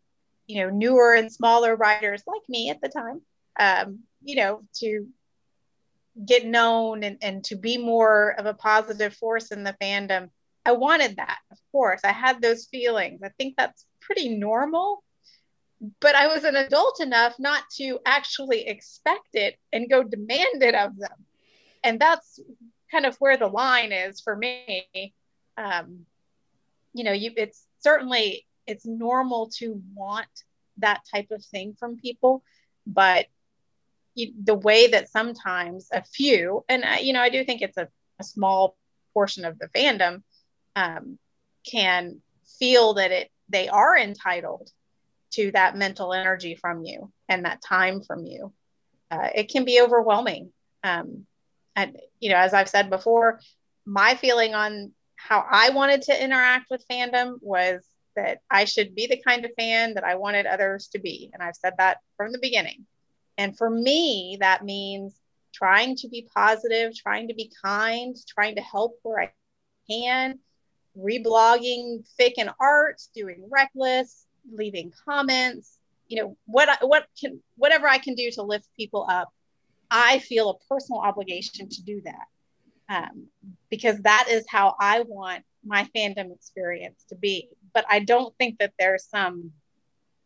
you 0.47 0.61
know, 0.61 0.69
newer 0.69 1.13
and 1.13 1.31
smaller 1.31 1.75
writers 1.75 2.23
like 2.25 2.41
me 2.47 2.69
at 2.69 2.81
the 2.81 2.89
time, 2.89 3.21
um, 3.59 3.99
you 4.23 4.35
know, 4.37 4.63
to 4.75 5.07
get 6.25 6.45
known 6.45 7.03
and, 7.03 7.17
and 7.21 7.43
to 7.45 7.55
be 7.55 7.77
more 7.77 8.31
of 8.37 8.45
a 8.45 8.53
positive 8.53 9.13
force 9.15 9.51
in 9.51 9.63
the 9.63 9.75
fandom. 9.81 10.29
I 10.65 10.71
wanted 10.73 11.17
that, 11.17 11.39
of 11.51 11.57
course. 11.71 12.01
I 12.03 12.13
had 12.13 12.41
those 12.41 12.65
feelings. 12.65 13.21
I 13.23 13.29
think 13.37 13.55
that's 13.57 13.85
pretty 13.99 14.29
normal 14.29 15.02
but 15.99 16.15
I 16.15 16.27
was 16.27 16.43
an 16.43 16.55
adult 16.55 17.01
enough 17.01 17.35
not 17.39 17.63
to 17.77 17.99
actually 18.05 18.67
expect 18.67 19.29
it 19.33 19.57
and 19.71 19.89
go 19.89 20.03
demand 20.03 20.63
it 20.63 20.75
of 20.75 20.97
them. 20.97 21.25
And 21.83 21.99
that's 21.99 22.39
kind 22.91 23.05
of 23.05 23.17
where 23.17 23.37
the 23.37 23.47
line 23.47 23.91
is 23.91 24.21
for 24.21 24.35
me. 24.35 25.13
Um, 25.57 26.05
you 26.93 27.03
know, 27.03 27.11
you 27.11 27.31
it's 27.35 27.65
certainly 27.79 28.45
it's 28.65 28.85
normal 28.85 29.49
to 29.57 29.81
want 29.93 30.27
that 30.77 31.01
type 31.13 31.31
of 31.31 31.43
thing 31.45 31.75
from 31.77 31.97
people. 31.97 32.43
but 32.85 33.27
you, 34.15 34.31
the 34.43 34.53
way 34.53 34.87
that 34.87 35.09
sometimes 35.09 35.89
a 35.91 36.03
few, 36.03 36.63
and 36.69 36.85
I, 36.85 36.99
you 36.99 37.13
know, 37.13 37.21
I 37.21 37.29
do 37.29 37.43
think 37.43 37.61
it's 37.61 37.77
a, 37.77 37.87
a 38.19 38.23
small 38.23 38.77
portion 39.13 39.43
of 39.43 39.57
the 39.57 39.69
fandom, 39.69 40.21
um, 40.75 41.17
can 41.69 42.21
feel 42.59 42.93
that 42.95 43.11
it 43.11 43.31
they 43.49 43.67
are 43.69 43.97
entitled 43.97 44.69
to 45.33 45.51
that 45.51 45.75
mental 45.75 46.13
energy 46.13 46.55
from 46.55 46.83
you 46.83 47.11
and 47.29 47.45
that 47.45 47.61
time 47.61 48.01
from 48.01 48.25
you. 48.25 48.53
Uh, 49.11 49.29
it 49.35 49.49
can 49.49 49.65
be 49.65 49.81
overwhelming. 49.81 50.51
Um, 50.83 51.25
and 51.75 51.97
you 52.19 52.29
know, 52.29 52.37
as 52.37 52.53
I've 52.53 52.69
said 52.69 52.89
before, 52.89 53.39
my 53.85 54.15
feeling 54.15 54.53
on 54.53 54.91
how 55.15 55.45
I 55.49 55.69
wanted 55.69 56.03
to 56.03 56.23
interact 56.23 56.67
with 56.69 56.85
fandom 56.89 57.37
was 57.41 57.83
that 58.15 58.39
I 58.49 58.65
should 58.65 58.95
be 58.95 59.07
the 59.07 59.21
kind 59.25 59.45
of 59.45 59.51
fan 59.57 59.95
that 59.95 60.03
I 60.03 60.15
wanted 60.15 60.45
others 60.45 60.89
to 60.89 60.99
be. 60.99 61.31
And 61.33 61.41
I've 61.41 61.55
said 61.55 61.73
that 61.77 61.97
from 62.17 62.31
the 62.31 62.39
beginning. 62.39 62.85
And 63.37 63.57
for 63.57 63.69
me, 63.69 64.37
that 64.39 64.63
means 64.63 65.15
trying 65.53 65.95
to 65.97 66.09
be 66.09 66.27
positive, 66.35 66.95
trying 66.95 67.29
to 67.29 67.33
be 67.33 67.51
kind, 67.63 68.15
trying 68.27 68.55
to 68.55 68.61
help 68.61 68.99
where 69.03 69.19
I 69.19 69.31
can, 69.89 70.39
reblogging 70.97 72.05
fic 72.19 72.33
and 72.37 72.51
art, 72.59 73.01
doing 73.15 73.47
rec 73.51 73.71
lists, 73.75 74.25
leaving 74.51 74.91
comments, 75.05 75.77
you 76.07 76.21
know, 76.21 76.37
what 76.45 76.69
what 76.81 77.07
can 77.19 77.41
whatever 77.55 77.87
I 77.87 77.97
can 77.97 78.15
do 78.15 78.29
to 78.31 78.43
lift 78.43 78.67
people 78.77 79.05
up. 79.09 79.31
I 79.89 80.19
feel 80.19 80.49
a 80.49 80.73
personal 80.73 81.01
obligation 81.01 81.69
to 81.69 81.83
do 81.83 82.01
that. 82.01 82.25
Um, 82.89 83.27
because 83.69 83.99
that 84.01 84.27
is 84.29 84.45
how 84.47 84.75
I 84.79 85.01
want 85.01 85.43
my 85.65 85.87
fandom 85.95 86.33
experience 86.33 87.05
to 87.09 87.15
be. 87.15 87.49
But 87.73 87.85
I 87.89 87.99
don't 87.99 88.35
think 88.37 88.59
that 88.59 88.73
there's 88.77 89.05
some 89.05 89.51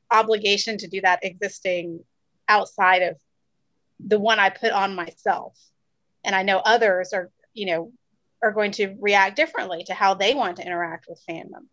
obligation 0.09 0.77
to 0.79 0.87
do 0.87 1.01
that 1.01 1.23
existing 1.23 2.03
outside 2.47 3.03
of 3.03 3.17
the 3.99 4.19
one 4.19 4.39
I 4.39 4.49
put 4.49 4.71
on 4.71 4.95
myself. 4.95 5.57
And 6.23 6.35
I 6.35 6.43
know 6.43 6.57
others 6.57 7.13
are, 7.13 7.29
you 7.53 7.67
know, 7.67 7.91
are 8.41 8.51
going 8.51 8.71
to 8.71 8.95
react 8.99 9.35
differently 9.35 9.83
to 9.85 9.93
how 9.93 10.13
they 10.13 10.33
want 10.33 10.57
to 10.57 10.65
interact 10.65 11.05
with 11.07 11.21
fandom. 11.29 11.67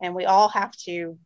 And 0.00 0.14
we 0.14 0.24
all 0.24 0.48
have 0.48 0.72
to 0.84 1.18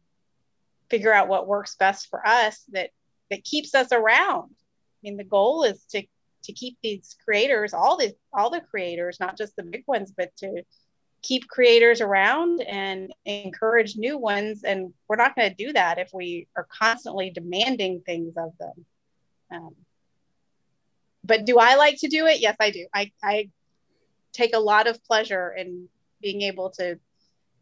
figure 0.91 1.13
out 1.13 1.29
what 1.29 1.47
works 1.47 1.77
best 1.77 2.09
for 2.09 2.27
us 2.27 2.63
that 2.73 2.91
that 3.31 3.45
keeps 3.45 3.75
us 3.75 3.93
around. 3.93 4.51
I 4.51 4.99
mean, 5.03 5.17
the 5.17 5.25
goal 5.25 5.65
is 5.65 5.85
to 5.91 6.03
to 6.45 6.53
keep 6.53 6.79
these 6.83 7.17
creators, 7.25 7.75
all 7.75 7.97
the 7.97 8.15
all 8.33 8.51
the 8.51 8.61
creators, 8.61 9.21
not 9.21 9.37
just 9.37 9.57
the 9.57 9.63
big 9.63 9.85
ones, 9.87 10.13
but 10.17 10.35
to 10.39 10.63
keep 11.23 11.49
creators 11.49 12.01
around 12.01 12.61
and 12.63 13.13
encourage 13.25 13.97
new 13.97 14.17
ones. 14.17 14.65
And 14.65 14.93
we're 15.09 15.17
not 15.17 15.35
going 15.35 15.51
to 15.51 15.67
do 15.67 15.73
that 15.73 15.99
if 15.99 16.11
we 16.13 16.47
are 16.57 16.67
constantly 16.71 17.31
demanding 17.31 18.01
things 18.01 18.35
of 18.37 18.53
them. 18.59 18.85
Um, 19.51 19.75
but 21.25 21.45
do 21.45 21.59
I 21.59 21.75
like 21.75 21.99
to 22.01 22.09
do 22.09 22.27
it? 22.27 22.41
Yes, 22.41 22.57
I 22.61 22.71
do. 22.71 22.87
I, 22.95 23.13
I 23.23 23.51
take 24.33 24.55
a 24.55 24.61
lot 24.61 24.87
of 24.87 25.03
pleasure 25.05 25.53
in 25.53 25.89
being 26.23 26.43
able 26.43 26.71
to 26.71 26.99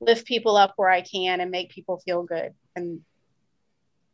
lift 0.01 0.27
people 0.27 0.57
up 0.57 0.75
where 0.77 0.91
I 0.91 1.01
can 1.01 1.41
and 1.41 1.51
make 1.51 1.71
people 1.71 1.99
feel 1.99 2.23
good. 2.23 2.53
And 2.75 3.01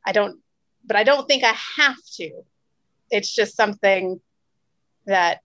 I 0.04 0.12
don't, 0.12 0.40
but 0.84 0.96
I 0.96 1.04
don't 1.04 1.26
think 1.26 1.44
I 1.44 1.54
have 1.76 1.96
to. 2.16 2.42
It's 3.10 3.32
just 3.32 3.56
something 3.56 4.20
that 5.06 5.40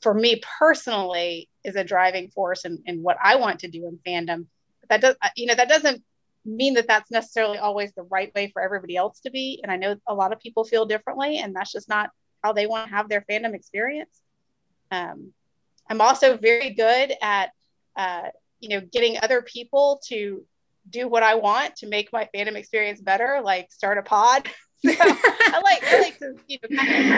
for 0.00 0.12
me 0.12 0.42
personally 0.58 1.48
is 1.62 1.76
a 1.76 1.84
driving 1.84 2.30
force 2.30 2.64
in, 2.64 2.82
in 2.86 3.02
what 3.02 3.16
I 3.22 3.36
want 3.36 3.60
to 3.60 3.68
do 3.68 3.86
in 3.86 3.98
fandom. 4.06 4.46
But 4.80 4.88
that 4.88 5.00
does, 5.00 5.16
you 5.36 5.46
know, 5.46 5.54
that 5.54 5.68
doesn't 5.68 6.02
mean 6.44 6.74
that 6.74 6.86
that's 6.86 7.10
necessarily 7.10 7.58
always 7.58 7.92
the 7.94 8.02
right 8.02 8.34
way 8.34 8.50
for 8.52 8.60
everybody 8.60 8.96
else 8.96 9.20
to 9.20 9.30
be. 9.30 9.60
And 9.62 9.72
I 9.72 9.76
know 9.76 9.96
a 10.06 10.14
lot 10.14 10.32
of 10.32 10.40
people 10.40 10.64
feel 10.64 10.84
differently, 10.84 11.38
and 11.38 11.54
that's 11.54 11.72
just 11.72 11.88
not 11.88 12.10
how 12.42 12.52
they 12.52 12.66
want 12.66 12.88
to 12.88 12.94
have 12.94 13.08
their 13.08 13.24
fandom 13.30 13.54
experience. 13.54 14.20
Um, 14.90 15.32
I'm 15.88 16.00
also 16.00 16.36
very 16.36 16.70
good 16.70 17.14
at, 17.22 17.52
uh, 17.96 18.28
you 18.60 18.68
know, 18.68 18.80
getting 18.80 19.16
other 19.22 19.42
people 19.42 20.00
to 20.08 20.44
do 20.88 21.08
what 21.08 21.22
I 21.22 21.34
want 21.34 21.76
to 21.76 21.86
make 21.86 22.12
my 22.12 22.28
fandom 22.34 22.56
experience 22.56 23.00
better, 23.00 23.40
like 23.42 23.72
start 23.72 23.98
a 23.98 24.02
pod. 24.02 24.48
so 24.84 24.92
I 24.92 25.60
like 25.62 25.84
I 25.84 26.00
like 26.00 26.18
to 26.18 26.34
you 26.46 26.58
know 26.62 26.76
kind 26.76 27.14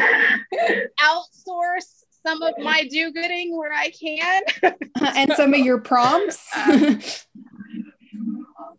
of 0.53 0.91
outsource 1.01 2.05
some 2.27 2.43
of 2.43 2.55
my 2.59 2.85
do-gooding 2.91 3.57
where 3.57 3.73
I 3.73 3.91
can, 3.91 4.43
and 5.17 5.33
some 5.35 5.55
of 5.55 5.61
your 5.61 5.79
prompts. 5.79 6.45
um, 6.57 6.99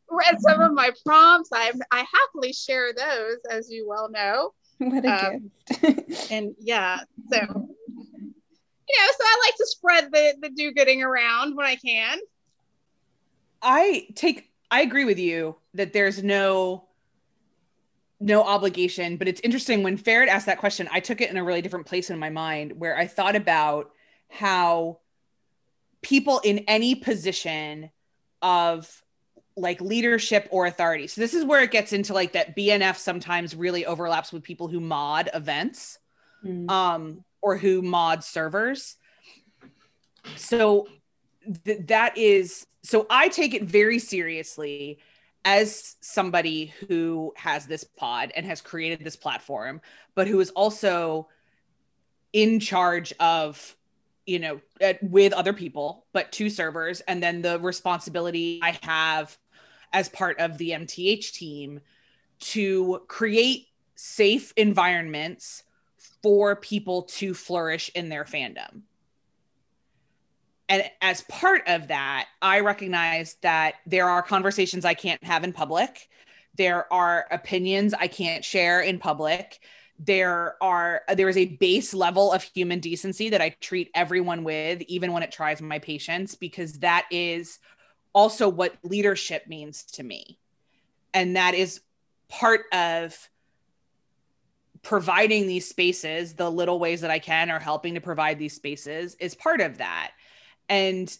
read 0.09 0.39
some 0.39 0.61
of 0.61 0.73
my 0.73 0.91
prompts. 1.05 1.49
I 1.53 1.71
I 1.91 2.05
happily 2.13 2.53
share 2.53 2.93
those, 2.93 3.37
as 3.49 3.71
you 3.71 3.87
well 3.87 4.09
know. 4.09 4.53
What 4.79 5.05
a 5.05 5.27
um, 5.27 5.51
gift! 5.69 6.31
and 6.31 6.55
yeah, 6.59 6.99
so 7.31 7.37
you 7.37 7.45
know, 7.45 9.07
so 9.11 9.23
I 9.23 9.45
like 9.45 9.55
to 9.55 9.65
spread 9.65 10.11
the 10.11 10.35
the 10.41 10.49
do-gooding 10.49 11.01
around 11.03 11.55
when 11.55 11.65
I 11.65 11.75
can. 11.75 12.19
I 13.61 14.07
take 14.15 14.49
I 14.69 14.81
agree 14.81 15.05
with 15.05 15.19
you 15.19 15.55
that 15.73 15.93
there's 15.93 16.21
no 16.23 16.83
no 18.19 18.43
obligation, 18.43 19.17
but 19.17 19.27
it's 19.27 19.41
interesting 19.41 19.83
when 19.83 19.95
Ferret 19.95 20.27
asked 20.27 20.47
that 20.47 20.57
question, 20.57 20.89
I 20.91 20.99
took 20.99 21.21
it 21.21 21.29
in 21.29 21.37
a 21.37 21.43
really 21.43 21.61
different 21.61 21.85
place 21.85 22.09
in 22.09 22.17
my 22.17 22.31
mind 22.31 22.73
where 22.79 22.97
I 22.97 23.05
thought 23.05 23.35
about 23.35 23.91
how 24.29 24.99
people 26.01 26.39
in 26.43 26.59
any 26.67 26.95
position 26.95 27.91
of 28.41 29.03
like 29.55 29.81
leadership 29.81 30.47
or 30.51 30.65
authority. 30.65 31.07
So 31.07 31.21
this 31.21 31.33
is 31.33 31.43
where 31.43 31.61
it 31.61 31.71
gets 31.71 31.93
into 31.93 32.13
like 32.13 32.33
that 32.33 32.55
BNF 32.55 32.97
sometimes 32.97 33.55
really 33.55 33.85
overlaps 33.85 34.31
with 34.31 34.43
people 34.43 34.67
who 34.67 34.79
mod 34.79 35.29
events 35.33 35.99
mm. 36.45 36.69
um 36.69 37.23
or 37.41 37.57
who 37.57 37.81
mod 37.81 38.23
servers. 38.23 38.97
So 40.35 40.87
th- 41.65 41.87
that 41.87 42.17
is 42.17 42.65
so 42.87 43.05
I 43.09 43.27
take 43.27 43.53
it 43.53 43.63
very 43.63 43.99
seriously 43.99 44.99
as 45.43 45.97
somebody 45.99 46.73
who 46.87 47.33
has 47.35 47.65
this 47.65 47.83
pod 47.83 48.31
and 48.33 48.45
has 48.45 48.61
created 48.61 49.03
this 49.03 49.17
platform, 49.17 49.81
but 50.15 50.25
who 50.25 50.39
is 50.39 50.51
also 50.51 51.27
in 52.31 52.61
charge 52.61 53.11
of 53.19 53.75
you 54.25 54.39
know 54.39 54.61
uh, 54.81 54.93
with 55.01 55.33
other 55.33 55.51
people 55.51 56.05
but 56.13 56.31
two 56.31 56.49
servers. 56.49 57.01
And 57.01 57.21
then 57.21 57.41
the 57.41 57.59
responsibility 57.59 58.61
i 58.63 58.77
have 58.83 59.37
as 59.91 60.07
part 60.07 60.39
of 60.39 60.57
the 60.57 60.71
mth 60.71 61.33
team 61.33 61.81
to 62.39 63.01
create 63.09 63.67
safe 63.95 64.53
environments 64.55 65.63
for 66.23 66.55
people 66.55 67.03
to 67.03 67.33
flourish 67.33 67.91
in 67.95 68.07
their 68.07 68.23
fandom 68.23 68.83
and 70.69 70.83
as 71.01 71.21
part 71.23 71.63
of 71.67 71.87
that, 71.87 72.27
I 72.41 72.59
recognize 72.59 73.37
that 73.41 73.75
there 73.85 74.09
are 74.09 74.21
conversations 74.21 74.83
I 74.83 74.93
can't 74.93 75.23
have 75.23 75.43
in 75.43 75.53
public. 75.53 76.09
There 76.55 76.91
are 76.91 77.25
opinions 77.31 77.93
I 77.93 78.07
can't 78.07 78.43
share 78.43 78.81
in 78.81 78.99
public. 78.99 79.59
There 79.99 80.55
are 80.61 81.01
there 81.15 81.29
is 81.29 81.37
a 81.37 81.45
base 81.45 81.93
level 81.93 82.31
of 82.31 82.43
human 82.43 82.79
decency 82.79 83.29
that 83.29 83.41
I 83.41 83.55
treat 83.61 83.89
everyone 83.95 84.43
with, 84.43 84.81
even 84.83 85.13
when 85.13 85.23
it 85.23 85.31
tries 85.31 85.61
my 85.61 85.79
patience, 85.79 86.35
because 86.35 86.73
that 86.79 87.07
is 87.11 87.59
also 88.13 88.49
what 88.49 88.75
leadership 88.83 89.47
means 89.47 89.83
to 89.83 90.03
me. 90.03 90.37
And 91.13 91.35
that 91.35 91.55
is 91.55 91.79
part 92.27 92.61
of 92.73 93.17
providing 94.83 95.47
these 95.47 95.67
spaces, 95.67 96.33
the 96.33 96.49
little 96.49 96.79
ways 96.79 97.01
that 97.01 97.11
I 97.11 97.19
can 97.19 97.49
or 97.49 97.59
helping 97.59 97.95
to 97.95 98.01
provide 98.01 98.37
these 98.37 98.53
spaces 98.53 99.15
is 99.19 99.33
part 99.33 99.61
of 99.61 99.77
that 99.77 100.11
and 100.69 101.15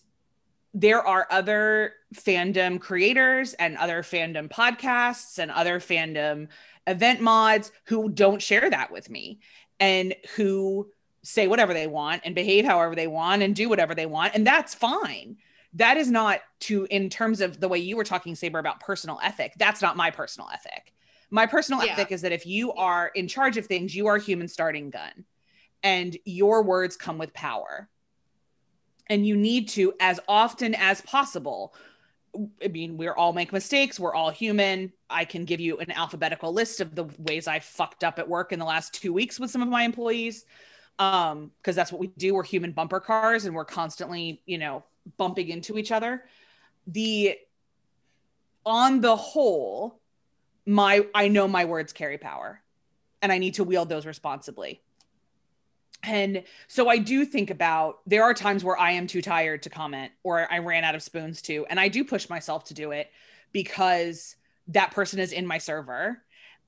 there 0.74 1.06
are 1.06 1.28
other 1.32 1.94
fandom 2.14 2.80
creators 2.80 3.54
and 3.56 3.78
other 3.78 4.04
fandom 4.04 4.50
podcasts 4.50 5.40
and 5.40 5.50
other 5.52 5.80
fandom 5.80 6.48
event 6.86 7.20
mods 7.22 7.72
who 7.86 8.10
don't 8.10 8.42
share 8.42 8.70
that 8.70 8.92
with 8.92 9.10
me 9.10 9.40
and 9.80 10.16
who 10.36 10.88
say 11.24 11.48
whatever 11.48 11.74
they 11.74 11.88
want 11.88 12.22
and 12.26 12.36
behave 12.36 12.64
however 12.64 12.96
they 12.96 13.08
want 13.08 13.42
and 13.42 13.56
do 13.56 13.68
whatever 13.68 13.94
they 13.94 14.06
want. 14.06 14.34
And 14.36 14.46
that's 14.46 14.74
fine. 14.74 15.38
That 15.74 15.98
is 15.98 16.10
not 16.10 16.40
to 16.62 16.88
in 16.90 17.10
terms 17.10 17.42
of 17.42 17.60
the 17.60 17.68
way 17.68 17.80
you 17.80 17.98
were 17.98 18.04
talking 18.04 18.36
saber 18.36 18.60
about 18.60 18.80
personal 18.80 19.20
ethic 19.22 19.54
that's 19.58 19.82
not 19.82 19.98
my 19.98 20.12
personal 20.12 20.50
ethic. 20.54 20.94
My 21.30 21.46
personal 21.46 21.84
yeah. 21.84 21.94
ethic 21.94 22.12
is 22.12 22.22
that 22.22 22.32
if 22.32 22.46
you 22.46 22.72
are 22.74 23.12
in 23.14 23.28
charge 23.28 23.58
of 23.58 23.66
things 23.66 23.96
you 23.96 24.08
are 24.08 24.16
a 24.16 24.22
human 24.22 24.48
starting 24.48 24.90
gun 24.90 25.26
and 25.84 26.16
your 26.24 26.64
words 26.64 26.96
come 26.96 27.18
with 27.18 27.34
power 27.34 27.90
and 29.10 29.26
you 29.26 29.36
need 29.36 29.70
to 29.70 29.94
as 30.00 30.20
often 30.28 30.76
as 30.76 31.02
possible 31.02 31.74
I 32.64 32.68
mean, 32.68 32.98
we're 32.98 33.16
all 33.16 33.34
make 33.34 33.52
mistakes. 33.52 34.00
We're 34.00 34.14
all 34.14 34.30
human. 34.30 34.94
I 35.10 35.26
can 35.26 35.46
give 35.46 35.60
you 35.60 35.78
an 35.80 35.90
alphabetical 35.92 36.54
list 36.54 36.82
of 36.82 36.94
the 36.94 37.06
ways 37.18 37.48
I 37.48 37.60
fucked 37.60 38.04
up 38.04 38.20
at 38.20 38.30
work 38.30 38.52
in 38.52 38.60
the 38.60 38.66
last 38.66 38.94
two 38.94 39.12
weeks 39.12 39.40
with 39.40 39.50
some 39.50 39.64
of 39.64 39.70
my 39.70 39.84
employees. 39.84 40.46
Um, 41.00 41.52
because 41.58 41.76
that's 41.76 41.92
what 41.92 42.00
we 42.00 42.08
do. 42.08 42.36
We're 42.36 42.44
human 42.44 42.74
bumper 42.74 43.00
cars 43.00 43.46
and 43.46 43.56
we're 43.56 43.66
constantly, 43.66 44.42
you 44.46 44.60
know, 44.60 44.84
bumping 45.18 45.50
into 45.50 45.78
each 45.80 45.92
other. 45.92 46.26
The 46.86 47.38
on 48.66 49.02
the 49.02 49.16
whole, 49.16 50.00
my 50.68 51.08
I 51.16 51.30
know 51.30 51.48
my 51.48 51.66
words 51.66 51.92
carry 51.94 52.18
power. 52.20 52.62
and 53.22 53.32
I 53.32 53.38
need 53.40 53.56
to 53.56 53.64
wield 53.64 53.90
those 53.90 54.06
responsibly. 54.06 54.82
And 56.04 56.44
so 56.68 56.88
I 56.90 56.98
do 56.98 57.26
think 57.26 57.50
about 57.50 58.00
there 58.06 58.24
are 58.24 58.34
times 58.34 58.64
where 58.64 58.78
I 58.78 58.92
am 58.92 59.08
too 59.08 59.22
tired 59.22 59.64
to 59.64 59.70
comment 59.70 60.12
or 60.24 60.52
I 60.52 60.60
ran 60.60 60.84
out 60.84 60.96
of 60.96 61.04
spoons 61.04 61.42
to, 61.44 61.66
and 61.70 61.80
I 61.80 61.88
do 61.88 62.04
push 62.04 62.30
myself 62.30 62.66
to 62.66 62.74
do 62.74 62.92
it 62.92 63.12
because 63.52 64.36
that 64.68 64.92
person 64.92 65.20
is 65.20 65.32
in 65.32 65.46
my 65.48 65.58
server 65.58 66.22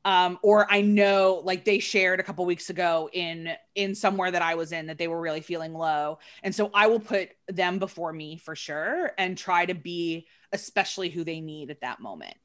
um, 0.05 0.39
or 0.41 0.71
I 0.71 0.81
know 0.81 1.41
like 1.43 1.65
they 1.65 1.79
shared 1.79 2.19
a 2.19 2.23
couple 2.23 2.45
weeks 2.45 2.69
ago 2.69 3.09
in 3.11 3.51
in 3.75 3.95
somewhere 3.95 4.31
that 4.31 4.41
I 4.41 4.55
was 4.55 4.71
in 4.71 4.87
that 4.87 4.97
they 4.97 5.07
were 5.07 5.19
really 5.19 5.41
feeling 5.41 5.73
low, 5.73 6.19
and 6.41 6.55
so 6.55 6.71
I 6.73 6.87
will 6.87 6.99
put 6.99 7.29
them 7.47 7.79
before 7.79 8.13
me 8.13 8.37
for 8.37 8.55
sure 8.55 9.11
and 9.17 9.37
try 9.37 9.65
to 9.65 9.75
be 9.75 10.27
especially 10.53 11.09
who 11.09 11.23
they 11.23 11.41
need 11.41 11.69
at 11.69 11.81
that 11.81 11.99
moment. 11.99 12.35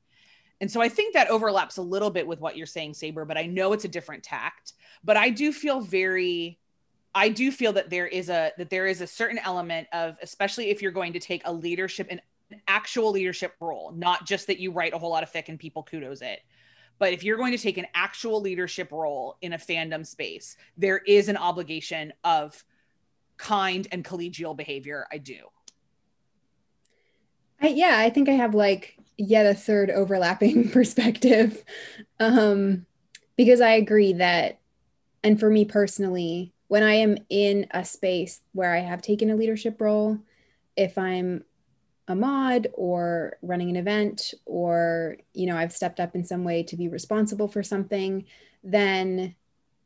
And 0.60 0.70
so 0.70 0.80
I 0.80 0.88
think 0.88 1.14
that 1.14 1.30
overlaps 1.30 1.76
a 1.76 1.82
little 1.82 2.10
bit 2.10 2.26
with 2.26 2.40
what 2.40 2.56
you're 2.56 2.66
saying, 2.66 2.94
Saber, 2.94 3.24
but 3.24 3.38
I 3.38 3.46
know 3.46 3.72
it's 3.72 3.84
a 3.84 3.88
different 3.88 4.22
tact. 4.22 4.72
But 5.02 5.16
I 5.16 5.30
do 5.30 5.52
feel 5.52 5.80
very 5.80 6.58
I 7.14 7.28
do 7.28 7.52
feel 7.52 7.72
that 7.74 7.90
there 7.90 8.06
is 8.06 8.28
a 8.28 8.52
that 8.58 8.70
there 8.70 8.86
is 8.86 9.00
a 9.00 9.06
certain 9.06 9.38
element 9.38 9.88
of 9.92 10.16
especially 10.22 10.70
if 10.70 10.82
you're 10.82 10.92
going 10.92 11.12
to 11.12 11.20
take 11.20 11.42
a 11.44 11.52
leadership 11.52 12.08
an 12.10 12.20
actual 12.68 13.10
leadership 13.10 13.54
role, 13.60 13.92
not 13.96 14.26
just 14.26 14.46
that 14.46 14.58
you 14.60 14.70
write 14.70 14.92
a 14.92 14.98
whole 14.98 15.10
lot 15.10 15.22
of 15.22 15.32
fic 15.32 15.48
and 15.48 15.58
people 15.58 15.82
kudos 15.82 16.22
it 16.22 16.40
but 16.98 17.12
if 17.12 17.24
you're 17.24 17.36
going 17.36 17.52
to 17.52 17.62
take 17.62 17.78
an 17.78 17.86
actual 17.94 18.40
leadership 18.40 18.92
role 18.92 19.36
in 19.42 19.52
a 19.52 19.58
fandom 19.58 20.06
space, 20.06 20.56
there 20.76 20.98
is 20.98 21.28
an 21.28 21.36
obligation 21.36 22.12
of 22.22 22.64
kind 23.36 23.86
and 23.90 24.04
collegial 24.04 24.56
behavior. 24.56 25.06
I 25.12 25.18
do. 25.18 25.38
I, 27.60 27.68
yeah, 27.68 27.96
I 27.98 28.10
think 28.10 28.28
I 28.28 28.32
have 28.32 28.54
like 28.54 28.96
yet 29.16 29.46
a 29.46 29.54
third 29.54 29.90
overlapping 29.90 30.68
perspective. 30.70 31.64
Um, 32.20 32.86
because 33.36 33.60
I 33.60 33.72
agree 33.72 34.14
that, 34.14 34.60
and 35.24 35.40
for 35.40 35.50
me 35.50 35.64
personally, 35.64 36.53
when 36.68 36.82
I 36.82 36.94
am 36.94 37.16
in 37.28 37.66
a 37.70 37.84
space 37.84 38.40
where 38.52 38.74
I 38.74 38.80
have 38.80 39.02
taken 39.02 39.30
a 39.30 39.36
leadership 39.36 39.80
role, 39.80 40.18
if 40.76 40.98
I'm 40.98 41.44
a 42.08 42.14
mod 42.14 42.68
or 42.74 43.38
running 43.42 43.70
an 43.70 43.76
event 43.76 44.34
or 44.44 45.16
you 45.32 45.46
know 45.46 45.56
i've 45.56 45.72
stepped 45.72 46.00
up 46.00 46.14
in 46.14 46.24
some 46.24 46.44
way 46.44 46.62
to 46.62 46.76
be 46.76 46.88
responsible 46.88 47.48
for 47.48 47.62
something 47.62 48.24
then 48.62 49.34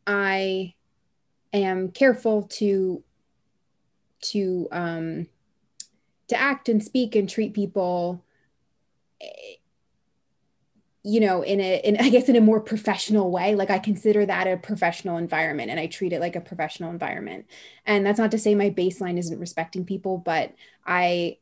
i 0.06 0.74
am 1.52 1.90
careful 1.90 2.42
to 2.42 3.02
to 4.20 4.66
um 4.72 5.26
to 6.26 6.38
act 6.38 6.68
and 6.68 6.82
speak 6.82 7.14
and 7.14 7.28
treat 7.28 7.54
people 7.54 8.24
you 11.08 11.20
know 11.20 11.42
in 11.42 11.60
a 11.60 11.80
in 11.84 11.96
i 12.00 12.08
guess 12.08 12.28
in 12.28 12.36
a 12.36 12.40
more 12.40 12.60
professional 12.60 13.30
way 13.30 13.54
like 13.54 13.70
i 13.70 13.78
consider 13.78 14.26
that 14.26 14.46
a 14.46 14.56
professional 14.56 15.16
environment 15.16 15.70
and 15.70 15.80
i 15.80 15.86
treat 15.86 16.12
it 16.12 16.20
like 16.20 16.36
a 16.36 16.40
professional 16.40 16.90
environment 16.90 17.46
and 17.86 18.04
that's 18.04 18.18
not 18.18 18.30
to 18.30 18.38
say 18.38 18.54
my 18.54 18.70
baseline 18.70 19.18
isn't 19.18 19.38
respecting 19.38 19.84
people 19.84 20.18
but 20.18 20.54
i 20.86 21.36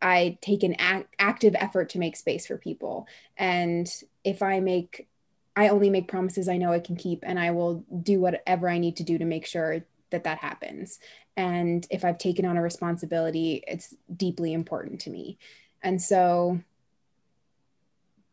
I 0.00 0.38
take 0.40 0.62
an 0.62 0.74
act, 0.78 1.14
active 1.18 1.54
effort 1.58 1.90
to 1.90 1.98
make 1.98 2.16
space 2.16 2.46
for 2.46 2.56
people. 2.56 3.06
And 3.36 3.88
if 4.24 4.42
I 4.42 4.60
make, 4.60 5.08
I 5.56 5.68
only 5.68 5.90
make 5.90 6.08
promises 6.08 6.48
I 6.48 6.56
know 6.56 6.72
I 6.72 6.80
can 6.80 6.96
keep, 6.96 7.24
and 7.26 7.38
I 7.38 7.50
will 7.50 7.84
do 8.02 8.20
whatever 8.20 8.68
I 8.68 8.78
need 8.78 8.96
to 8.96 9.02
do 9.02 9.18
to 9.18 9.24
make 9.24 9.46
sure 9.46 9.84
that 10.10 10.24
that 10.24 10.38
happens. 10.38 11.00
And 11.36 11.86
if 11.90 12.04
I've 12.04 12.18
taken 12.18 12.44
on 12.44 12.56
a 12.56 12.62
responsibility, 12.62 13.62
it's 13.66 13.94
deeply 14.14 14.52
important 14.52 15.00
to 15.02 15.10
me. 15.10 15.38
And 15.82 16.00
so, 16.00 16.60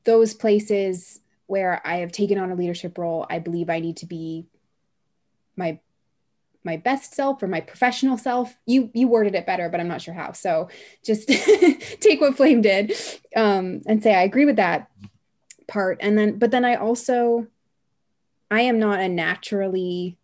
those 0.05 0.33
places 0.33 1.19
where 1.47 1.81
I 1.85 1.97
have 1.97 2.11
taken 2.11 2.37
on 2.37 2.51
a 2.51 2.55
leadership 2.55 2.97
role, 2.97 3.25
I 3.29 3.39
believe 3.39 3.69
I 3.69 3.79
need 3.79 3.97
to 3.97 4.05
be 4.05 4.45
my 5.55 5.79
my 6.63 6.77
best 6.77 7.13
self 7.13 7.43
or 7.43 7.47
my 7.47 7.61
professional 7.61 8.17
self. 8.17 8.55
You 8.65 8.89
you 8.93 9.07
worded 9.07 9.35
it 9.35 9.45
better 9.45 9.69
but 9.69 9.79
i'm 9.79 9.87
not 9.87 10.01
sure 10.01 10.13
how. 10.13 10.31
So 10.31 10.69
just 11.03 11.27
take 11.99 12.21
what 12.21 12.35
flame 12.35 12.61
did 12.61 12.93
um, 13.35 13.81
and 13.85 14.01
say 14.01 14.15
i 14.15 14.23
agree 14.23 14.45
with 14.45 14.55
that 14.55 14.89
part. 15.67 15.99
And 16.01 16.17
then 16.17 16.39
but 16.39 16.51
then 16.51 16.65
i 16.65 16.75
also 16.75 17.47
i 18.49 18.61
am 18.61 18.79
not 18.79 18.99
a 18.99 19.07
naturally 19.07 20.17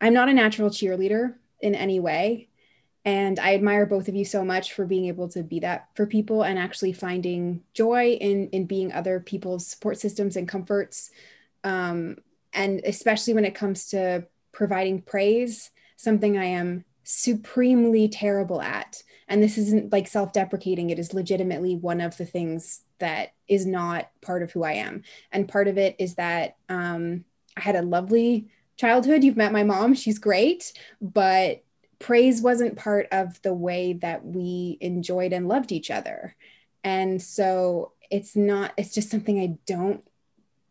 i'm 0.00 0.14
not 0.14 0.28
a 0.28 0.34
natural 0.34 0.70
cheerleader 0.70 1.34
in 1.60 1.74
any 1.74 2.00
way 2.00 2.47
and 3.08 3.38
i 3.38 3.54
admire 3.54 3.86
both 3.86 4.08
of 4.08 4.14
you 4.14 4.24
so 4.24 4.44
much 4.44 4.72
for 4.72 4.84
being 4.84 5.06
able 5.06 5.28
to 5.28 5.42
be 5.42 5.60
that 5.60 5.88
for 5.94 6.06
people 6.06 6.42
and 6.42 6.58
actually 6.58 6.92
finding 6.92 7.62
joy 7.72 8.12
in 8.20 8.48
in 8.50 8.66
being 8.66 8.92
other 8.92 9.20
people's 9.20 9.66
support 9.66 9.98
systems 9.98 10.36
and 10.36 10.48
comforts 10.48 11.10
um, 11.64 12.16
and 12.52 12.80
especially 12.84 13.34
when 13.34 13.44
it 13.44 13.54
comes 13.54 13.86
to 13.90 14.26
providing 14.52 15.02
praise, 15.02 15.70
something 15.96 16.36
I 16.36 16.46
am 16.46 16.84
supremely 17.04 18.08
terrible 18.08 18.60
at. 18.60 19.02
And 19.28 19.42
this 19.42 19.58
isn't 19.58 19.92
like 19.92 20.08
self 20.08 20.32
deprecating, 20.32 20.90
it 20.90 20.98
is 20.98 21.14
legitimately 21.14 21.76
one 21.76 22.00
of 22.00 22.16
the 22.16 22.26
things 22.26 22.82
that 22.98 23.34
is 23.46 23.66
not 23.66 24.10
part 24.20 24.42
of 24.42 24.50
who 24.50 24.64
I 24.64 24.72
am. 24.72 25.02
And 25.30 25.48
part 25.48 25.68
of 25.68 25.78
it 25.78 25.96
is 25.98 26.16
that 26.16 26.56
um, 26.68 27.24
I 27.56 27.60
had 27.60 27.76
a 27.76 27.82
lovely 27.82 28.48
childhood. 28.76 29.22
You've 29.22 29.36
met 29.36 29.52
my 29.52 29.64
mom, 29.64 29.94
she's 29.94 30.18
great, 30.18 30.72
but 31.00 31.62
praise 31.98 32.40
wasn't 32.40 32.76
part 32.76 33.08
of 33.12 33.40
the 33.42 33.54
way 33.54 33.94
that 33.94 34.24
we 34.24 34.78
enjoyed 34.80 35.32
and 35.32 35.48
loved 35.48 35.72
each 35.72 35.90
other. 35.90 36.36
And 36.84 37.20
so 37.20 37.92
it's 38.10 38.36
not, 38.36 38.72
it's 38.76 38.94
just 38.94 39.10
something 39.10 39.40
I 39.40 39.58
don't 39.66 40.04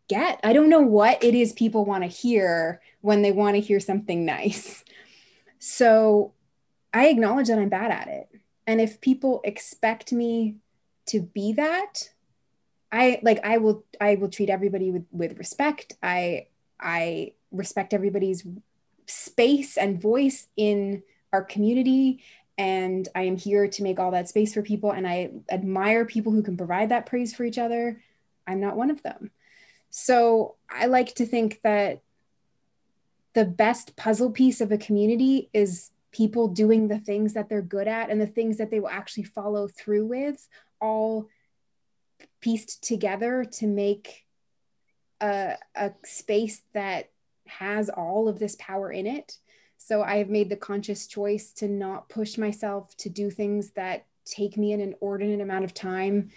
get. 0.08 0.40
I 0.42 0.52
don't 0.52 0.70
know 0.70 0.80
what 0.80 1.22
it 1.22 1.34
is 1.34 1.52
people 1.52 1.84
want 1.84 2.02
to 2.02 2.08
hear 2.08 2.80
when 3.00 3.22
they 3.22 3.32
want 3.32 3.54
to 3.56 3.60
hear 3.60 3.80
something 3.80 4.24
nice. 4.24 4.84
So 5.60 6.34
I 6.94 7.08
acknowledge 7.08 7.48
that 7.48 7.58
I'm 7.58 7.68
bad 7.68 7.90
at 7.90 8.06
it. 8.06 8.28
And 8.68 8.80
if 8.80 9.00
people 9.00 9.40
expect 9.42 10.12
me 10.12 10.54
to 11.06 11.20
be 11.20 11.54
that, 11.54 12.10
I 12.92 13.18
like 13.22 13.44
I 13.44 13.58
will 13.58 13.84
I 14.00 14.14
will 14.14 14.28
treat 14.28 14.50
everybody 14.50 14.90
with 14.90 15.06
with 15.10 15.36
respect. 15.36 15.94
I 16.02 16.46
I 16.78 17.32
respect 17.50 17.92
everybody's 17.92 18.46
space 19.06 19.76
and 19.76 20.00
voice 20.00 20.46
in 20.56 21.02
our 21.32 21.42
community 21.42 22.22
and 22.56 23.08
I 23.14 23.22
am 23.22 23.36
here 23.36 23.68
to 23.68 23.82
make 23.82 24.00
all 24.00 24.10
that 24.10 24.28
space 24.28 24.54
for 24.54 24.62
people 24.62 24.90
and 24.90 25.06
I 25.06 25.30
admire 25.50 26.04
people 26.04 26.32
who 26.32 26.42
can 26.42 26.56
provide 26.56 26.88
that 26.88 27.06
praise 27.06 27.34
for 27.34 27.44
each 27.44 27.58
other. 27.58 28.00
I'm 28.46 28.60
not 28.60 28.76
one 28.76 28.90
of 28.90 29.02
them. 29.02 29.30
So 29.90 30.56
I 30.68 30.86
like 30.86 31.14
to 31.16 31.26
think 31.26 31.60
that 31.62 32.02
the 33.34 33.44
best 33.44 33.94
puzzle 33.96 34.30
piece 34.30 34.60
of 34.60 34.72
a 34.72 34.78
community 34.78 35.48
is 35.52 35.90
people 36.10 36.48
doing 36.48 36.88
the 36.88 36.98
things 36.98 37.34
that 37.34 37.48
they're 37.48 37.62
good 37.62 37.86
at 37.86 38.10
and 38.10 38.20
the 38.20 38.26
things 38.26 38.56
that 38.58 38.70
they 38.70 38.80
will 38.80 38.88
actually 38.88 39.22
follow 39.22 39.68
through 39.68 40.06
with, 40.06 40.48
all 40.80 41.28
pieced 42.40 42.82
together 42.82 43.44
to 43.44 43.66
make 43.66 44.24
a, 45.20 45.54
a 45.76 45.92
space 46.04 46.62
that 46.72 47.10
has 47.46 47.88
all 47.88 48.28
of 48.28 48.38
this 48.38 48.56
power 48.58 48.90
in 48.90 49.06
it. 49.06 49.38
So 49.88 50.02
I 50.02 50.18
have 50.18 50.28
made 50.28 50.50
the 50.50 50.56
conscious 50.56 51.06
choice 51.06 51.50
to 51.52 51.66
not 51.66 52.10
push 52.10 52.36
myself 52.36 52.94
to 52.98 53.08
do 53.08 53.30
things 53.30 53.70
that 53.70 54.04
take 54.26 54.58
me 54.58 54.74
an 54.74 54.82
inordinate 54.82 55.40
amount 55.40 55.64
of 55.64 55.72
time 55.72 56.28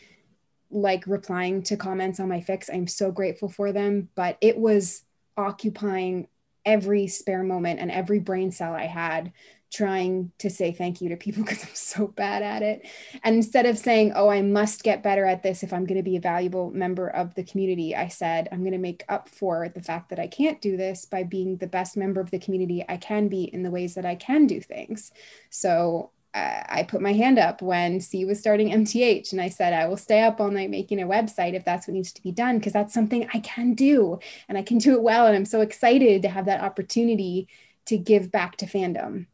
like 0.69 1.05
replying 1.05 1.61
to 1.63 1.75
comments 1.75 2.21
on 2.21 2.29
my 2.29 2.39
fics. 2.39 2.69
I'm 2.73 2.87
so 2.87 3.11
grateful 3.11 3.49
for 3.49 3.73
them, 3.73 4.07
but 4.15 4.37
it 4.39 4.57
was 4.57 5.03
occupying 5.35 6.29
every 6.65 7.07
spare 7.07 7.43
moment 7.43 7.81
and 7.81 7.91
every 7.91 8.19
brain 8.19 8.51
cell 8.51 8.73
I 8.73 8.85
had 8.85 9.33
trying 9.71 10.31
to 10.37 10.49
say 10.49 10.71
thank 10.71 11.01
you 11.01 11.09
to 11.09 11.15
people 11.15 11.43
because 11.45 11.63
I'm 11.63 11.73
so 11.73 12.07
bad 12.07 12.43
at 12.43 12.61
it. 12.61 12.85
And 13.23 13.35
instead 13.35 13.65
of 13.65 13.77
saying, 13.77 14.13
oh, 14.15 14.29
I 14.29 14.41
must 14.41 14.83
get 14.83 15.03
better 15.03 15.25
at 15.25 15.43
this 15.43 15.63
if 15.63 15.73
I'm 15.73 15.85
going 15.85 15.97
to 15.97 16.03
be 16.03 16.17
a 16.17 16.21
valuable 16.21 16.69
member 16.71 17.07
of 17.09 17.33
the 17.35 17.43
community, 17.43 17.95
I 17.95 18.09
said, 18.09 18.49
I'm 18.51 18.59
going 18.59 18.73
to 18.73 18.77
make 18.77 19.03
up 19.09 19.29
for 19.29 19.69
the 19.69 19.81
fact 19.81 20.09
that 20.09 20.19
I 20.19 20.27
can't 20.27 20.61
do 20.61 20.77
this 20.77 21.05
by 21.05 21.23
being 21.23 21.57
the 21.57 21.67
best 21.67 21.97
member 21.97 22.19
of 22.21 22.31
the 22.31 22.39
community 22.39 22.83
I 22.87 22.97
can 22.97 23.27
be 23.29 23.43
in 23.43 23.63
the 23.63 23.71
ways 23.71 23.95
that 23.95 24.05
I 24.05 24.15
can 24.15 24.45
do 24.45 24.59
things. 24.59 25.11
So 25.49 26.11
uh, 26.33 26.63
I 26.67 26.83
put 26.83 27.01
my 27.01 27.11
hand 27.11 27.39
up 27.39 27.61
when 27.61 27.99
C 27.99 28.23
was 28.23 28.39
starting 28.39 28.69
MTH 28.69 29.33
and 29.33 29.41
I 29.41 29.49
said, 29.49 29.73
I 29.73 29.87
will 29.87 29.97
stay 29.97 30.21
up 30.21 30.39
all 30.39 30.49
night 30.49 30.69
making 30.69 31.01
a 31.01 31.07
website 31.07 31.53
if 31.53 31.65
that's 31.65 31.87
what 31.87 31.93
needs 31.93 32.13
to 32.13 32.23
be 32.23 32.31
done, 32.31 32.57
because 32.57 32.73
that's 32.73 32.93
something 32.93 33.27
I 33.33 33.39
can 33.39 33.73
do 33.73 34.19
and 34.47 34.57
I 34.57 34.61
can 34.61 34.77
do 34.77 34.93
it 34.93 35.01
well. 35.01 35.27
And 35.27 35.35
I'm 35.35 35.45
so 35.45 35.61
excited 35.61 36.21
to 36.21 36.29
have 36.29 36.45
that 36.45 36.61
opportunity 36.61 37.49
to 37.85 37.97
give 37.97 38.31
back 38.31 38.55
to 38.57 38.65
fandom. 38.65 39.25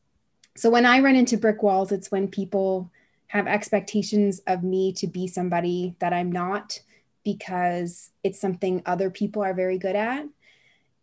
So 0.57 0.71
when 0.71 0.87
I 0.87 0.99
run 0.99 1.15
into 1.15 1.37
brick 1.37 1.61
walls, 1.61 1.91
it's 1.91 2.11
when 2.11 2.27
people 2.27 2.91
have 3.27 3.45
expectations 3.45 4.39
of 4.47 4.63
me 4.63 4.91
to 4.93 5.05
be 5.05 5.27
somebody 5.27 5.95
that 5.99 6.13
I'm 6.13 6.31
not 6.31 6.81
because 7.23 8.09
it's 8.23 8.39
something 8.39 8.81
other 8.85 9.11
people 9.11 9.43
are 9.43 9.53
very 9.53 9.77
good 9.77 9.95
at. 9.95 10.25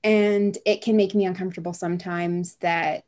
And 0.03 0.59
it 0.67 0.83
can 0.83 0.97
make 0.97 1.15
me 1.15 1.25
uncomfortable 1.25 1.73
sometimes 1.73 2.57
that 2.57 3.05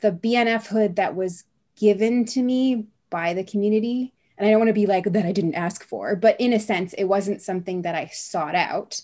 the 0.00 0.10
BNF 0.10 0.66
hood 0.66 0.96
that 0.96 1.14
was 1.14 1.44
given 1.76 2.24
to 2.24 2.42
me 2.42 2.86
by 3.08 3.32
the 3.32 3.44
community 3.44 4.12
And 4.40 4.46
I 4.46 4.50
don't 4.52 4.60
want 4.60 4.70
to 4.70 4.74
be 4.74 4.86
like 4.86 5.04
that 5.04 5.26
I 5.26 5.32
didn't 5.32 5.54
ask 5.54 5.84
for, 5.84 6.16
but 6.16 6.40
in 6.40 6.54
a 6.54 6.58
sense, 6.58 6.94
it 6.94 7.04
wasn't 7.04 7.42
something 7.42 7.82
that 7.82 7.94
I 7.94 8.06
sought 8.06 8.54
out 8.54 9.02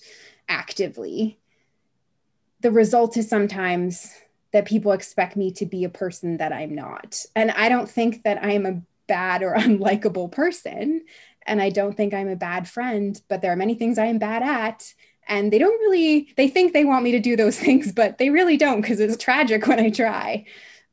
actively. 0.48 1.38
The 2.62 2.70
result 2.70 3.18
is 3.18 3.28
sometimes 3.28 4.14
that 4.56 4.64
people 4.64 4.92
expect 4.92 5.36
me 5.36 5.50
to 5.50 5.66
be 5.66 5.84
a 5.84 5.90
person 5.90 6.38
that 6.38 6.50
I'm 6.50 6.74
not. 6.74 7.22
And 7.34 7.50
I 7.50 7.68
don't 7.68 7.90
think 7.90 8.22
that 8.22 8.42
I'm 8.42 8.64
a 8.64 8.80
bad 9.06 9.42
or 9.42 9.54
unlikable 9.58 10.32
person. 10.32 11.04
And 11.46 11.60
I 11.60 11.68
don't 11.68 11.94
think 11.94 12.14
I'm 12.14 12.28
a 12.28 12.36
bad 12.36 12.66
friend, 12.66 13.20
but 13.28 13.42
there 13.42 13.52
are 13.52 13.56
many 13.56 13.74
things 13.74 13.98
I 13.98 14.06
am 14.06 14.18
bad 14.18 14.42
at. 14.42 14.94
And 15.28 15.52
they 15.52 15.58
don't 15.58 15.78
really, 15.82 16.32
they 16.38 16.48
think 16.48 16.72
they 16.72 16.86
want 16.86 17.04
me 17.04 17.12
to 17.12 17.20
do 17.20 17.36
those 17.36 17.58
things, 17.64 17.92
but 17.92 18.16
they 18.16 18.30
really 18.30 18.56
don't 18.56 18.80
because 18.80 18.98
it's 18.98 19.22
tragic 19.22 19.66
when 19.66 19.78
I 19.78 19.90
try. 19.90 20.46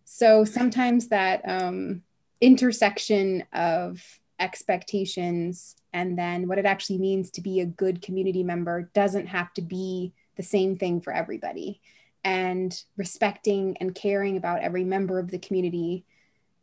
So 0.03 0.43
sometimes 0.43 1.07
that 1.07 1.41
um, 1.45 2.01
intersection 2.41 3.45
of 3.53 4.03
expectations 4.41 5.77
and 5.93 6.19
then 6.19 6.49
what 6.49 6.57
it 6.57 6.65
actually 6.65 6.97
means 6.97 7.31
to 7.31 7.41
be 7.41 7.61
a 7.61 7.65
good 7.65 8.01
community 8.01 8.43
member 8.43 8.91
doesn't 8.93 9.27
have 9.27 9.53
to 9.53 9.61
be 9.61 10.11
the 10.35 10.43
same 10.43 10.75
thing 10.75 10.99
for 10.99 11.13
everybody 11.13 11.79
and 12.23 12.83
respecting 12.97 13.77
and 13.79 13.95
caring 13.95 14.37
about 14.37 14.61
every 14.61 14.83
member 14.83 15.19
of 15.19 15.31
the 15.31 15.39
community 15.39 16.05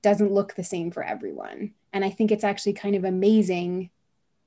doesn't 0.02 0.32
look 0.32 0.54
the 0.54 0.64
same 0.64 0.90
for 0.90 1.02
everyone. 1.02 1.74
And 1.92 2.04
I 2.04 2.10
think 2.10 2.30
it's 2.30 2.44
actually 2.44 2.72
kind 2.72 2.96
of 2.96 3.04
amazing 3.04 3.90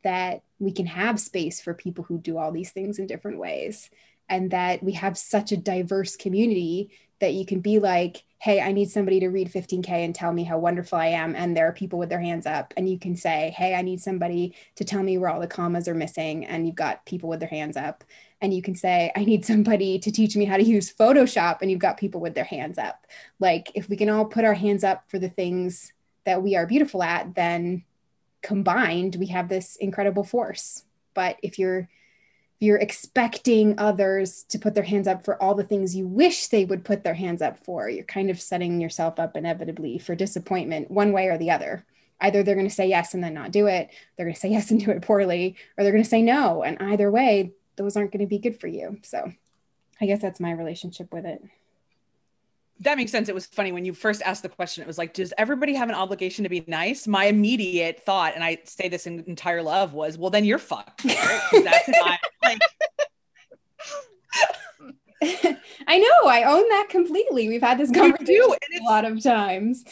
that 0.03 0.43
we 0.59 0.71
can 0.71 0.85
have 0.85 1.19
space 1.19 1.61
for 1.61 1.73
people 1.73 2.03
who 2.03 2.17
do 2.17 2.37
all 2.37 2.51
these 2.51 2.71
things 2.71 2.99
in 2.99 3.07
different 3.07 3.37
ways 3.37 3.89
and 4.29 4.51
that 4.51 4.81
we 4.83 4.93
have 4.93 5.17
such 5.17 5.51
a 5.51 5.57
diverse 5.57 6.15
community 6.15 6.89
that 7.19 7.33
you 7.33 7.45
can 7.45 7.61
be 7.61 7.79
like, 7.79 8.23
hey, 8.39 8.59
I 8.59 8.73
need 8.73 8.89
somebody 8.89 9.21
to 9.21 9.29
read 9.29 9.51
15K 9.51 9.87
and 9.89 10.13
tell 10.13 10.33
me 10.33 10.43
how 10.43 10.57
wonderful 10.57 10.97
I 10.97 11.07
am. 11.07 11.35
And 11.35 11.55
there 11.55 11.67
are 11.67 11.73
people 11.73 11.97
with 11.97 12.09
their 12.09 12.19
hands 12.19 12.45
up. 12.45 12.73
And 12.75 12.89
you 12.89 12.99
can 12.99 13.15
say, 13.15 13.53
hey, 13.55 13.75
I 13.75 13.81
need 13.81 14.01
somebody 14.01 14.55
to 14.75 14.83
tell 14.83 15.01
me 15.01 15.17
where 15.17 15.29
all 15.29 15.39
the 15.39 15.47
commas 15.47 15.87
are 15.87 15.93
missing. 15.93 16.45
And 16.45 16.65
you've 16.65 16.75
got 16.75 17.05
people 17.05 17.29
with 17.29 17.39
their 17.39 17.47
hands 17.47 17.77
up 17.77 18.03
and 18.43 18.53
you 18.53 18.61
can 18.61 18.75
say 18.75 19.11
i 19.15 19.23
need 19.23 19.43
somebody 19.45 19.97
to 19.97 20.11
teach 20.11 20.35
me 20.35 20.45
how 20.45 20.57
to 20.57 20.63
use 20.63 20.93
photoshop 20.93 21.59
and 21.61 21.71
you've 21.71 21.79
got 21.79 21.97
people 21.97 22.21
with 22.21 22.35
their 22.35 22.43
hands 22.43 22.77
up. 22.77 23.07
Like 23.39 23.71
if 23.73 23.89
we 23.89 23.95
can 23.95 24.09
all 24.09 24.25
put 24.25 24.45
our 24.45 24.53
hands 24.53 24.83
up 24.83 25.09
for 25.09 25.17
the 25.17 25.29
things 25.29 25.93
that 26.25 26.43
we 26.43 26.55
are 26.55 26.67
beautiful 26.67 27.01
at 27.01 27.33
then 27.33 27.83
combined 28.43 29.15
we 29.15 29.27
have 29.27 29.49
this 29.49 29.77
incredible 29.77 30.23
force. 30.23 30.83
But 31.15 31.37
if 31.41 31.57
you're 31.57 31.89
you're 32.59 32.77
expecting 32.77 33.77
others 33.77 34.43
to 34.43 34.59
put 34.59 34.73
their 34.73 34.83
hands 34.83 35.07
up 35.07 35.25
for 35.25 35.41
all 35.41 35.53
the 35.55 35.65
things 35.65 35.95
you 35.95 36.07
wish 36.07 36.47
they 36.47 36.63
would 36.63 36.85
put 36.85 37.03
their 37.03 37.13
hands 37.13 37.41
up 37.41 37.57
for 37.65 37.89
you're 37.89 38.05
kind 38.05 38.29
of 38.29 38.39
setting 38.39 38.79
yourself 38.79 39.19
up 39.19 39.35
inevitably 39.35 39.97
for 39.97 40.15
disappointment 40.15 40.91
one 40.91 41.11
way 41.11 41.27
or 41.27 41.37
the 41.37 41.51
other. 41.51 41.85
Either 42.21 42.43
they're 42.43 42.55
going 42.55 42.67
to 42.67 42.73
say 42.73 42.87
yes 42.87 43.13
and 43.13 43.23
then 43.23 43.33
not 43.33 43.51
do 43.51 43.67
it 43.67 43.89
they're 44.15 44.25
going 44.25 44.35
to 44.35 44.39
say 44.39 44.49
yes 44.57 44.69
and 44.69 44.83
do 44.83 44.91
it 44.91 45.01
poorly 45.01 45.55
or 45.77 45.83
they're 45.83 45.93
going 45.93 46.03
to 46.03 46.09
say 46.09 46.21
no. 46.21 46.61
And 46.61 46.77
either 46.81 47.09
way 47.09 47.53
those 47.75 47.97
aren't 47.97 48.11
going 48.11 48.21
to 48.21 48.27
be 48.27 48.39
good 48.39 48.59
for 48.59 48.67
you. 48.67 48.99
So 49.03 49.31
I 49.99 50.05
guess 50.05 50.21
that's 50.21 50.39
my 50.39 50.51
relationship 50.51 51.11
with 51.11 51.25
it. 51.25 51.43
That 52.79 52.97
makes 52.97 53.11
sense. 53.11 53.29
It 53.29 53.35
was 53.35 53.45
funny 53.45 53.71
when 53.71 53.85
you 53.85 53.93
first 53.93 54.21
asked 54.23 54.41
the 54.43 54.49
question. 54.49 54.81
It 54.81 54.87
was 54.87 54.97
like, 54.97 55.13
does 55.13 55.33
everybody 55.37 55.75
have 55.75 55.89
an 55.89 55.95
obligation 55.95 56.43
to 56.43 56.49
be 56.49 56.63
nice? 56.67 57.07
My 57.07 57.25
immediate 57.25 58.03
thought, 58.03 58.33
and 58.35 58.43
I 58.43 58.59
say 58.65 58.89
this 58.89 59.05
in 59.07 59.23
entire 59.27 59.61
love, 59.61 59.93
was, 59.93 60.17
well, 60.17 60.31
then 60.31 60.43
you're 60.43 60.57
fucked. 60.57 61.05
Right? 61.05 61.41
That's 61.63 61.87
not 61.89 62.19
like. 62.43 62.59
I 65.87 65.99
know. 65.99 66.27
I 66.27 66.43
own 66.43 66.67
that 66.69 66.87
completely. 66.89 67.47
We've 67.47 67.61
had 67.61 67.77
this 67.77 67.91
conversation 67.91 68.43
a 68.81 68.83
lot 68.83 69.05
of 69.05 69.23
times 69.23 69.85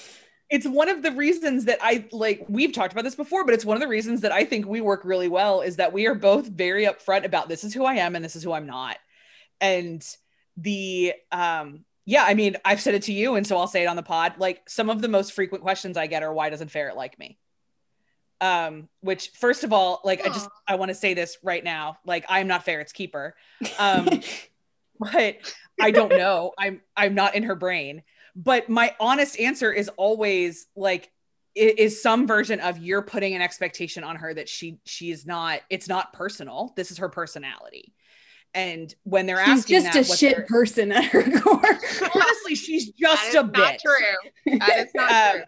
it's 0.51 0.67
one 0.67 0.89
of 0.89 1.01
the 1.01 1.13
reasons 1.13 1.65
that 1.65 1.79
I 1.81 2.05
like 2.11 2.45
we've 2.49 2.73
talked 2.73 2.91
about 2.91 3.05
this 3.05 3.15
before, 3.15 3.45
but 3.45 3.53
it's 3.53 3.63
one 3.63 3.77
of 3.77 3.81
the 3.81 3.87
reasons 3.87 4.21
that 4.21 4.33
I 4.33 4.43
think 4.43 4.67
we 4.67 4.81
work 4.81 5.05
really 5.05 5.29
well 5.29 5.61
is 5.61 5.77
that 5.77 5.93
we 5.93 6.07
are 6.07 6.13
both 6.13 6.45
very 6.45 6.85
upfront 6.85 7.23
about 7.23 7.47
this 7.47 7.63
is 7.63 7.73
who 7.73 7.85
I 7.85 7.95
am 7.95 8.17
and 8.17 8.23
this 8.23 8.35
is 8.35 8.43
who 8.43 8.51
I'm 8.51 8.67
not. 8.67 8.97
And 9.61 10.05
the 10.57 11.13
um 11.31 11.85
yeah, 12.03 12.25
I 12.25 12.33
mean, 12.33 12.57
I've 12.65 12.81
said 12.81 12.95
it 12.95 13.03
to 13.03 13.13
you 13.13 13.35
and 13.35 13.47
so 13.47 13.57
I'll 13.57 13.67
say 13.67 13.83
it 13.83 13.87
on 13.87 13.95
the 13.95 14.03
pod. 14.03 14.33
Like 14.39 14.69
some 14.69 14.89
of 14.89 15.01
the 15.01 15.07
most 15.07 15.31
frequent 15.31 15.63
questions 15.63 15.95
I 15.95 16.07
get 16.07 16.21
are 16.21 16.33
why 16.33 16.49
doesn't 16.49 16.69
Ferret 16.69 16.97
like 16.97 17.17
me? 17.17 17.37
Um, 18.41 18.89
which 18.99 19.29
first 19.29 19.63
of 19.63 19.71
all, 19.71 20.01
like 20.03 20.21
Aww. 20.21 20.31
I 20.31 20.33
just 20.33 20.49
I 20.67 20.75
want 20.75 20.89
to 20.89 20.95
say 20.95 21.13
this 21.13 21.37
right 21.43 21.63
now. 21.63 21.97
Like 22.05 22.25
I'm 22.27 22.47
not 22.47 22.65
Ferret's 22.65 22.91
keeper. 22.91 23.35
Um 23.79 24.09
but 24.99 25.37
I 25.79 25.91
don't 25.91 26.09
know. 26.09 26.51
I'm 26.59 26.81
I'm 26.97 27.15
not 27.15 27.35
in 27.35 27.43
her 27.43 27.55
brain 27.55 28.03
but 28.35 28.69
my 28.69 28.95
honest 28.99 29.39
answer 29.39 29.71
is 29.71 29.89
always 29.97 30.67
like 30.75 31.11
it 31.55 31.79
is 31.79 32.01
some 32.01 32.27
version 32.27 32.59
of 32.59 32.77
you're 32.77 33.01
putting 33.01 33.33
an 33.35 33.41
expectation 33.41 34.03
on 34.03 34.15
her 34.15 34.33
that 34.33 34.47
she 34.47 34.79
she 34.85 35.11
is 35.11 35.25
not 35.25 35.61
it's 35.69 35.87
not 35.87 36.13
personal. 36.13 36.73
This 36.75 36.91
is 36.91 36.97
her 36.99 37.09
personality. 37.09 37.93
And 38.53 38.93
when 39.03 39.25
they're 39.25 39.43
she's 39.45 39.59
asking 39.59 39.81
just 39.83 39.93
that, 39.93 40.13
a 40.13 40.17
shit 40.17 40.47
person 40.47 40.91
at 40.91 41.05
her 41.05 41.23
core. 41.39 41.61
Honestly 42.15 42.55
she's 42.55 42.91
just 42.99 43.35
a 43.35 43.43
bit 43.43 43.59
not 43.59 43.79
true. 43.79 44.57
That 44.59 44.79
is 44.79 44.91
not 44.93 45.11
uh, 45.11 45.31
true. 45.33 45.43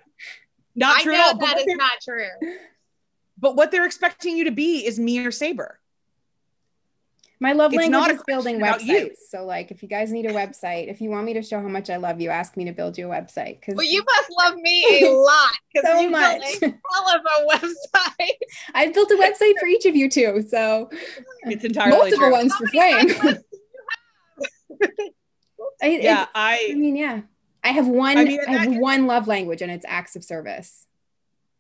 not 0.76 0.98
I 0.98 1.04
true 1.04 1.14
know 1.14 1.20
at 1.20 1.34
all 1.34 1.40
that 1.40 1.60
is 1.60 1.76
not 1.76 1.92
true. 2.04 2.58
But 3.38 3.56
what 3.56 3.72
they're 3.72 3.86
expecting 3.86 4.38
you 4.38 4.46
to 4.46 4.52
be 4.52 4.86
is 4.86 5.00
me 5.00 5.26
or 5.26 5.32
saber 5.32 5.80
my 7.44 7.52
love 7.52 7.74
it's 7.74 7.90
language 7.90 8.16
is 8.16 8.24
building 8.24 8.60
websites. 8.62 8.86
You. 8.86 9.12
So, 9.28 9.44
like, 9.44 9.70
if 9.70 9.84
you 9.84 9.90
guys 9.90 10.14
need 10.14 10.26
a 10.26 10.34
website, 10.34 10.90
if 10.90 11.02
you 11.02 11.10
want 11.10 11.26
me 11.26 11.34
to 11.34 11.42
show 11.42 11.60
how 11.60 11.68
much 11.68 11.90
I 11.90 11.98
love 11.98 12.22
you, 12.22 12.30
ask 12.30 12.56
me 12.56 12.64
to 12.64 12.72
build 12.72 12.98
you 12.98 13.12
a 13.12 13.14
website. 13.14 13.60
Because 13.60 13.76
well, 13.76 13.86
you 13.86 14.02
must 14.02 14.32
love 14.32 14.56
me 14.56 15.04
a 15.04 15.12
lot. 15.14 15.52
so 15.84 16.00
you 16.00 16.10
much. 16.10 16.42
All 16.64 17.16
of 17.16 17.22
a 17.22 17.58
website. 17.58 18.30
I've 18.74 18.94
built 18.94 19.12
a 19.12 19.16
website 19.16 19.60
for 19.60 19.66
each 19.66 19.86
of 19.86 19.94
you 19.94 20.10
too. 20.10 20.42
So 20.48 20.90
it's 21.44 21.66
entirely 21.66 21.98
multiple 21.98 22.20
true. 22.20 22.32
ones 22.32 22.56
for 22.56 22.66
Flame. 22.68 23.10
I, 25.82 25.88
yeah, 25.88 26.28
I. 26.34 26.70
I 26.72 26.76
mean, 26.76 26.96
yeah, 26.96 27.24
I 27.62 27.70
have 27.70 27.90
one. 27.90 28.18
I, 28.18 28.24
mean, 28.24 28.40
I 28.48 28.52
have 28.54 28.78
one 28.78 29.06
love 29.06 29.28
language, 29.28 29.62
and 29.62 29.70
it's 29.70 29.86
acts 29.86 30.16
of 30.16 30.24
service. 30.24 30.88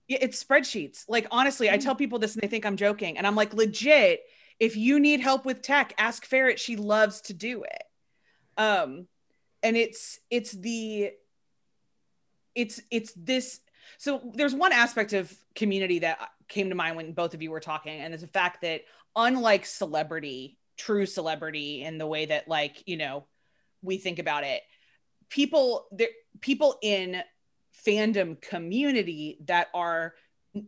Yeah, 0.08 0.20
it's 0.22 0.42
spreadsheets. 0.42 1.04
Like 1.10 1.28
honestly, 1.30 1.70
I 1.70 1.76
tell 1.76 1.94
people 1.94 2.20
this, 2.20 2.36
and 2.36 2.42
they 2.42 2.48
think 2.48 2.66
I'm 2.66 2.78
joking, 2.78 3.18
and 3.18 3.28
I'm 3.28 3.36
like, 3.36 3.54
legit 3.54 4.22
if 4.64 4.77
you 4.77 4.98
need 4.98 5.19
help 5.19 5.44
with 5.44 5.61
tech 5.61 5.94
ask 5.98 6.26
ferret. 6.26 6.57
She 6.57 6.77
loves 6.77 7.19
to 7.23 7.34
do 7.34 7.64
it. 7.64 7.84
Um 8.56 9.07
and 9.61 9.76
it's 9.76 10.19
it's 10.30 10.52
the 10.53 11.11
it's 12.56 12.80
it's 12.90 13.11
this 13.18 13.60
so 13.98 14.22
there's 14.34 14.56
one 14.56 14.72
aspect 14.72 15.11
of 15.11 15.34
community 15.53 15.99
that 15.99 16.30
came 16.48 16.69
to 16.69 16.76
mind 16.76 16.95
when 16.95 17.11
both 17.11 17.34
of 17.34 17.41
you 17.41 17.52
were 17.52 17.60
talking 17.60 17.99
and 17.99 18.14
it's 18.14 18.23
the 18.23 18.30
fact 18.30 18.61
that 18.61 18.81
unlike 19.18 19.65
celebrity 19.65 20.57
true 20.77 21.06
celebrity 21.06 21.84
in 21.84 21.98
the 21.98 22.07
way 22.07 22.26
that 22.27 22.48
like 22.48 22.84
you 22.85 22.95
know 22.95 23.26
we 23.81 23.98
think 23.98 24.18
about 24.18 24.45
it 24.45 24.61
people 25.30 25.88
there 25.91 26.07
people 26.40 26.77
in 26.81 27.22
fandom 27.85 28.40
community 28.40 29.40
that 29.45 29.68
are 29.73 30.14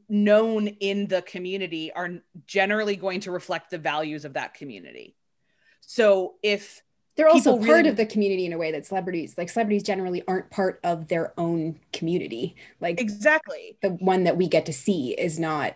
known 0.09 0.67
in 0.67 1.07
the 1.07 1.21
community 1.21 1.91
are 1.93 2.09
generally 2.47 2.95
going 2.95 3.19
to 3.21 3.31
reflect 3.31 3.69
the 3.69 3.77
values 3.77 4.25
of 4.25 4.33
that 4.33 4.53
community. 4.53 5.15
So 5.81 6.35
if 6.41 6.81
they're 7.15 7.29
also 7.29 7.57
part 7.57 7.69
really... 7.69 7.89
of 7.89 7.95
the 7.95 8.05
community 8.05 8.45
in 8.45 8.53
a 8.53 8.57
way 8.57 8.71
that 8.71 8.85
celebrities 8.85 9.37
like 9.37 9.49
celebrities 9.49 9.83
generally 9.83 10.23
aren't 10.27 10.49
part 10.49 10.79
of 10.83 11.07
their 11.07 11.33
own 11.39 11.79
community. 11.93 12.55
Like 12.81 12.99
exactly 12.99 13.77
the 13.81 13.89
one 13.89 14.25
that 14.25 14.37
we 14.37 14.47
get 14.47 14.65
to 14.65 14.73
see 14.73 15.11
is 15.11 15.39
not 15.39 15.75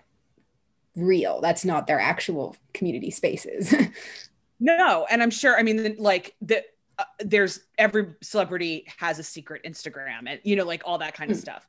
real. 0.96 1.40
That's 1.40 1.64
not 1.64 1.88
their 1.88 2.00
actual 2.00 2.58
community 2.74 3.12
spaces. 3.12 3.74
no, 4.60 5.08
and 5.10 5.24
I'm 5.24 5.32
sure. 5.32 5.58
I 5.58 5.64
mean, 5.64 5.96
like 5.98 6.36
the 6.42 6.64
uh, 6.98 7.06
there's 7.20 7.62
every 7.78 8.16
celebrity 8.22 8.86
has 8.98 9.20
a 9.20 9.24
secret 9.24 9.64
Instagram 9.64 10.24
and 10.28 10.40
you 10.44 10.58
know 10.58 10.66
like 10.66 10.82
all 10.84 10.98
that 10.98 11.14
kind 11.14 11.32
of 11.32 11.38
mm. 11.38 11.42
stuff. 11.42 11.66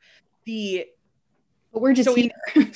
The 0.47 0.87
but 1.73 1.83
we're 1.83 1.93
just 1.93 2.09
so 2.09 2.15
here. 2.15 2.31
We, 2.55 2.73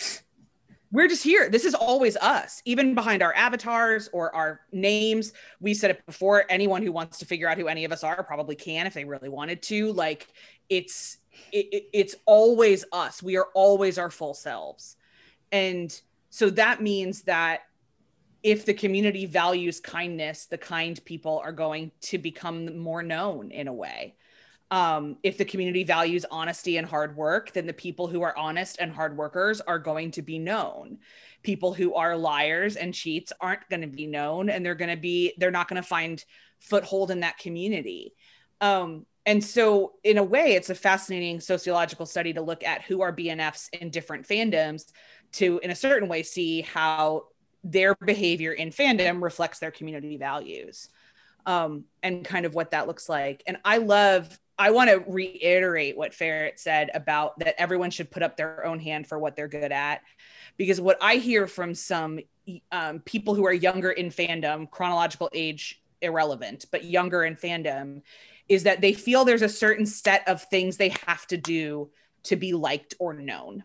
we're 0.93 1.09
just 1.09 1.25
here. 1.25 1.49
This 1.49 1.65
is 1.65 1.75
always 1.75 2.17
us, 2.17 2.63
even 2.65 2.95
behind 2.95 3.23
our 3.23 3.35
avatars 3.35 4.09
or 4.13 4.35
our 4.35 4.61
names. 4.73 5.33
We 5.61 5.75
said 5.75 5.91
it 5.91 6.07
before. 6.07 6.45
Anyone 6.49 6.83
who 6.83 6.93
wants 6.93 7.19
to 7.19 7.27
figure 7.27 7.49
out 7.49 7.59
who 7.59 7.69
any 7.69 7.85
of 7.85 7.93
us 7.93 8.05
are 8.05 8.23
probably 8.23 8.55
can 8.55 8.87
if 8.87 8.95
they 8.95 9.05
really 9.05 9.29
wanted 9.29 9.63
to. 9.65 9.93
Like 9.93 10.29
it's 10.69 11.19
it, 11.53 11.89
it's 11.93 12.15
always 12.27 12.85
us. 12.93 13.23
We 13.23 13.37
are 13.37 13.49
always 13.55 13.99
our 13.99 14.11
full 14.11 14.35
selves, 14.35 14.97
and 15.51 16.01
so 16.31 16.51
that 16.51 16.83
means 16.83 17.23
that 17.23 17.63
if 18.43 18.67
the 18.67 18.75
community 18.75 19.25
values 19.25 19.81
kindness, 19.81 20.47
the 20.47 20.59
kind 20.59 21.03
people 21.07 21.41
are 21.43 21.53
going 21.53 21.91
to 22.03 22.19
become 22.19 22.79
more 22.79 23.03
known 23.03 23.51
in 23.51 23.69
a 23.69 23.73
way 23.73 24.15
um, 24.71 25.17
if 25.23 25.39
the 25.39 25.45
community 25.45 25.85
values 25.85 26.25
honesty 26.31 26.79
and 26.79 26.87
hard 26.87 27.17
work, 27.17 27.53
then 27.53 27.67
the 27.67 27.73
people 27.73 28.09
who 28.09 28.23
are 28.23 28.37
honest 28.37 28.79
and 28.81 28.93
hard 28.93 29.17
workers 29.17 29.61
are 29.61 29.79
going 29.79 30.11
to 30.13 30.23
be 30.23 30.39
known. 30.39 30.99
People 31.43 31.75
who 31.75 31.95
are 31.95 32.17
liars 32.17 32.77
and 32.77 32.95
cheats 32.95 33.33
aren't 33.41 33.69
going 33.69 33.83
to 33.83 33.87
be 33.87 34.07
known, 34.07 34.49
and 34.49 34.65
they're 34.65 34.75
going 34.75 34.95
to 34.95 35.01
be 35.01 35.35
they're 35.39 35.51
not 35.51 35.69
going 35.69 35.81
to 35.81 35.87
find 35.87 36.25
foothold 36.61 37.11
in 37.11 37.21
that 37.21 37.39
community. 37.39 38.15
Um, 38.61 39.07
and 39.27 39.43
so, 39.43 39.95
in 40.03 40.19
a 40.19 40.23
way, 40.23 40.55
it's 40.55 40.71
a 40.71 40.75
fascinating 40.75 41.41
sociological 41.41 42.07
study 42.07 42.33
to 42.33 42.43
look 42.43 42.65
at 42.65 42.83
who 42.83 43.03
are 43.03 43.15
BNFs 43.15 43.69
in 43.75 43.91
different 43.91 44.27
fandoms 44.27 44.87
to 45.35 45.61
in 45.63 45.71
a 45.71 45.75
certain 45.75 46.09
way 46.09 46.23
see 46.23 46.63
how 46.63 47.25
their 47.63 47.95
behavior 47.95 48.53
in 48.53 48.71
fandom 48.71 49.23
reflects 49.23 49.59
their 49.59 49.71
community 49.71 50.17
values 50.17 50.89
um, 51.47 51.85
and 52.03 52.25
kind 52.25 52.47
of 52.47 52.55
what 52.55 52.71
that 52.71 52.87
looks 52.87 53.09
like 53.09 53.43
and 53.47 53.57
i 53.65 53.79
love 53.79 54.39
i 54.59 54.71
want 54.71 54.91
to 54.91 55.03
reiterate 55.07 55.97
what 55.97 56.15
ferret 56.15 56.59
said 56.59 56.91
about 56.95 57.39
that 57.39 57.55
everyone 57.61 57.91
should 57.91 58.11
put 58.11 58.23
up 58.23 58.37
their 58.37 58.65
own 58.65 58.79
hand 58.79 59.07
for 59.07 59.19
what 59.19 59.37
they're 59.37 59.49
good 59.49 59.73
at. 59.73 60.03
Because 60.57 60.81
what 60.81 60.99
i 61.01 61.17
hear 61.17 61.47
from 61.47 61.75
some 61.75 62.21
um, 62.73 63.01
people 63.01 63.35
who 63.35 63.47
are 63.47 63.53
younger 63.53 63.91
in 63.91 64.11
fandom 64.11 64.71
chronological 64.71 65.31
age 65.33 65.83
irrelevant 66.03 66.67
but 66.71 66.85
younger 66.85 67.25
in 67.25 67.35
fandom 67.37 68.03
is 68.49 68.65
that 68.65 68.81
they 68.81 68.93
feel 68.93 69.25
there's 69.25 69.43
a 69.43 69.49
certain 69.49 69.87
set 69.87 70.27
of 70.29 70.43
things 70.43 70.77
they 70.77 70.95
have 71.07 71.27
to 71.27 71.37
do 71.37 71.91
to 72.25 72.37
be 72.37 72.53
liked 72.53 72.95
or 72.99 73.15
known 73.15 73.65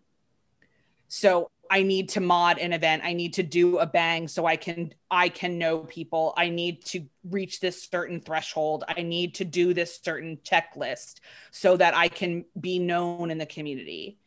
so 1.10 1.50
I 1.72 1.84
need 1.84 2.10
to 2.10 2.22
mod 2.22 2.58
an 2.58 2.72
event. 2.72 3.04
I 3.04 3.14
need 3.14 3.34
to 3.36 3.44
do 3.44 3.78
a 3.78 3.86
bang 3.86 4.28
so 4.28 4.46
I 4.46 4.56
can 4.56 4.94
I 5.12 5.30
can 5.30 5.60
know 5.60 5.80
people. 5.80 6.34
I 6.36 6.50
need 6.50 6.86
to 6.86 7.06
reach 7.30 7.60
this 7.60 7.84
certain 7.84 8.22
threshold. 8.22 8.86
I 8.88 9.02
need 9.02 9.36
to 9.36 9.46
do 9.46 9.74
this 9.74 10.00
certain 10.02 10.38
checklist 10.38 11.20
so 11.52 11.78
that 11.78 11.96
I 11.96 12.08
can 12.08 12.46
be 12.60 12.80
known 12.80 13.30
in 13.30 13.38
the 13.38 13.46
community. 13.46 14.18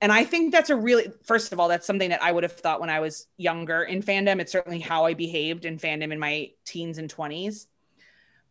And 0.00 0.10
I 0.10 0.24
think 0.24 0.50
that's 0.50 0.70
a 0.70 0.76
really 0.76 1.12
first 1.24 1.52
of 1.52 1.60
all 1.60 1.68
that's 1.68 1.86
something 1.86 2.10
that 2.10 2.22
I 2.22 2.32
would 2.32 2.42
have 2.42 2.52
thought 2.52 2.80
when 2.80 2.90
I 2.90 3.00
was 3.00 3.26
younger 3.36 3.82
in 3.82 4.02
fandom. 4.02 4.40
It's 4.40 4.52
certainly 4.52 4.80
how 4.80 5.04
I 5.04 5.14
behaved 5.14 5.64
in 5.64 5.78
fandom 5.78 6.12
in 6.12 6.18
my 6.18 6.50
teens 6.64 6.98
and 6.98 7.12
20s. 7.12 7.66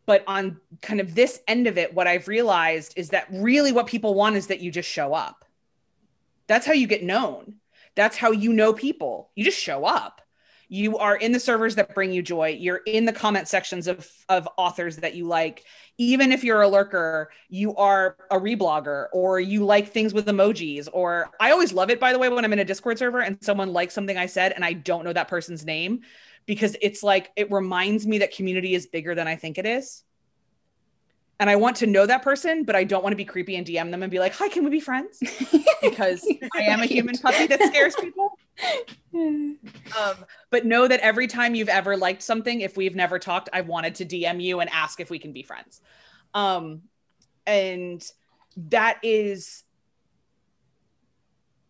But 0.05 0.23
on 0.27 0.59
kind 0.81 1.01
of 1.01 1.13
this 1.13 1.41
end 1.47 1.67
of 1.67 1.77
it 1.77 1.93
what 1.93 2.07
I've 2.07 2.29
realized 2.29 2.93
is 2.95 3.09
that 3.09 3.27
really 3.31 3.73
what 3.73 3.87
people 3.87 4.13
want 4.13 4.37
is 4.37 4.47
that 4.47 4.61
you 4.61 4.71
just 4.71 4.89
show 4.89 5.13
up. 5.13 5.43
That's 6.47 6.65
how 6.65 6.73
you 6.73 6.87
get 6.87 7.03
known 7.03 7.58
that's 7.99 8.17
how 8.17 8.31
you 8.31 8.53
know 8.53 8.73
people. 8.73 9.31
You 9.35 9.43
just 9.43 9.59
show 9.59 9.85
up. 9.85 10.21
You 10.71 10.99
are 10.99 11.15
in 11.15 11.31
the 11.31 11.39
servers 11.39 11.75
that 11.75 11.95
bring 11.95 12.11
you 12.11 12.21
joy. 12.21 12.49
You're 12.49 12.81
in 12.85 13.05
the 13.05 13.11
comment 13.11 13.47
sections 13.47 13.87
of, 13.87 14.07
of 14.29 14.47
authors 14.55 14.97
that 14.97 15.15
you 15.15 15.25
like. 15.25 15.65
Even 15.97 16.31
if 16.31 16.43
you're 16.43 16.61
a 16.61 16.67
lurker, 16.67 17.31
you 17.49 17.75
are 17.75 18.15
a 18.29 18.39
reblogger 18.39 19.07
or 19.11 19.39
you 19.39 19.65
like 19.65 19.91
things 19.91 20.13
with 20.13 20.27
emojis. 20.27 20.87
Or 20.93 21.31
I 21.39 21.51
always 21.51 21.73
love 21.73 21.89
it, 21.89 21.99
by 21.99 22.13
the 22.13 22.19
way, 22.19 22.29
when 22.29 22.45
I'm 22.45 22.53
in 22.53 22.59
a 22.59 22.65
Discord 22.65 22.99
server 22.99 23.19
and 23.19 23.37
someone 23.41 23.73
likes 23.73 23.95
something 23.95 24.15
I 24.15 24.27
said 24.27 24.51
and 24.51 24.63
I 24.63 24.73
don't 24.73 25.03
know 25.03 25.13
that 25.13 25.27
person's 25.27 25.65
name 25.65 26.01
because 26.45 26.77
it's 26.81 27.01
like 27.01 27.31
it 27.35 27.51
reminds 27.51 28.05
me 28.05 28.19
that 28.19 28.35
community 28.35 28.75
is 28.75 28.85
bigger 28.85 29.15
than 29.15 29.27
I 29.27 29.35
think 29.35 29.57
it 29.57 29.65
is 29.65 30.03
and 31.39 31.49
I 31.49 31.55
want 31.55 31.77
to 31.77 31.87
know 31.87 32.05
that 32.05 32.21
person, 32.21 32.63
but 32.63 32.75
I 32.75 32.83
don't 32.83 33.01
want 33.01 33.13
to 33.13 33.17
be 33.17 33.23
creepy 33.23 33.55
and 33.55 33.65
DM 33.65 33.91
them 33.91 34.03
and 34.03 34.11
be 34.11 34.19
like, 34.19 34.33
"Hi, 34.35 34.49
can 34.49 34.63
we 34.63 34.69
be 34.69 34.79
friends?" 34.79 35.19
Because 35.81 36.27
I 36.57 36.63
am 36.63 36.81
a 36.81 36.85
human 36.85 37.17
puppy 37.17 37.47
that 37.47 37.63
scares 37.63 37.95
people. 37.95 38.37
um, 39.13 39.57
but 40.49 40.65
know 40.65 40.89
that 40.89 40.99
every 40.99 41.25
time 41.25 41.55
you've 41.55 41.69
ever 41.69 41.95
liked 41.95 42.21
something, 42.21 42.59
if 42.59 42.75
we've 42.75 42.97
never 42.97 43.17
talked, 43.17 43.47
I've 43.53 43.67
wanted 43.67 43.95
to 43.95 44.05
DM 44.05 44.43
you 44.43 44.59
and 44.59 44.69
ask 44.71 44.99
if 44.99 45.09
we 45.09 45.19
can 45.19 45.31
be 45.31 45.41
friends. 45.41 45.79
Um, 46.33 46.81
and 47.47 48.05
that 48.57 48.97
is 49.03 49.63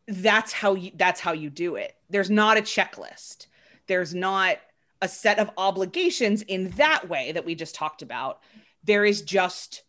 that's 0.08 0.52
how 0.52 0.74
you 0.74 0.92
that's 0.96 1.20
how 1.20 1.34
you 1.34 1.52
do 1.52 1.76
it. 1.76 1.96
There's 2.10 2.32
not 2.32 2.58
a 2.58 2.62
checklist. 2.62 3.46
There's 3.86 4.16
not 4.16 4.58
a 5.04 5.08
set 5.08 5.38
of 5.38 5.52
obligations 5.56 6.42
in 6.42 6.70
that 6.72 7.08
way 7.08 7.32
that 7.32 7.46
we 7.46 7.54
just 7.54 7.76
talked 7.76 8.02
about 8.02 8.42
there 8.84 9.06
is 9.06 9.22
just 9.22 9.84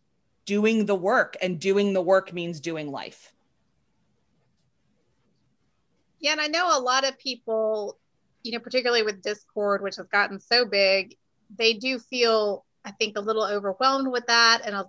doing 0.45 0.87
the 0.87 0.95
work 0.95 1.37
and 1.41 1.61
doing 1.61 1.93
the 1.93 2.03
work 2.03 2.33
means 2.33 2.61
doing 2.61 2.91
life. 2.91 3.33
Yeah 6.19 6.33
and 6.33 6.41
i 6.41 6.49
know 6.49 6.79
a 6.79 6.81
lot 6.81 7.09
of 7.09 7.19
people 7.19 7.99
you 8.43 8.53
know 8.53 8.59
particularly 8.59 9.03
with 9.03 9.23
discord 9.23 9.83
which 9.83 9.97
has 9.97 10.07
gotten 10.09 10.39
so 10.39 10.67
big 10.67 11.17
they 11.59 11.73
do 11.73 11.99
feel 11.99 12.65
i 12.85 12.91
think 12.91 13.17
a 13.17 13.21
little 13.21 13.45
overwhelmed 13.45 14.09
with 14.09 14.27
that 14.27 14.61
and 14.65 14.75
a, 14.75 14.85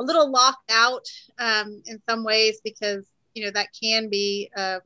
a 0.00 0.02
little 0.02 0.30
locked 0.30 0.70
out 0.70 1.06
um, 1.38 1.82
in 1.86 2.00
some 2.08 2.24
ways 2.24 2.60
because 2.64 3.06
you 3.34 3.44
know 3.44 3.50
that 3.50 3.68
can 3.80 4.08
be 4.08 4.50
um, 4.56 4.80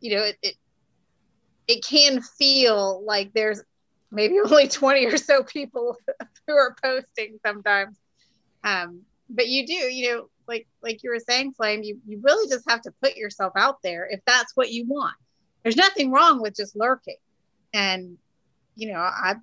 you 0.00 0.14
know 0.14 0.22
it, 0.22 0.36
it 0.42 0.54
it 1.66 1.84
can 1.84 2.20
feel 2.20 3.02
like 3.04 3.32
there's 3.32 3.62
maybe 4.14 4.36
only 4.44 4.68
20 4.68 5.06
or 5.06 5.16
so 5.16 5.42
people 5.42 5.96
who 6.46 6.54
are 6.54 6.76
posting 6.82 7.38
sometimes. 7.44 7.98
Um, 8.62 9.02
but 9.28 9.48
you 9.48 9.66
do, 9.66 9.74
you 9.74 10.12
know, 10.12 10.28
like 10.46 10.66
like 10.82 11.02
you 11.02 11.10
were 11.10 11.20
saying, 11.20 11.52
Flame, 11.52 11.82
you, 11.82 11.98
you 12.06 12.20
really 12.22 12.48
just 12.48 12.68
have 12.68 12.82
to 12.82 12.92
put 13.02 13.16
yourself 13.16 13.54
out 13.56 13.78
there 13.82 14.06
if 14.10 14.20
that's 14.26 14.54
what 14.54 14.70
you 14.70 14.86
want. 14.86 15.14
There's 15.62 15.76
nothing 15.76 16.10
wrong 16.10 16.42
with 16.42 16.54
just 16.54 16.76
lurking. 16.76 17.16
And, 17.72 18.18
you 18.76 18.92
know, 18.92 18.98
I 18.98 19.36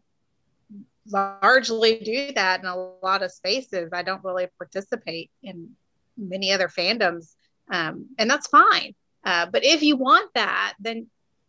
largely 1.09 1.99
do 1.99 2.31
that 2.33 2.61
in 2.61 2.67
a 2.67 2.75
lot 2.75 3.23
of 3.23 3.31
spaces. 3.31 3.89
I 3.91 4.03
don't 4.03 4.23
really 4.23 4.47
participate 4.57 5.31
in 5.41 5.71
many 6.17 6.51
other 6.51 6.67
fandoms. 6.67 7.33
Um, 7.71 8.07
and 8.19 8.29
that's 8.29 8.47
fine. 8.47 8.93
Uh, 9.23 9.47
but 9.47 9.63
if 9.65 9.81
you 9.81 9.97
want 9.97 10.31
that, 10.35 10.75
then 10.79 11.07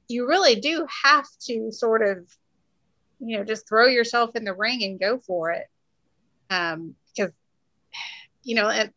you 0.08 0.26
really 0.28 0.56
do 0.56 0.86
have 1.04 1.26
to 1.46 1.70
sort 1.70 2.02
of 2.02 2.26
you 3.22 3.38
know 3.38 3.44
just 3.44 3.68
throw 3.68 3.86
yourself 3.86 4.34
in 4.34 4.44
the 4.44 4.54
ring 4.54 4.82
and 4.82 5.00
go 5.00 5.18
for 5.18 5.50
it. 5.50 5.66
Um 6.50 6.94
because 7.14 7.32
you 8.42 8.54
know 8.54 8.68
and 8.68 8.90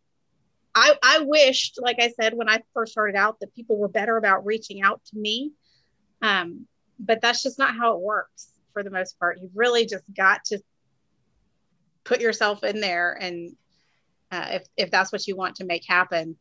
i 0.74 0.96
i 1.04 1.20
wished 1.20 1.80
like 1.82 1.98
i 2.00 2.10
said 2.20 2.34
when 2.34 2.50
i 2.50 2.62
first 2.74 2.92
started 2.94 3.16
out 3.16 3.40
that 3.40 3.54
people 3.54 3.78
were 3.78 3.88
better 3.88 4.18
about 4.18 4.46
reaching 4.46 4.82
out 4.82 5.02
to 5.06 5.18
me. 5.18 5.52
Um 6.22 6.68
but 7.00 7.22
that's 7.22 7.44
just 7.44 7.60
not 7.60 7.76
how 7.76 7.94
it 7.94 8.02
works 8.02 8.50
for 8.74 8.84
the 8.84 8.90
most 8.90 9.20
part. 9.20 9.40
You've 9.42 9.56
really 9.56 9.86
just 9.86 10.04
got 10.16 10.46
to 10.46 10.60
put 12.04 12.22
yourself 12.22 12.64
in 12.64 12.80
there 12.80 13.18
and 13.20 13.56
uh, 14.32 14.48
if, 14.52 14.64
if 14.78 14.92
that's 14.92 15.12
what 15.12 15.28
you 15.28 15.36
want 15.36 15.56
to 15.56 15.66
make 15.66 15.84
happen. 15.88 16.36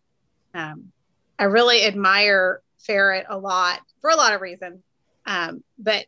Um, 0.53 0.93
i 1.39 1.45
really 1.45 1.85
admire 1.85 2.61
ferret 2.79 3.27
a 3.29 3.37
lot 3.37 3.81
for 4.01 4.11
a 4.11 4.17
lot 4.17 4.35
of 4.35 4.41
reasons. 4.41 4.83
Um, 5.27 5.65
but 5.79 6.07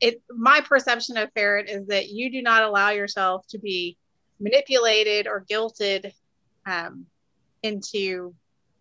it 0.00 0.22
my 0.28 0.60
perception 0.60 1.16
of 1.16 1.30
ferret 1.34 1.68
is 1.68 1.86
that 1.88 2.08
you 2.08 2.30
do 2.30 2.42
not 2.42 2.62
allow 2.62 2.90
yourself 2.90 3.46
to 3.48 3.58
be 3.58 3.96
manipulated 4.40 5.26
or 5.26 5.44
guilted 5.48 6.12
um, 6.66 7.06
into 7.62 8.34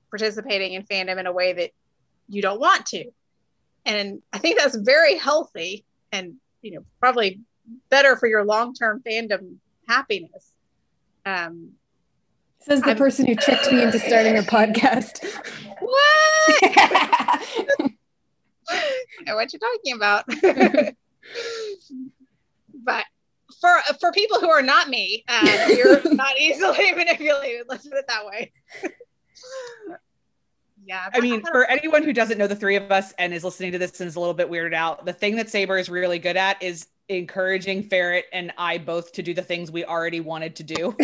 participating 0.10 0.74
in 0.74 0.84
fandom 0.84 1.20
in 1.20 1.28
a 1.28 1.32
way 1.32 1.54
that 1.54 1.72
you 2.28 2.42
don't 2.42 2.60
want 2.60 2.86
to. 2.88 3.06
And 3.86 4.22
i 4.32 4.38
think 4.38 4.58
that's 4.58 4.76
very 4.76 5.18
healthy 5.18 5.86
and 6.12 6.36
you 6.62 6.72
know 6.76 6.86
probably 7.00 7.42
better 7.90 8.16
for 8.16 8.28
your 8.28 8.46
long-term 8.46 9.02
fandom 9.06 9.58
happiness. 9.88 10.52
Um, 11.26 11.74
says 12.60 12.82
the 12.82 12.92
I'm, 12.92 12.98
person 12.98 13.26
who 13.26 13.36
tricked 13.36 13.72
me 13.72 13.84
into 13.84 14.00
starting 14.00 14.38
a 14.38 14.42
podcast. 14.42 15.24
What? 15.80 16.78
Know 19.26 19.36
what 19.36 19.54
you're 19.54 19.60
talking 19.60 19.96
about 19.96 20.26
but 22.84 23.06
for 23.60 23.70
for 24.00 24.12
people 24.12 24.40
who 24.40 24.50
are 24.50 24.62
not 24.62 24.90
me, 24.90 25.24
um, 25.28 25.48
you're 25.70 26.02
not 26.14 26.38
easily 26.40 26.92
manipulated. 26.96 27.66
Let's 27.68 27.88
put 27.88 27.98
it 27.98 28.06
that 28.08 28.26
way. 28.26 28.52
yeah. 30.86 31.10
I 31.14 31.20
mean, 31.20 31.42
for 31.42 31.66
anyone 31.66 32.04
who 32.04 32.14
doesn't 32.14 32.38
know 32.38 32.48
the 32.48 32.56
three 32.56 32.76
of 32.76 32.92
us 32.92 33.14
and 33.18 33.34
is 33.34 33.44
listening 33.44 33.72
to 33.72 33.78
this 33.78 34.00
and 34.00 34.08
is 34.08 34.16
a 34.16 34.20
little 34.20 34.34
bit 34.34 34.50
weirded 34.50 34.74
out, 34.74 35.06
the 35.06 35.14
thing 35.14 35.36
that 35.38 35.50
Saber 35.50 35.78
is 35.78 35.90
really 35.90 36.20
good 36.20 36.38
at 36.38 36.62
is 36.62 36.88
encouraging 37.10 37.84
Ferret 37.84 38.26
and 38.32 38.52
I 38.58 38.78
both 38.78 39.12
to 39.14 39.24
do 39.24 39.34
the 39.34 39.42
things 39.42 39.72
we 39.72 39.86
already 39.86 40.20
wanted 40.20 40.56
to 40.58 40.64
do. 40.64 40.96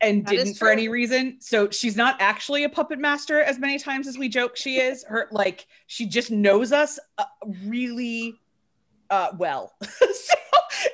And 0.00 0.24
that 0.24 0.30
didn't 0.30 0.54
for 0.54 0.68
any 0.68 0.88
reason. 0.88 1.36
So 1.40 1.70
she's 1.70 1.96
not 1.96 2.16
actually 2.20 2.64
a 2.64 2.68
puppet 2.68 2.98
master 2.98 3.42
as 3.42 3.58
many 3.58 3.78
times 3.78 4.06
as 4.06 4.16
we 4.18 4.28
joke 4.28 4.56
she 4.56 4.78
is. 4.78 5.04
Her 5.04 5.28
like 5.30 5.66
she 5.86 6.06
just 6.06 6.30
knows 6.30 6.72
us 6.72 6.98
uh, 7.18 7.24
really 7.64 8.34
uh, 9.10 9.28
well. 9.36 9.72
so 9.82 10.34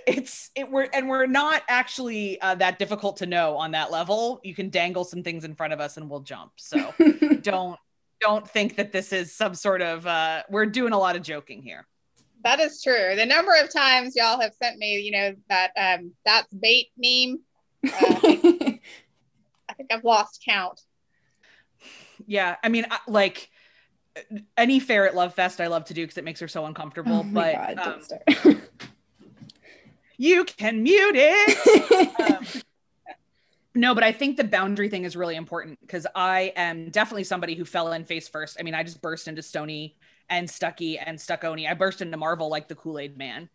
it's 0.07 0.51
it 0.55 0.71
we're 0.71 0.89
and 0.93 1.09
we're 1.09 1.27
not 1.27 1.63
actually 1.69 2.41
uh, 2.41 2.55
that 2.57 2.79
difficult 2.79 3.17
to 3.19 3.27
know 3.27 3.57
on 3.57 3.73
that 3.73 3.91
level. 3.91 4.41
You 4.43 4.55
can 4.55 4.71
dangle 4.71 5.05
some 5.05 5.23
things 5.23 5.45
in 5.45 5.55
front 5.55 5.73
of 5.73 5.81
us 5.81 5.97
and 5.97 6.09
we'll 6.09 6.21
jump. 6.21 6.53
So 6.57 6.95
don't 7.43 7.79
don't 8.21 8.49
think 8.49 8.77
that 8.77 8.93
this 8.93 9.13
is 9.13 9.35
some 9.35 9.55
sort 9.55 9.83
of 9.83 10.07
uh, 10.07 10.43
we're 10.49 10.67
doing 10.67 10.93
a 10.93 10.99
lot 10.99 11.17
of 11.17 11.23
joking 11.23 11.63
here. 11.63 11.87
That 12.43 12.61
is 12.61 12.83
true. 12.83 13.15
The 13.17 13.27
number 13.27 13.53
of 13.63 13.73
times 13.73 14.15
y'all 14.17 14.41
have 14.41 14.53
sent 14.55 14.79
me, 14.79 14.99
you 14.99 15.11
know, 15.13 15.35
that 15.49 15.73
um 15.77 16.13
that's 16.25 16.53
bait 16.53 16.89
meme 16.97 17.41
uh, 17.87 18.73
I 19.75 19.77
think 19.77 19.93
I've 19.93 20.05
lost 20.05 20.43
count. 20.45 20.81
Yeah, 22.27 22.57
I 22.63 22.69
mean, 22.69 22.87
like 23.09 23.51
any 24.57 24.79
ferret 24.79 25.15
love 25.15 25.35
fest 25.35 25.61
I 25.61 25.67
love 25.67 25.85
to 25.87 25.95
do 25.95 26.03
because 26.03 26.17
it 26.17 26.25
makes 26.25 26.41
her 26.41 26.49
so 26.49 26.67
uncomfortable. 26.67 27.25
Oh 27.25 27.29
but 27.31 27.77
God, 27.77 28.01
um, 28.45 28.63
you 30.17 30.45
can 30.45 30.83
mute 30.83 31.17
it. 31.17 32.21
um, 32.31 32.63
No, 33.75 33.93
but 33.95 34.05
I 34.05 34.13
think 34.13 34.37
the 34.37 34.45
boundary 34.45 34.89
thing 34.89 35.03
is 35.03 35.17
really 35.17 35.35
important 35.35 35.81
because 35.81 36.07
I 36.15 36.53
am 36.55 36.91
definitely 36.91 37.25
somebody 37.25 37.57
who 37.57 37.65
fell 37.65 37.93
in 37.93 38.05
face 38.05 38.29
first. 38.29 38.57
I 38.61 38.63
mean, 38.63 38.75
I 38.75 38.85
just 38.85 39.03
burst 39.03 39.27
into 39.27 39.43
Stony 39.43 39.97
and 40.31 40.49
Stucky 40.49 40.97
and 40.97 41.19
Stuckony. 41.19 41.69
I 41.69 41.75
burst 41.75 42.01
into 42.01 42.17
Marvel 42.17 42.49
like 42.49 42.69
the 42.69 42.77
Kool 42.77 43.01
Aid 43.01 43.19
Man, 43.19 43.49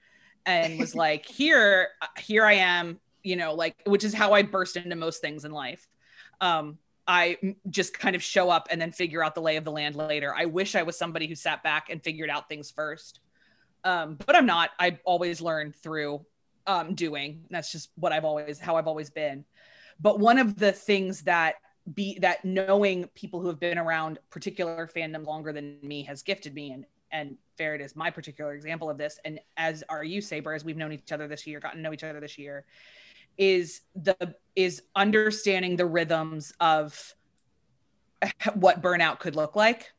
and 0.46 0.78
was 0.78 0.94
like, 0.94 1.26
"Here, 1.30 1.90
here 2.18 2.46
I 2.46 2.54
am," 2.54 3.00
you 3.24 3.38
know, 3.38 3.54
like 3.54 3.76
which 3.86 4.04
is 4.04 4.14
how 4.14 4.34
I 4.34 4.42
burst 4.42 4.76
into 4.76 4.98
most 4.98 5.22
things 5.22 5.46
in 5.46 5.52
life. 5.52 5.88
Um, 6.42 6.78
I 7.08 7.38
just 7.70 7.98
kind 7.98 8.16
of 8.16 8.22
show 8.22 8.50
up 8.50 8.68
and 8.70 8.80
then 8.80 8.92
figure 8.92 9.24
out 9.24 9.34
the 9.34 9.42
lay 9.42 9.56
of 9.56 9.64
the 9.64 9.72
land 9.72 9.96
later. 9.96 10.34
I 10.36 10.46
wish 10.46 10.76
I 10.76 10.84
was 10.84 10.98
somebody 10.98 11.26
who 11.28 11.36
sat 11.36 11.64
back 11.64 11.90
and 11.90 12.04
figured 12.04 12.30
out 12.30 12.48
things 12.48 12.70
first. 12.70 13.20
Um, 13.84 14.18
but 14.26 14.36
I'm 14.36 14.46
not. 14.46 14.70
I 14.80 15.00
always 15.06 15.42
learn 15.42 15.72
through 15.72 16.24
um, 16.68 16.94
doing. 16.94 17.46
That's 17.50 17.72
just 17.72 17.90
what 17.96 18.12
I've 18.12 18.26
always, 18.26 18.60
how 18.60 18.76
I've 18.76 18.88
always 18.88 19.10
been. 19.10 19.44
But 20.00 20.20
one 20.20 20.38
of 20.38 20.58
the 20.58 20.72
things 20.72 21.22
that 21.22 21.56
be 21.96 22.20
that 22.20 22.46
knowing 22.46 23.08
people 23.16 23.42
who 23.42 23.48
have 23.48 23.60
been 23.60 23.80
around 23.80 24.20
particular 24.30 24.88
fandom 24.96 25.26
longer 25.26 25.52
than 25.52 25.80
me 25.82 26.04
has 26.04 26.22
gifted 26.22 26.54
me 26.54 26.72
and 26.72 26.86
and 27.12 27.38
Ferret 27.58 27.82
is 27.82 27.96
my 27.96 28.12
particular 28.12 28.54
example 28.54 28.90
of 28.90 28.98
this. 28.98 29.20
And 29.26 29.40
as 29.58 29.84
are 29.90 30.04
you, 30.04 30.22
Saber, 30.22 30.54
as 30.54 30.64
we've 30.64 30.78
known 30.78 30.94
each 30.94 31.12
other 31.12 31.28
this 31.28 31.48
year, 31.48 31.60
gotten 31.60 31.78
to 31.78 31.84
know 31.84 31.92
each 31.92 32.04
other 32.04 32.20
this 32.20 32.38
year, 32.38 32.66
is 33.40 33.82
the 33.96 34.36
is 34.56 34.84
understanding 34.96 35.78
the 35.78 35.86
rhythms 35.86 36.54
of 36.60 37.16
what 38.54 38.82
burnout 38.82 39.20
could 39.20 39.36
look 39.36 39.56
like. 39.56 39.92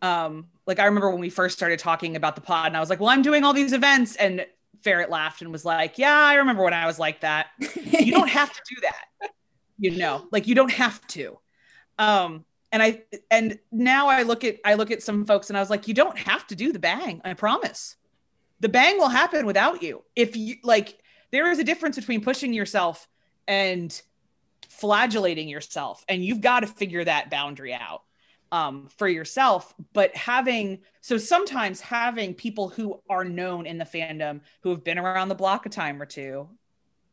Um, 0.00 0.46
like 0.64 0.78
I 0.78 0.84
remember 0.84 1.10
when 1.10 1.18
we 1.18 1.28
first 1.28 1.56
started 1.56 1.80
talking 1.80 2.14
about 2.14 2.36
the 2.36 2.40
pod, 2.40 2.68
and 2.68 2.76
I 2.76 2.80
was 2.80 2.88
like, 2.88 3.00
"Well, 3.00 3.10
I'm 3.10 3.22
doing 3.22 3.44
all 3.44 3.52
these 3.52 3.72
events," 3.72 4.14
and 4.16 4.46
Ferret 4.82 5.10
laughed 5.10 5.42
and 5.42 5.50
was 5.50 5.64
like, 5.64 5.98
"Yeah, 5.98 6.16
I 6.16 6.34
remember 6.34 6.62
when 6.62 6.72
I 6.72 6.86
was 6.86 6.98
like 6.98 7.20
that. 7.20 7.48
you 7.84 8.12
don't 8.12 8.30
have 8.30 8.52
to 8.52 8.60
do 8.68 8.76
that, 8.82 9.32
you 9.78 9.90
know. 9.96 10.28
Like 10.30 10.46
you 10.46 10.54
don't 10.54 10.72
have 10.72 11.04
to." 11.08 11.38
Um, 11.98 12.44
and 12.70 12.80
I 12.80 13.02
and 13.32 13.58
now 13.72 14.06
I 14.06 14.22
look 14.22 14.44
at 14.44 14.58
I 14.64 14.74
look 14.74 14.92
at 14.92 15.02
some 15.02 15.24
folks 15.24 15.50
and 15.50 15.56
I 15.56 15.60
was 15.60 15.70
like, 15.70 15.88
"You 15.88 15.94
don't 15.94 16.18
have 16.18 16.46
to 16.46 16.54
do 16.54 16.72
the 16.72 16.78
bang. 16.78 17.20
I 17.24 17.34
promise. 17.34 17.96
The 18.60 18.68
bang 18.68 18.98
will 18.98 19.08
happen 19.08 19.46
without 19.46 19.82
you. 19.82 20.04
If 20.14 20.36
you 20.36 20.56
like, 20.62 20.98
there 21.30 21.50
is 21.50 21.58
a 21.58 21.64
difference 21.64 21.96
between 21.96 22.22
pushing 22.22 22.52
yourself 22.52 23.08
and 23.46 24.00
flagellating 24.68 25.48
yourself, 25.48 26.04
and 26.08 26.24
you've 26.24 26.40
got 26.40 26.60
to 26.60 26.66
figure 26.66 27.04
that 27.04 27.30
boundary 27.30 27.74
out." 27.74 28.02
um, 28.50 28.88
for 28.96 29.08
yourself, 29.08 29.74
but 29.92 30.14
having 30.16 30.80
so 31.00 31.18
sometimes 31.18 31.80
having 31.80 32.34
people 32.34 32.68
who 32.68 33.00
are 33.08 33.24
known 33.24 33.66
in 33.66 33.78
the 33.78 33.84
fandom 33.84 34.40
who 34.62 34.70
have 34.70 34.84
been 34.84 34.98
around 34.98 35.28
the 35.28 35.34
block 35.34 35.66
a 35.66 35.68
time 35.68 36.00
or 36.00 36.06
two, 36.06 36.48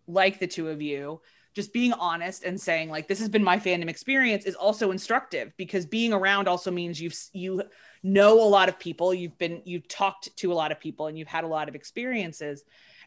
like 0.07 0.39
the 0.39 0.47
two 0.47 0.69
of 0.69 0.81
you, 0.81 1.21
just 1.53 1.73
being 1.73 1.93
honest 1.93 2.43
and 2.43 2.59
saying 2.59 2.89
like 2.89 3.07
this 3.07 3.19
has 3.19 3.29
been 3.29 3.43
my 3.43 3.59
fandom 3.59 3.89
experience 3.89 4.45
is 4.45 4.55
also 4.55 4.91
instructive 4.91 5.51
because 5.57 5.85
being 5.85 6.13
around 6.13 6.47
also 6.47 6.71
means 6.71 7.01
you've 7.01 7.17
you 7.33 7.61
know 8.01 8.41
a 8.41 8.47
lot 8.47 8.69
of 8.69 8.79
people, 8.79 9.13
you've 9.13 9.37
been 9.37 9.61
you've 9.65 9.87
talked 9.87 10.35
to 10.37 10.53
a 10.53 10.55
lot 10.55 10.71
of 10.71 10.79
people, 10.79 11.07
and 11.07 11.17
you've 11.17 11.27
had 11.27 11.43
a 11.43 11.47
lot 11.47 11.67
of 11.67 11.75
experiences, 11.75 12.63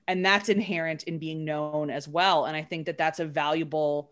and 0.09 0.25
that's 0.25 0.49
inherent 0.49 1.05
in 1.05 1.19
being 1.19 1.45
known 1.45 1.91
as 1.91 2.09
well. 2.09 2.47
And 2.47 2.57
I 2.57 2.63
think 2.63 2.87
that 2.87 2.99
that's 2.99 3.21
a 3.21 3.27
valuable 3.27 4.11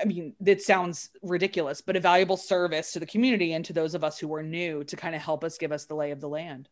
I 0.00 0.06
mean, 0.06 0.34
it 0.46 0.62
sounds 0.62 1.10
ridiculous, 1.20 1.82
but 1.82 1.94
a 1.94 2.00
valuable 2.00 2.38
service 2.38 2.92
to 2.92 3.00
the 3.00 3.06
community 3.06 3.52
and 3.52 3.62
to 3.66 3.74
those 3.74 3.94
of 3.94 4.02
us 4.02 4.18
who 4.18 4.32
are 4.34 4.42
new 4.42 4.82
to 4.84 4.96
kind 4.96 5.14
of 5.14 5.20
help 5.20 5.44
us 5.44 5.58
give 5.58 5.72
us 5.72 5.84
the 5.84 5.94
lay 5.94 6.10
of 6.10 6.22
the 6.22 6.28
land. 6.28 6.70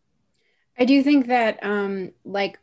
I 0.79 0.87
do 0.87 1.03
think 1.03 1.27
that, 1.27 1.59
um, 1.63 2.13
like, 2.25 2.59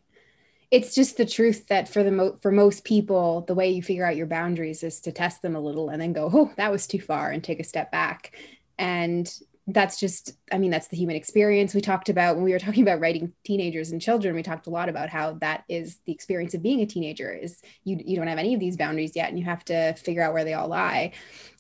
it's 0.72 0.96
just 0.96 1.18
the 1.18 1.26
truth 1.26 1.68
that 1.68 1.88
for 1.88 2.02
the 2.02 2.12
mo- 2.12 2.38
for 2.42 2.52
most 2.52 2.84
people, 2.84 3.42
the 3.42 3.54
way 3.54 3.70
you 3.70 3.84
figure 3.84 4.06
out 4.06 4.16
your 4.16 4.26
boundaries 4.26 4.82
is 4.82 5.02
to 5.02 5.12
test 5.12 5.44
them 5.44 5.56
a 5.56 5.60
little 5.60 5.90
and 5.90 6.02
then 6.02 6.14
go, 6.14 6.32
oh, 6.34 6.52
that 6.58 6.72
was 6.72 6.88
too 6.88 7.00
far, 7.00 7.30
and 7.30 7.44
take 7.44 7.60
a 7.60 7.64
step 7.64 7.92
back. 7.92 8.36
And 8.80 9.32
that's 9.68 10.00
just 10.00 10.34
i 10.52 10.60
mean 10.60 10.70
that's 10.70 10.90
the 10.90 10.98
human 10.98 11.16
experience 11.16 11.74
we 11.74 11.82
talked 11.82 12.10
about 12.10 12.36
when 12.36 12.44
we 12.44 12.52
were 12.52 12.60
talking 12.60 12.84
about 12.84 13.00
writing 13.00 13.34
teenagers 13.44 13.92
and 13.92 14.02
children. 14.02 14.36
We 14.36 14.44
talked 14.44 14.68
a 14.68 14.72
lot 14.72 14.90
about 14.90 15.10
how 15.10 15.34
that 15.42 15.64
is 15.68 16.00
the 16.06 16.12
experience 16.12 16.54
of 16.54 16.62
being 16.62 16.82
a 16.82 16.86
teenager 16.86 17.32
is 17.32 17.62
you 17.84 18.00
you 18.04 18.16
don't 18.16 18.28
have 18.28 18.38
any 18.38 18.54
of 18.54 18.60
these 18.60 18.78
boundaries 18.78 19.16
yet 19.16 19.30
and 19.30 19.40
you 19.40 19.46
have 19.46 19.66
to 19.66 19.94
figure 19.94 20.22
out 20.22 20.34
where 20.34 20.44
they 20.44 20.54
all 20.54 20.68
lie 20.68 21.14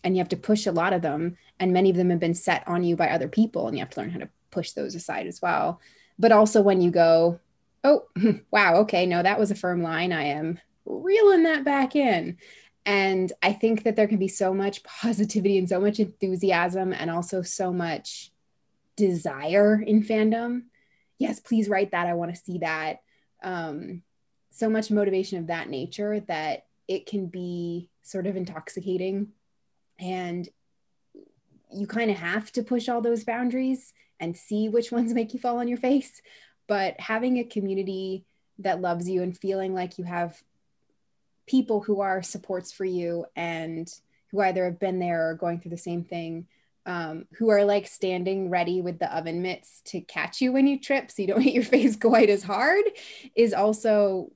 and 0.04 0.16
you 0.16 0.20
have 0.20 0.30
to 0.30 0.38
push 0.38 0.68
a 0.68 0.72
lot 0.72 0.94
of 0.94 1.02
them. 1.02 1.38
And 1.60 1.74
many 1.74 1.90
of 1.90 1.96
them 1.96 2.10
have 2.10 2.20
been 2.20 2.34
set 2.34 2.68
on 2.68 2.84
you 2.84 2.96
by 2.96 3.10
other 3.10 3.28
people 3.28 3.68
and 3.68 3.76
you 3.76 3.82
have 3.82 3.90
to 3.92 4.02
learn 4.02 4.12
how 4.12 4.20
to 4.20 4.30
push 4.52 4.72
those 4.72 4.96
aside 4.96 5.28
as 5.28 5.42
well. 5.42 5.82
But 6.20 6.32
also 6.32 6.62
when 6.62 6.82
you 6.82 6.92
go 6.92 7.40
oh 7.84 8.06
wow 8.52 8.76
okay 8.78 9.06
no 9.06 9.22
that 9.24 9.40
was 9.40 9.52
a 9.52 9.56
firm 9.56 9.82
line. 9.82 10.12
I 10.12 10.24
am 10.26 10.60
reeling 10.86 11.44
that 11.44 11.64
back 11.64 11.96
in 11.96 12.38
and 12.86 13.32
I 13.42 13.54
think 13.54 13.84
that 13.84 13.96
there 13.96 14.08
can 14.08 14.20
be 14.20 14.28
so 14.28 14.54
much 14.54 14.84
positivity 14.84 15.58
and 15.58 15.68
so 15.68 15.80
much 15.80 16.00
enthusiasm 16.00 16.94
and 16.94 17.10
also 17.10 17.42
so 17.42 17.74
much 17.74 18.32
desire 18.96 19.82
in 19.82 20.04
fandom. 20.04 20.64
Yes, 21.18 21.40
please 21.40 21.68
write 21.68 21.92
that. 21.92 22.08
I 22.08 22.14
want 22.14 22.34
to 22.34 22.42
see 22.42 22.60
that. 22.60 23.02
Um, 23.44 24.04
so 24.52 24.70
much 24.70 24.92
motivation 24.92 25.40
of 25.40 25.48
that 25.48 25.70
nature 25.70 26.20
that 26.22 26.66
it 26.88 27.08
can 27.08 27.26
be 27.28 27.90
sort 28.04 28.28
of 28.28 28.36
intoxicating. 28.36 29.30
And 30.00 30.48
you 31.74 31.88
kind 31.88 32.12
of 32.12 32.18
have 32.18 32.52
to 32.54 32.64
push 32.64 32.88
all 32.88 33.02
those 33.02 33.24
boundaries 33.24 33.94
and 34.20 34.38
see 34.38 34.70
which 34.70 34.92
ones 34.92 35.14
make 35.14 35.34
you 35.34 35.40
fall 35.40 35.58
on 35.58 35.68
your 35.68 35.78
face. 35.78 36.22
But 36.68 37.00
having 37.00 37.38
a 37.38 37.44
community 37.44 38.26
that 38.60 38.82
loves 38.82 39.10
you 39.10 39.24
and 39.24 39.38
feeling 39.38 39.74
like 39.74 39.98
you 39.98 40.04
have 40.04 40.42
people 41.46 41.82
who 41.82 42.02
are 42.02 42.24
supports 42.24 42.72
for 42.72 42.86
you 42.86 43.26
and 43.36 43.94
who 44.32 44.42
either 44.42 44.66
have 44.66 44.80
been 44.80 45.00
there 45.00 45.30
or 45.30 45.36
going 45.36 45.60
through 45.60 45.72
the 45.72 45.78
same 45.78 46.04
thing 46.04 46.48
um, 46.86 47.26
who 47.38 47.50
are 47.50 47.66
like 47.66 47.88
standing 47.88 48.50
ready 48.50 48.82
with 48.82 49.00
the 49.00 49.16
oven 49.16 49.42
mitts 49.42 49.82
to 49.86 50.02
catch 50.02 50.42
you 50.42 50.52
when 50.52 50.68
you 50.68 50.80
trip 50.80 51.10
so 51.10 51.22
you 51.22 51.28
don't 51.28 51.42
hit 51.42 51.54
your 51.54 51.64
face 51.64 51.96
quite 51.96 52.30
as 52.30 52.44
hard 52.44 52.84
is 53.36 53.54
also 53.54 54.32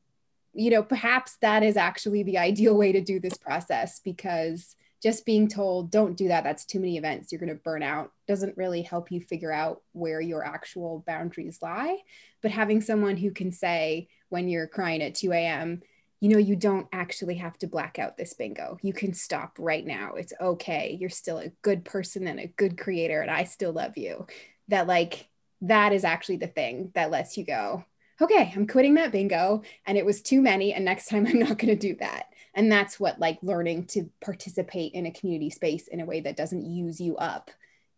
you 0.53 0.72
know 0.72 0.81
perhaps 0.81 1.38
that 1.41 1.64
is 1.64 1.77
actually 1.77 2.23
the 2.23 2.38
ideal 2.38 2.76
way 2.76 2.91
to 2.91 3.02
do 3.02 3.19
this 3.19 3.38
process 3.38 3.99
because 3.99 4.76
just 5.02 5.26
being 5.26 5.48
told 5.48 5.91
don't 5.91 6.18
do 6.18 6.27
that. 6.27 6.44
That's 6.44 6.65
too 6.65 6.80
many 6.80 6.98
events. 6.98 7.31
You're 7.31 7.40
going 7.40 7.49
to 7.49 7.56
burn 7.56 7.84
out 7.84 8.11
doesn't 8.27 8.57
really 8.57 8.81
help 8.81 9.11
you 9.11 9.22
figure 9.22 9.52
out 9.52 9.81
where 9.94 10.22
your 10.22 10.45
actual 10.45 11.03
boundaries 11.07 11.60
lie. 11.61 11.99
But 12.41 12.52
having 12.52 12.81
someone 12.81 13.18
who 13.18 13.31
can 13.31 13.52
say 13.52 14.10
when 14.27 14.49
you're 14.49 14.68
crying 14.68 15.02
at 15.02 15.15
2 15.15 15.31
a.m 15.31 15.81
you 16.19 16.29
know, 16.29 16.37
you 16.37 16.55
don't 16.55 16.87
actually 16.91 17.35
have 17.35 17.57
to 17.59 17.67
black 17.67 17.97
out 17.97 18.17
this 18.17 18.33
bingo. 18.33 18.77
You 18.81 18.93
can 18.93 19.13
stop 19.13 19.57
right 19.57 19.85
now. 19.85 20.15
It's 20.15 20.33
okay. 20.39 20.97
You're 20.99 21.09
still 21.09 21.37
a 21.37 21.51
good 21.61 21.85
person 21.85 22.27
and 22.27 22.39
a 22.39 22.47
good 22.47 22.77
creator, 22.77 23.21
and 23.21 23.31
I 23.31 23.45
still 23.45 23.71
love 23.71 23.97
you. 23.97 24.27
That, 24.67 24.87
like, 24.87 25.27
that 25.61 25.93
is 25.93 26.03
actually 26.03 26.37
the 26.37 26.47
thing 26.47 26.91
that 26.95 27.11
lets 27.11 27.37
you 27.37 27.45
go, 27.45 27.85
okay, 28.21 28.51
I'm 28.53 28.67
quitting 28.67 28.95
that 28.95 29.13
bingo, 29.13 29.63
and 29.85 29.97
it 29.97 30.05
was 30.05 30.21
too 30.21 30.41
many, 30.41 30.73
and 30.73 30.83
next 30.83 31.07
time 31.07 31.25
I'm 31.25 31.39
not 31.39 31.57
going 31.57 31.67
to 31.67 31.75
do 31.75 31.95
that. 32.01 32.25
And 32.53 32.69
that's 32.71 32.99
what, 32.99 33.19
like, 33.19 33.39
learning 33.41 33.85
to 33.87 34.09
participate 34.21 34.93
in 34.93 35.05
a 35.05 35.11
community 35.11 35.49
space 35.49 35.87
in 35.87 36.01
a 36.01 36.05
way 36.05 36.19
that 36.21 36.35
doesn't 36.35 36.65
use 36.65 36.99
you 36.99 37.15
up 37.15 37.49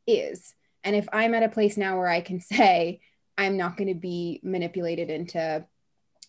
is. 0.06 0.54
And 0.84 0.96
if 0.96 1.08
I'm 1.12 1.34
at 1.34 1.44
a 1.44 1.50
place 1.50 1.78
now 1.78 1.98
where 1.98 2.08
I 2.08 2.22
can 2.22 2.40
say, 2.40 3.02
I'm 3.38 3.58
not 3.58 3.78
going 3.78 3.88
to 3.88 3.96
be 3.96 4.40
manipulated 4.44 5.10
into 5.10 5.66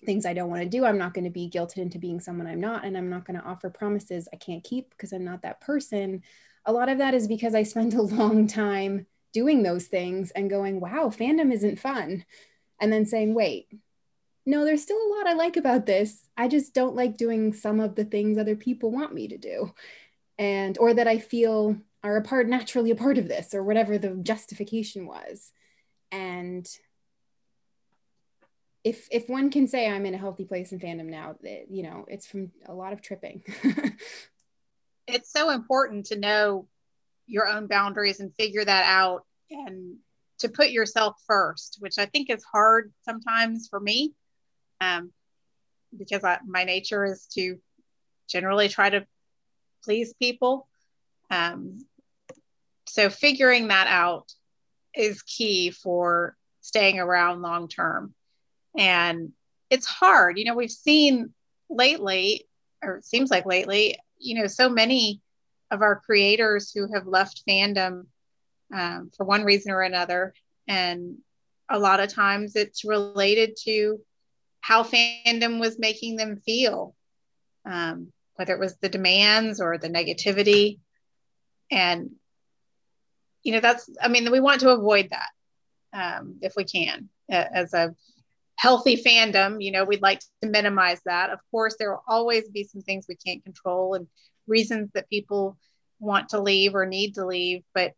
things 0.05 0.27
I 0.27 0.35
don't 0.35 0.51
want 0.51 0.63
to 0.63 0.69
do. 0.69 0.85
I'm 0.85 0.99
not 0.99 1.15
going 1.15 1.25
to 1.25 1.31
be 1.31 1.49
guilted 1.49 1.79
into 1.79 1.99
being 1.99 2.21
someone 2.21 2.47
I'm 2.47 2.61
not. 2.61 2.85
And 2.85 2.97
I'm 2.97 3.09
not 3.09 3.25
going 3.25 3.39
to 3.39 3.47
offer 3.47 3.71
promises 3.71 4.29
I 4.33 4.37
can't 4.37 4.65
keep 4.65 4.91
because 4.91 5.13
I'm 5.13 5.25
not 5.25 5.43
that 5.43 5.61
person. 5.61 6.23
A 6.65 6.73
lot 6.73 6.89
of 6.89 6.99
that 6.99 7.15
is 7.15 7.29
because 7.29 7.55
I 7.55 7.63
spend 7.63 7.95
a 7.95 8.03
long 8.03 8.47
time 8.47 9.07
doing 9.33 9.63
those 9.63 9.87
things 9.87 10.31
and 10.33 10.51
going, 10.51 10.81
wow, 10.81 11.09
fandom 11.09 11.53
isn't 11.53 11.79
fun. 11.79 12.25
And 12.81 12.93
then 12.93 13.07
saying, 13.07 13.35
wait, 13.35 13.69
no, 14.45 14.65
there's 14.65 14.83
still 14.83 14.99
a 14.99 15.13
lot 15.17 15.29
I 15.29 15.35
like 15.35 15.57
about 15.57 15.87
this. 15.87 16.29
I 16.37 16.49
just 16.49 16.75
don't 16.75 16.97
like 16.97 17.17
doing 17.17 17.53
some 17.53 17.81
of 17.81 17.95
the 17.95 18.05
things 18.05 18.39
other 18.39 18.57
people 18.57 18.91
want 18.91 19.15
me 19.15 19.29
to 19.29 19.39
do. 19.39 19.73
And, 20.39 20.77
or 20.79 20.93
that 20.93 21.07
I 21.07 21.19
feel 21.19 21.77
are 22.03 22.17
a 22.17 22.23
part, 22.23 22.49
naturally 22.49 22.91
a 22.91 22.97
part 22.97 23.19
of 23.19 23.29
this, 23.29 23.55
or 23.55 23.63
whatever 23.63 23.99
the 23.99 24.11
justification 24.23 25.07
was. 25.07 25.53
And 26.11 26.69
if 28.85 29.07
if 29.11 29.29
one 29.29 29.51
can 29.51 29.69
say 29.69 29.89
I'm 29.89 30.07
in 30.07 30.15
a 30.15 30.19
healthy 30.19 30.45
place 30.45 30.73
in 30.73 30.81
fandom 30.81 31.07
now, 31.07 31.37
that 31.43 31.71
you 31.71 31.83
know, 31.83 32.05
it's 32.09 32.27
from 32.27 32.51
a 32.67 32.75
lot 32.75 32.93
of 32.93 33.01
tripping. 33.01 33.43
it's 35.07 35.33
so 35.33 35.51
important 35.51 36.07
to 36.07 36.19
know 36.19 36.67
your 37.27 37.47
own 37.47 37.67
boundaries 37.67 38.21
and 38.21 38.35
figure 38.35 38.65
that 38.65 38.85
out 38.87 39.25
and 39.51 39.97
to 40.39 40.49
put 40.49 40.71
yourself 40.71 41.17
first, 41.27 41.77
which 41.81 41.99
I 41.99 42.07
think 42.07 42.29
is 42.31 42.43
hard 42.43 42.93
sometimes 43.05 43.69
for 43.69 43.79
me, 43.79 44.15
um, 44.81 45.13
because 45.97 46.25
I, 46.25 46.39
my 46.45 46.65
nature 46.65 47.05
is 47.05 47.27
to 47.35 47.59
generally 48.29 48.69
try 48.69 48.91
to 48.91 49.07
please 49.85 50.13
people. 50.15 50.69
Um, 51.31 51.79
so 52.89 53.09
figuring 53.09 53.69
that 53.69 53.87
out 53.87 54.33
is 54.95 55.23
key 55.23 55.71
for 55.71 56.37
staying 56.61 56.99
around 56.99 57.43
long 57.43 57.69
term. 57.69 58.15
And 58.77 59.33
it's 59.71 59.87
hard. 59.87 60.39
You 60.39 60.45
know, 60.45 60.55
we've 60.55 60.71
seen 60.71 61.33
lately 61.69 62.47
or 62.83 62.97
it 62.97 63.05
seems 63.05 63.31
like 63.31 63.47
lately, 63.47 63.99
you 64.19 64.41
know, 64.41 64.47
so 64.47 64.69
many 64.69 65.21
of 65.71 65.83
our 65.83 66.01
creators 66.01 66.71
who 66.73 66.93
have 66.93 67.07
left 67.07 67.43
fandom 67.49 68.07
um, 68.75 69.11
for 69.17 69.25
one 69.25 69.45
reason 69.45 69.73
or 69.73 69.83
another. 69.83 70.35
And 70.67 71.19
a 71.69 71.79
lot 71.79 72.01
of 72.01 72.13
times 72.13 72.57
it's 72.57 72.85
related 72.85 73.57
to 73.65 74.01
how 74.61 74.83
fandom 74.83 75.61
was 75.61 75.79
making 75.79 76.17
them 76.17 76.37
feel, 76.45 76.95
um, 77.65 78.13
whether 78.35 78.55
it 78.55 78.61
was 78.61 78.77
the 78.77 78.89
demands 78.89 79.61
or 79.61 79.79
the 79.79 79.89
negativity. 79.89 80.79
And, 81.71 82.11
you 83.43 83.53
know, 83.53 83.61
that's, 83.61 83.89
I 84.01 84.09
mean, 84.09 84.31
we 84.31 84.41
want 84.41 84.61
to 84.61 84.71
avoid 84.71 85.11
that 85.11 85.31
um, 85.93 86.37
if 86.43 86.55
we 86.57 86.65
can 86.65 87.09
as 87.31 87.73
a 87.73 87.95
healthy 88.63 89.03
fandom. 89.03 89.57
You 89.61 89.73
know, 89.73 89.85
we'd 89.85 90.03
like 90.03 90.21
to 90.21 90.49
minimize 90.49 91.01
that. 91.05 91.31
Of 91.31 91.41
course, 91.51 91.75
there 91.79 91.91
will 91.91 92.05
always 92.07 92.49
be 92.49 92.63
some 92.63 92.81
things 92.81 93.07
we 93.09 93.17
can't 93.17 93.43
control 93.43 93.95
and 93.95 94.07
reasons 94.47 94.91
that 94.95 95.11
people 95.11 95.59
want 95.99 96.29
to 96.29 96.41
leave 96.41 96.77
or 96.77 96.87
need 96.87 97.17
to 97.17 97.27
leave, 97.27 97.65
but 97.75 97.93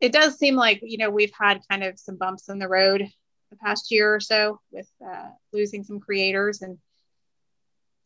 it 0.00 0.12
does 0.12 0.38
seem 0.38 0.54
like 0.54 0.80
you 0.82 0.98
know 0.98 1.10
we've 1.10 1.32
had 1.38 1.60
kind 1.68 1.82
of 1.82 1.98
some 1.98 2.16
bumps 2.16 2.48
in 2.48 2.60
the 2.60 2.68
road 2.68 3.06
the 3.50 3.56
past 3.56 3.90
year 3.90 4.14
or 4.14 4.20
so 4.20 4.60
with 4.70 4.88
uh, 5.04 5.28
losing 5.52 5.82
some 5.82 5.98
creators 5.98 6.62
and 6.62 6.78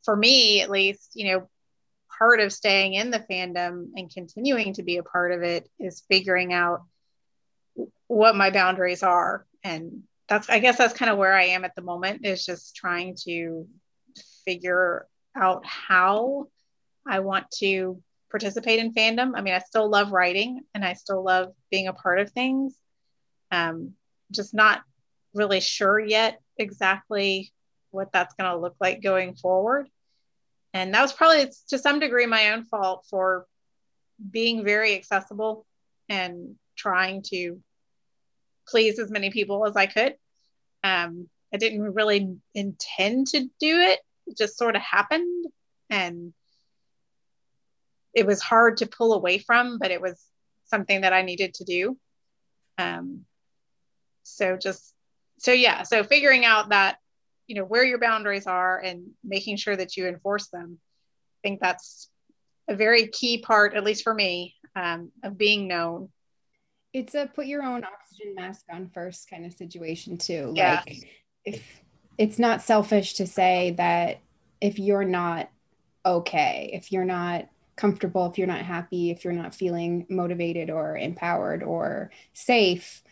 for 0.03 0.17
me 0.17 0.63
at 0.63 0.71
least 0.71 1.11
you 1.15 1.31
know 1.31 1.49
part 2.19 2.41
of 2.41 2.53
staying 2.53 2.95
in 2.95 3.11
the 3.11 3.25
fandom 3.31 3.89
and 3.97 4.13
continuing 4.13 4.73
to 4.73 4.83
be 4.83 4.97
a 4.97 5.03
part 5.03 5.31
of 5.31 5.43
it 5.43 5.69
is 5.79 6.03
figuring 6.09 6.53
out 6.53 6.83
what 8.07 8.35
my 8.35 8.51
boundaries 8.51 9.03
are 9.03 9.47
and 9.63 10.03
that's 10.29 10.49
i 10.49 10.59
guess 10.59 10.79
that's 10.79 10.95
kind 10.95 11.11
of 11.11 11.19
where 11.19 11.35
i 11.35 11.45
am 11.45 11.65
at 11.65 11.75
the 11.75 11.83
moment 11.83 12.25
is 12.25 12.45
just 12.45 12.75
trying 12.75 13.17
to 13.17 13.67
figure 14.45 15.07
out 15.37 15.65
how 15.65 16.47
i 17.07 17.21
want 17.21 17.51
to 17.51 18.03
participate 18.35 18.81
in 18.81 18.93
fandom. 18.93 19.31
I 19.37 19.43
mean, 19.43 19.55
I 19.55 19.61
still 19.61 19.89
love 19.89 20.11
writing 20.11 20.63
and 20.75 20.85
I 20.85 20.95
still 20.95 21.23
love 21.23 21.53
being 21.71 21.87
a 21.87 21.93
part 21.93 22.19
of 22.19 22.33
things. 22.33 22.77
Um, 23.53 23.93
just 24.33 24.53
not 24.53 24.83
really 25.35 25.61
sure 25.61 26.01
yet 26.01 26.41
exactly 26.59 27.53
what 27.93 28.11
that's 28.11 28.35
going 28.35 28.51
to 28.51 28.59
look 28.59 28.75
like 28.81 29.05
going 29.05 29.37
forward. 29.37 29.89
And 30.73 30.93
that 30.95 31.03
was 31.03 31.13
probably 31.13 31.49
to 31.69 31.79
some 31.79 32.01
degree 32.01 32.27
my 32.27 32.51
own 32.51 32.65
fault 32.65 33.07
for 33.09 33.47
being 34.33 34.65
very 34.65 34.97
accessible 34.97 35.65
and 36.09 36.57
trying 36.77 37.23
to 37.27 37.61
please 38.67 38.99
as 38.99 39.11
many 39.11 39.31
people 39.31 39.67
as 39.67 39.77
I 39.77 39.87
could. 39.87 40.15
Um, 40.83 41.29
I 41.53 41.57
didn't 41.57 41.95
really 41.95 42.37
intend 42.55 43.29
to 43.29 43.41
do 43.61 43.79
it, 43.81 44.01
it 44.27 44.37
just 44.37 44.59
sort 44.59 44.77
of 44.77 44.83
happened. 44.83 45.47
And 45.91 46.33
it 48.15 48.27
was 48.27 48.41
hard 48.41 48.79
to 48.79 48.87
pull 48.87 49.13
away 49.13 49.39
from, 49.39 49.79
but 49.79 49.91
it 49.91 50.01
was 50.01 50.23
something 50.67 51.03
that 51.03 51.13
I 51.13 51.23
needed 51.23 51.55
to 51.55 51.65
do. 51.65 51.99
Um, 52.79 53.25
so 54.23 54.57
just 54.57 54.95
so 55.39 55.53
yeah, 55.53 55.83
so 55.83 56.05
figuring 56.05 56.45
out 56.45 56.71
that 56.71 56.99
you 57.47 57.57
know 57.57 57.65
where 57.65 57.85
your 57.85 57.99
boundaries 57.99 58.47
are 58.47 58.79
and 58.79 59.11
making 59.23 59.57
sure 59.57 59.77
that 59.77 59.97
you 59.97 60.07
enforce 60.07 60.49
them. 60.49 60.79
I 60.81 61.49
think 61.49 61.61
that's 61.61 62.09
a 62.69 62.75
very 62.75 63.09
key 63.09 63.39
part, 63.39 63.75
at 63.75 63.85
least 63.85 64.03
for 64.03 64.15
me, 64.15 64.55
um, 64.75 65.13
of 65.23 65.37
being 65.37 65.69
known. 65.69 66.09
It's 66.93 67.15
a 67.15 67.27
put 67.27 67.47
your 67.47 67.63
own 67.63 67.85
oxygen 68.15 68.35
mask 68.35 68.65
on 68.71 68.91
first 68.93 69.29
kind 69.29 69.45
of 69.45 69.53
situation 69.53 70.17
too. 70.17 70.53
Yeah. 70.55 70.83
Like 70.87 71.09
if 71.45 71.83
it's 72.19 72.39
not 72.39 72.63
selfish 72.63 73.15
to 73.15 73.27
say 73.27 73.75
that 73.77 74.21
if 74.61 74.79
you're 74.79 75.05
not 75.05 75.51
okay, 76.07 76.71
if 76.73 76.93
you're 76.93 77.05
not 77.05 77.49
comfortable, 77.77 78.27
if 78.27 78.39
you're 78.39 78.47
not 78.47 78.61
happy, 78.61 79.11
if 79.11 79.25
you're 79.25 79.33
not 79.33 79.55
feeling 79.55 80.07
motivated 80.09 80.71
or 80.71 80.97
empowered 80.97 81.63
or 81.63 82.11
safe, 82.33 83.03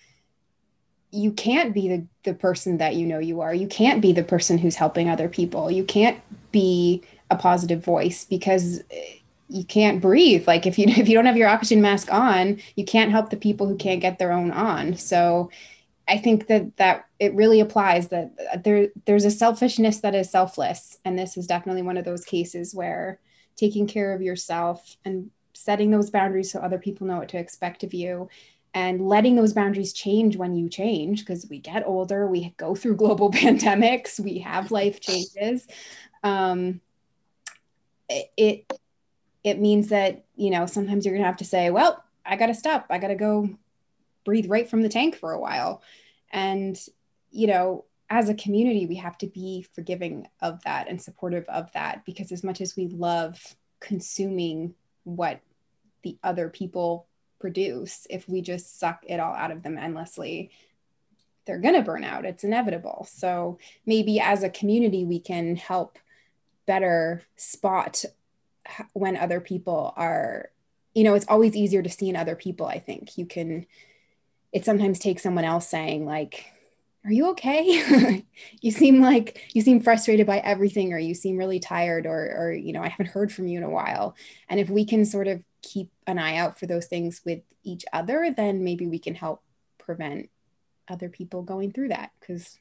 you 1.10 1.32
can't 1.32 1.74
be 1.74 1.88
the, 1.88 2.06
the 2.22 2.34
person 2.34 2.78
that 2.78 2.94
you 2.94 3.06
know 3.06 3.18
you 3.18 3.40
are. 3.40 3.52
You 3.52 3.66
can't 3.66 4.00
be 4.00 4.12
the 4.12 4.22
person 4.22 4.56
who's 4.56 4.76
helping 4.76 5.08
other 5.08 5.28
people. 5.28 5.70
You 5.70 5.84
can't 5.84 6.20
be 6.52 7.02
a 7.30 7.36
positive 7.36 7.84
voice 7.84 8.24
because 8.24 8.82
you 9.52 9.64
can't 9.64 10.00
breathe. 10.00 10.46
Like 10.46 10.66
if 10.66 10.78
you 10.78 10.86
if 10.88 11.08
you 11.08 11.14
don't 11.14 11.26
have 11.26 11.36
your 11.36 11.48
oxygen 11.48 11.82
mask 11.82 12.12
on, 12.12 12.60
you 12.76 12.84
can't 12.84 13.10
help 13.10 13.30
the 13.30 13.36
people 13.36 13.66
who 13.66 13.76
can't 13.76 14.00
get 14.00 14.18
their 14.18 14.32
own 14.32 14.50
on. 14.50 14.96
So 14.96 15.50
I 16.08 16.18
think 16.18 16.48
that 16.48 16.76
that 16.78 17.06
it 17.18 17.34
really 17.34 17.60
applies 17.60 18.08
that 18.08 18.64
there 18.64 18.88
there's 19.06 19.24
a 19.24 19.30
selfishness 19.30 20.00
that 20.00 20.14
is 20.14 20.30
selfless 20.30 20.98
and 21.04 21.18
this 21.18 21.36
is 21.36 21.46
definitely 21.46 21.82
one 21.82 21.96
of 21.96 22.04
those 22.04 22.24
cases 22.24 22.74
where 22.74 23.20
taking 23.56 23.86
care 23.86 24.12
of 24.12 24.22
yourself 24.22 24.96
and 25.04 25.30
setting 25.52 25.90
those 25.90 26.10
boundaries 26.10 26.50
so 26.50 26.58
other 26.58 26.78
people 26.78 27.06
know 27.06 27.18
what 27.18 27.28
to 27.28 27.38
expect 27.38 27.84
of 27.84 27.94
you 27.94 28.28
and 28.74 29.06
letting 29.06 29.36
those 29.36 29.52
boundaries 29.52 29.92
change 29.92 30.36
when 30.36 30.56
you 30.56 30.68
change 30.68 31.20
because 31.20 31.46
we 31.48 31.58
get 31.58 31.86
older 31.86 32.26
we 32.26 32.52
go 32.56 32.74
through 32.74 32.96
global 32.96 33.30
pandemics 33.32 34.18
we 34.18 34.38
have 34.38 34.72
life 34.72 35.00
changes 35.00 35.66
um, 36.24 36.80
it, 38.08 38.30
it 38.36 38.80
it 39.44 39.60
means 39.60 39.88
that 39.88 40.24
you 40.36 40.50
know 40.50 40.66
sometimes 40.66 41.04
you're 41.04 41.14
gonna 41.14 41.26
have 41.26 41.36
to 41.36 41.44
say 41.44 41.70
well 41.70 42.02
i 42.24 42.36
gotta 42.36 42.54
stop 42.54 42.86
i 42.90 42.98
gotta 42.98 43.14
go 43.14 43.48
breathe 44.24 44.48
right 44.48 44.68
from 44.68 44.82
the 44.82 44.88
tank 44.88 45.16
for 45.16 45.32
a 45.32 45.40
while 45.40 45.82
and 46.30 46.78
you 47.30 47.46
know 47.46 47.84
as 48.12 48.28
a 48.28 48.34
community, 48.34 48.84
we 48.84 48.96
have 48.96 49.16
to 49.16 49.26
be 49.26 49.66
forgiving 49.72 50.28
of 50.42 50.62
that 50.64 50.86
and 50.86 51.00
supportive 51.00 51.46
of 51.48 51.72
that 51.72 52.04
because 52.04 52.30
as 52.30 52.44
much 52.44 52.60
as 52.60 52.76
we 52.76 52.86
love 52.88 53.56
consuming 53.80 54.74
what 55.04 55.40
the 56.02 56.18
other 56.22 56.50
people 56.50 57.06
produce, 57.40 58.06
if 58.10 58.28
we 58.28 58.42
just 58.42 58.78
suck 58.78 59.02
it 59.08 59.18
all 59.18 59.34
out 59.34 59.50
of 59.50 59.62
them 59.62 59.78
endlessly, 59.78 60.50
they're 61.46 61.58
going 61.58 61.74
to 61.74 61.80
burn 61.80 62.04
out. 62.04 62.26
It's 62.26 62.44
inevitable. 62.44 63.08
So 63.10 63.56
maybe 63.86 64.20
as 64.20 64.42
a 64.42 64.50
community, 64.50 65.06
we 65.06 65.18
can 65.18 65.56
help 65.56 65.98
better 66.66 67.22
spot 67.36 68.04
when 68.92 69.16
other 69.16 69.40
people 69.40 69.92
are, 69.96 70.50
you 70.94 71.04
know, 71.04 71.14
it's 71.14 71.26
always 71.28 71.56
easier 71.56 71.82
to 71.82 71.90
see 71.90 72.08
in 72.08 72.16
other 72.16 72.36
people. 72.36 72.66
I 72.66 72.78
think 72.78 73.16
you 73.18 73.26
can, 73.26 73.66
it 74.52 74.64
sometimes 74.64 74.98
takes 74.98 75.22
someone 75.22 75.44
else 75.44 75.68
saying, 75.68 76.06
like, 76.06 76.52
are 77.04 77.12
you 77.12 77.30
okay 77.30 78.24
you 78.60 78.70
seem 78.70 79.00
like 79.00 79.50
you 79.54 79.60
seem 79.60 79.80
frustrated 79.80 80.26
by 80.26 80.38
everything 80.38 80.92
or 80.92 80.98
you 80.98 81.14
seem 81.14 81.36
really 81.36 81.58
tired 81.58 82.06
or 82.06 82.32
or 82.36 82.52
you 82.52 82.72
know 82.72 82.80
i 82.82 82.88
haven't 82.88 83.06
heard 83.06 83.32
from 83.32 83.46
you 83.46 83.58
in 83.58 83.64
a 83.64 83.70
while 83.70 84.14
and 84.48 84.60
if 84.60 84.70
we 84.70 84.84
can 84.84 85.04
sort 85.04 85.26
of 85.26 85.42
keep 85.62 85.90
an 86.06 86.18
eye 86.18 86.36
out 86.36 86.58
for 86.58 86.66
those 86.66 86.86
things 86.86 87.20
with 87.24 87.40
each 87.64 87.84
other 87.92 88.32
then 88.36 88.62
maybe 88.62 88.86
we 88.86 88.98
can 88.98 89.14
help 89.14 89.42
prevent 89.78 90.28
other 90.88 91.08
people 91.08 91.42
going 91.42 91.72
through 91.72 91.88
that 91.88 92.10
because 92.20 92.58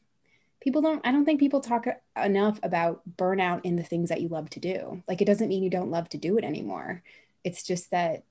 people 0.61 0.81
don't 0.81 1.05
i 1.05 1.11
don't 1.11 1.25
think 1.25 1.39
people 1.39 1.59
talk 1.59 1.85
enough 2.23 2.59
about 2.63 3.01
burnout 3.17 3.61
in 3.63 3.75
the 3.75 3.83
things 3.83 4.09
that 4.09 4.21
you 4.21 4.27
love 4.27 4.49
to 4.51 4.59
do. 4.59 5.03
Like 5.07 5.21
it 5.21 5.25
doesn't 5.25 5.49
mean 5.49 5.63
you 5.63 5.69
don't 5.69 5.91
love 5.91 6.09
to 6.09 6.17
do 6.17 6.37
it 6.37 6.43
anymore. 6.43 7.03
It's 7.43 7.63
just 7.63 7.91
that 7.91 8.23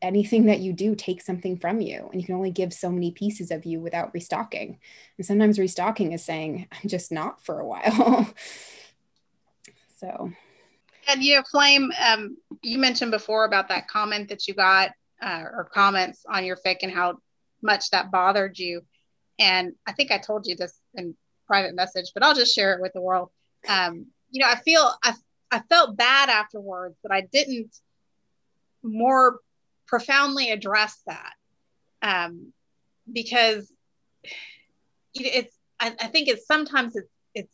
anything 0.00 0.46
that 0.46 0.58
you 0.58 0.72
do 0.72 0.96
takes 0.96 1.24
something 1.24 1.56
from 1.56 1.80
you 1.80 2.08
and 2.10 2.20
you 2.20 2.26
can 2.26 2.34
only 2.34 2.50
give 2.50 2.72
so 2.72 2.90
many 2.90 3.12
pieces 3.12 3.52
of 3.52 3.64
you 3.64 3.80
without 3.80 4.12
restocking. 4.12 4.78
And 5.16 5.26
sometimes 5.26 5.58
restocking 5.58 6.12
is 6.12 6.24
saying 6.24 6.66
i'm 6.72 6.88
just 6.88 7.12
not 7.12 7.44
for 7.44 7.60
a 7.60 7.66
while. 7.66 8.32
So. 9.98 10.32
And 11.06 11.22
you 11.22 11.36
know 11.36 11.44
flame 11.48 11.92
um, 12.04 12.36
you 12.60 12.76
mentioned 12.76 13.12
before 13.12 13.44
about 13.44 13.68
that 13.68 13.86
comment 13.86 14.30
that 14.30 14.48
you 14.48 14.54
got 14.54 14.90
uh, 15.22 15.44
or 15.44 15.70
comments 15.72 16.26
on 16.28 16.44
your 16.44 16.56
fic 16.56 16.78
and 16.82 16.90
how 16.90 17.18
much 17.62 17.88
that 17.90 18.10
bothered 18.10 18.58
you. 18.58 18.82
And 19.38 19.74
i 19.86 19.92
think 19.92 20.10
i 20.10 20.18
told 20.18 20.48
you 20.48 20.56
this 20.56 20.74
in 20.94 21.14
private 21.52 21.74
message 21.74 22.10
but 22.14 22.22
i'll 22.22 22.34
just 22.34 22.54
share 22.54 22.72
it 22.74 22.80
with 22.80 22.92
the 22.94 23.00
world. 23.00 23.28
Um, 23.68 24.06
you 24.30 24.40
know 24.40 24.50
i 24.50 24.56
feel 24.56 24.84
I, 25.02 25.14
I 25.50 25.60
felt 25.68 25.96
bad 25.96 26.28
afterwards 26.28 26.96
that 27.02 27.12
i 27.12 27.20
didn't 27.20 27.72
more 28.82 29.38
profoundly 29.92 30.50
address 30.50 31.00
that. 31.06 31.34
Um, 32.00 32.52
because 33.12 33.70
it's 35.14 35.54
I, 35.78 35.94
I, 36.00 36.06
think 36.06 36.28
it's 36.28 36.46
sometimes 36.46 36.96
it's 36.96 37.10
it's 37.34 37.50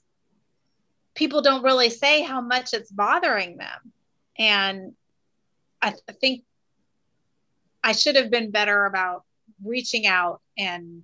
people 1.15 1.43
don't 1.43 1.65
really 1.65 1.91
say 1.91 2.23
how 2.23 2.41
much 2.41 2.73
it's 2.73 2.91
bothering 2.91 3.57
them. 3.57 3.93
And 4.39 4.93
I, 5.83 5.95
I 6.09 6.13
think 6.13 6.45
I 7.83 7.93
should 7.93 8.17
have 8.17 8.31
been 8.31 8.51
better 8.51 8.85
about 8.87 9.25
reaching 9.65 10.07
out 10.07 10.41
and 10.57 11.03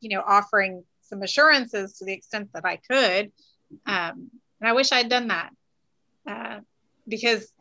you 0.00 0.10
know 0.10 0.22
offering 0.24 0.84
some 1.08 1.22
assurances 1.22 1.94
to 1.94 2.04
the 2.04 2.12
extent 2.12 2.50
that 2.54 2.64
I 2.64 2.76
could 2.76 3.32
um, 3.86 4.30
and 4.60 4.68
I 4.68 4.72
wish 4.72 4.92
I'd 4.92 5.08
done 5.08 5.28
that 5.28 5.50
uh, 6.26 6.60
because 7.06 7.52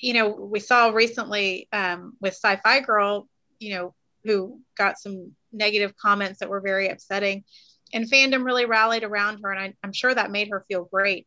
you 0.00 0.14
know, 0.14 0.28
we 0.28 0.60
saw 0.60 0.88
recently 0.88 1.68
um, 1.72 2.16
with 2.20 2.34
Sci-Fi 2.34 2.80
Girl, 2.80 3.28
you 3.58 3.74
know, 3.74 3.94
who 4.24 4.60
got 4.76 4.98
some 4.98 5.32
negative 5.52 5.96
comments 5.96 6.40
that 6.40 6.48
were 6.48 6.60
very 6.60 6.88
upsetting, 6.88 7.44
and 7.92 8.10
fandom 8.10 8.44
really 8.44 8.66
rallied 8.66 9.04
around 9.04 9.40
her, 9.42 9.50
and 9.50 9.60
I, 9.60 9.74
I'm 9.82 9.92
sure 9.92 10.14
that 10.14 10.30
made 10.30 10.48
her 10.48 10.64
feel 10.68 10.84
great. 10.84 11.26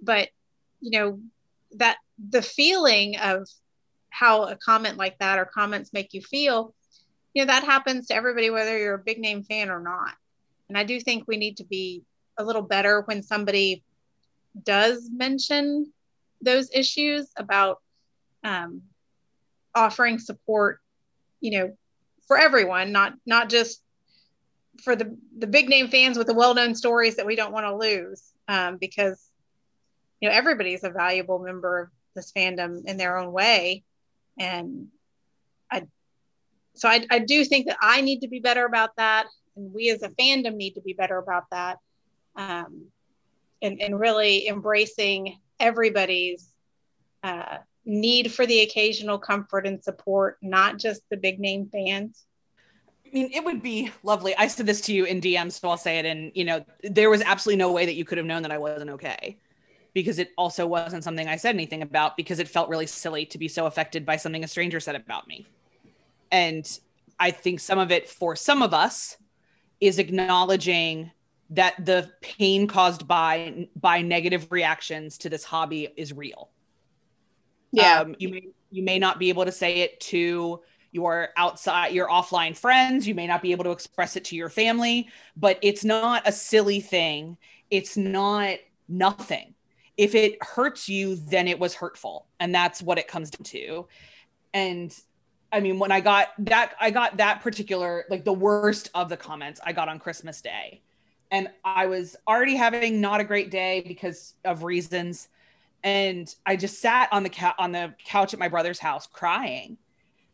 But 0.00 0.28
you 0.80 0.98
know, 0.98 1.20
that 1.72 1.98
the 2.30 2.42
feeling 2.42 3.16
of 3.18 3.48
how 4.10 4.44
a 4.44 4.56
comment 4.56 4.96
like 4.96 5.18
that 5.18 5.38
or 5.38 5.44
comments 5.44 5.92
make 5.92 6.14
you 6.14 6.22
feel, 6.22 6.74
you 7.34 7.42
know, 7.42 7.52
that 7.52 7.64
happens 7.64 8.06
to 8.06 8.14
everybody, 8.14 8.50
whether 8.50 8.78
you're 8.78 8.94
a 8.94 8.98
big 8.98 9.18
name 9.18 9.42
fan 9.42 9.70
or 9.70 9.80
not. 9.80 10.14
And 10.68 10.76
I 10.76 10.84
do 10.84 11.00
think 11.00 11.24
we 11.26 11.36
need 11.36 11.56
to 11.58 11.64
be 11.64 12.02
a 12.36 12.44
little 12.44 12.62
better 12.62 13.02
when 13.06 13.22
somebody 13.22 13.82
does 14.64 15.08
mention 15.10 15.92
those 16.40 16.70
issues 16.72 17.28
about 17.36 17.80
um, 18.44 18.82
offering 19.74 20.18
support, 20.18 20.80
you 21.40 21.58
know, 21.58 21.76
for 22.26 22.38
everyone, 22.38 22.92
not 22.92 23.14
not 23.26 23.48
just 23.48 23.82
for 24.84 24.94
the 24.94 25.16
the 25.36 25.46
big 25.46 25.68
name 25.68 25.88
fans 25.88 26.18
with 26.18 26.26
the 26.26 26.34
well 26.34 26.54
known 26.54 26.74
stories 26.74 27.16
that 27.16 27.26
we 27.26 27.36
don't 27.36 27.52
want 27.52 27.66
to 27.66 27.76
lose, 27.76 28.32
um, 28.46 28.76
because 28.76 29.30
you 30.20 30.28
know 30.28 30.34
everybody's 30.34 30.84
a 30.84 30.90
valuable 30.90 31.38
member 31.38 31.80
of 31.80 31.88
this 32.14 32.32
fandom 32.32 32.84
in 32.84 32.96
their 32.96 33.16
own 33.16 33.32
way, 33.32 33.82
and 34.38 34.88
I 35.70 35.84
so 36.74 36.88
I, 36.88 37.04
I 37.10 37.18
do 37.18 37.44
think 37.44 37.66
that 37.66 37.78
I 37.80 38.02
need 38.02 38.20
to 38.20 38.28
be 38.28 38.40
better 38.40 38.64
about 38.64 38.94
that, 38.96 39.26
and 39.58 39.74
we 39.74 39.90
as 39.90 40.02
a 40.02 40.08
fandom 40.10 40.54
need 40.54 40.74
to 40.74 40.80
be 40.80 40.94
better 40.94 41.18
about 41.18 41.44
that, 41.50 41.78
um, 42.36 42.86
and 43.60 43.82
and 43.82 43.98
really 43.98 44.48
embracing 44.48 45.38
everybody's 45.60 46.48
uh, 47.22 47.58
need 47.84 48.32
for 48.32 48.46
the 48.46 48.60
occasional 48.60 49.18
comfort 49.18 49.66
and 49.66 49.82
support, 49.82 50.38
not 50.40 50.78
just 50.78 51.02
the 51.10 51.16
big 51.16 51.40
name 51.40 51.68
fans. 51.70 52.24
I 53.04 53.10
mean, 53.12 53.30
it 53.32 53.44
would 53.44 53.62
be 53.62 53.90
lovely. 54.02 54.36
I 54.36 54.46
said 54.48 54.66
this 54.66 54.82
to 54.82 54.92
you 54.92 55.04
in 55.04 55.20
DM, 55.20 55.50
so 55.50 55.70
I'll 55.70 55.76
say 55.76 55.98
it. 55.98 56.06
And 56.06 56.30
you 56.34 56.44
know, 56.44 56.64
there 56.82 57.10
was 57.10 57.22
absolutely 57.22 57.58
no 57.58 57.72
way 57.72 57.86
that 57.86 57.94
you 57.94 58.04
could 58.04 58.18
have 58.18 58.26
known 58.26 58.42
that 58.42 58.52
I 58.52 58.58
wasn't 58.58 58.90
okay, 58.90 59.38
because 59.94 60.18
it 60.18 60.30
also 60.38 60.66
wasn't 60.66 61.04
something 61.04 61.26
I 61.26 61.36
said 61.36 61.54
anything 61.54 61.82
about 61.82 62.16
because 62.16 62.38
it 62.38 62.48
felt 62.48 62.68
really 62.68 62.86
silly 62.86 63.26
to 63.26 63.38
be 63.38 63.48
so 63.48 63.66
affected 63.66 64.06
by 64.06 64.16
something 64.16 64.44
a 64.44 64.48
stranger 64.48 64.78
said 64.78 64.94
about 64.94 65.26
me. 65.26 65.46
And 66.30 66.78
I 67.18 67.30
think 67.30 67.60
some 67.60 67.78
of 67.78 67.90
it 67.90 68.08
for 68.08 68.36
some 68.36 68.62
of 68.62 68.72
us 68.72 69.16
is 69.80 69.98
acknowledging 69.98 71.10
that 71.50 71.84
the 71.84 72.10
pain 72.20 72.66
caused 72.66 73.08
by 73.08 73.68
by 73.76 74.02
negative 74.02 74.46
reactions 74.50 75.18
to 75.18 75.28
this 75.30 75.44
hobby 75.44 75.88
is 75.96 76.12
real. 76.12 76.50
Yeah. 77.72 78.00
Um, 78.00 78.16
you 78.18 78.28
may 78.28 78.48
you 78.70 78.82
may 78.82 78.98
not 78.98 79.18
be 79.18 79.28
able 79.30 79.44
to 79.44 79.52
say 79.52 79.80
it 79.80 79.98
to 80.00 80.60
your 80.92 81.30
outside 81.36 81.92
your 81.92 82.08
offline 82.08 82.56
friends. 82.56 83.06
You 83.06 83.14
may 83.14 83.26
not 83.26 83.42
be 83.42 83.52
able 83.52 83.64
to 83.64 83.70
express 83.70 84.16
it 84.16 84.24
to 84.26 84.36
your 84.36 84.48
family 84.48 85.08
but 85.36 85.58
it's 85.62 85.84
not 85.84 86.26
a 86.26 86.32
silly 86.32 86.80
thing. 86.80 87.36
It's 87.70 87.96
not 87.96 88.58
nothing. 88.88 89.54
If 89.96 90.14
it 90.14 90.42
hurts 90.42 90.88
you 90.88 91.16
then 91.16 91.48
it 91.48 91.58
was 91.58 91.74
hurtful 91.74 92.26
and 92.40 92.54
that's 92.54 92.82
what 92.82 92.98
it 92.98 93.08
comes 93.08 93.30
to. 93.30 93.86
And 94.52 94.94
i 95.52 95.60
mean 95.60 95.78
when 95.78 95.92
i 95.92 96.00
got 96.00 96.28
that 96.38 96.74
i 96.80 96.90
got 96.90 97.16
that 97.16 97.40
particular 97.40 98.04
like 98.10 98.24
the 98.24 98.32
worst 98.32 98.90
of 98.94 99.08
the 99.08 99.16
comments 99.16 99.60
i 99.64 99.72
got 99.72 99.88
on 99.88 99.98
christmas 99.98 100.40
day. 100.40 100.80
And 101.30 101.48
i 101.64 101.86
was 101.86 102.16
already 102.26 102.56
having 102.56 103.00
not 103.00 103.20
a 103.20 103.24
great 103.24 103.50
day 103.50 103.84
because 103.86 104.34
of 104.44 104.62
reasons. 104.62 105.28
And 105.84 106.34
I 106.44 106.56
just 106.56 106.80
sat 106.80 107.08
on 107.12 107.22
the 107.22 107.28
couch 107.28 107.54
on 107.58 107.72
the 107.72 107.94
couch 108.04 108.34
at 108.34 108.40
my 108.40 108.48
brother's 108.48 108.78
house 108.78 109.06
crying. 109.06 109.76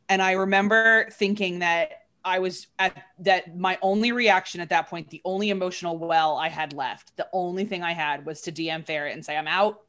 And 0.08 0.22
I 0.22 0.32
remember 0.32 1.08
thinking 1.10 1.58
that 1.58 2.04
I 2.24 2.38
was 2.38 2.68
at 2.78 2.96
that 3.20 3.56
my 3.56 3.78
only 3.82 4.12
reaction 4.12 4.60
at 4.60 4.70
that 4.70 4.88
point, 4.88 5.10
the 5.10 5.20
only 5.24 5.50
emotional 5.50 5.98
well 5.98 6.36
I 6.36 6.48
had 6.48 6.72
left, 6.72 7.16
the 7.16 7.28
only 7.32 7.64
thing 7.64 7.82
I 7.82 7.92
had 7.92 8.24
was 8.24 8.40
to 8.42 8.52
DM 8.52 8.86
Ferret 8.86 9.12
and 9.12 9.24
say, 9.24 9.36
I'm 9.36 9.48
out, 9.48 9.82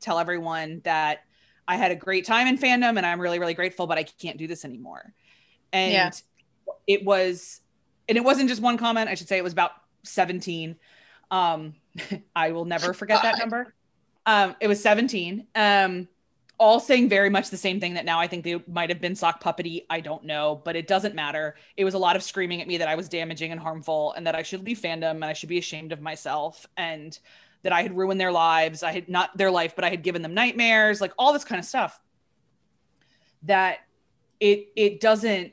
tell 0.00 0.18
everyone 0.18 0.80
that 0.84 1.24
I 1.66 1.76
had 1.76 1.90
a 1.90 1.96
great 1.96 2.26
time 2.26 2.46
in 2.46 2.58
fandom 2.58 2.96
and 2.96 3.06
I'm 3.06 3.20
really, 3.20 3.38
really 3.38 3.54
grateful, 3.54 3.86
but 3.86 3.98
I 3.98 4.02
can't 4.02 4.38
do 4.38 4.46
this 4.46 4.64
anymore. 4.64 5.12
And 5.72 5.92
yeah. 5.92 6.10
it 6.86 7.04
was, 7.04 7.60
and 8.08 8.18
it 8.18 8.24
wasn't 8.24 8.48
just 8.48 8.60
one 8.60 8.76
comment, 8.76 9.08
I 9.08 9.14
should 9.14 9.28
say 9.28 9.38
it 9.38 9.44
was 9.44 9.52
about 9.52 9.72
17. 10.04 10.76
Um, 11.30 11.74
I 12.36 12.52
will 12.52 12.64
never 12.64 12.92
forget 12.92 13.22
that 13.22 13.38
number. 13.38 13.74
Um, 14.26 14.54
it 14.60 14.68
was 14.68 14.82
17. 14.82 15.46
Um, 15.54 16.08
all 16.58 16.78
saying 16.78 17.08
very 17.08 17.28
much 17.28 17.50
the 17.50 17.56
same 17.56 17.80
thing 17.80 17.94
that 17.94 18.04
now 18.04 18.20
I 18.20 18.28
think 18.28 18.44
they 18.44 18.62
might 18.68 18.88
have 18.88 19.00
been 19.00 19.16
sock 19.16 19.42
puppety. 19.42 19.84
I 19.90 20.00
don't 20.00 20.24
know, 20.24 20.60
but 20.64 20.76
it 20.76 20.86
doesn't 20.86 21.14
matter. 21.14 21.56
It 21.76 21.84
was 21.84 21.94
a 21.94 21.98
lot 21.98 22.14
of 22.14 22.22
screaming 22.22 22.60
at 22.60 22.68
me 22.68 22.78
that 22.78 22.86
I 22.86 22.94
was 22.94 23.08
damaging 23.08 23.50
and 23.50 23.60
harmful 23.60 24.12
and 24.12 24.26
that 24.26 24.36
I 24.36 24.42
should 24.42 24.64
leave 24.64 24.78
fandom 24.78 25.12
and 25.12 25.24
I 25.24 25.32
should 25.32 25.48
be 25.48 25.58
ashamed 25.58 25.90
of 25.90 26.00
myself 26.00 26.66
and 26.76 27.18
that 27.62 27.72
I 27.72 27.82
had 27.82 27.96
ruined 27.96 28.20
their 28.20 28.32
lives. 28.32 28.82
I 28.82 28.92
had 28.92 29.08
not 29.08 29.36
their 29.36 29.50
life, 29.50 29.74
but 29.74 29.84
I 29.84 29.90
had 29.90 30.02
given 30.02 30.22
them 30.22 30.34
nightmares, 30.34 31.00
like 31.00 31.12
all 31.18 31.32
this 31.32 31.44
kind 31.44 31.58
of 31.58 31.64
stuff. 31.64 32.00
That 33.44 33.78
it 34.40 34.68
it 34.76 35.00
doesn't 35.00 35.52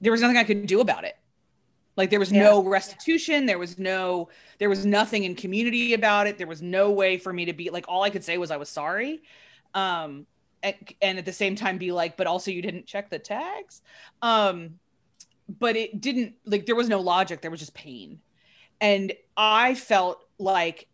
there 0.00 0.12
was 0.12 0.20
nothing 0.20 0.36
I 0.36 0.44
could 0.44 0.66
do 0.66 0.80
about 0.80 1.04
it. 1.04 1.16
Like 1.96 2.10
there 2.10 2.20
was 2.20 2.30
yeah. 2.30 2.44
no 2.44 2.62
restitution, 2.62 3.46
there 3.46 3.58
was 3.58 3.78
no 3.78 4.28
there 4.58 4.68
was 4.68 4.86
nothing 4.86 5.24
in 5.24 5.34
community 5.34 5.94
about 5.94 6.26
it. 6.26 6.38
There 6.38 6.46
was 6.46 6.62
no 6.62 6.92
way 6.92 7.18
for 7.18 7.32
me 7.32 7.46
to 7.46 7.52
be 7.52 7.70
like 7.70 7.86
all 7.88 8.02
I 8.02 8.10
could 8.10 8.22
say 8.22 8.38
was 8.38 8.50
I 8.50 8.56
was 8.56 8.68
sorry. 8.68 9.22
Um 9.74 10.26
and, 10.62 10.76
and 11.02 11.18
at 11.18 11.24
the 11.24 11.32
same 11.32 11.56
time 11.56 11.78
be 11.78 11.92
like 11.92 12.16
but 12.16 12.26
also 12.26 12.50
you 12.50 12.62
didn't 12.62 12.86
check 12.86 13.10
the 13.10 13.18
tags. 13.18 13.82
Um 14.22 14.78
but 15.58 15.76
it 15.76 16.00
didn't 16.00 16.34
like 16.44 16.66
there 16.66 16.76
was 16.76 16.88
no 16.88 17.00
logic, 17.00 17.40
there 17.40 17.50
was 17.50 17.60
just 17.60 17.74
pain. 17.74 18.20
And 18.80 19.12
I 19.36 19.74
felt 19.74 20.24
like 20.38 20.88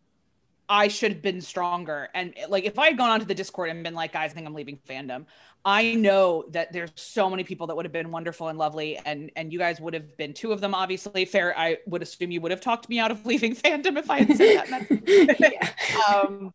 I 0.69 0.89
should 0.89 1.13
have 1.13 1.23
been 1.23 1.41
stronger. 1.41 2.09
And 2.15 2.35
like 2.49 2.65
if 2.65 2.79
I 2.79 2.87
had 2.89 2.99
gone 2.99 3.11
onto 3.11 3.27
the 3.27 3.35
Discord 3.35 3.71
and 3.71 3.83
been 3.83 3.95
like, 3.95 4.13
guys, 4.13 4.31
I 4.31 4.35
think 4.35 4.47
I'm 4.47 4.55
leaving 4.55 4.79
fandom, 4.89 5.27
I 5.65 5.95
know 5.95 6.45
that 6.51 6.73
there's 6.73 6.91
so 6.95 7.31
many 7.31 7.43
people 7.43 7.67
that 7.69 7.77
would 7.77 7.87
have 7.87 7.93
been 7.93 8.11
wonderful 8.11 8.49
and 8.49 8.59
lovely, 8.59 8.99
and 8.99 9.31
and 9.35 9.51
you 9.51 9.59
guys 9.59 9.81
would 9.81 9.95
have 9.95 10.15
been 10.19 10.35
two 10.35 10.53
of 10.53 10.61
them. 10.61 10.75
Obviously, 10.75 11.25
fair. 11.25 11.59
I 11.59 11.79
would 11.87 12.03
assume 12.03 12.31
you 12.31 12.41
would 12.43 12.51
have 12.51 12.61
talked 12.61 12.89
me 12.89 12.99
out 12.99 13.11
of 13.11 13.25
leaving 13.27 13.57
fandom 13.57 13.97
if 13.97 14.11
I 14.11 14.25
had 14.25 14.37
said 14.37 14.67
that. 14.69 15.75
um, 16.15 16.53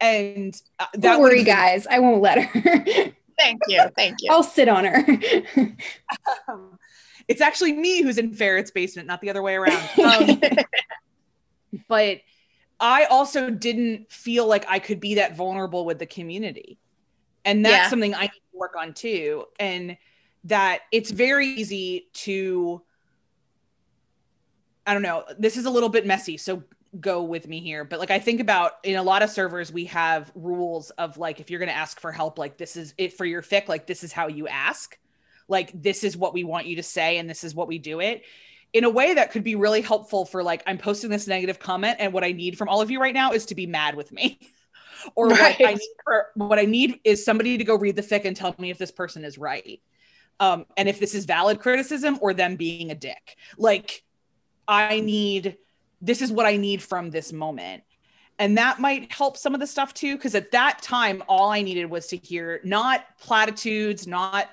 and 0.00 0.58
uh, 0.78 0.86
that 0.94 1.00
don't 1.00 1.20
worry, 1.20 1.36
been- 1.44 1.46
guys. 1.46 1.86
I 1.86 1.98
won't 1.98 2.22
let 2.22 2.42
her. 2.42 2.60
thank 3.38 3.60
you, 3.68 3.82
thank 3.94 4.16
you. 4.22 4.32
I'll 4.32 4.42
sit 4.42 4.68
on 4.68 4.86
her. 4.86 5.04
um, 6.48 6.78
it's 7.28 7.40
actually 7.40 7.72
me 7.72 8.02
who's 8.02 8.18
in 8.18 8.32
Ferret's 8.32 8.70
basement, 8.70 9.08
not 9.08 9.20
the 9.20 9.30
other 9.30 9.42
way 9.42 9.54
around. 9.54 9.82
Um, 9.98 10.40
but 11.88 12.20
I 12.78 13.04
also 13.06 13.50
didn't 13.50 14.10
feel 14.10 14.46
like 14.46 14.64
I 14.68 14.78
could 14.78 15.00
be 15.00 15.16
that 15.16 15.36
vulnerable 15.36 15.84
with 15.84 15.98
the 15.98 16.06
community 16.06 16.78
and 17.46 17.64
that's 17.64 17.74
yeah. 17.74 17.88
something 17.88 18.14
i 18.14 18.22
need 18.22 18.28
to 18.28 18.58
work 18.58 18.74
on 18.76 18.92
too 18.92 19.44
and 19.58 19.96
that 20.44 20.80
it's 20.92 21.10
very 21.10 21.46
easy 21.46 22.08
to 22.12 22.82
i 24.86 24.92
don't 24.92 25.02
know 25.02 25.24
this 25.38 25.56
is 25.56 25.64
a 25.64 25.70
little 25.70 25.88
bit 25.88 26.04
messy 26.04 26.36
so 26.36 26.62
go 27.00 27.22
with 27.22 27.48
me 27.48 27.60
here 27.60 27.84
but 27.84 27.98
like 27.98 28.10
i 28.10 28.18
think 28.18 28.40
about 28.40 28.72
in 28.82 28.96
a 28.96 29.02
lot 29.02 29.22
of 29.22 29.30
servers 29.30 29.72
we 29.72 29.84
have 29.84 30.30
rules 30.34 30.90
of 30.90 31.16
like 31.18 31.40
if 31.40 31.50
you're 31.50 31.58
going 31.58 31.68
to 31.68 31.76
ask 31.76 32.00
for 32.00 32.10
help 32.12 32.38
like 32.38 32.56
this 32.56 32.76
is 32.76 32.94
it 32.98 33.12
for 33.12 33.24
your 33.24 33.42
fic 33.42 33.68
like 33.68 33.86
this 33.86 34.02
is 34.02 34.12
how 34.12 34.26
you 34.26 34.48
ask 34.48 34.98
like 35.48 35.70
this 35.74 36.04
is 36.04 36.16
what 36.16 36.34
we 36.34 36.44
want 36.44 36.66
you 36.66 36.76
to 36.76 36.82
say 36.82 37.18
and 37.18 37.28
this 37.28 37.44
is 37.44 37.54
what 37.54 37.68
we 37.68 37.78
do 37.78 38.00
it 38.00 38.22
in 38.72 38.84
a 38.84 38.90
way 38.90 39.14
that 39.14 39.30
could 39.30 39.44
be 39.44 39.54
really 39.54 39.80
helpful 39.80 40.24
for 40.24 40.42
like 40.42 40.62
i'm 40.66 40.78
posting 40.78 41.10
this 41.10 41.26
negative 41.26 41.58
comment 41.58 41.96
and 41.98 42.12
what 42.12 42.24
i 42.24 42.32
need 42.32 42.58
from 42.58 42.68
all 42.68 42.80
of 42.80 42.90
you 42.90 43.00
right 43.00 43.14
now 43.14 43.32
is 43.32 43.46
to 43.46 43.54
be 43.54 43.66
mad 43.66 43.94
with 43.94 44.12
me 44.12 44.38
or 45.14 45.28
right. 45.28 45.58
what 45.58 45.68
I 45.68 45.74
need 45.74 45.94
for, 46.04 46.26
what 46.34 46.58
I 46.58 46.64
need 46.64 47.00
is 47.04 47.24
somebody 47.24 47.58
to 47.58 47.64
go 47.64 47.76
read 47.76 47.96
the 47.96 48.02
fic 48.02 48.24
and 48.24 48.36
tell 48.36 48.54
me 48.58 48.70
if 48.70 48.78
this 48.78 48.90
person 48.90 49.24
is 49.24 49.38
right. 49.38 49.80
Um, 50.40 50.66
and 50.76 50.88
if 50.88 51.00
this 51.00 51.14
is 51.14 51.24
valid 51.24 51.60
criticism 51.60 52.18
or 52.20 52.34
them 52.34 52.56
being 52.56 52.90
a 52.90 52.94
dick. 52.94 53.36
Like 53.56 54.02
I 54.68 55.00
need 55.00 55.56
this 56.02 56.20
is 56.20 56.30
what 56.30 56.46
I 56.46 56.56
need 56.56 56.82
from 56.82 57.10
this 57.10 57.32
moment. 57.32 57.82
And 58.38 58.58
that 58.58 58.78
might 58.78 59.10
help 59.10 59.38
some 59.38 59.54
of 59.54 59.60
the 59.60 59.66
stuff 59.66 59.94
too. 59.94 60.18
Cause 60.18 60.34
at 60.34 60.50
that 60.50 60.82
time, 60.82 61.22
all 61.26 61.50
I 61.50 61.62
needed 61.62 61.86
was 61.86 62.06
to 62.08 62.18
hear 62.18 62.60
not 62.64 63.06
platitudes, 63.18 64.06
not 64.06 64.48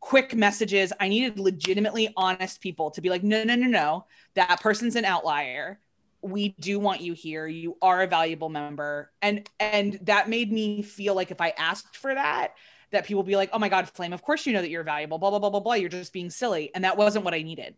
quick 0.00 0.34
messages. 0.34 0.92
I 1.00 1.08
needed 1.08 1.38
legitimately 1.38 2.12
honest 2.16 2.60
people 2.60 2.90
to 2.92 3.00
be 3.00 3.10
like, 3.10 3.22
no, 3.22 3.44
no, 3.44 3.54
no, 3.54 3.66
no, 3.66 4.06
that 4.34 4.60
person's 4.60 4.96
an 4.96 5.04
outlier. 5.04 5.78
We 6.22 6.54
do 6.60 6.78
want 6.78 7.00
you 7.00 7.12
here. 7.12 7.46
You 7.46 7.76
are 7.80 8.02
a 8.02 8.06
valuable 8.06 8.48
member. 8.48 9.12
And 9.22 9.48
and 9.60 9.98
that 10.02 10.28
made 10.28 10.52
me 10.52 10.82
feel 10.82 11.14
like 11.14 11.30
if 11.30 11.40
i 11.40 11.50
asked 11.56 11.96
for 11.96 12.14
that 12.14 12.54
that 12.90 13.04
people 13.04 13.22
be 13.22 13.36
like 13.36 13.50
oh 13.52 13.58
my 13.58 13.68
god 13.68 13.88
flame 13.88 14.14
of 14.14 14.22
course 14.22 14.46
you 14.46 14.52
know 14.52 14.62
that 14.62 14.70
you're 14.70 14.82
valuable 14.82 15.18
blah 15.18 15.30
blah 15.30 15.38
blah 15.38 15.50
blah 15.50 15.60
blah. 15.60 15.74
You're 15.74 15.88
just 15.88 16.12
being 16.12 16.30
silly. 16.30 16.70
And 16.74 16.84
that 16.84 16.96
wasn't 16.96 17.24
what 17.24 17.34
i 17.34 17.42
needed. 17.42 17.74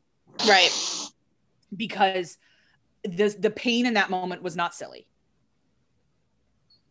Right. 0.49 0.71
Because 1.77 2.39
the 3.05 3.35
the 3.39 3.51
pain 3.51 3.87
in 3.87 3.95
that 3.95 4.11
moment 4.11 4.43
was 4.43 4.57
not 4.57 4.75
silly 4.75 5.07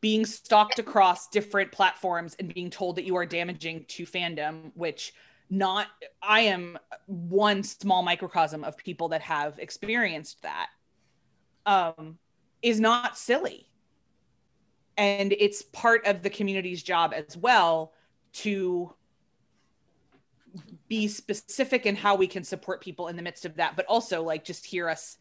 being 0.01 0.25
stalked 0.25 0.79
across 0.79 1.27
different 1.27 1.71
platforms 1.71 2.35
and 2.39 2.53
being 2.53 2.69
told 2.69 2.95
that 2.95 3.03
you 3.03 3.15
are 3.15 3.25
damaging 3.25 3.85
to 3.87 4.05
fandom 4.05 4.71
which 4.75 5.13
not 5.49 5.87
i 6.21 6.41
am 6.41 6.77
one 7.07 7.63
small 7.63 8.03
microcosm 8.03 8.63
of 8.63 8.77
people 8.77 9.09
that 9.09 9.21
have 9.21 9.57
experienced 9.59 10.41
that 10.43 10.67
um, 11.65 12.17
is 12.61 12.79
not 12.79 13.17
silly. 13.17 13.69
and 14.97 15.33
it's 15.33 15.61
part 15.61 16.05
of 16.07 16.23
the 16.23 16.29
community's 16.29 16.81
job 16.81 17.13
as 17.15 17.37
well 17.37 17.93
to 18.31 18.93
be 20.87 21.07
specific 21.07 21.85
in 21.85 21.95
how 21.95 22.15
we 22.15 22.25
can 22.25 22.43
support 22.43 22.81
people 22.81 23.07
in 23.07 23.15
the 23.15 23.21
midst 23.21 23.45
of 23.45 23.55
that 23.55 23.75
but 23.75 23.85
also 23.85 24.23
like 24.23 24.43
just 24.43 24.65
hear 24.65 24.89
us 24.89 25.17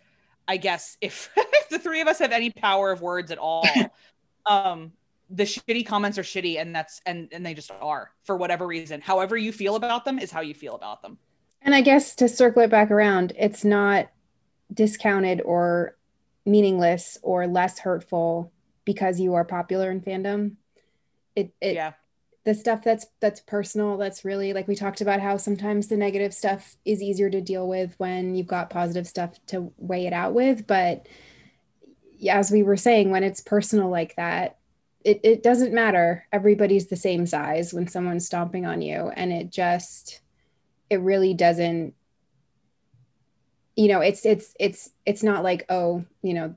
i 0.46 0.56
guess 0.56 0.96
if, 1.00 1.30
if 1.36 1.68
the 1.68 1.78
three 1.78 2.00
of 2.00 2.08
us 2.08 2.18
have 2.18 2.32
any 2.32 2.50
power 2.50 2.90
of 2.90 3.02
words 3.02 3.30
at 3.30 3.38
all 3.38 3.66
um 4.48 4.92
the 5.30 5.44
shitty 5.44 5.86
comments 5.86 6.16
are 6.16 6.22
shitty 6.22 6.58
and 6.58 6.74
that's 6.74 7.00
and 7.04 7.28
and 7.32 7.44
they 7.44 7.54
just 7.54 7.70
are 7.80 8.10
for 8.24 8.36
whatever 8.36 8.66
reason. 8.66 9.00
However 9.00 9.36
you 9.36 9.52
feel 9.52 9.76
about 9.76 10.04
them 10.04 10.18
is 10.18 10.30
how 10.30 10.40
you 10.40 10.54
feel 10.54 10.74
about 10.74 11.02
them. 11.02 11.18
And 11.62 11.74
i 11.74 11.80
guess 11.80 12.14
to 12.16 12.28
circle 12.28 12.62
it 12.62 12.70
back 12.70 12.90
around 12.90 13.32
it's 13.36 13.64
not 13.64 14.08
discounted 14.72 15.40
or 15.42 15.96
meaningless 16.46 17.18
or 17.22 17.46
less 17.46 17.78
hurtful 17.78 18.52
because 18.84 19.20
you 19.20 19.34
are 19.34 19.44
popular 19.44 19.90
in 19.90 20.00
fandom. 20.00 20.56
It, 21.36 21.52
it 21.60 21.74
yeah. 21.74 21.92
the 22.44 22.54
stuff 22.54 22.82
that's 22.82 23.06
that's 23.20 23.40
personal 23.40 23.96
that's 23.96 24.24
really 24.24 24.52
like 24.52 24.66
we 24.66 24.74
talked 24.74 25.00
about 25.00 25.20
how 25.20 25.36
sometimes 25.36 25.86
the 25.86 25.96
negative 25.96 26.34
stuff 26.34 26.76
is 26.84 27.02
easier 27.02 27.30
to 27.30 27.40
deal 27.40 27.68
with 27.68 27.94
when 27.98 28.34
you've 28.34 28.46
got 28.46 28.70
positive 28.70 29.06
stuff 29.06 29.38
to 29.48 29.72
weigh 29.76 30.06
it 30.06 30.12
out 30.12 30.32
with 30.34 30.66
but 30.66 31.06
as 32.30 32.50
we 32.50 32.62
were 32.62 32.76
saying 32.76 33.10
when 33.10 33.24
it's 33.24 33.40
personal 33.40 33.88
like 33.88 34.16
that 34.16 34.58
it, 35.04 35.20
it 35.22 35.42
doesn't 35.42 35.72
matter. 35.72 36.26
Everybody's 36.32 36.88
the 36.88 36.96
same 36.96 37.24
size 37.24 37.72
when 37.72 37.88
someone's 37.88 38.26
stomping 38.26 38.66
on 38.66 38.82
you. 38.82 39.10
And 39.14 39.32
it 39.32 39.50
just 39.50 40.20
it 40.90 41.00
really 41.00 41.34
doesn't 41.34 41.94
you 43.76 43.88
know 43.88 44.00
it's 44.00 44.26
it's 44.26 44.54
it's 44.58 44.90
it's 45.06 45.22
not 45.22 45.44
like 45.44 45.64
oh 45.68 46.04
you 46.22 46.34
know 46.34 46.54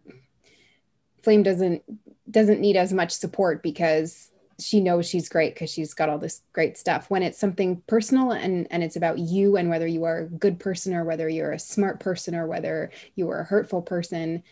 flame 1.21 1.43
doesn't 1.43 1.83
doesn't 2.29 2.61
need 2.61 2.75
as 2.75 2.91
much 2.91 3.11
support 3.11 3.61
because 3.61 4.31
she 4.57 4.79
knows 4.79 5.07
she's 5.07 5.29
great 5.29 5.53
because 5.53 5.69
she's 5.69 5.93
got 5.93 6.09
all 6.09 6.17
this 6.17 6.41
great 6.53 6.77
stuff. 6.77 7.09
When 7.09 7.23
it's 7.23 7.37
something 7.37 7.81
personal 7.87 8.31
and 8.31 8.67
and 8.71 8.83
it's 8.83 8.95
about 8.95 9.19
you 9.19 9.55
and 9.55 9.69
whether 9.69 9.87
you 9.87 10.03
are 10.05 10.19
a 10.19 10.27
good 10.27 10.59
person 10.59 10.93
or 10.95 11.03
whether 11.03 11.29
you're 11.29 11.51
a 11.51 11.59
smart 11.59 11.99
person 11.99 12.35
or 12.35 12.47
whether 12.47 12.91
you 13.15 13.29
are 13.29 13.41
a 13.41 13.45
hurtful 13.45 13.81
person 13.81 14.43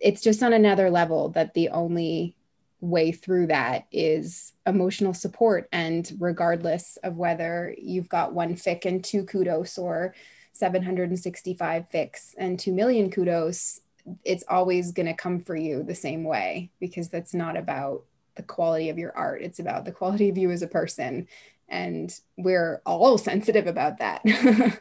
it's 0.00 0.22
just 0.22 0.42
on 0.42 0.52
another 0.52 0.90
level 0.90 1.28
that 1.30 1.54
the 1.54 1.68
only 1.70 2.36
way 2.80 3.12
through 3.12 3.46
that 3.48 3.86
is 3.92 4.54
emotional 4.66 5.12
support. 5.12 5.68
And 5.70 6.10
regardless 6.18 6.96
of 7.04 7.16
whether 7.16 7.74
you've 7.78 8.08
got 8.08 8.32
one 8.32 8.54
fic 8.54 8.86
and 8.86 9.04
two 9.04 9.24
kudos 9.24 9.76
or 9.76 10.14
765 10.52 11.84
fics 11.92 12.34
and 12.38 12.58
2 12.58 12.72
million 12.72 13.10
kudos 13.10 13.80
it's 14.24 14.44
always 14.48 14.92
going 14.92 15.06
to 15.06 15.14
come 15.14 15.40
for 15.40 15.56
you 15.56 15.82
the 15.82 15.94
same 15.94 16.24
way 16.24 16.70
because 16.80 17.08
that's 17.08 17.34
not 17.34 17.56
about 17.56 18.04
the 18.36 18.42
quality 18.42 18.88
of 18.88 18.98
your 18.98 19.16
art. 19.16 19.42
It's 19.42 19.58
about 19.58 19.84
the 19.84 19.92
quality 19.92 20.28
of 20.28 20.38
you 20.38 20.50
as 20.50 20.62
a 20.62 20.68
person. 20.68 21.28
And 21.68 22.12
we're 22.36 22.82
all 22.86 23.18
sensitive 23.30 23.66
about 23.66 23.98
that 23.98 24.22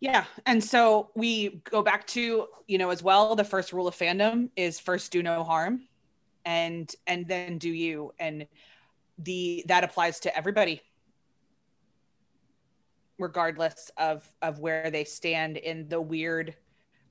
yeah 0.00 0.24
and 0.46 0.62
so 0.62 1.10
we 1.14 1.60
go 1.70 1.82
back 1.82 2.06
to 2.06 2.46
you 2.66 2.78
know 2.78 2.90
as 2.90 3.02
well 3.02 3.34
the 3.34 3.44
first 3.44 3.72
rule 3.72 3.88
of 3.88 3.94
fandom 3.94 4.48
is 4.56 4.78
first 4.78 5.10
do 5.12 5.22
no 5.22 5.42
harm 5.42 5.82
and 6.44 6.94
and 7.06 7.26
then 7.26 7.58
do 7.58 7.70
you 7.70 8.12
and 8.18 8.46
the 9.18 9.64
that 9.66 9.84
applies 9.84 10.20
to 10.20 10.36
everybody 10.36 10.80
regardless 13.18 13.90
of 13.96 14.28
of 14.42 14.60
where 14.60 14.90
they 14.90 15.04
stand 15.04 15.56
in 15.56 15.88
the 15.88 16.00
weird 16.00 16.54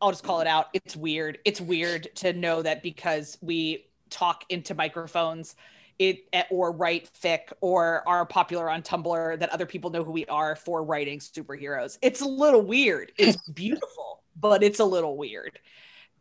I'll 0.01 0.11
just 0.11 0.23
call 0.23 0.41
it 0.41 0.47
out. 0.47 0.67
It's 0.73 0.95
weird. 0.95 1.39
It's 1.43 1.59
weird 1.59 2.09
to 2.17 2.33
know 2.33 2.61
that 2.61 2.83
because 2.83 3.37
we 3.41 3.87
talk 4.09 4.43
into 4.49 4.75
microphones 4.75 5.55
it 5.99 6.27
eh, 6.33 6.43
or 6.49 6.71
write 6.71 7.09
fic 7.21 7.51
or 7.61 8.07
are 8.07 8.25
popular 8.25 8.69
on 8.69 8.81
Tumblr 8.81 9.39
that 9.39 9.49
other 9.49 9.65
people 9.65 9.89
know 9.89 10.03
who 10.03 10.11
we 10.11 10.25
are 10.27 10.55
for 10.55 10.83
writing 10.83 11.19
superheroes. 11.19 11.97
It's 12.01 12.21
a 12.21 12.27
little 12.27 12.61
weird. 12.61 13.11
It's 13.17 13.37
beautiful, 13.53 14.23
but 14.39 14.63
it's 14.63 14.79
a 14.79 14.85
little 14.85 15.17
weird. 15.17 15.59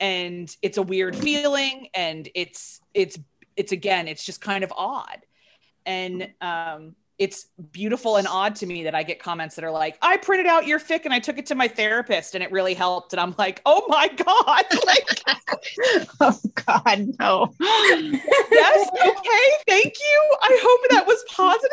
And 0.01 0.55
it's 0.63 0.79
a 0.79 0.83
weird 0.83 1.17
feeling 1.17 1.89
and 1.95 2.29
it's 2.35 2.81
it's 2.95 3.19
it's 3.57 3.73
again, 3.73 4.09
it's 4.09 4.25
just 4.25 4.41
kind 4.41 4.65
of 4.65 4.73
odd. 4.77 5.19
And 5.85 6.33
um 6.41 6.97
it's 7.19 7.47
beautiful 7.73 8.17
and 8.17 8.27
odd 8.27 8.57
to 8.57 8.67
me 8.67 8.85
that 8.85 8.95
I 8.95 9.03
get 9.03 9.19
comments 9.19 9.55
that 9.57 9.65
are 9.65 9.71
like, 9.71 9.97
I 10.03 10.19
printed 10.19 10.47
out 10.47 10.67
your 10.67 10.79
fic 10.79 11.05
and 11.05 11.15
I 11.15 11.19
took 11.19 11.39
it 11.39 11.47
to 11.47 11.55
my 11.55 11.67
therapist 11.67 12.35
and 12.35 12.45
it 12.45 12.53
really 12.53 12.75
helped. 12.75 13.15
And 13.15 13.21
I'm 13.21 13.35
like, 13.39 13.63
oh 13.65 13.85
my 13.89 14.09
God. 14.17 14.65
Like, 14.87 15.23
oh 16.21 16.39
God, 16.67 17.09
no. 17.19 17.55
yes. 17.61 18.89
Okay. 18.91 19.51
Thank 19.67 19.95
you. 19.99 20.37
I 20.43 20.59
hope 20.63 20.91
that 20.91 21.07
was 21.07 21.25
positive. 21.31 21.71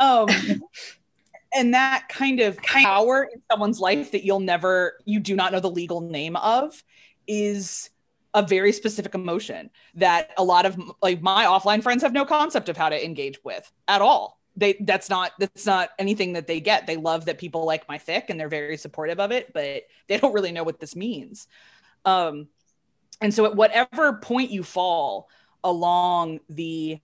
Um, 0.00 0.62
and 1.54 1.74
that 1.74 2.06
kind 2.08 2.40
of 2.40 2.56
power 2.58 3.28
in 3.32 3.40
someone's 3.50 3.78
life 3.78 4.10
that 4.12 4.24
you'll 4.24 4.40
never, 4.40 4.98
you 5.04 5.20
do 5.20 5.36
not 5.36 5.52
know 5.52 5.60
the 5.60 5.70
legal 5.70 6.00
name 6.00 6.34
of 6.36 6.82
is 7.28 7.90
a 8.34 8.42
very 8.42 8.72
specific 8.72 9.14
emotion 9.14 9.70
that 9.94 10.30
a 10.36 10.44
lot 10.44 10.66
of 10.66 10.78
like 11.00 11.22
my 11.22 11.44
offline 11.44 11.82
friends 11.82 12.02
have 12.02 12.12
no 12.12 12.24
concept 12.24 12.68
of 12.68 12.76
how 12.76 12.88
to 12.88 13.04
engage 13.04 13.42
with 13.42 13.70
at 13.86 14.02
all 14.02 14.37
they 14.58 14.76
that's 14.80 15.08
not 15.08 15.32
that's 15.38 15.66
not 15.66 15.90
anything 15.98 16.32
that 16.32 16.46
they 16.46 16.60
get. 16.60 16.86
They 16.86 16.96
love 16.96 17.26
that 17.26 17.38
people 17.38 17.64
like 17.64 17.88
my 17.88 17.98
fic 17.98 18.24
and 18.28 18.38
they're 18.38 18.48
very 18.48 18.76
supportive 18.76 19.20
of 19.20 19.30
it, 19.30 19.52
but 19.52 19.84
they 20.08 20.18
don't 20.18 20.32
really 20.32 20.52
know 20.52 20.64
what 20.64 20.80
this 20.80 20.96
means. 20.96 21.46
Um, 22.04 22.48
and 23.20 23.32
so 23.32 23.44
at 23.44 23.54
whatever 23.54 24.14
point 24.14 24.50
you 24.50 24.62
fall 24.62 25.28
along 25.64 26.40
the 26.48 27.00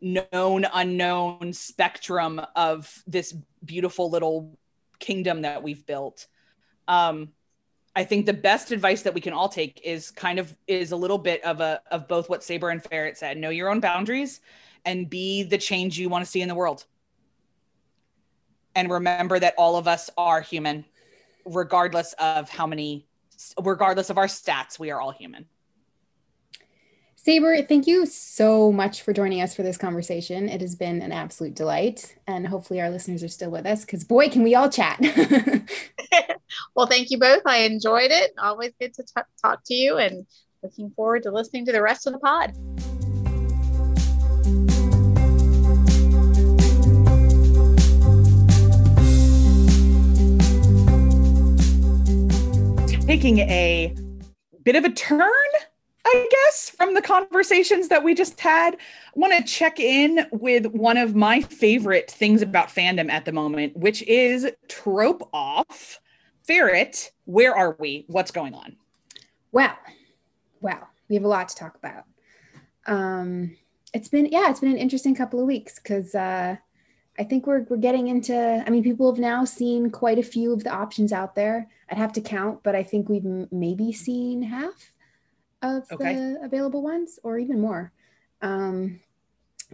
known 0.00 0.66
unknown 0.72 1.52
spectrum 1.52 2.40
of 2.54 3.02
this 3.06 3.34
beautiful 3.64 4.10
little 4.10 4.56
kingdom 5.00 5.42
that 5.42 5.62
we've 5.62 5.84
built 5.86 6.26
um, 6.86 7.30
i 7.96 8.04
think 8.04 8.26
the 8.26 8.32
best 8.32 8.70
advice 8.70 9.02
that 9.02 9.14
we 9.14 9.20
can 9.20 9.32
all 9.32 9.48
take 9.48 9.80
is 9.84 10.10
kind 10.10 10.38
of 10.38 10.56
is 10.68 10.92
a 10.92 10.96
little 10.96 11.18
bit 11.18 11.42
of 11.44 11.60
a 11.60 11.80
of 11.90 12.06
both 12.06 12.28
what 12.28 12.44
saber 12.44 12.70
and 12.70 12.82
ferret 12.84 13.18
said 13.18 13.36
know 13.36 13.50
your 13.50 13.68
own 13.68 13.80
boundaries 13.80 14.40
and 14.88 15.10
be 15.10 15.42
the 15.42 15.58
change 15.58 15.98
you 15.98 16.08
want 16.08 16.24
to 16.24 16.30
see 16.30 16.40
in 16.40 16.48
the 16.48 16.54
world. 16.54 16.86
And 18.74 18.90
remember 18.90 19.38
that 19.38 19.54
all 19.58 19.76
of 19.76 19.86
us 19.86 20.08
are 20.16 20.40
human, 20.40 20.86
regardless 21.44 22.14
of 22.18 22.48
how 22.48 22.66
many, 22.66 23.06
regardless 23.62 24.08
of 24.08 24.16
our 24.16 24.26
stats, 24.26 24.78
we 24.78 24.90
are 24.90 24.98
all 24.98 25.10
human. 25.10 25.44
Saber, 27.16 27.60
thank 27.60 27.86
you 27.86 28.06
so 28.06 28.72
much 28.72 29.02
for 29.02 29.12
joining 29.12 29.42
us 29.42 29.54
for 29.54 29.62
this 29.62 29.76
conversation. 29.76 30.48
It 30.48 30.62
has 30.62 30.74
been 30.74 31.02
an 31.02 31.12
absolute 31.12 31.54
delight. 31.54 32.16
And 32.26 32.46
hopefully, 32.46 32.80
our 32.80 32.88
listeners 32.88 33.22
are 33.22 33.28
still 33.28 33.50
with 33.50 33.66
us 33.66 33.84
because, 33.84 34.04
boy, 34.04 34.30
can 34.30 34.42
we 34.42 34.54
all 34.54 34.70
chat. 34.70 34.98
well, 36.74 36.86
thank 36.86 37.10
you 37.10 37.18
both. 37.18 37.42
I 37.44 37.58
enjoyed 37.58 38.10
it. 38.10 38.32
Always 38.38 38.72
good 38.80 38.94
to 38.94 39.02
t- 39.02 39.22
talk 39.42 39.60
to 39.66 39.74
you 39.74 39.98
and 39.98 40.26
looking 40.62 40.90
forward 40.92 41.24
to 41.24 41.30
listening 41.30 41.66
to 41.66 41.72
the 41.72 41.82
rest 41.82 42.06
of 42.06 42.14
the 42.14 42.20
pod. 42.20 42.54
Taking 53.08 53.38
a 53.38 53.94
bit 54.64 54.76
of 54.76 54.84
a 54.84 54.90
turn, 54.90 55.30
I 56.04 56.28
guess, 56.30 56.68
from 56.68 56.92
the 56.92 57.00
conversations 57.00 57.88
that 57.88 58.04
we 58.04 58.12
just 58.12 58.38
had. 58.38 58.74
I 58.74 58.78
want 59.14 59.32
to 59.32 59.50
check 59.50 59.80
in 59.80 60.26
with 60.30 60.66
one 60.66 60.98
of 60.98 61.14
my 61.14 61.40
favorite 61.40 62.10
things 62.10 62.42
about 62.42 62.68
fandom 62.68 63.10
at 63.10 63.24
the 63.24 63.32
moment, 63.32 63.74
which 63.74 64.02
is 64.02 64.46
trope 64.68 65.26
off. 65.32 65.98
Ferret, 66.42 67.10
where 67.24 67.56
are 67.56 67.76
we? 67.78 68.04
What's 68.08 68.30
going 68.30 68.52
on? 68.52 68.76
Well, 69.52 69.74
well, 70.60 70.86
we 71.08 71.14
have 71.16 71.24
a 71.24 71.28
lot 71.28 71.48
to 71.48 71.56
talk 71.56 71.76
about. 71.76 72.04
Um, 72.86 73.56
it's 73.94 74.08
been 74.08 74.26
yeah, 74.26 74.50
it's 74.50 74.60
been 74.60 74.72
an 74.72 74.76
interesting 74.76 75.14
couple 75.14 75.40
of 75.40 75.46
weeks 75.46 75.78
because 75.78 76.14
uh, 76.14 76.56
I 77.18 77.24
think 77.24 77.46
we're 77.46 77.62
we're 77.68 77.76
getting 77.78 78.08
into. 78.08 78.62
I 78.64 78.70
mean, 78.70 78.84
people 78.84 79.12
have 79.12 79.20
now 79.20 79.44
seen 79.44 79.90
quite 79.90 80.18
a 80.18 80.22
few 80.22 80.52
of 80.52 80.62
the 80.62 80.70
options 80.70 81.12
out 81.12 81.34
there. 81.34 81.68
I'd 81.90 81.98
have 81.98 82.12
to 82.14 82.20
count, 82.20 82.62
but 82.62 82.76
I 82.76 82.82
think 82.82 83.08
we've 83.08 83.26
m- 83.26 83.48
maybe 83.50 83.92
seen 83.92 84.42
half 84.42 84.92
of 85.62 85.84
okay. 85.90 86.14
the 86.14 86.40
available 86.42 86.82
ones, 86.82 87.18
or 87.24 87.38
even 87.38 87.60
more. 87.60 87.92
Um, 88.40 89.00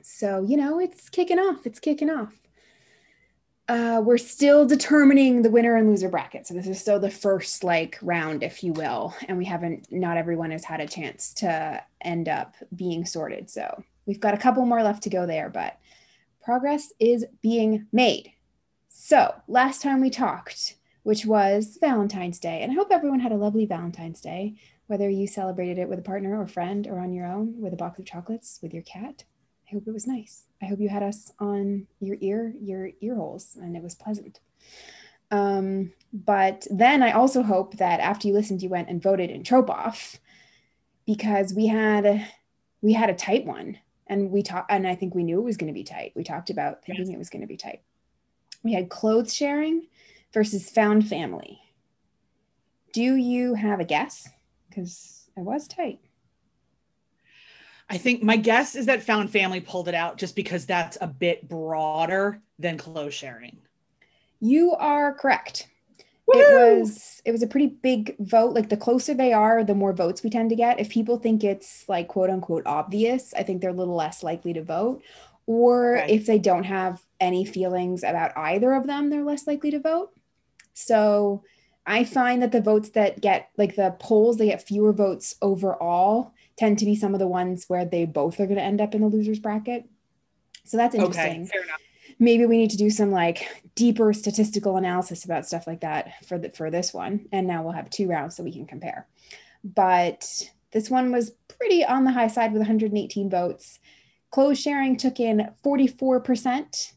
so 0.03 0.43
you 0.43 0.57
know, 0.57 0.81
it's 0.81 1.11
kicking 1.11 1.39
off. 1.39 1.67
It's 1.67 1.81
kicking 1.81 2.11
off. 2.11 2.33
Uh, 3.67 4.03
we're 4.05 4.19
still 4.19 4.67
determining 4.67 5.41
the 5.41 5.51
winner 5.51 5.77
and 5.77 5.89
loser 5.89 6.09
bracket. 6.09 6.47
So 6.47 6.53
this 6.55 6.67
is 6.67 6.79
still 6.79 7.01
the 7.01 7.11
first 7.11 7.65
like 7.65 7.99
round, 8.03 8.43
if 8.43 8.63
you 8.65 8.73
will, 8.73 9.15
and 9.29 9.37
we 9.37 9.45
haven't. 9.45 9.93
Not 9.93 10.17
everyone 10.17 10.51
has 10.51 10.65
had 10.65 10.81
a 10.81 10.89
chance 10.89 11.35
to 11.35 11.83
end 12.01 12.29
up 12.29 12.55
being 12.75 13.05
sorted. 13.05 13.51
So 13.51 13.85
we've 14.07 14.21
got 14.21 14.35
a 14.35 14.39
couple 14.39 14.65
more 14.65 14.83
left 14.83 15.03
to 15.03 15.11
go 15.11 15.27
there, 15.27 15.51
but 15.51 15.79
progress 16.45 16.93
is 17.01 17.25
being 17.41 17.87
made. 17.93 18.33
So, 18.89 19.35
last 19.49 19.83
time 19.83 20.01
we 20.01 20.11
talked, 20.11 20.77
which 21.03 21.27
was 21.27 21.79
Valentine's 21.81 22.39
Day. 22.39 22.61
And 22.63 22.71
I 22.71 22.75
hope 22.75 22.89
everyone 22.91 23.21
had 23.21 23.33
a 23.33 23.37
lovely 23.37 23.67
Valentine's 23.67 24.21
Day, 24.21 24.55
whether 24.87 25.09
you 25.09 25.27
celebrated 25.27 25.79
it 25.79 25.89
with 25.89 25.99
a 25.99 26.03
partner 26.03 26.39
or 26.39 26.47
friend 26.47 26.87
or 26.87 26.99
on 27.01 27.13
your 27.13 27.27
own 27.27 27.61
with 27.61 27.73
a 27.73 27.77
box 27.77 27.99
of 27.99 28.05
chocolates 28.05 28.59
with 28.63 28.75
your 28.75 28.83
cat. 28.83 29.25
I 29.69 29.75
hope 29.75 29.85
it 29.87 29.93
was 29.95 30.07
nice. 30.07 30.45
I 30.63 30.67
hope 30.67 30.81
you 30.81 30.89
had 30.89 31.03
us 31.03 31.33
on 31.39 31.87
your 32.01 32.17
ear, 32.21 32.55
your 32.61 32.91
ear 33.01 33.17
holes, 33.17 33.57
and 33.61 33.77
it 33.77 33.83
was 33.83 33.95
pleasant. 33.95 34.41
Um, 35.31 35.93
but 36.13 36.67
then 36.71 37.03
I 37.03 37.13
also 37.13 37.43
hope 37.43 37.79
that 37.79 38.01
after 38.01 38.29
you 38.29 38.35
listened, 38.35 38.63
you 38.63 38.69
went 38.69 38.89
and 38.89 39.03
voted 39.03 39.31
in 39.31 39.43
Trope 39.43 39.71
Off 39.71 40.19
because 41.07 41.55
we 41.55 41.67
had 41.67 42.27
we 42.81 42.93
had 42.93 43.09
a 43.09 43.15
tight 43.15 43.47
one, 43.47 43.79
and 44.07 44.31
we 44.31 44.43
talked, 44.43 44.71
and 44.71 44.87
I 44.87 44.95
think 44.95 45.15
we 45.15 45.25
knew 45.25 45.41
it 45.41 45.45
was 45.45 45.57
going 45.57 45.73
to 45.73 45.75
be 45.75 45.85
tight. 45.85 46.13
We 46.15 46.25
talked 46.25 46.51
about 46.51 46.85
thinking 46.85 47.07
yes. 47.07 47.15
it 47.15 47.19
was 47.19 47.31
going 47.31 47.43
to 47.43 47.49
be 47.49 47.57
tight. 47.57 47.83
We 48.63 48.73
had 48.73 48.89
clothes 48.89 49.35
sharing 49.35 49.87
versus 50.33 50.71
found 50.71 51.09
family. 51.09 51.61
Do 52.93 53.17
you 53.17 53.55
have 53.55 53.81
a 53.81 53.85
guess? 53.85 54.29
Because 54.69 55.29
it 55.37 55.41
was 55.41 55.67
tight. 55.69 56.01
I 57.89 57.99
think 57.99 58.23
my 58.23 58.37
guess 58.37 58.75
is 58.75 58.87
that 58.87 59.03
found 59.03 59.31
family 59.31 59.61
pulled 59.61 59.89
it 59.89 59.95
out 59.95 60.17
just 60.17 60.35
because 60.35 60.65
that's 60.65 60.97
a 61.01 61.07
bit 61.07 61.49
broader 61.49 62.41
than 62.59 62.79
clothes 62.79 63.15
sharing. 63.15 63.59
You 64.41 64.73
are 64.73 65.15
correct. 65.15 65.69
Woo! 66.27 66.41
It 66.41 66.79
was 66.81 67.21
it 67.25 67.33
was 67.33 67.43
a 67.43 67.47
pretty 67.47 67.67
big 67.67 68.17
vote. 68.19 68.55
Like 68.55 68.69
the 68.69 68.77
closer 68.77 69.15
they 69.15 69.33
are, 69.33 69.65
the 69.65 69.75
more 69.75 69.93
votes 69.93 70.23
we 70.23 70.31
tend 70.31 70.51
to 70.51 70.57
get. 70.57 70.81
If 70.81 70.89
people 70.89 71.19
think 71.19 71.45
it's 71.45 71.89
like 71.89 72.09
quote 72.09 72.31
unquote 72.31 72.65
obvious, 72.67 73.35
I 73.35 73.43
think 73.43 73.61
they're 73.61 73.71
a 73.71 73.75
little 73.75 73.97
less 73.97 74.23
likely 74.23 74.53
to 74.55 74.63
vote. 74.63 75.03
Or 75.47 75.95
right. 75.95 76.09
if 76.09 76.27
they 76.27 76.39
don't 76.39 76.65
have 76.65 77.05
any 77.21 77.45
feelings 77.45 78.03
about 78.03 78.37
either 78.37 78.73
of 78.73 78.87
them, 78.87 79.11
they're 79.11 79.25
less 79.25 79.47
likely 79.47 79.71
to 79.73 79.81
vote. 79.81 80.11
So 80.73 81.45
I 81.87 82.05
find 82.05 82.43
that 82.43 82.53
the 82.53 82.63
votes 82.63 82.91
that 82.91 83.21
get 83.21 83.51
like 83.59 83.77
the 83.77 83.95
polls, 83.99 84.39
they 84.39 84.47
get 84.47 84.67
fewer 84.67 84.93
votes 84.93 85.37
overall, 85.43 86.33
tend 86.57 86.79
to 86.79 86.87
be 86.87 86.97
some 86.97 87.15
of 87.15 87.21
the 87.21 87.29
ones 87.29 87.67
where 87.69 87.85
they 87.85 88.07
both 88.07 88.41
are 88.41 88.47
going 88.47 88.57
to 88.57 88.63
end 88.63 88.81
up 88.81 88.95
in 88.95 89.03
the 89.03 89.09
losers 89.09 89.39
bracket. 89.39 89.85
So 90.65 90.79
that's 90.79 90.95
interesting. 90.95 91.43
Okay, 91.43 91.61
Maybe 92.19 92.47
we 92.47 92.57
need 92.57 92.71
to 92.71 92.77
do 92.77 92.91
some 92.91 93.11
like 93.11 93.65
deeper 93.75 94.13
statistical 94.13 94.77
analysis 94.77 95.25
about 95.25 95.47
stuff 95.47 95.67
like 95.67 95.81
that 95.81 96.25
for 96.27 96.39
the, 96.39 96.51
for 96.51 96.71
this 96.71 96.95
one. 96.95 97.27
And 97.33 97.47
now 97.47 97.63
we'll 97.63 97.73
have 97.73 97.91
two 97.91 98.09
rounds 98.09 98.37
so 98.37 98.43
we 98.43 98.53
can 98.53 98.67
compare. 98.67 99.07
But 99.63 100.51
this 100.73 100.91
one 100.91 101.13
was 101.13 101.33
pretty 101.49 101.85
on 101.85 102.05
the 102.05 102.13
high 102.13 102.29
side 102.29 102.53
with 102.53 102.61
118 102.61 103.31
votes. 103.31 103.79
Clothes 104.31 104.61
sharing 104.61 104.97
took 104.97 105.21
in 105.21 105.49
44%, 105.65 106.93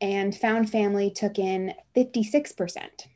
and 0.00 0.36
found 0.36 0.70
family 0.70 1.10
took 1.10 1.38
in 1.38 1.74
56%. 1.94 3.06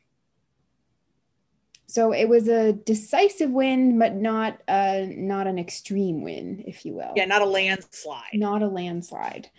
So 1.87 2.13
it 2.13 2.29
was 2.29 2.47
a 2.47 2.71
decisive 2.73 3.51
win, 3.51 3.99
but 3.99 4.15
not 4.15 4.61
a, 4.67 5.13
not 5.17 5.45
an 5.45 5.59
extreme 5.59 6.21
win, 6.21 6.63
if 6.65 6.85
you 6.85 6.93
will. 6.93 7.11
Yeah, 7.15 7.25
not 7.25 7.41
a 7.41 7.45
landslide. 7.45 8.33
Not 8.33 8.61
a 8.61 8.67
landslide. 8.67 9.49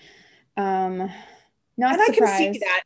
Um, 0.57 1.11
not 1.83 1.99
and 2.01 2.15
surprised. 2.15 2.35
I 2.35 2.45
can 2.45 2.55
see 2.55 2.59
that. 2.61 2.83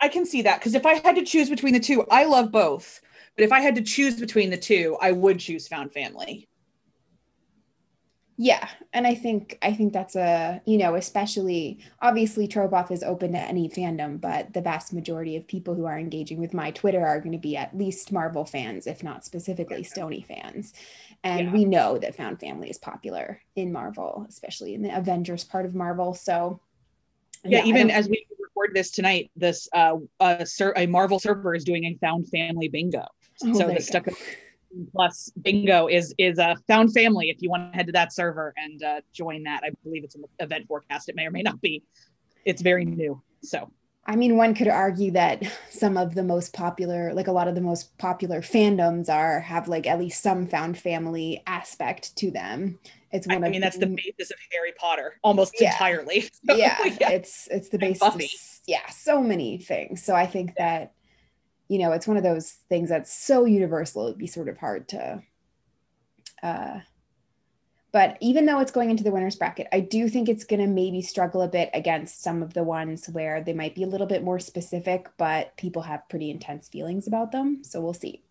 I 0.00 0.08
can 0.08 0.26
see 0.26 0.42
that 0.42 0.58
because 0.58 0.74
if 0.74 0.86
I 0.86 0.94
had 0.94 1.16
to 1.16 1.24
choose 1.24 1.48
between 1.48 1.74
the 1.74 1.80
two, 1.80 2.04
I 2.10 2.24
love 2.24 2.50
both. 2.50 3.00
But 3.36 3.44
if 3.44 3.52
I 3.52 3.60
had 3.60 3.74
to 3.76 3.82
choose 3.82 4.18
between 4.18 4.50
the 4.50 4.56
two, 4.56 4.96
I 5.00 5.12
would 5.12 5.38
choose 5.38 5.68
Found 5.68 5.92
Family 5.92 6.48
yeah 8.38 8.68
and 8.92 9.06
i 9.06 9.14
think 9.14 9.58
i 9.62 9.72
think 9.72 9.92
that's 9.92 10.16
a 10.16 10.60
you 10.64 10.78
know 10.78 10.94
especially 10.94 11.78
obviously 12.00 12.48
Trope 12.48 12.72
Off 12.72 12.90
is 12.90 13.02
open 13.02 13.32
to 13.32 13.38
any 13.38 13.68
fandom 13.68 14.20
but 14.20 14.52
the 14.54 14.60
vast 14.60 14.92
majority 14.92 15.36
of 15.36 15.46
people 15.46 15.74
who 15.74 15.84
are 15.84 15.98
engaging 15.98 16.40
with 16.40 16.54
my 16.54 16.70
twitter 16.70 17.06
are 17.06 17.20
going 17.20 17.32
to 17.32 17.38
be 17.38 17.56
at 17.56 17.76
least 17.76 18.10
marvel 18.10 18.44
fans 18.44 18.86
if 18.86 19.02
not 19.02 19.24
specifically 19.24 19.82
stony 19.82 20.22
fans 20.26 20.72
and 21.22 21.46
yeah. 21.46 21.52
we 21.52 21.64
know 21.64 21.98
that 21.98 22.16
found 22.16 22.40
family 22.40 22.70
is 22.70 22.78
popular 22.78 23.40
in 23.54 23.70
marvel 23.72 24.24
especially 24.28 24.74
in 24.74 24.82
the 24.82 24.96
avengers 24.96 25.44
part 25.44 25.66
of 25.66 25.74
marvel 25.74 26.14
so 26.14 26.58
yeah, 27.44 27.58
yeah 27.58 27.64
even 27.64 27.90
as 27.90 28.08
we 28.08 28.26
record 28.40 28.74
this 28.74 28.90
tonight 28.90 29.30
this 29.36 29.68
uh, 29.72 29.96
uh 30.20 30.44
a 30.76 30.86
marvel 30.86 31.18
server 31.18 31.54
is 31.54 31.64
doing 31.64 31.84
a 31.84 31.94
found 32.00 32.28
family 32.28 32.68
bingo. 32.68 33.06
Oh, 33.44 33.58
so 33.58 33.68
the 33.68 33.80
stuck 33.80 34.06
plus 34.92 35.30
bingo 35.42 35.86
is 35.86 36.14
is 36.18 36.38
a 36.38 36.56
found 36.68 36.92
family 36.92 37.30
if 37.30 37.36
you 37.40 37.50
want 37.50 37.72
to 37.72 37.76
head 37.76 37.86
to 37.86 37.92
that 37.92 38.12
server 38.12 38.54
and 38.56 38.82
uh, 38.82 39.00
join 39.12 39.42
that. 39.44 39.62
I 39.64 39.70
believe 39.84 40.04
it's 40.04 40.14
an 40.14 40.24
event 40.38 40.66
forecast. 40.68 41.08
It 41.08 41.16
may 41.16 41.26
or 41.26 41.30
may 41.30 41.42
not 41.42 41.60
be. 41.60 41.82
It's 42.44 42.62
very 42.62 42.84
new 42.84 43.22
so. 43.42 43.70
I 44.04 44.16
mean 44.16 44.36
one 44.36 44.54
could 44.54 44.68
argue 44.68 45.12
that 45.12 45.42
some 45.70 45.96
of 45.96 46.14
the 46.14 46.24
most 46.24 46.52
popular 46.52 47.14
like 47.14 47.28
a 47.28 47.32
lot 47.32 47.46
of 47.46 47.54
the 47.54 47.60
most 47.60 47.96
popular 47.98 48.40
fandoms 48.40 49.08
are 49.08 49.40
have 49.40 49.68
like 49.68 49.86
at 49.86 50.00
least 50.00 50.22
some 50.22 50.46
found 50.46 50.76
family 50.76 51.42
aspect 51.46 52.16
to 52.16 52.30
them 52.30 52.80
it's 53.12 53.26
one 53.26 53.44
I 53.44 53.50
mean 53.50 53.60
that's 53.60 53.78
the 53.78 53.86
basis 53.86 54.30
of 54.30 54.38
harry 54.50 54.72
potter 54.78 55.18
almost 55.22 55.54
yeah. 55.60 55.72
entirely 55.72 56.22
so, 56.46 56.54
yeah, 56.54 56.78
yeah, 57.00 57.10
it's 57.10 57.48
it's 57.50 57.68
the 57.68 57.78
basis 57.78 58.02
of, 58.02 58.20
yeah 58.66 58.88
so 58.90 59.22
many 59.22 59.58
things 59.58 60.02
so 60.02 60.14
i 60.14 60.26
think 60.26 60.54
that 60.56 60.94
you 61.72 61.78
know, 61.78 61.92
it's 61.92 62.06
one 62.06 62.18
of 62.18 62.22
those 62.22 62.50
things 62.68 62.90
that's 62.90 63.10
so 63.10 63.46
universal, 63.46 64.04
it'd 64.04 64.18
be 64.18 64.26
sort 64.26 64.50
of 64.50 64.58
hard 64.58 64.88
to. 64.88 65.22
Uh, 66.42 66.80
but 67.92 68.18
even 68.20 68.44
though 68.44 68.60
it's 68.60 68.70
going 68.70 68.90
into 68.90 69.02
the 69.02 69.10
winner's 69.10 69.36
bracket, 69.36 69.68
I 69.72 69.80
do 69.80 70.06
think 70.10 70.28
it's 70.28 70.44
going 70.44 70.60
to 70.60 70.66
maybe 70.66 71.00
struggle 71.00 71.40
a 71.40 71.48
bit 71.48 71.70
against 71.72 72.22
some 72.22 72.42
of 72.42 72.52
the 72.52 72.62
ones 72.62 73.08
where 73.08 73.42
they 73.42 73.54
might 73.54 73.74
be 73.74 73.84
a 73.84 73.86
little 73.86 74.06
bit 74.06 74.22
more 74.22 74.38
specific, 74.38 75.08
but 75.16 75.56
people 75.56 75.80
have 75.80 76.06
pretty 76.10 76.30
intense 76.30 76.68
feelings 76.68 77.06
about 77.06 77.32
them. 77.32 77.64
So 77.64 77.80
we'll 77.80 77.94
see. 77.94 78.22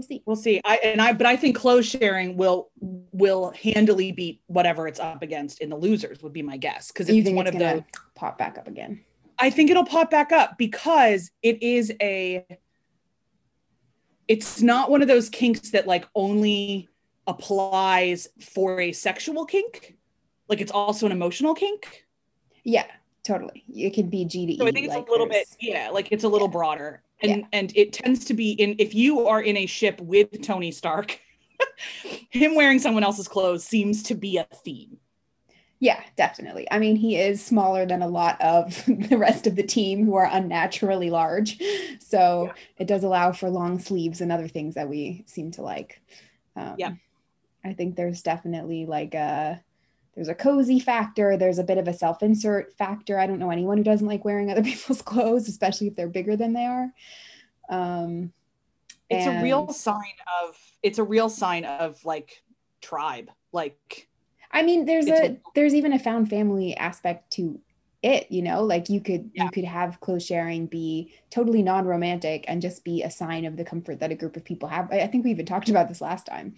We'll 0.00 0.06
see. 0.08 0.22
We'll 0.24 0.36
see. 0.36 0.60
I 0.64 0.76
and 0.82 1.02
I, 1.02 1.12
but 1.12 1.26
I 1.26 1.36
think 1.36 1.56
clothes 1.56 1.86
sharing 1.86 2.38
will 2.38 2.70
will 2.80 3.52
handily 3.62 4.12
beat 4.12 4.40
whatever 4.46 4.88
it's 4.88 4.98
up 4.98 5.20
against 5.20 5.60
in 5.60 5.68
the 5.68 5.76
losers. 5.76 6.22
Would 6.22 6.32
be 6.32 6.42
my 6.42 6.56
guess 6.56 6.90
because 6.90 7.10
it's 7.10 7.28
one 7.28 7.46
it's 7.46 7.54
of 7.54 7.60
the 7.60 7.84
pop 8.14 8.38
back 8.38 8.56
up 8.56 8.66
again. 8.66 9.04
I 9.38 9.50
think 9.50 9.70
it'll 9.70 9.84
pop 9.84 10.10
back 10.10 10.32
up 10.32 10.56
because 10.56 11.30
it 11.42 11.62
is 11.62 11.92
a 12.00 12.46
it's 14.26 14.62
not 14.62 14.90
one 14.90 15.02
of 15.02 15.08
those 15.08 15.28
kinks 15.28 15.70
that 15.72 15.86
like 15.86 16.06
only 16.14 16.88
applies 17.26 18.26
for 18.40 18.80
a 18.80 18.92
sexual 18.92 19.44
kink. 19.44 19.98
Like 20.48 20.62
it's 20.62 20.72
also 20.72 21.04
an 21.04 21.12
emotional 21.12 21.54
kink. 21.54 22.06
Yeah, 22.64 22.86
totally. 23.22 23.64
It 23.68 23.90
could 23.90 24.10
be 24.10 24.24
G 24.24 24.46
to 24.46 24.52
E. 24.54 24.58
So 24.58 24.66
I 24.66 24.70
think 24.70 24.86
it's 24.86 24.94
like 24.94 25.08
a 25.08 25.10
little 25.10 25.28
bit, 25.28 25.46
yeah, 25.60 25.90
like 25.90 26.08
it's 26.10 26.24
a 26.24 26.28
little 26.28 26.48
yeah. 26.48 26.52
broader. 26.52 27.02
And 27.22 27.40
yeah. 27.40 27.46
and 27.52 27.72
it 27.76 27.92
tends 27.92 28.24
to 28.26 28.34
be 28.34 28.52
in 28.52 28.76
if 28.78 28.94
you 28.94 29.26
are 29.26 29.42
in 29.42 29.56
a 29.56 29.66
ship 29.66 30.00
with 30.00 30.42
Tony 30.42 30.70
Stark, 30.70 31.20
him 32.30 32.54
wearing 32.54 32.78
someone 32.78 33.04
else's 33.04 33.28
clothes 33.28 33.64
seems 33.64 34.02
to 34.04 34.14
be 34.14 34.38
a 34.38 34.44
theme. 34.64 34.98
Yeah, 35.82 36.02
definitely. 36.14 36.68
I 36.70 36.78
mean, 36.78 36.94
he 36.94 37.16
is 37.16 37.42
smaller 37.42 37.86
than 37.86 38.02
a 38.02 38.08
lot 38.08 38.38
of 38.42 38.84
the 39.08 39.16
rest 39.16 39.46
of 39.46 39.56
the 39.56 39.62
team 39.62 40.04
who 40.04 40.14
are 40.14 40.28
unnaturally 40.30 41.08
large. 41.08 41.58
So 42.00 42.46
yeah. 42.46 42.52
it 42.76 42.86
does 42.86 43.02
allow 43.02 43.32
for 43.32 43.48
long 43.48 43.78
sleeves 43.78 44.20
and 44.20 44.30
other 44.30 44.46
things 44.46 44.74
that 44.74 44.90
we 44.90 45.24
seem 45.26 45.50
to 45.52 45.62
like. 45.62 46.02
Um, 46.54 46.74
yeah. 46.76 46.92
I 47.64 47.72
think 47.72 47.96
there's 47.96 48.22
definitely 48.22 48.84
like 48.84 49.14
a 49.14 49.62
there's 50.14 50.28
a 50.28 50.34
cozy 50.34 50.80
factor. 50.80 51.36
There's 51.36 51.58
a 51.58 51.64
bit 51.64 51.78
of 51.78 51.88
a 51.88 51.92
self-insert 51.92 52.76
factor. 52.76 53.18
I 53.18 53.26
don't 53.26 53.38
know 53.38 53.50
anyone 53.50 53.78
who 53.78 53.84
doesn't 53.84 54.06
like 54.06 54.24
wearing 54.24 54.50
other 54.50 54.62
people's 54.64 55.02
clothes, 55.02 55.48
especially 55.48 55.86
if 55.86 55.96
they're 55.96 56.08
bigger 56.08 56.36
than 56.36 56.52
they 56.52 56.66
are. 56.66 56.92
Um, 57.68 58.32
it's 59.08 59.26
and... 59.26 59.38
a 59.38 59.42
real 59.42 59.72
sign 59.72 60.14
of 60.42 60.56
it's 60.82 60.98
a 60.98 61.04
real 61.04 61.28
sign 61.28 61.64
of 61.64 62.04
like 62.04 62.42
tribe. 62.80 63.30
Like 63.52 64.08
I 64.52 64.62
mean, 64.62 64.84
there's 64.84 65.06
it's 65.06 65.20
a 65.20 65.36
there's 65.54 65.74
even 65.74 65.92
a 65.92 65.98
found 65.98 66.28
family 66.28 66.76
aspect 66.76 67.32
to 67.34 67.60
it, 68.02 68.30
you 68.30 68.42
know, 68.42 68.64
like 68.64 68.88
you 68.88 69.00
could 69.00 69.30
yeah. 69.34 69.44
you 69.44 69.50
could 69.50 69.64
have 69.64 70.00
clothes 70.00 70.24
sharing 70.24 70.66
be 70.66 71.12
totally 71.30 71.62
non-romantic 71.62 72.44
and 72.48 72.62
just 72.62 72.84
be 72.84 73.02
a 73.02 73.10
sign 73.10 73.44
of 73.44 73.56
the 73.56 73.64
comfort 73.64 74.00
that 74.00 74.10
a 74.10 74.14
group 74.14 74.36
of 74.36 74.44
people 74.44 74.68
have. 74.68 74.90
I, 74.90 75.00
I 75.00 75.06
think 75.06 75.24
we 75.24 75.30
even 75.30 75.46
talked 75.46 75.68
about 75.68 75.88
this 75.88 76.00
last 76.00 76.26
time. 76.26 76.54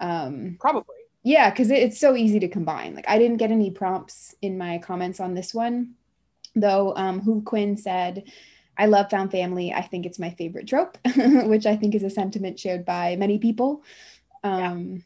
Um 0.00 0.56
probably. 0.58 0.96
Yeah, 1.22 1.50
because 1.50 1.70
it's 1.70 2.00
so 2.00 2.16
easy 2.16 2.40
to 2.40 2.48
combine. 2.48 2.94
Like 2.94 3.08
I 3.08 3.18
didn't 3.18 3.36
get 3.36 3.50
any 3.50 3.70
prompts 3.70 4.34
in 4.40 4.56
my 4.56 4.78
comments 4.78 5.20
on 5.20 5.34
this 5.34 5.52
one, 5.52 5.94
though 6.54 6.94
um 6.96 7.20
Who 7.20 7.42
Quinn 7.42 7.76
said 7.76 8.24
I 8.78 8.86
love 8.86 9.10
found 9.10 9.30
family. 9.30 9.72
I 9.72 9.82
think 9.82 10.06
it's 10.06 10.18
my 10.18 10.30
favorite 10.30 10.66
trope, 10.66 10.96
which 11.16 11.66
I 11.66 11.76
think 11.76 11.94
is 11.94 12.02
a 12.02 12.10
sentiment 12.10 12.58
shared 12.58 12.84
by 12.84 13.16
many 13.16 13.38
people. 13.38 13.82
Um, 14.42 14.94
yeah 14.96 15.02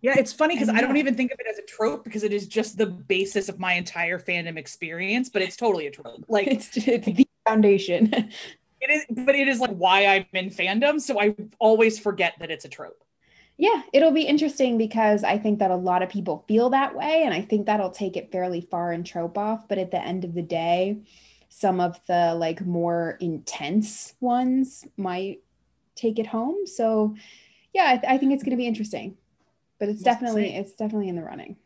yeah, 0.00 0.14
it's 0.18 0.32
funny 0.32 0.54
because 0.54 0.68
I 0.68 0.80
don't 0.80 0.96
even 0.96 1.14
think 1.14 1.32
of 1.32 1.38
it 1.40 1.46
as 1.48 1.58
a 1.58 1.62
trope 1.62 2.04
because 2.04 2.22
it 2.22 2.32
is 2.32 2.46
just 2.46 2.78
the 2.78 2.86
basis 2.86 3.48
of 3.48 3.58
my 3.58 3.74
entire 3.74 4.18
fandom 4.18 4.56
experience, 4.56 5.28
but 5.28 5.42
it's 5.42 5.56
totally 5.56 5.86
a 5.86 5.90
trope. 5.90 6.24
Like 6.28 6.46
it's, 6.46 6.76
it's 6.76 7.06
the 7.06 7.26
foundation. 7.46 8.12
it 8.80 8.90
is, 8.90 9.04
but 9.10 9.34
it 9.34 9.48
is 9.48 9.60
like 9.60 9.74
why 9.74 10.06
I'm 10.06 10.26
in 10.32 10.50
fandom. 10.50 11.00
So 11.00 11.20
I 11.20 11.34
always 11.58 11.98
forget 11.98 12.34
that 12.40 12.50
it's 12.50 12.64
a 12.64 12.68
trope. 12.68 13.02
Yeah, 13.58 13.82
it'll 13.92 14.12
be 14.12 14.22
interesting 14.22 14.78
because 14.78 15.22
I 15.24 15.38
think 15.38 15.58
that 15.60 15.70
a 15.70 15.76
lot 15.76 16.02
of 16.02 16.08
people 16.08 16.44
feel 16.48 16.70
that 16.70 16.94
way. 16.96 17.22
And 17.24 17.32
I 17.34 17.42
think 17.42 17.66
that'll 17.66 17.90
take 17.90 18.16
it 18.16 18.32
fairly 18.32 18.60
far 18.60 18.92
in 18.92 19.04
trope 19.04 19.38
off. 19.38 19.68
But 19.68 19.78
at 19.78 19.90
the 19.90 20.00
end 20.02 20.24
of 20.24 20.34
the 20.34 20.42
day, 20.42 21.02
some 21.48 21.80
of 21.80 22.00
the 22.06 22.34
like 22.34 22.64
more 22.64 23.18
intense 23.20 24.14
ones 24.20 24.86
might 24.96 25.42
take 25.94 26.18
it 26.18 26.26
home. 26.26 26.66
So 26.66 27.14
yeah, 27.74 27.84
I, 27.88 27.96
th- 27.98 28.12
I 28.12 28.18
think 28.18 28.32
it's 28.32 28.42
going 28.42 28.52
to 28.52 28.56
be 28.56 28.66
interesting, 28.66 29.16
but 29.78 29.88
it's 29.88 30.02
We'll 30.02 30.14
definitely 30.14 30.48
see. 30.48 30.54
it's 30.56 30.72
definitely 30.72 31.08
in 31.08 31.16
the 31.16 31.22
running. 31.22 31.56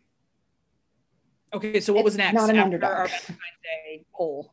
Okay, 1.52 1.80
so 1.80 1.92
what 1.92 2.04
was 2.04 2.16
next 2.16 2.34
not 2.34 2.50
an 2.50 2.56
after 2.56 2.64
underdog. 2.64 2.90
our 2.90 3.06
Valentine's 3.06 3.38
Day 3.62 4.04
poll? 4.14 4.52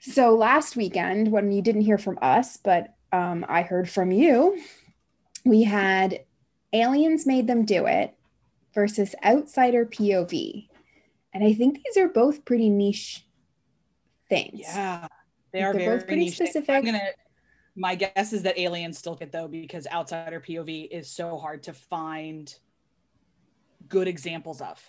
So 0.00 0.34
last 0.34 0.76
weekend, 0.76 1.30
when 1.32 1.50
you 1.52 1.62
didn't 1.62 1.82
hear 1.82 1.96
from 1.98 2.18
us, 2.20 2.56
but 2.56 2.94
um, 3.12 3.46
I 3.48 3.62
heard 3.62 3.88
from 3.88 4.10
you, 4.12 4.60
we 5.46 5.62
had 5.62 6.24
Aliens 6.72 7.26
Made 7.26 7.46
Them 7.46 7.64
Do 7.64 7.86
It 7.86 8.14
versus 8.74 9.14
Outsider 9.24 9.86
POV. 9.86 10.68
And 11.32 11.44
I 11.44 11.54
think 11.54 11.82
these 11.84 11.96
are 11.96 12.08
both 12.08 12.44
pretty 12.44 12.68
niche 12.68 13.24
things. 14.28 14.60
Yeah, 14.60 15.06
they 15.52 15.60
They're 15.60 15.70
are 15.70 15.98
both 15.98 16.06
pretty 16.06 16.24
niche 16.24 16.34
specific. 16.34 16.70
I'm 16.70 16.84
gonna. 16.84 17.00
My 17.78 17.94
guess 17.94 18.32
is 18.32 18.42
that 18.42 18.58
aliens 18.58 18.98
still 18.98 19.14
get 19.14 19.32
though 19.32 19.48
because 19.48 19.86
outsider 19.92 20.40
POV 20.40 20.88
is 20.90 21.10
so 21.10 21.36
hard 21.36 21.62
to 21.64 21.74
find 21.74 22.54
good 23.86 24.08
examples 24.08 24.60
of. 24.62 24.82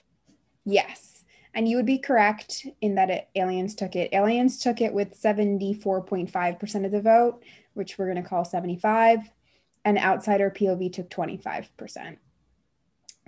Yes. 0.66 1.26
And 1.54 1.68
you 1.68 1.76
would 1.78 1.86
be 1.86 1.98
correct 1.98 2.66
in 2.82 2.96
that 2.96 3.10
it, 3.10 3.30
Aliens 3.36 3.76
took 3.76 3.96
it. 3.96 4.14
Aliens 4.14 4.60
took 4.60 4.80
it 4.80 4.94
with 4.94 5.20
74.5% 5.20 6.86
of 6.86 6.92
the 6.92 7.02
vote, 7.02 7.44
which 7.74 7.98
we're 7.98 8.06
going 8.06 8.22
to 8.22 8.28
call 8.30 8.46
75. 8.46 9.30
And 9.88 9.98
Outsider 9.98 10.52
POV 10.52 10.92
took 10.92 11.10
25%. 11.10 12.18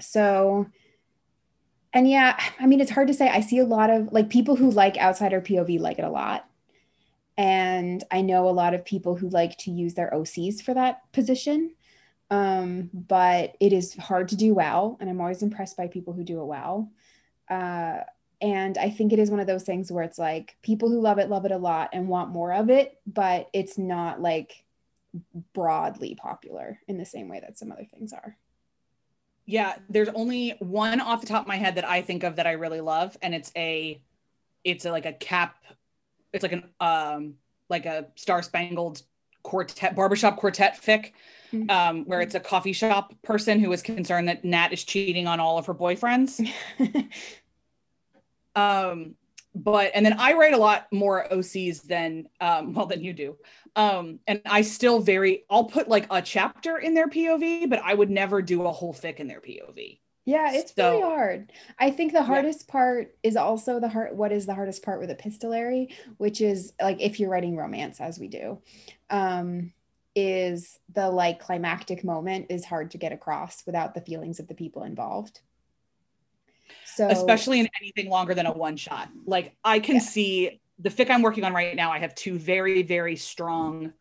So, 0.01 0.67
and 1.93 2.09
yeah, 2.09 2.37
I 2.59 2.65
mean, 2.65 2.81
it's 2.81 2.91
hard 2.91 3.07
to 3.07 3.13
say. 3.13 3.29
I 3.29 3.39
see 3.39 3.59
a 3.59 3.65
lot 3.65 3.89
of 3.89 4.11
like 4.11 4.29
people 4.29 4.57
who 4.57 4.69
like 4.69 4.97
Outsider 4.97 5.39
POV 5.39 5.79
like 5.79 5.99
it 5.99 6.03
a 6.03 6.09
lot. 6.09 6.49
And 7.37 8.03
I 8.11 8.19
know 8.19 8.49
a 8.49 8.51
lot 8.51 8.73
of 8.73 8.83
people 8.83 9.15
who 9.15 9.29
like 9.29 9.57
to 9.59 9.71
use 9.71 9.93
their 9.93 10.11
OCs 10.13 10.61
for 10.61 10.73
that 10.73 11.09
position. 11.13 11.75
Um, 12.29 12.89
but 12.93 13.55
it 13.61 13.71
is 13.71 13.95
hard 13.95 14.27
to 14.27 14.35
do 14.35 14.53
well. 14.53 14.97
And 14.99 15.09
I'm 15.09 15.21
always 15.21 15.41
impressed 15.41 15.77
by 15.77 15.87
people 15.87 16.11
who 16.11 16.25
do 16.25 16.41
it 16.41 16.45
well. 16.45 16.91
Uh, 17.49 17.99
and 18.41 18.77
I 18.77 18.89
think 18.89 19.13
it 19.13 19.19
is 19.19 19.31
one 19.31 19.39
of 19.39 19.47
those 19.47 19.63
things 19.63 19.93
where 19.93 20.03
it's 20.03 20.19
like 20.19 20.57
people 20.61 20.89
who 20.89 20.99
love 20.99 21.19
it 21.19 21.29
love 21.29 21.45
it 21.45 21.53
a 21.53 21.57
lot 21.57 21.91
and 21.93 22.09
want 22.09 22.31
more 22.31 22.51
of 22.51 22.69
it, 22.69 22.99
but 23.07 23.49
it's 23.53 23.77
not 23.77 24.21
like 24.21 24.65
broadly 25.53 26.15
popular 26.15 26.79
in 26.87 26.97
the 26.97 27.05
same 27.05 27.27
way 27.29 27.39
that 27.39 27.57
some 27.57 27.71
other 27.71 27.85
things 27.93 28.13
are. 28.13 28.37
Yeah, 29.45 29.75
there's 29.89 30.09
only 30.09 30.55
one 30.59 30.99
off 30.99 31.21
the 31.21 31.27
top 31.27 31.41
of 31.43 31.47
my 31.47 31.55
head 31.57 31.75
that 31.75 31.85
I 31.85 32.01
think 32.01 32.23
of 32.23 32.35
that 32.35 32.45
I 32.45 32.51
really 32.51 32.81
love, 32.81 33.17
and 33.21 33.33
it's 33.33 33.51
a, 33.55 33.99
it's 34.63 34.85
a, 34.85 34.91
like 34.91 35.05
a 35.07 35.13
cap, 35.13 35.55
it's 36.33 36.43
like 36.43 36.51
an 36.51 36.65
um 36.79 37.35
like 37.69 37.85
a 37.85 38.07
Star 38.15 38.41
Spangled 38.43 39.01
quartet 39.41 39.95
barbershop 39.95 40.37
quartet 40.37 40.79
fic, 40.81 41.13
Mhm. 41.51 41.71
um, 41.71 42.05
where 42.05 42.21
it's 42.21 42.35
a 42.35 42.39
coffee 42.39 42.73
shop 42.73 43.13
person 43.23 43.59
who 43.59 43.71
is 43.71 43.81
concerned 43.81 44.27
that 44.27 44.45
Nat 44.45 44.71
is 44.71 44.83
cheating 44.83 45.25
on 45.27 45.39
all 45.39 45.57
of 45.57 45.65
her 45.65 45.73
boyfriends. 45.73 46.47
um 48.55 49.15
but 49.55 49.91
and 49.93 50.05
then 50.05 50.13
i 50.19 50.33
write 50.33 50.53
a 50.53 50.57
lot 50.57 50.87
more 50.91 51.25
ocs 51.31 51.81
than 51.83 52.27
um 52.39 52.73
well 52.73 52.85
than 52.85 53.03
you 53.03 53.13
do 53.13 53.37
um 53.75 54.19
and 54.27 54.41
i 54.45 54.61
still 54.61 54.99
very 54.99 55.43
i'll 55.49 55.65
put 55.65 55.87
like 55.87 56.05
a 56.11 56.21
chapter 56.21 56.77
in 56.77 56.93
their 56.93 57.07
pov 57.07 57.69
but 57.69 57.79
i 57.83 57.93
would 57.93 58.09
never 58.09 58.41
do 58.41 58.65
a 58.65 58.71
whole 58.71 58.93
fic 58.93 59.15
in 59.17 59.27
their 59.27 59.41
pov 59.41 59.99
yeah, 60.25 60.51
it's 60.53 60.73
really 60.77 61.01
hard. 61.01 61.51
I 61.79 61.89
think 61.89 62.13
the 62.13 62.21
hardest 62.21 62.67
part 62.67 63.15
is 63.23 63.35
also 63.35 63.79
the 63.79 63.89
heart. 63.89 64.13
what 64.15 64.31
is 64.31 64.45
the 64.45 64.53
hardest 64.53 64.83
part 64.83 64.99
with 64.99 65.09
epistolary, 65.09 65.89
which 66.17 66.39
is 66.39 66.71
like 66.79 67.01
if 67.01 67.19
you're 67.19 67.31
writing 67.31 67.55
romance 67.55 67.99
as 67.99 68.19
we 68.19 68.27
do. 68.27 68.61
Um 69.09 69.73
is 70.15 70.79
the 70.93 71.09
like 71.09 71.39
climactic 71.39 72.03
moment 72.03 72.47
is 72.49 72.65
hard 72.65 72.91
to 72.91 72.97
get 72.97 73.11
across 73.11 73.65
without 73.65 73.93
the 73.93 74.01
feelings 74.01 74.39
of 74.39 74.47
the 74.47 74.53
people 74.53 74.83
involved. 74.83 75.39
So 76.99 77.07
especially 77.07 77.61
in 77.61 77.69
anything 77.79 78.09
longer 78.09 78.33
than 78.33 78.45
a 78.45 78.51
one 78.51 78.75
shot 78.75 79.07
like 79.25 79.55
i 79.63 79.79
can 79.79 79.95
Yeah. 79.95 80.01
see 80.01 80.59
the 80.79 80.89
fic 80.89 81.09
i'm 81.09 81.21
working 81.21 81.45
on 81.45 81.53
right 81.53 81.73
now 81.73 81.93
i 81.93 81.99
have 81.99 82.13
two 82.13 82.37
very 82.37 82.83
very 82.83 83.15
strong 83.15 83.93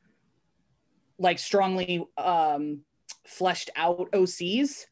like 1.16 1.38
strongly 1.38 2.04
um 2.16 2.80
fleshed 3.24 3.70
out 3.76 4.10
ocs 4.10 4.86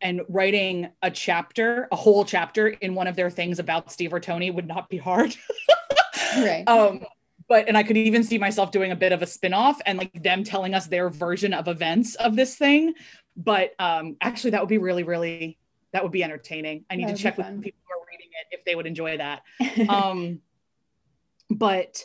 and 0.00 0.22
writing 0.30 0.88
a 1.02 1.10
chapter 1.10 1.86
a 1.92 1.96
whole 1.96 2.24
chapter 2.24 2.68
in 2.68 2.94
one 2.94 3.06
of 3.06 3.14
their 3.14 3.28
things 3.28 3.58
about 3.58 3.92
steve 3.92 4.14
or 4.14 4.20
tony 4.20 4.50
would 4.50 4.66
not 4.66 4.88
be 4.88 4.96
hard 4.96 5.36
Right. 6.38 6.64
um 6.66 7.04
but 7.46 7.68
and 7.68 7.76
i 7.76 7.82
could 7.82 7.98
even 7.98 8.24
see 8.24 8.38
myself 8.38 8.70
doing 8.70 8.90
a 8.90 8.96
bit 8.96 9.12
of 9.12 9.20
a 9.20 9.26
spin-off 9.26 9.82
and 9.84 9.98
like 9.98 10.22
them 10.22 10.44
telling 10.44 10.72
us 10.72 10.86
their 10.86 11.10
version 11.10 11.52
of 11.52 11.68
events 11.68 12.14
of 12.14 12.36
this 12.36 12.56
thing 12.56 12.94
but 13.36 13.72
um 13.78 14.16
actually 14.22 14.52
that 14.52 14.62
would 14.62 14.70
be 14.70 14.78
really 14.78 15.02
really 15.02 15.58
that 15.92 16.02
would 16.02 16.12
be 16.12 16.22
entertaining 16.24 16.84
i 16.90 16.96
need 16.96 17.08
That 17.08 17.16
to 17.16 17.22
check 17.22 17.36
with 17.38 17.46
people 17.62 17.80
who 17.86 17.94
are 18.00 18.06
reading 18.10 18.28
it 18.40 18.56
if 18.58 18.64
they 18.64 18.74
would 18.74 18.86
enjoy 18.86 19.18
that 19.18 19.42
um 19.88 20.40
but 21.50 22.04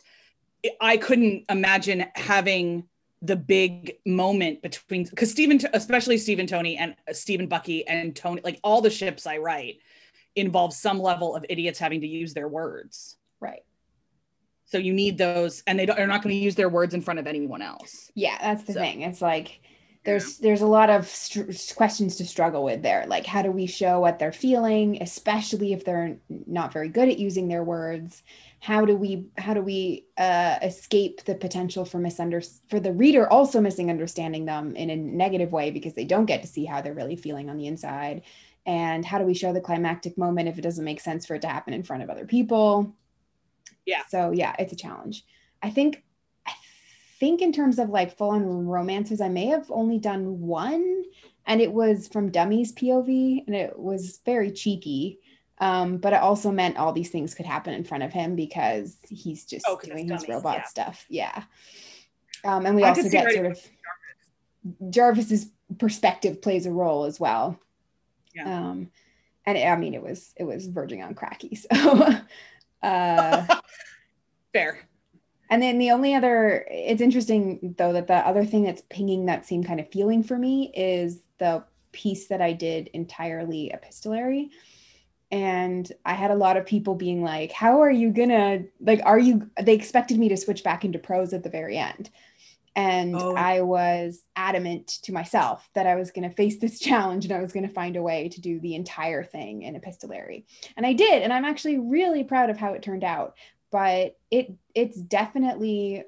i 0.82 0.98
couldn't 0.98 1.46
imagine 1.50 2.06
having 2.16 2.86
the 3.22 3.36
big 3.36 3.98
moment 4.06 4.62
between 4.62 5.04
because 5.06 5.32
Stephen, 5.32 5.60
especially 5.74 6.18
Steve 6.18 6.38
and 6.38 6.48
Tony 6.48 6.78
and 6.78 6.96
uh, 7.10 7.14
Steve 7.14 7.40
and 7.40 7.50
Bucky 7.50 7.88
and 7.88 8.16
Tony, 8.16 8.42
like 8.44 8.60
all 8.64 8.82
the 8.82 8.90
ships 8.90 9.26
I 9.26 9.38
write 9.38 9.78
involve 10.36 10.74
some 10.74 11.00
level 11.00 11.36
of 11.36 11.44
idiots 11.50 11.80
having 11.80 12.02
to 12.02 12.08
use 12.08 12.34
their 12.36 12.48
words. 12.48 13.18
right. 13.40 13.64
So 14.66 14.78
you 14.80 14.94
need 14.94 15.18
those, 15.18 15.64
and 15.66 15.78
they 15.80 15.86
don't, 15.86 15.96
they're 15.96 16.08
not 16.08 16.22
going 16.24 16.36
to 16.36 16.40
use 16.42 16.56
their 16.56 16.70
words 16.70 16.94
in 16.94 17.02
front 17.02 17.20
of 17.20 17.26
anyone 17.28 17.62
else. 17.62 18.12
Yeah, 18.16 18.38
that's 18.42 18.64
the 18.64 18.74
So- 18.74 18.80
thing. 18.80 19.02
It's 19.02 19.22
like 19.22 19.62
there's 20.06 20.38
there's 20.38 20.62
a 20.62 20.68
lot 20.68 20.90
of 20.90 21.08
str- 21.08 21.52
questions 21.76 22.16
to 22.18 22.26
struggle 22.26 22.64
with 22.64 22.84
there. 22.84 23.06
Like 23.08 23.26
how 23.26 23.42
do 23.42 23.52
we 23.52 23.66
show 23.66 24.00
what 24.00 24.20
they're 24.20 24.32
feeling, 24.32 25.02
especially 25.02 25.74
if 25.74 25.84
they're 25.84 26.18
not 26.30 26.72
very 26.72 26.90
good 26.90 27.10
at 27.10 27.20
using 27.20 27.48
their 27.48 27.64
words? 27.64 28.24
How 28.60 28.86
do 28.86 28.96
we 28.96 29.28
how 29.38 29.54
do 29.54 29.62
we 29.62 30.06
uh, 30.18 30.60
escape 30.62 31.26
the 31.26 31.36
potential 31.36 31.86
for 31.86 32.00
misunder 32.00 32.48
for 32.70 32.80
the 32.80 32.94
reader 32.94 33.28
also 33.28 33.60
misunderstanding 33.60 34.46
them 34.46 34.76
in 34.76 34.90
a 34.90 34.96
negative 34.96 35.52
way 35.52 35.72
because 35.72 35.96
they 35.96 36.06
don't 36.06 36.26
get 36.26 36.42
to 36.44 36.48
see 36.48 36.66
how 36.66 36.82
they're 36.82 36.94
really 36.94 37.16
feeling 37.16 37.50
on 37.50 37.58
the 37.58 37.68
inside? 37.68 38.22
And 38.68 39.04
how 39.04 39.18
do 39.18 39.26
we 39.26 39.34
show 39.34 39.54
the 39.54 39.62
climactic 39.62 40.18
moment 40.18 40.50
if 40.50 40.58
it 40.58 40.62
doesn't 40.62 40.86
make 40.86 41.00
sense 41.00 41.26
for 41.26 41.36
it 41.36 41.42
to 41.42 41.48
happen 41.48 41.74
in 41.74 41.84
front 41.84 42.04
of 42.04 42.10
other 42.10 42.26
people? 42.26 42.96
Yeah. 43.86 44.04
So 44.10 44.32
yeah, 44.32 44.56
it's 44.60 44.74
a 44.74 44.78
challenge. 44.78 45.26
I 45.62 45.72
think 45.72 46.04
think 47.26 47.42
in 47.42 47.52
terms 47.52 47.80
of 47.80 47.90
like 47.90 48.16
full 48.16 48.30
on 48.30 48.68
romances, 48.68 49.20
I 49.20 49.30
may 49.30 49.48
have 49.48 49.66
only 49.72 49.98
done 49.98 50.42
one, 50.42 51.06
and 51.48 51.60
it 51.60 51.74
was 51.74 52.08
from 52.08 52.32
Dummy's 52.32 52.72
POV, 52.72 53.48
and 53.48 53.56
it 53.56 53.80
was 53.80 54.20
very 54.24 54.52
cheeky. 54.52 55.18
Um, 55.58 55.98
but 55.98 56.14
it 56.14 56.22
also 56.22 56.52
meant 56.52 56.78
all 56.78 56.94
these 56.94 57.10
things 57.10 57.34
could 57.34 57.48
happen 57.48 57.74
in 57.74 57.84
front 57.84 58.04
of 58.04 58.14
him 58.14 58.36
because 58.36 58.98
he's 59.10 59.44
just 59.46 59.66
Oh, 59.68 59.80
doing 59.84 60.08
his 60.08 60.22
Dummies, 60.22 60.36
robot 60.36 60.58
yeah. 60.58 60.66
stuff. 60.66 61.06
Yeah. 61.10 61.44
Um, 62.44 62.68
and 62.68 62.76
we 62.76 62.84
I 62.84 62.90
also 62.90 63.10
get 63.10 63.32
sort 63.32 63.48
of 63.48 63.60
Jarvis's 64.92 65.48
perspective 65.80 66.44
plays 66.44 66.68
a 66.68 66.72
role 66.72 67.06
as 67.06 67.20
well. 67.20 67.60
Yeah. 68.36 68.70
Um, 68.70 68.92
and 69.48 69.58
I 69.58 69.76
mean, 69.78 69.96
it 69.96 70.04
was 70.04 70.32
it 70.36 70.44
was 70.44 70.68
verging 70.68 71.02
on 71.02 71.16
cracky. 71.16 71.58
So, 71.74 72.08
uh, 72.84 73.56
Fair. 74.54 74.78
And 75.50 75.62
then 75.62 75.78
the 75.78 75.92
only 75.92 76.14
other, 76.16 76.66
it's 76.70 77.02
interesting 77.02 77.76
though 77.78 77.94
that 77.94 78.08
the 78.08 78.16
other 78.16 78.46
thing 78.46 78.64
that's 78.64 78.84
pinging 78.90 79.26
that 79.26 79.46
same 79.46 79.64
kind 79.64 79.80
of 79.80 79.90
feeling 79.92 80.24
for 80.24 80.38
me 80.38 80.72
is 80.76 81.22
the 81.38 81.64
piece 81.92 82.28
that 82.28 82.42
I 82.42 82.54
did 82.54 82.90
entirely 82.94 83.72
epistolary. 83.72 84.50
And 85.32 85.92
I 86.06 86.14
had 86.14 86.32
a 86.32 86.36
lot 86.36 86.58
of 86.58 86.66
people 86.66 86.96
being 86.96 87.24
like, 87.24 87.52
How 87.52 87.82
are 87.82 87.92
you 87.92 88.12
gonna, 88.12 88.64
like, 88.80 89.02
are 89.06 89.20
you, 89.20 89.50
they 89.62 89.74
expected 89.74 90.18
me 90.18 90.30
to 90.30 90.38
switch 90.38 90.64
back 90.64 90.86
into 90.86 91.00
prose 91.00 91.34
at 91.34 91.44
the 91.44 91.50
very 91.50 91.78
end. 91.78 92.10
And 92.76 93.16
Oh. 93.16 93.36
I 93.36 93.62
was 93.62 94.24
adamant 94.36 94.88
to 95.04 95.14
myself 95.14 95.70
that 95.76 95.88
I 95.88 95.96
was 95.96 96.12
going 96.12 96.30
to 96.30 96.36
face 96.36 96.58
this 96.60 96.80
challenge 96.88 97.26
and 97.26 97.34
I 97.34 97.42
was 97.42 97.54
going 97.54 97.66
to 97.68 97.74
find 97.74 97.96
a 97.96 98.02
way 98.02 98.28
to 98.30 98.42
do 98.42 98.60
the 98.60 98.76
entire 98.76 99.24
thing 99.24 99.62
in 99.64 99.76
epistolary. 99.76 100.46
And 100.76 100.86
I 100.86 100.94
did. 100.94 101.24
And 101.24 101.32
I'm 101.32 101.46
actually 101.46 101.80
really 101.80 102.24
proud 102.24 102.50
of 102.50 102.58
how 102.58 102.74
it 102.74 102.82
turned 102.84 103.04
out 103.06 103.36
but 103.76 104.18
it 104.32 104.54
it's 104.74 104.96
definitely 104.96 106.02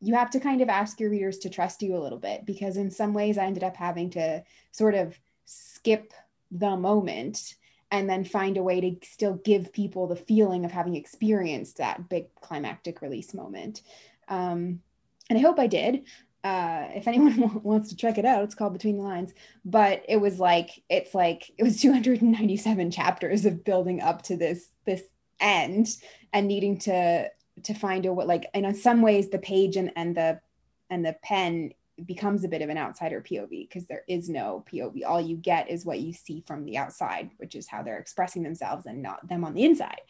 you 0.00 0.14
have 0.14 0.30
to 0.30 0.40
kind 0.40 0.62
of 0.62 0.70
ask 0.70 0.98
your 0.98 1.10
readers 1.10 1.36
to 1.36 1.50
trust 1.50 1.82
you 1.82 1.94
a 1.94 2.00
little 2.00 2.18
bit 2.18 2.46
because 2.46 2.78
in 2.78 2.90
some 2.90 3.12
ways 3.12 3.36
I 3.36 3.44
ended 3.44 3.62
up 3.62 3.76
having 3.76 4.08
to 4.12 4.42
sort 4.72 4.94
of 4.94 5.20
skip 5.44 6.14
the 6.50 6.78
moment 6.78 7.56
and 7.90 8.08
then 8.08 8.24
find 8.24 8.56
a 8.56 8.62
way 8.62 8.80
to 8.80 9.06
still 9.06 9.34
give 9.34 9.70
people 9.70 10.06
the 10.06 10.16
feeling 10.16 10.64
of 10.64 10.70
having 10.70 10.96
experienced 10.96 11.76
that 11.76 12.08
big 12.08 12.34
climactic 12.36 13.02
release 13.02 13.34
moment. 13.34 13.82
Um, 14.28 14.80
and 15.28 15.38
I 15.38 15.42
hope 15.42 15.58
I 15.58 15.66
did. 15.66 16.04
Uh, 16.42 16.86
if 16.94 17.06
anyone 17.06 17.60
wants 17.62 17.90
to 17.90 17.96
check 17.96 18.16
it 18.16 18.24
out, 18.24 18.44
it's 18.44 18.54
called 18.54 18.72
Between 18.72 18.96
the 18.96 19.02
Lines. 19.02 19.34
But 19.66 20.06
it 20.08 20.16
was 20.16 20.40
like 20.40 20.70
it's 20.88 21.14
like 21.14 21.50
it 21.58 21.64
was 21.64 21.82
297 21.82 22.90
chapters 22.90 23.44
of 23.44 23.62
building 23.62 24.00
up 24.00 24.22
to 24.22 24.38
this 24.38 24.70
this 24.86 25.02
end 25.38 25.88
and 26.32 26.48
needing 26.48 26.78
to 26.78 27.28
to 27.62 27.74
find 27.74 28.06
a 28.06 28.12
what 28.12 28.26
like 28.26 28.46
in 28.54 28.74
some 28.74 29.02
ways 29.02 29.28
the 29.28 29.38
page 29.38 29.76
and, 29.76 29.92
and 29.96 30.16
the 30.16 30.40
and 30.88 31.04
the 31.04 31.16
pen 31.22 31.72
becomes 32.06 32.44
a 32.44 32.48
bit 32.48 32.62
of 32.62 32.70
an 32.70 32.78
outsider 32.78 33.20
POV 33.20 33.68
because 33.68 33.86
there 33.86 34.04
is 34.08 34.28
no 34.28 34.64
POV. 34.72 35.02
All 35.06 35.20
you 35.20 35.36
get 35.36 35.70
is 35.70 35.84
what 35.84 36.00
you 36.00 36.12
see 36.12 36.42
from 36.46 36.64
the 36.64 36.78
outside, 36.78 37.30
which 37.36 37.54
is 37.54 37.68
how 37.68 37.82
they're 37.82 37.98
expressing 37.98 38.42
themselves 38.42 38.86
and 38.86 39.02
not 39.02 39.28
them 39.28 39.44
on 39.44 39.54
the 39.54 39.64
inside. 39.64 40.00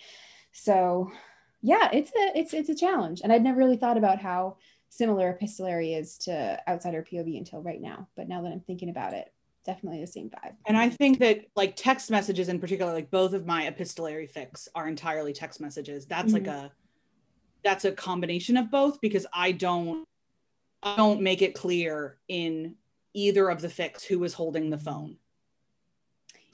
So 0.53 1.11
yeah, 1.63 1.89
it's 1.93 2.11
a 2.11 2.39
it's 2.39 2.55
it's 2.55 2.69
a 2.69 2.75
challenge. 2.75 3.21
And 3.23 3.33
I'd 3.33 3.43
never 3.43 3.59
really 3.59 3.77
thought 3.77 3.99
about 3.99 4.21
how 4.21 4.57
similar 4.89 5.31
epistolary 5.31 5.95
is 5.95 6.19
to 6.19 6.61
outsider 6.69 7.07
POV 7.11 7.39
until 7.39 7.63
right 7.63 7.81
now. 7.81 8.09
But 8.17 8.29
now 8.29 8.43
that 8.43 8.53
I'm 8.53 8.61
thinking 8.61 8.91
about 8.91 9.15
it, 9.15 9.33
definitely 9.65 10.01
the 10.01 10.07
same 10.07 10.31
vibe. 10.31 10.55
And 10.67 10.77
I 10.77 10.89
think 10.89 11.19
that 11.19 11.47
like 11.57 11.75
text 11.77 12.11
messages 12.11 12.49
in 12.49 12.59
particular, 12.59 12.93
like 12.93 13.11
both 13.11 13.33
of 13.33 13.47
my 13.47 13.67
epistolary 13.67 14.29
fics 14.29 14.69
are 14.75 14.89
entirely 14.89 15.33
text 15.33 15.61
messages. 15.61 16.07
That's 16.07 16.33
mm-hmm. 16.33 16.47
like 16.47 16.55
a 16.55 16.73
that's 17.63 17.85
a 17.85 17.93
combination 17.93 18.57
of 18.57 18.71
both 18.71 19.01
because 19.01 19.27
I 19.33 19.53
don't 19.53 20.07
I 20.83 20.97
don't 20.97 21.21
make 21.21 21.43
it 21.43 21.55
clear 21.55 22.19
in 22.29 22.77
either 23.13 23.49
of 23.49 23.61
the 23.61 23.69
fics 23.69 24.05
who 24.05 24.19
was 24.19 24.35
holding 24.35 24.71
the 24.71 24.79
phone. 24.79 25.17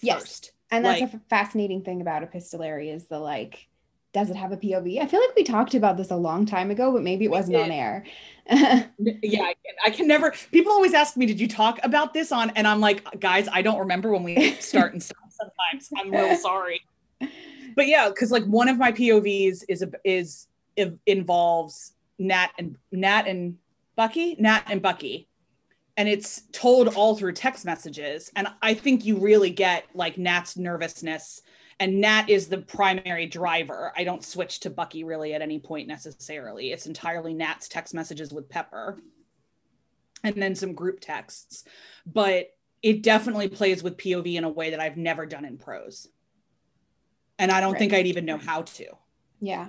Yes. 0.00 0.50
And 0.70 0.84
that's 0.84 1.00
like, 1.00 1.14
a 1.14 1.20
fascinating 1.30 1.82
thing 1.82 2.00
about 2.00 2.22
epistolary 2.22 2.90
is 2.90 3.06
the 3.06 3.20
like 3.20 3.68
does 4.16 4.30
it 4.30 4.36
have 4.36 4.50
a 4.50 4.56
POV? 4.56 4.98
I 5.02 5.06
feel 5.06 5.20
like 5.20 5.36
we 5.36 5.44
talked 5.44 5.74
about 5.74 5.98
this 5.98 6.10
a 6.10 6.16
long 6.16 6.46
time 6.46 6.70
ago, 6.70 6.90
but 6.90 7.02
maybe 7.02 7.26
it 7.26 7.30
wasn't 7.30 7.58
on 7.58 7.70
air. 7.70 8.02
yeah, 8.50 9.42
I 9.42 9.54
can, 9.54 9.74
I 9.84 9.90
can 9.90 10.08
never. 10.08 10.32
People 10.52 10.72
always 10.72 10.94
ask 10.94 11.18
me, 11.18 11.26
"Did 11.26 11.38
you 11.38 11.46
talk 11.46 11.78
about 11.82 12.14
this 12.14 12.32
on?" 12.32 12.48
And 12.56 12.66
I'm 12.66 12.80
like, 12.80 13.20
guys, 13.20 13.46
I 13.52 13.60
don't 13.60 13.78
remember 13.78 14.10
when 14.10 14.22
we 14.22 14.52
start 14.52 14.94
and 14.94 15.02
stop. 15.02 15.18
Sometimes 15.28 15.90
I'm 15.98 16.10
real 16.10 16.34
sorry. 16.40 16.80
But 17.74 17.88
yeah, 17.88 18.08
because 18.08 18.30
like 18.30 18.44
one 18.44 18.70
of 18.70 18.78
my 18.78 18.90
POVs 18.90 19.64
is 19.68 19.82
a, 19.82 19.90
is 20.02 20.48
involves 21.04 21.92
Nat 22.18 22.52
and 22.58 22.76
Nat 22.92 23.26
and 23.26 23.58
Bucky, 23.96 24.34
Nat 24.38 24.62
and 24.70 24.80
Bucky, 24.80 25.28
and 25.98 26.08
it's 26.08 26.44
told 26.52 26.88
all 26.94 27.18
through 27.18 27.32
text 27.32 27.66
messages. 27.66 28.32
And 28.34 28.48
I 28.62 28.72
think 28.72 29.04
you 29.04 29.18
really 29.18 29.50
get 29.50 29.84
like 29.92 30.16
Nat's 30.16 30.56
nervousness 30.56 31.42
and 31.78 32.00
Nat 32.00 32.28
is 32.28 32.48
the 32.48 32.58
primary 32.58 33.26
driver. 33.26 33.92
I 33.96 34.04
don't 34.04 34.24
switch 34.24 34.60
to 34.60 34.70
Bucky 34.70 35.04
really 35.04 35.34
at 35.34 35.42
any 35.42 35.58
point 35.58 35.88
necessarily. 35.88 36.72
It's 36.72 36.86
entirely 36.86 37.34
Nat's 37.34 37.68
text 37.68 37.92
messages 37.92 38.32
with 38.32 38.48
Pepper 38.48 38.98
and 40.24 40.40
then 40.40 40.54
some 40.54 40.72
group 40.72 41.00
texts. 41.00 41.64
But 42.06 42.54
it 42.82 43.02
definitely 43.02 43.48
plays 43.48 43.82
with 43.82 43.98
POV 43.98 44.36
in 44.36 44.44
a 44.44 44.48
way 44.48 44.70
that 44.70 44.80
I've 44.80 44.96
never 44.96 45.26
done 45.26 45.44
in 45.44 45.58
prose. 45.58 46.08
And 47.38 47.50
I 47.50 47.60
don't 47.60 47.72
right. 47.72 47.78
think 47.78 47.92
I'd 47.92 48.06
even 48.06 48.24
know 48.24 48.38
how 48.38 48.62
to. 48.62 48.86
Yeah. 49.40 49.68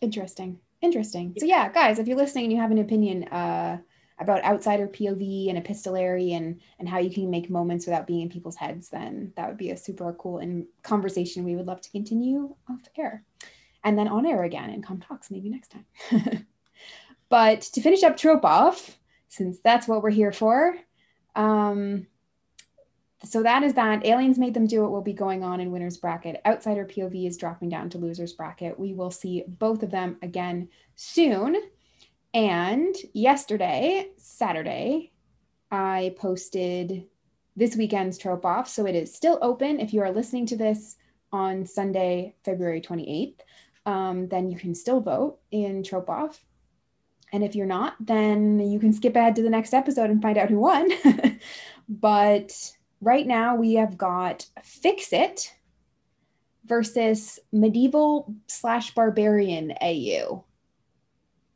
Interesting. 0.00 0.60
Interesting. 0.80 1.34
So 1.38 1.46
yeah, 1.46 1.70
guys, 1.72 1.98
if 1.98 2.06
you're 2.06 2.16
listening 2.16 2.44
and 2.44 2.52
you 2.52 2.60
have 2.60 2.70
an 2.70 2.78
opinion, 2.78 3.24
uh 3.24 3.78
about 4.20 4.44
outsider 4.44 4.86
POV 4.86 5.48
and 5.48 5.58
epistolary 5.58 6.32
and 6.34 6.60
and 6.78 6.88
how 6.88 6.98
you 6.98 7.10
can 7.10 7.30
make 7.30 7.50
moments 7.50 7.86
without 7.86 8.06
being 8.06 8.22
in 8.22 8.28
people's 8.28 8.56
heads, 8.56 8.88
then 8.88 9.32
that 9.36 9.48
would 9.48 9.56
be 9.56 9.70
a 9.70 9.76
super 9.76 10.12
cool 10.14 10.38
and 10.38 10.66
conversation 10.82 11.44
we 11.44 11.56
would 11.56 11.66
love 11.66 11.80
to 11.80 11.90
continue 11.90 12.54
off 12.70 12.80
air. 12.96 13.24
And 13.82 13.98
then 13.98 14.08
on 14.08 14.26
air 14.26 14.44
again 14.44 14.70
in 14.70 14.82
Com 14.82 15.00
Talks, 15.00 15.30
maybe 15.30 15.48
next 15.48 15.72
time. 15.72 16.46
but 17.28 17.62
to 17.62 17.80
finish 17.80 18.02
up 18.02 18.16
trope 18.16 18.44
off, 18.44 18.98
since 19.28 19.58
that's 19.64 19.88
what 19.88 20.02
we're 20.02 20.10
here 20.10 20.32
for, 20.32 20.76
um, 21.34 22.06
so 23.24 23.42
that 23.42 23.62
is 23.62 23.74
that. 23.74 24.04
Aliens 24.04 24.38
made 24.38 24.54
them 24.54 24.66
do 24.66 24.84
it 24.84 24.90
will 24.90 25.02
be 25.02 25.12
going 25.12 25.44
on 25.44 25.60
in 25.60 25.70
winners 25.70 25.98
bracket. 25.98 26.40
Outsider 26.46 26.86
POV 26.86 27.26
is 27.26 27.36
dropping 27.36 27.68
down 27.68 27.90
to 27.90 27.98
losers 27.98 28.32
bracket. 28.32 28.78
We 28.78 28.94
will 28.94 29.10
see 29.10 29.44
both 29.46 29.82
of 29.82 29.90
them 29.90 30.16
again 30.22 30.68
soon. 30.96 31.56
And 32.32 32.94
yesterday, 33.12 34.10
Saturday, 34.16 35.12
I 35.70 36.14
posted 36.16 37.06
this 37.56 37.76
weekend's 37.76 38.18
trope 38.18 38.44
off. 38.44 38.68
So 38.68 38.86
it 38.86 38.94
is 38.94 39.14
still 39.14 39.38
open. 39.42 39.80
If 39.80 39.92
you 39.92 40.00
are 40.02 40.12
listening 40.12 40.46
to 40.46 40.56
this 40.56 40.96
on 41.32 41.66
Sunday, 41.66 42.34
February 42.44 42.80
28th, 42.80 43.40
um, 43.86 44.28
then 44.28 44.50
you 44.50 44.58
can 44.58 44.74
still 44.74 45.00
vote 45.00 45.38
in 45.50 45.82
trope 45.82 46.08
off. 46.08 46.44
And 47.32 47.44
if 47.44 47.54
you're 47.54 47.66
not, 47.66 47.94
then 48.00 48.58
you 48.58 48.78
can 48.78 48.92
skip 48.92 49.16
ahead 49.16 49.36
to 49.36 49.42
the 49.42 49.50
next 49.50 49.72
episode 49.72 50.10
and 50.10 50.22
find 50.22 50.38
out 50.38 50.50
who 50.50 50.58
won. 50.58 50.90
but 51.88 52.72
right 53.00 53.26
now 53.26 53.56
we 53.56 53.74
have 53.74 53.96
got 53.96 54.46
Fix 54.62 55.12
It 55.12 55.54
versus 56.64 57.38
Medieval 57.52 58.34
slash 58.46 58.94
Barbarian 58.94 59.74
AU 59.80 60.44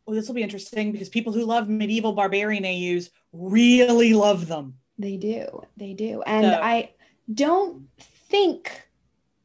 well, 0.07 0.15
this 0.15 0.29
will 0.29 0.35
be 0.35 0.43
interesting 0.43 0.93
because 0.93 1.09
people 1.09 1.33
who 1.33 1.45
love 1.45 1.69
medieval 1.69 2.13
barbarian 2.13 2.65
AUs 2.65 3.11
really 3.33 4.15
love 4.15 4.47
them. 4.47 4.75
They 4.99 5.17
do. 5.17 5.63
They 5.77 5.95
do. 5.95 6.23
And 6.23 6.45
so. 6.45 6.61
I 6.63 6.91
don't 7.33 7.89
think 7.99 8.83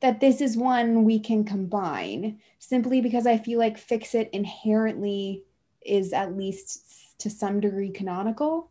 that 0.01 0.19
this 0.19 0.41
is 0.41 0.57
one 0.57 1.03
we 1.03 1.19
can 1.19 1.43
combine 1.43 2.39
simply 2.59 3.01
because 3.01 3.25
I 3.25 3.37
feel 3.37 3.59
like 3.59 3.77
Fix 3.77 4.15
It 4.15 4.29
inherently 4.31 5.43
is 5.81 6.13
at 6.13 6.35
least 6.35 7.19
to 7.19 7.29
some 7.29 7.59
degree 7.59 7.89
canonical. 7.89 8.69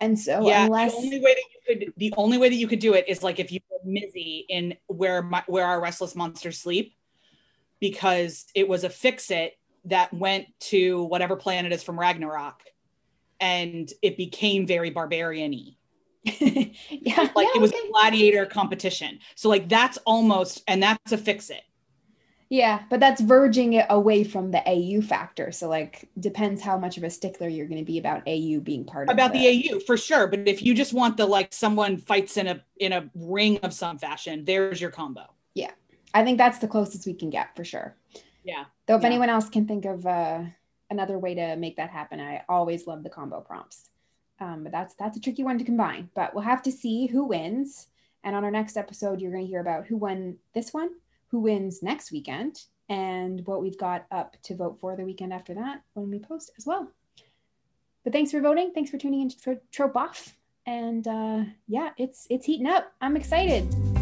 And 0.00 0.18
so 0.18 0.46
yeah, 0.46 0.64
unless 0.64 0.92
the 0.92 0.98
only 0.98 1.20
way 1.20 1.34
that 1.34 1.44
you 1.52 1.60
could 1.66 1.92
the 1.96 2.14
only 2.16 2.38
way 2.38 2.48
that 2.48 2.54
you 2.54 2.68
could 2.68 2.78
do 2.78 2.94
it 2.94 3.06
is 3.08 3.22
like 3.22 3.40
if 3.40 3.50
you 3.50 3.60
put 3.68 3.86
Mizzy 3.86 4.44
in 4.48 4.76
where 4.86 5.22
my, 5.22 5.42
where 5.46 5.66
our 5.66 5.80
restless 5.80 6.14
monsters 6.14 6.58
sleep 6.58 6.94
because 7.80 8.46
it 8.54 8.68
was 8.68 8.84
a 8.84 8.90
fix 8.90 9.30
it 9.30 9.57
that 9.88 10.12
went 10.12 10.46
to 10.60 11.04
whatever 11.04 11.36
planet 11.36 11.72
is 11.72 11.82
from 11.82 11.98
Ragnarok 11.98 12.62
and 13.40 13.90
it 14.02 14.16
became 14.16 14.66
very 14.66 14.90
barbarian-y. 14.90 15.74
yeah, 16.24 17.30
like 17.34 17.46
yeah, 17.46 17.54
it 17.54 17.60
was 17.60 17.72
okay. 17.72 17.80
a 17.86 17.90
gladiator 17.90 18.44
competition. 18.44 19.18
So 19.34 19.48
like 19.48 19.68
that's 19.68 19.98
almost 19.98 20.62
and 20.66 20.82
that's 20.82 21.12
a 21.12 21.18
fix 21.18 21.50
it. 21.50 21.62
Yeah, 22.50 22.82
but 22.88 22.98
that's 22.98 23.20
verging 23.20 23.74
it 23.74 23.86
away 23.90 24.24
from 24.24 24.50
the 24.50 24.62
AU 24.66 25.02
factor. 25.02 25.52
So 25.52 25.68
like 25.68 26.08
depends 26.18 26.62
how 26.62 26.78
much 26.78 26.96
of 26.96 27.04
a 27.04 27.10
stickler 27.10 27.48
you're 27.48 27.66
going 27.66 27.80
to 27.80 27.84
be 27.84 27.98
about 27.98 28.26
AU 28.26 28.60
being 28.60 28.84
part 28.84 29.10
about 29.10 29.28
of 29.28 29.32
the, 29.34 29.46
the 29.46 29.74
AU 29.74 29.80
for 29.80 29.96
sure. 29.96 30.26
But 30.26 30.48
if 30.48 30.62
you 30.62 30.74
just 30.74 30.92
want 30.92 31.16
the 31.16 31.26
like 31.26 31.52
someone 31.52 31.98
fights 31.98 32.36
in 32.36 32.46
a 32.46 32.62
in 32.78 32.92
a 32.92 33.08
ring 33.14 33.58
of 33.58 33.72
some 33.72 33.98
fashion, 33.98 34.44
there's 34.44 34.80
your 34.80 34.90
combo. 34.90 35.32
Yeah, 35.54 35.72
I 36.14 36.24
think 36.24 36.38
that's 36.38 36.58
the 36.58 36.68
closest 36.68 37.06
we 37.06 37.14
can 37.14 37.30
get 37.30 37.54
for 37.54 37.64
sure. 37.64 37.96
Yeah. 38.44 38.64
Though 38.88 38.96
if 38.96 39.02
yeah. 39.02 39.08
anyone 39.08 39.28
else 39.28 39.50
can 39.50 39.68
think 39.68 39.84
of 39.84 40.06
uh, 40.06 40.40
another 40.90 41.18
way 41.18 41.34
to 41.34 41.56
make 41.56 41.76
that 41.76 41.90
happen, 41.90 42.20
I 42.20 42.42
always 42.48 42.86
love 42.86 43.02
the 43.02 43.10
combo 43.10 43.40
prompts. 43.40 43.90
Um, 44.40 44.62
but 44.62 44.72
that's 44.72 44.94
that's 44.94 45.16
a 45.16 45.20
tricky 45.20 45.44
one 45.44 45.58
to 45.58 45.64
combine. 45.64 46.08
But 46.14 46.34
we'll 46.34 46.44
have 46.44 46.62
to 46.62 46.72
see 46.72 47.06
who 47.06 47.24
wins. 47.24 47.88
And 48.24 48.34
on 48.34 48.44
our 48.44 48.50
next 48.50 48.76
episode, 48.76 49.20
you're 49.20 49.30
going 49.30 49.44
to 49.44 49.48
hear 49.48 49.60
about 49.60 49.86
who 49.86 49.96
won 49.96 50.36
this 50.54 50.72
one, 50.72 50.90
who 51.28 51.40
wins 51.40 51.82
next 51.82 52.10
weekend, 52.10 52.62
and 52.88 53.46
what 53.46 53.60
we've 53.60 53.78
got 53.78 54.06
up 54.10 54.36
to 54.44 54.56
vote 54.56 54.80
for 54.80 54.96
the 54.96 55.04
weekend 55.04 55.32
after 55.32 55.54
that 55.54 55.82
when 55.92 56.10
we 56.10 56.18
post 56.18 56.50
as 56.56 56.66
well. 56.66 56.90
But 58.04 58.12
thanks 58.12 58.30
for 58.30 58.40
voting. 58.40 58.72
Thanks 58.72 58.90
for 58.90 58.96
tuning 58.96 59.20
in 59.20 59.30
for 59.30 59.60
Trope 59.70 59.96
Off. 59.96 60.34
And 60.66 61.06
uh, 61.06 61.44
yeah, 61.66 61.90
it's 61.98 62.26
it's 62.30 62.46
heating 62.46 62.66
up. 62.66 62.90
I'm 63.02 63.16
excited. 63.16 63.97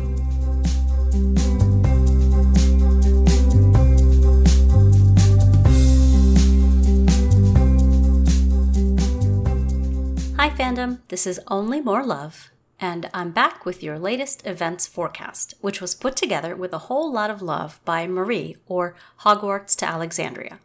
Hi, 10.38 10.50
fandom. 10.50 10.98
This 11.08 11.26
is 11.26 11.40
Only 11.48 11.80
More 11.80 12.04
Love, 12.04 12.50
and 12.78 13.08
I'm 13.14 13.30
back 13.30 13.64
with 13.64 13.82
your 13.82 13.98
latest 13.98 14.46
events 14.46 14.86
forecast, 14.86 15.54
which 15.62 15.80
was 15.80 15.94
put 15.94 16.14
together 16.14 16.54
with 16.54 16.74
a 16.74 16.86
whole 16.86 17.10
lot 17.10 17.30
of 17.30 17.40
love 17.40 17.80
by 17.86 18.06
Marie, 18.06 18.58
or 18.66 18.94
Hogwarts 19.22 19.74
to 19.76 19.88
Alexandria. 19.88 20.60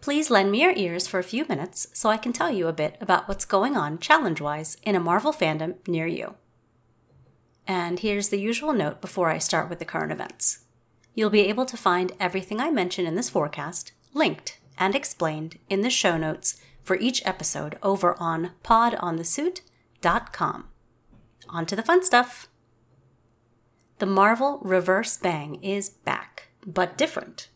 Please 0.00 0.30
lend 0.30 0.52
me 0.52 0.62
your 0.62 0.74
ears 0.76 1.08
for 1.08 1.18
a 1.18 1.24
few 1.24 1.44
minutes 1.48 1.88
so 1.92 2.08
I 2.08 2.18
can 2.18 2.32
tell 2.32 2.52
you 2.52 2.68
a 2.68 2.72
bit 2.72 2.96
about 3.00 3.26
what's 3.26 3.44
going 3.44 3.76
on 3.76 3.98
challenge 3.98 4.40
wise 4.40 4.76
in 4.84 4.94
a 4.94 5.00
Marvel 5.00 5.32
fandom 5.32 5.86
near 5.88 6.06
you. 6.06 6.36
And 7.66 7.98
here's 7.98 8.28
the 8.28 8.40
usual 8.40 8.72
note 8.72 9.00
before 9.00 9.28
I 9.28 9.38
start 9.38 9.68
with 9.68 9.80
the 9.80 9.84
current 9.84 10.12
events. 10.12 10.60
You'll 11.14 11.30
be 11.30 11.48
able 11.48 11.66
to 11.66 11.76
find 11.76 12.12
everything 12.20 12.60
I 12.60 12.70
mention 12.70 13.06
in 13.06 13.16
this 13.16 13.28
forecast 13.28 13.90
linked 14.14 14.60
and 14.78 14.94
explained 14.94 15.58
in 15.68 15.80
the 15.80 15.90
show 15.90 16.16
notes 16.16 16.60
for 16.90 16.96
each 16.96 17.24
episode 17.24 17.78
over 17.84 18.16
on 18.18 18.50
podonthesuit.com. 18.64 20.64
On 21.48 21.64
to 21.64 21.76
the 21.76 21.84
fun 21.84 22.02
stuff. 22.02 22.48
The 24.00 24.06
Marvel 24.06 24.58
Reverse 24.60 25.16
Bang 25.16 25.62
is 25.62 25.88
back, 25.88 26.48
but 26.66 26.98
different. 26.98 27.46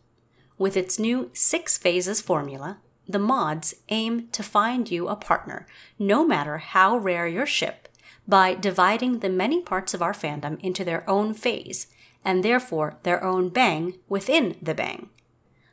With 0.57 0.77
its 0.77 0.97
new 0.97 1.31
six 1.33 1.77
phases 1.77 2.21
formula, 2.21 2.77
the 3.09 3.19
mods 3.19 3.75
aim 3.89 4.29
to 4.31 4.41
find 4.41 4.89
you 4.89 5.09
a 5.09 5.17
partner, 5.17 5.67
no 5.99 6.25
matter 6.25 6.59
how 6.59 6.95
rare 6.95 7.27
your 7.27 7.45
ship, 7.45 7.89
by 8.25 8.53
dividing 8.53 9.19
the 9.19 9.27
many 9.27 9.59
parts 9.59 9.93
of 9.93 10.01
our 10.01 10.13
fandom 10.13 10.57
into 10.61 10.85
their 10.85 11.03
own 11.09 11.33
phase, 11.33 11.87
and 12.23 12.41
therefore 12.41 12.99
their 13.03 13.21
own 13.21 13.49
bang 13.49 13.95
within 14.07 14.55
the 14.61 14.73
bang. 14.73 15.09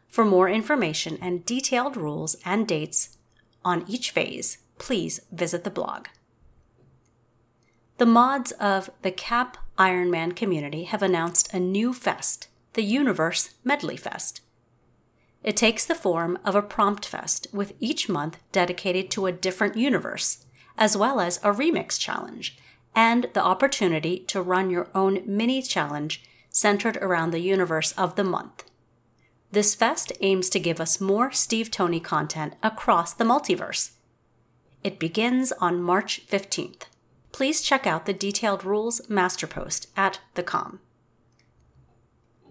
For 0.09 0.25
more 0.25 0.49
information 0.49 1.17
and 1.23 1.47
detailed 1.47 1.97
rules 1.97 2.35
and 2.45 2.67
dates 2.67 3.19
on 3.65 3.85
each 3.89 4.11
phase, 4.11 4.59
please 4.79 5.21
visit 5.31 5.65
the 5.65 5.71
blog. 5.71 6.07
The 7.99 8.07
mods 8.07 8.53
of 8.53 8.91
the 9.03 9.13
CAP 9.13 9.57
Ironman 9.79 10.35
community 10.35 10.85
have 10.85 11.03
announced 11.03 11.53
a 11.53 11.61
new 11.61 11.93
fest, 11.93 12.49
the 12.73 12.83
Universe 12.83 13.55
Medley 13.65 13.97
Fest. 13.97 14.41
It 15.43 15.57
takes 15.57 15.85
the 15.85 15.95
form 15.95 16.39
of 16.45 16.55
a 16.55 16.63
prompt 16.63 17.05
fest, 17.05 17.47
with 17.53 17.75
each 17.81 18.09
month 18.09 18.39
dedicated 18.53 19.11
to 19.13 19.27
a 19.27 19.33
different 19.33 19.77
universe, 19.77 20.45
as 20.79 20.97
well 20.97 21.21
as 21.21 21.39
a 21.39 21.53
remix 21.53 21.99
challenge, 21.99 22.59
and 22.95 23.29
the 23.35 23.43
opportunity 23.43 24.21
to 24.29 24.43
run 24.43 24.71
your 24.71 24.89
own 24.95 25.23
mini 25.27 25.63
challenge 25.63 26.23
centered 26.49 26.97
around 26.99 27.31
the 27.31 27.41
universe 27.41 27.93
of 27.93 28.15
the 28.17 28.25
month. 28.25 28.65
This 29.53 29.75
fest 29.75 30.13
aims 30.23 30.49
to 30.49 30.59
give 30.59 30.81
us 30.81 31.01
more 31.01 31.31
Steve 31.31 31.71
Tony 31.71 32.01
content 32.01 32.55
across 32.63 33.13
the 33.13 33.25
multiverse. 33.25 33.93
It 34.83 34.99
begins 34.99 35.53
on 35.61 35.83
March 35.83 36.27
15th. 36.27 36.85
Please 37.33 37.61
check 37.61 37.87
out 37.87 38.07
the 38.07 38.15
detailed 38.15 38.65
rules 38.65 39.09
master 39.11 39.47
post 39.47 39.89
at 39.95 40.21
the 40.35 40.43
com. 40.43 40.81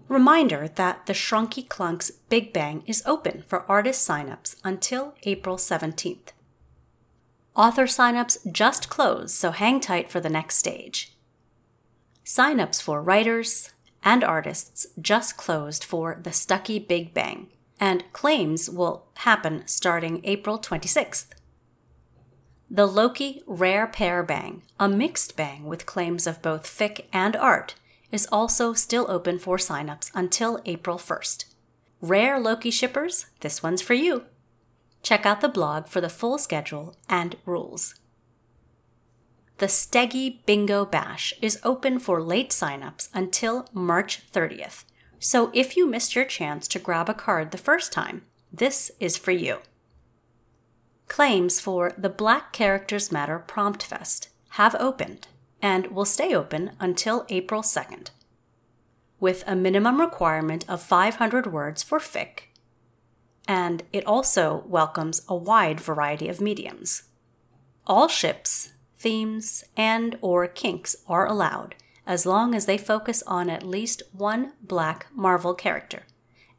Reminder 0.08 0.68
that 0.68 1.06
the 1.06 1.12
Shrunky 1.12 1.66
Clunks 1.66 2.12
Big 2.28 2.52
Bang 2.52 2.84
is 2.86 3.02
open 3.04 3.42
for 3.48 3.70
artist 3.70 4.08
signups 4.08 4.56
until 4.62 5.14
April 5.24 5.56
17th. 5.56 6.32
Author 7.56 7.84
signups 7.84 8.38
just 8.50 8.88
closed, 8.88 9.30
so 9.30 9.50
hang 9.50 9.80
tight 9.80 10.08
for 10.10 10.20
the 10.20 10.30
next 10.30 10.56
stage. 10.56 11.16
Signups 12.24 12.80
for 12.80 13.02
writers 13.02 13.71
and 14.02 14.24
artists 14.24 14.86
just 15.00 15.36
closed 15.36 15.84
for 15.84 16.18
the 16.22 16.32
Stucky 16.32 16.78
Big 16.78 17.14
Bang, 17.14 17.48
and 17.78 18.04
claims 18.12 18.68
will 18.68 19.06
happen 19.16 19.62
starting 19.66 20.20
April 20.24 20.58
26th. 20.58 21.26
The 22.70 22.86
Loki 22.86 23.42
Rare 23.46 23.86
Pair 23.86 24.22
Bang, 24.22 24.62
a 24.80 24.88
mixed 24.88 25.36
bang 25.36 25.64
with 25.64 25.84
claims 25.84 26.26
of 26.26 26.40
both 26.40 26.64
fic 26.64 27.04
and 27.12 27.36
art, 27.36 27.74
is 28.10 28.26
also 28.32 28.72
still 28.72 29.10
open 29.10 29.38
for 29.38 29.56
signups 29.56 30.10
until 30.14 30.60
April 30.64 30.96
1st. 30.96 31.44
Rare 32.00 32.40
Loki 32.40 32.70
shippers, 32.70 33.26
this 33.40 33.62
one's 33.62 33.82
for 33.82 33.94
you. 33.94 34.24
Check 35.02 35.26
out 35.26 35.40
the 35.40 35.48
blog 35.48 35.86
for 35.86 36.00
the 36.00 36.08
full 36.08 36.38
schedule 36.38 36.96
and 37.08 37.36
rules. 37.44 37.94
The 39.62 39.68
Steggy 39.68 40.44
Bingo 40.44 40.84
Bash 40.84 41.32
is 41.40 41.60
open 41.62 42.00
for 42.00 42.20
late 42.20 42.50
signups 42.50 43.08
until 43.14 43.68
March 43.72 44.28
30th. 44.32 44.82
So 45.20 45.52
if 45.54 45.76
you 45.76 45.86
missed 45.86 46.16
your 46.16 46.24
chance 46.24 46.66
to 46.66 46.80
grab 46.80 47.08
a 47.08 47.14
card 47.14 47.52
the 47.52 47.58
first 47.58 47.92
time, 47.92 48.22
this 48.52 48.90
is 48.98 49.16
for 49.16 49.30
you. 49.30 49.58
Claims 51.06 51.60
for 51.60 51.92
the 51.96 52.08
Black 52.08 52.52
Characters 52.52 53.12
Matter 53.12 53.38
Prompt 53.38 53.84
Fest 53.84 54.30
have 54.58 54.74
opened 54.80 55.28
and 55.62 55.86
will 55.92 56.06
stay 56.06 56.34
open 56.34 56.72
until 56.80 57.24
April 57.28 57.62
2nd, 57.62 58.08
with 59.20 59.44
a 59.46 59.54
minimum 59.54 60.00
requirement 60.00 60.68
of 60.68 60.82
500 60.82 61.52
words 61.52 61.84
for 61.84 62.00
fic, 62.00 62.48
and 63.46 63.84
it 63.92 64.04
also 64.06 64.64
welcomes 64.66 65.22
a 65.28 65.36
wide 65.36 65.78
variety 65.78 66.28
of 66.28 66.40
mediums. 66.40 67.04
All 67.86 68.08
ships, 68.08 68.71
themes, 69.02 69.64
and 69.76 70.16
or 70.22 70.46
kinks 70.46 70.96
are 71.08 71.26
allowed 71.26 71.74
as 72.06 72.26
long 72.26 72.54
as 72.54 72.66
they 72.66 72.78
focus 72.78 73.22
on 73.26 73.48
at 73.48 73.62
least 73.62 74.02
one 74.12 74.52
black 74.62 75.06
Marvel 75.14 75.54
character, 75.54 76.02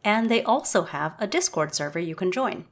and 0.03 0.29
they 0.29 0.43
also 0.43 0.83
have 0.83 1.15
a 1.19 1.27
Discord 1.27 1.75
server 1.75 1.99
you 1.99 2.15
can 2.15 2.31
join. 2.31 2.65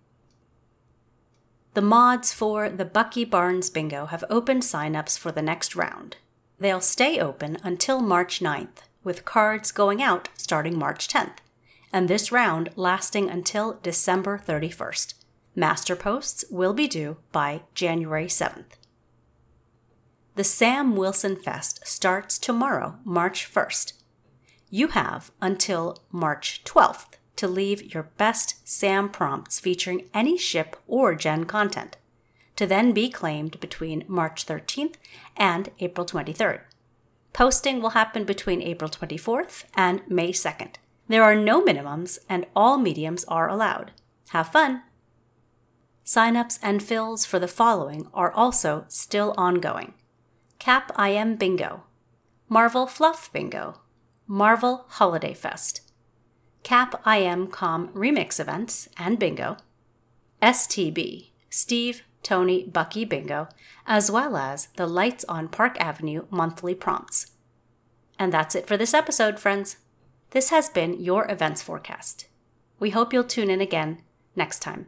The 1.73 1.81
mods 1.81 2.34
for 2.34 2.69
the 2.69 2.85
Bucky 2.85 3.26
Barnes 3.26 3.69
Bingo 3.69 4.07
have 4.07 4.23
opened 4.30 4.64
signups 4.64 5.18
for 5.18 5.31
the 5.31 5.41
next 5.41 5.76
round. 5.76 6.18
They'll 6.60 6.81
stay 6.81 7.19
open 7.19 7.57
until 7.64 8.02
March 8.02 8.39
9th, 8.39 8.84
with 9.03 9.26
cards 9.26 9.72
going 9.72 10.02
out 10.02 10.30
starting 10.35 10.77
March 10.77 11.07
10th, 11.07 11.38
and 11.93 12.07
this 12.07 12.31
round 12.31 12.69
lasting 12.76 13.30
until 13.30 13.80
December 13.81 14.38
31st. 14.45 15.14
Master 15.56 15.95
posts 15.95 16.45
will 16.49 16.73
be 16.73 16.88
due 16.88 17.18
by 17.31 17.64
January 17.73 18.27
7th. 18.27 18.81
The 20.36 20.45
Sam 20.45 20.95
Wilson 20.95 21.36
Fest 21.36 21.86
starts 21.86 22.40
tomorrow, 22.40 22.95
March 23.03 23.52
1st. 23.53 23.91
You 24.70 24.88
have 24.88 25.30
until 25.41 25.98
March 26.10 26.62
12th 26.64 27.18
to 27.36 27.49
leave 27.49 27.94
your 27.94 28.03
best 28.16 28.56
SAM 28.64 29.10
prompts 29.10 29.60
featuring 29.60 30.08
any 30.14 30.38
ship 30.38 30.78
or 30.88 31.16
gen 31.16 31.44
content, 31.44 31.98
to 32.56 32.66
then 32.66 32.94
be 32.94 33.10
claimed 33.10 33.60
between 33.60 34.06
March 34.08 34.45
13th 34.45 34.95
and 35.36 35.70
April 35.80 36.06
23rd. 36.06 36.62
Posting 37.34 37.82
will 37.82 37.90
happen 37.90 38.24
between 38.24 38.62
April 38.62 38.90
24th 38.90 39.66
and 39.76 40.02
May 40.08 40.32
2nd. 40.32 40.76
There 41.10 41.24
are 41.24 41.36
no 41.36 41.62
minimums 41.62 42.20
and 42.30 42.45
all 42.56 42.78
mediums 42.78 43.26
are 43.26 43.49
allowed. 43.49 43.91
Have 44.30 44.48
fun! 44.48 44.84
Signups 46.06 46.58
and 46.64 46.82
fills 46.82 47.26
for 47.26 47.38
the 47.38 47.49
following 47.49 48.08
are 48.14 48.32
also 48.32 48.86
still 48.88 49.34
ongoing 49.38 49.94
Cap 50.62 50.92
IM 51.00 51.38
Bingo, 51.38 51.86
Marvel 52.48 52.86
Fluff 52.86 53.34
Bingo, 53.34 53.82
Marvel 54.28 54.86
Holiday 54.90 55.34
Fest, 55.34 55.82
Cap 56.62 57.02
IM 57.04 57.48
Com 57.48 57.88
Remix 57.96 58.40
Events 58.40 58.88
and 58.96 59.18
Bingo, 59.18 59.58
STB, 60.40 61.32
Steve, 61.50 62.04
Tony, 62.22 62.64
Bucky 62.64 63.06
Bingo, 63.06 63.48
as 63.88 64.12
well 64.12 64.38
as 64.38 64.68
the 64.76 64.86
Lights 64.86 65.26
on 65.28 65.48
Park 65.48 65.82
Avenue 65.82 66.28
monthly 66.30 66.76
prompts. 66.76 67.32
And 68.20 68.32
that's 68.32 68.54
it 68.54 68.68
for 68.68 68.78
this 68.78 68.94
episode, 68.94 69.40
friends. 69.40 69.78
This 70.30 70.52
has 70.52 70.70
been 70.70 71.02
your 71.02 71.26
events 71.32 71.64
forecast. 71.64 72.28
We 72.78 72.92
hope 72.92 73.14
you'll 73.14 73.24
tune 73.24 73.50
in 73.50 73.62
again 73.62 74.04
next 74.36 74.60
time. 74.60 74.86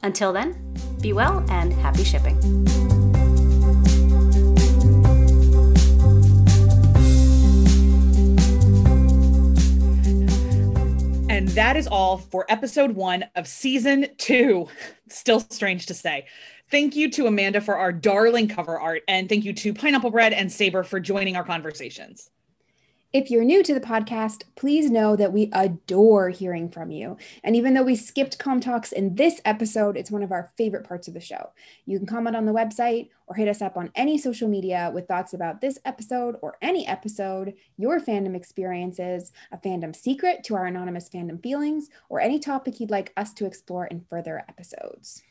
Until 0.00 0.32
then, 0.32 0.76
be 1.00 1.12
well 1.12 1.44
and 1.50 1.72
happy 1.72 2.04
shipping. 2.04 2.95
And 11.36 11.48
that 11.48 11.76
is 11.76 11.86
all 11.86 12.16
for 12.16 12.46
episode 12.48 12.92
one 12.92 13.26
of 13.34 13.46
season 13.46 14.06
two. 14.16 14.68
Still 15.10 15.40
strange 15.40 15.84
to 15.84 15.92
say. 15.92 16.24
Thank 16.70 16.96
you 16.96 17.10
to 17.10 17.26
Amanda 17.26 17.60
for 17.60 17.76
our 17.76 17.92
darling 17.92 18.48
cover 18.48 18.80
art, 18.80 19.02
and 19.06 19.28
thank 19.28 19.44
you 19.44 19.52
to 19.52 19.74
Pineapple 19.74 20.12
Bread 20.12 20.32
and 20.32 20.50
Saber 20.50 20.82
for 20.82 20.98
joining 20.98 21.36
our 21.36 21.44
conversations. 21.44 22.30
If 23.12 23.30
you're 23.30 23.44
new 23.44 23.62
to 23.62 23.72
the 23.72 23.80
podcast, 23.80 24.42
please 24.56 24.90
know 24.90 25.14
that 25.14 25.32
we 25.32 25.48
adore 25.52 26.28
hearing 26.30 26.68
from 26.68 26.90
you. 26.90 27.16
And 27.44 27.54
even 27.54 27.72
though 27.72 27.84
we 27.84 27.94
skipped 27.94 28.38
Com 28.40 28.60
Talks 28.60 28.90
in 28.90 29.14
this 29.14 29.40
episode, 29.44 29.96
it's 29.96 30.10
one 30.10 30.24
of 30.24 30.32
our 30.32 30.50
favorite 30.58 30.86
parts 30.86 31.06
of 31.06 31.14
the 31.14 31.20
show. 31.20 31.50
You 31.86 31.98
can 31.98 32.06
comment 32.06 32.34
on 32.34 32.46
the 32.46 32.52
website 32.52 33.10
or 33.28 33.36
hit 33.36 33.48
us 33.48 33.62
up 33.62 33.76
on 33.76 33.92
any 33.94 34.18
social 34.18 34.48
media 34.48 34.90
with 34.92 35.06
thoughts 35.06 35.34
about 35.34 35.60
this 35.60 35.78
episode 35.84 36.36
or 36.42 36.58
any 36.60 36.84
episode, 36.86 37.54
your 37.76 38.00
fandom 38.00 38.34
experiences, 38.34 39.30
a 39.52 39.56
fandom 39.56 39.94
secret 39.94 40.42
to 40.44 40.56
our 40.56 40.66
anonymous 40.66 41.08
fandom 41.08 41.40
feelings, 41.40 41.88
or 42.08 42.20
any 42.20 42.40
topic 42.40 42.80
you'd 42.80 42.90
like 42.90 43.12
us 43.16 43.32
to 43.34 43.46
explore 43.46 43.86
in 43.86 44.04
further 44.10 44.44
episodes. 44.48 45.22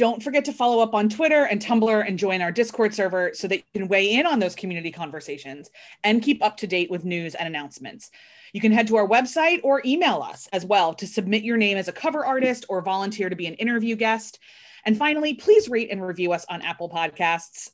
Don't 0.00 0.22
forget 0.22 0.46
to 0.46 0.52
follow 0.54 0.82
up 0.82 0.94
on 0.94 1.10
Twitter 1.10 1.44
and 1.44 1.60
Tumblr 1.60 2.08
and 2.08 2.18
join 2.18 2.40
our 2.40 2.50
Discord 2.50 2.94
server 2.94 3.32
so 3.34 3.46
that 3.48 3.58
you 3.58 3.62
can 3.74 3.86
weigh 3.86 4.14
in 4.14 4.24
on 4.24 4.38
those 4.38 4.54
community 4.54 4.90
conversations 4.90 5.68
and 6.04 6.22
keep 6.22 6.42
up 6.42 6.56
to 6.56 6.66
date 6.66 6.90
with 6.90 7.04
news 7.04 7.34
and 7.34 7.46
announcements. 7.46 8.10
You 8.54 8.62
can 8.62 8.72
head 8.72 8.86
to 8.86 8.96
our 8.96 9.06
website 9.06 9.60
or 9.62 9.82
email 9.84 10.22
us 10.22 10.48
as 10.54 10.64
well 10.64 10.94
to 10.94 11.06
submit 11.06 11.42
your 11.42 11.58
name 11.58 11.76
as 11.76 11.86
a 11.86 11.92
cover 11.92 12.24
artist 12.24 12.64
or 12.70 12.80
volunteer 12.80 13.28
to 13.28 13.36
be 13.36 13.46
an 13.46 13.52
interview 13.56 13.94
guest. 13.94 14.38
And 14.86 14.96
finally, 14.96 15.34
please 15.34 15.68
rate 15.68 15.90
and 15.90 16.02
review 16.02 16.32
us 16.32 16.46
on 16.48 16.62
Apple 16.62 16.88
Podcasts. 16.88 17.68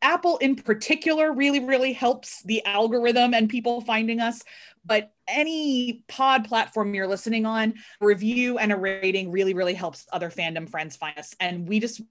Apple 0.00 0.36
in 0.38 0.54
particular 0.54 1.32
really, 1.32 1.58
really 1.58 1.92
helps 1.92 2.42
the 2.44 2.64
algorithm 2.66 3.34
and 3.34 3.48
people 3.48 3.80
finding 3.80 4.20
us. 4.20 4.44
But 4.84 5.12
any 5.28 6.04
pod 6.08 6.44
platform 6.44 6.94
you're 6.94 7.06
listening 7.06 7.46
on, 7.46 7.74
review 8.00 8.58
and 8.58 8.72
a 8.72 8.76
rating 8.76 9.30
really, 9.30 9.54
really 9.54 9.74
helps 9.74 10.06
other 10.12 10.30
fandom 10.30 10.68
friends 10.68 10.96
find 10.96 11.18
us. 11.18 11.34
And 11.38 11.68
we 11.68 11.78
just 11.78 12.02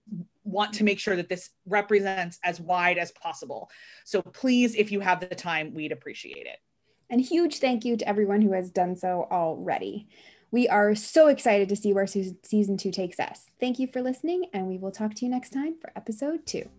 want 0.43 0.73
to 0.75 0.83
make 0.83 0.99
sure 0.99 1.15
that 1.15 1.29
this 1.29 1.49
represents 1.65 2.39
as 2.43 2.61
wide 2.61 2.97
as 2.97 3.11
possible. 3.11 3.69
So 4.05 4.21
please, 4.21 4.75
if 4.75 4.91
you 4.91 5.01
have 5.01 5.19
the 5.19 5.35
time, 5.35 5.73
we'd 5.73 5.91
appreciate 5.91 6.47
it. 6.47 6.57
And 7.09 7.19
huge 7.19 7.59
thank 7.59 7.83
you 7.83 7.97
to 7.97 8.07
everyone 8.07 8.41
who 8.41 8.53
has 8.53 8.71
done 8.71 8.95
so 8.95 9.27
already. 9.29 10.07
We 10.49 10.67
are 10.67 10.95
so 10.95 11.27
excited 11.27 11.69
to 11.69 11.75
see 11.75 11.93
where 11.93 12.07
season 12.07 12.77
two 12.77 12.91
takes 12.91 13.19
us. 13.19 13.45
Thank 13.59 13.79
you 13.79 13.87
for 13.87 14.01
listening, 14.01 14.45
and 14.53 14.67
we 14.67 14.77
will 14.77 14.91
talk 14.91 15.13
to 15.15 15.25
you 15.25 15.31
next 15.31 15.51
time 15.51 15.75
for 15.79 15.91
episode 15.95 16.45
two. 16.45 16.69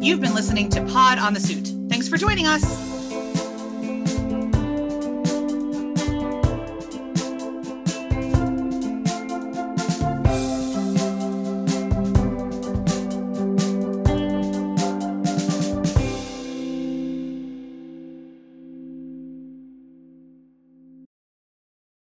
You've 0.00 0.20
been 0.20 0.34
listening 0.34 0.70
to 0.70 0.82
Pod 0.86 1.18
on 1.18 1.34
the 1.34 1.40
Suit. 1.40 1.74
Thanks 1.90 2.08
for 2.08 2.16
joining 2.16 2.46
us. 2.46 2.89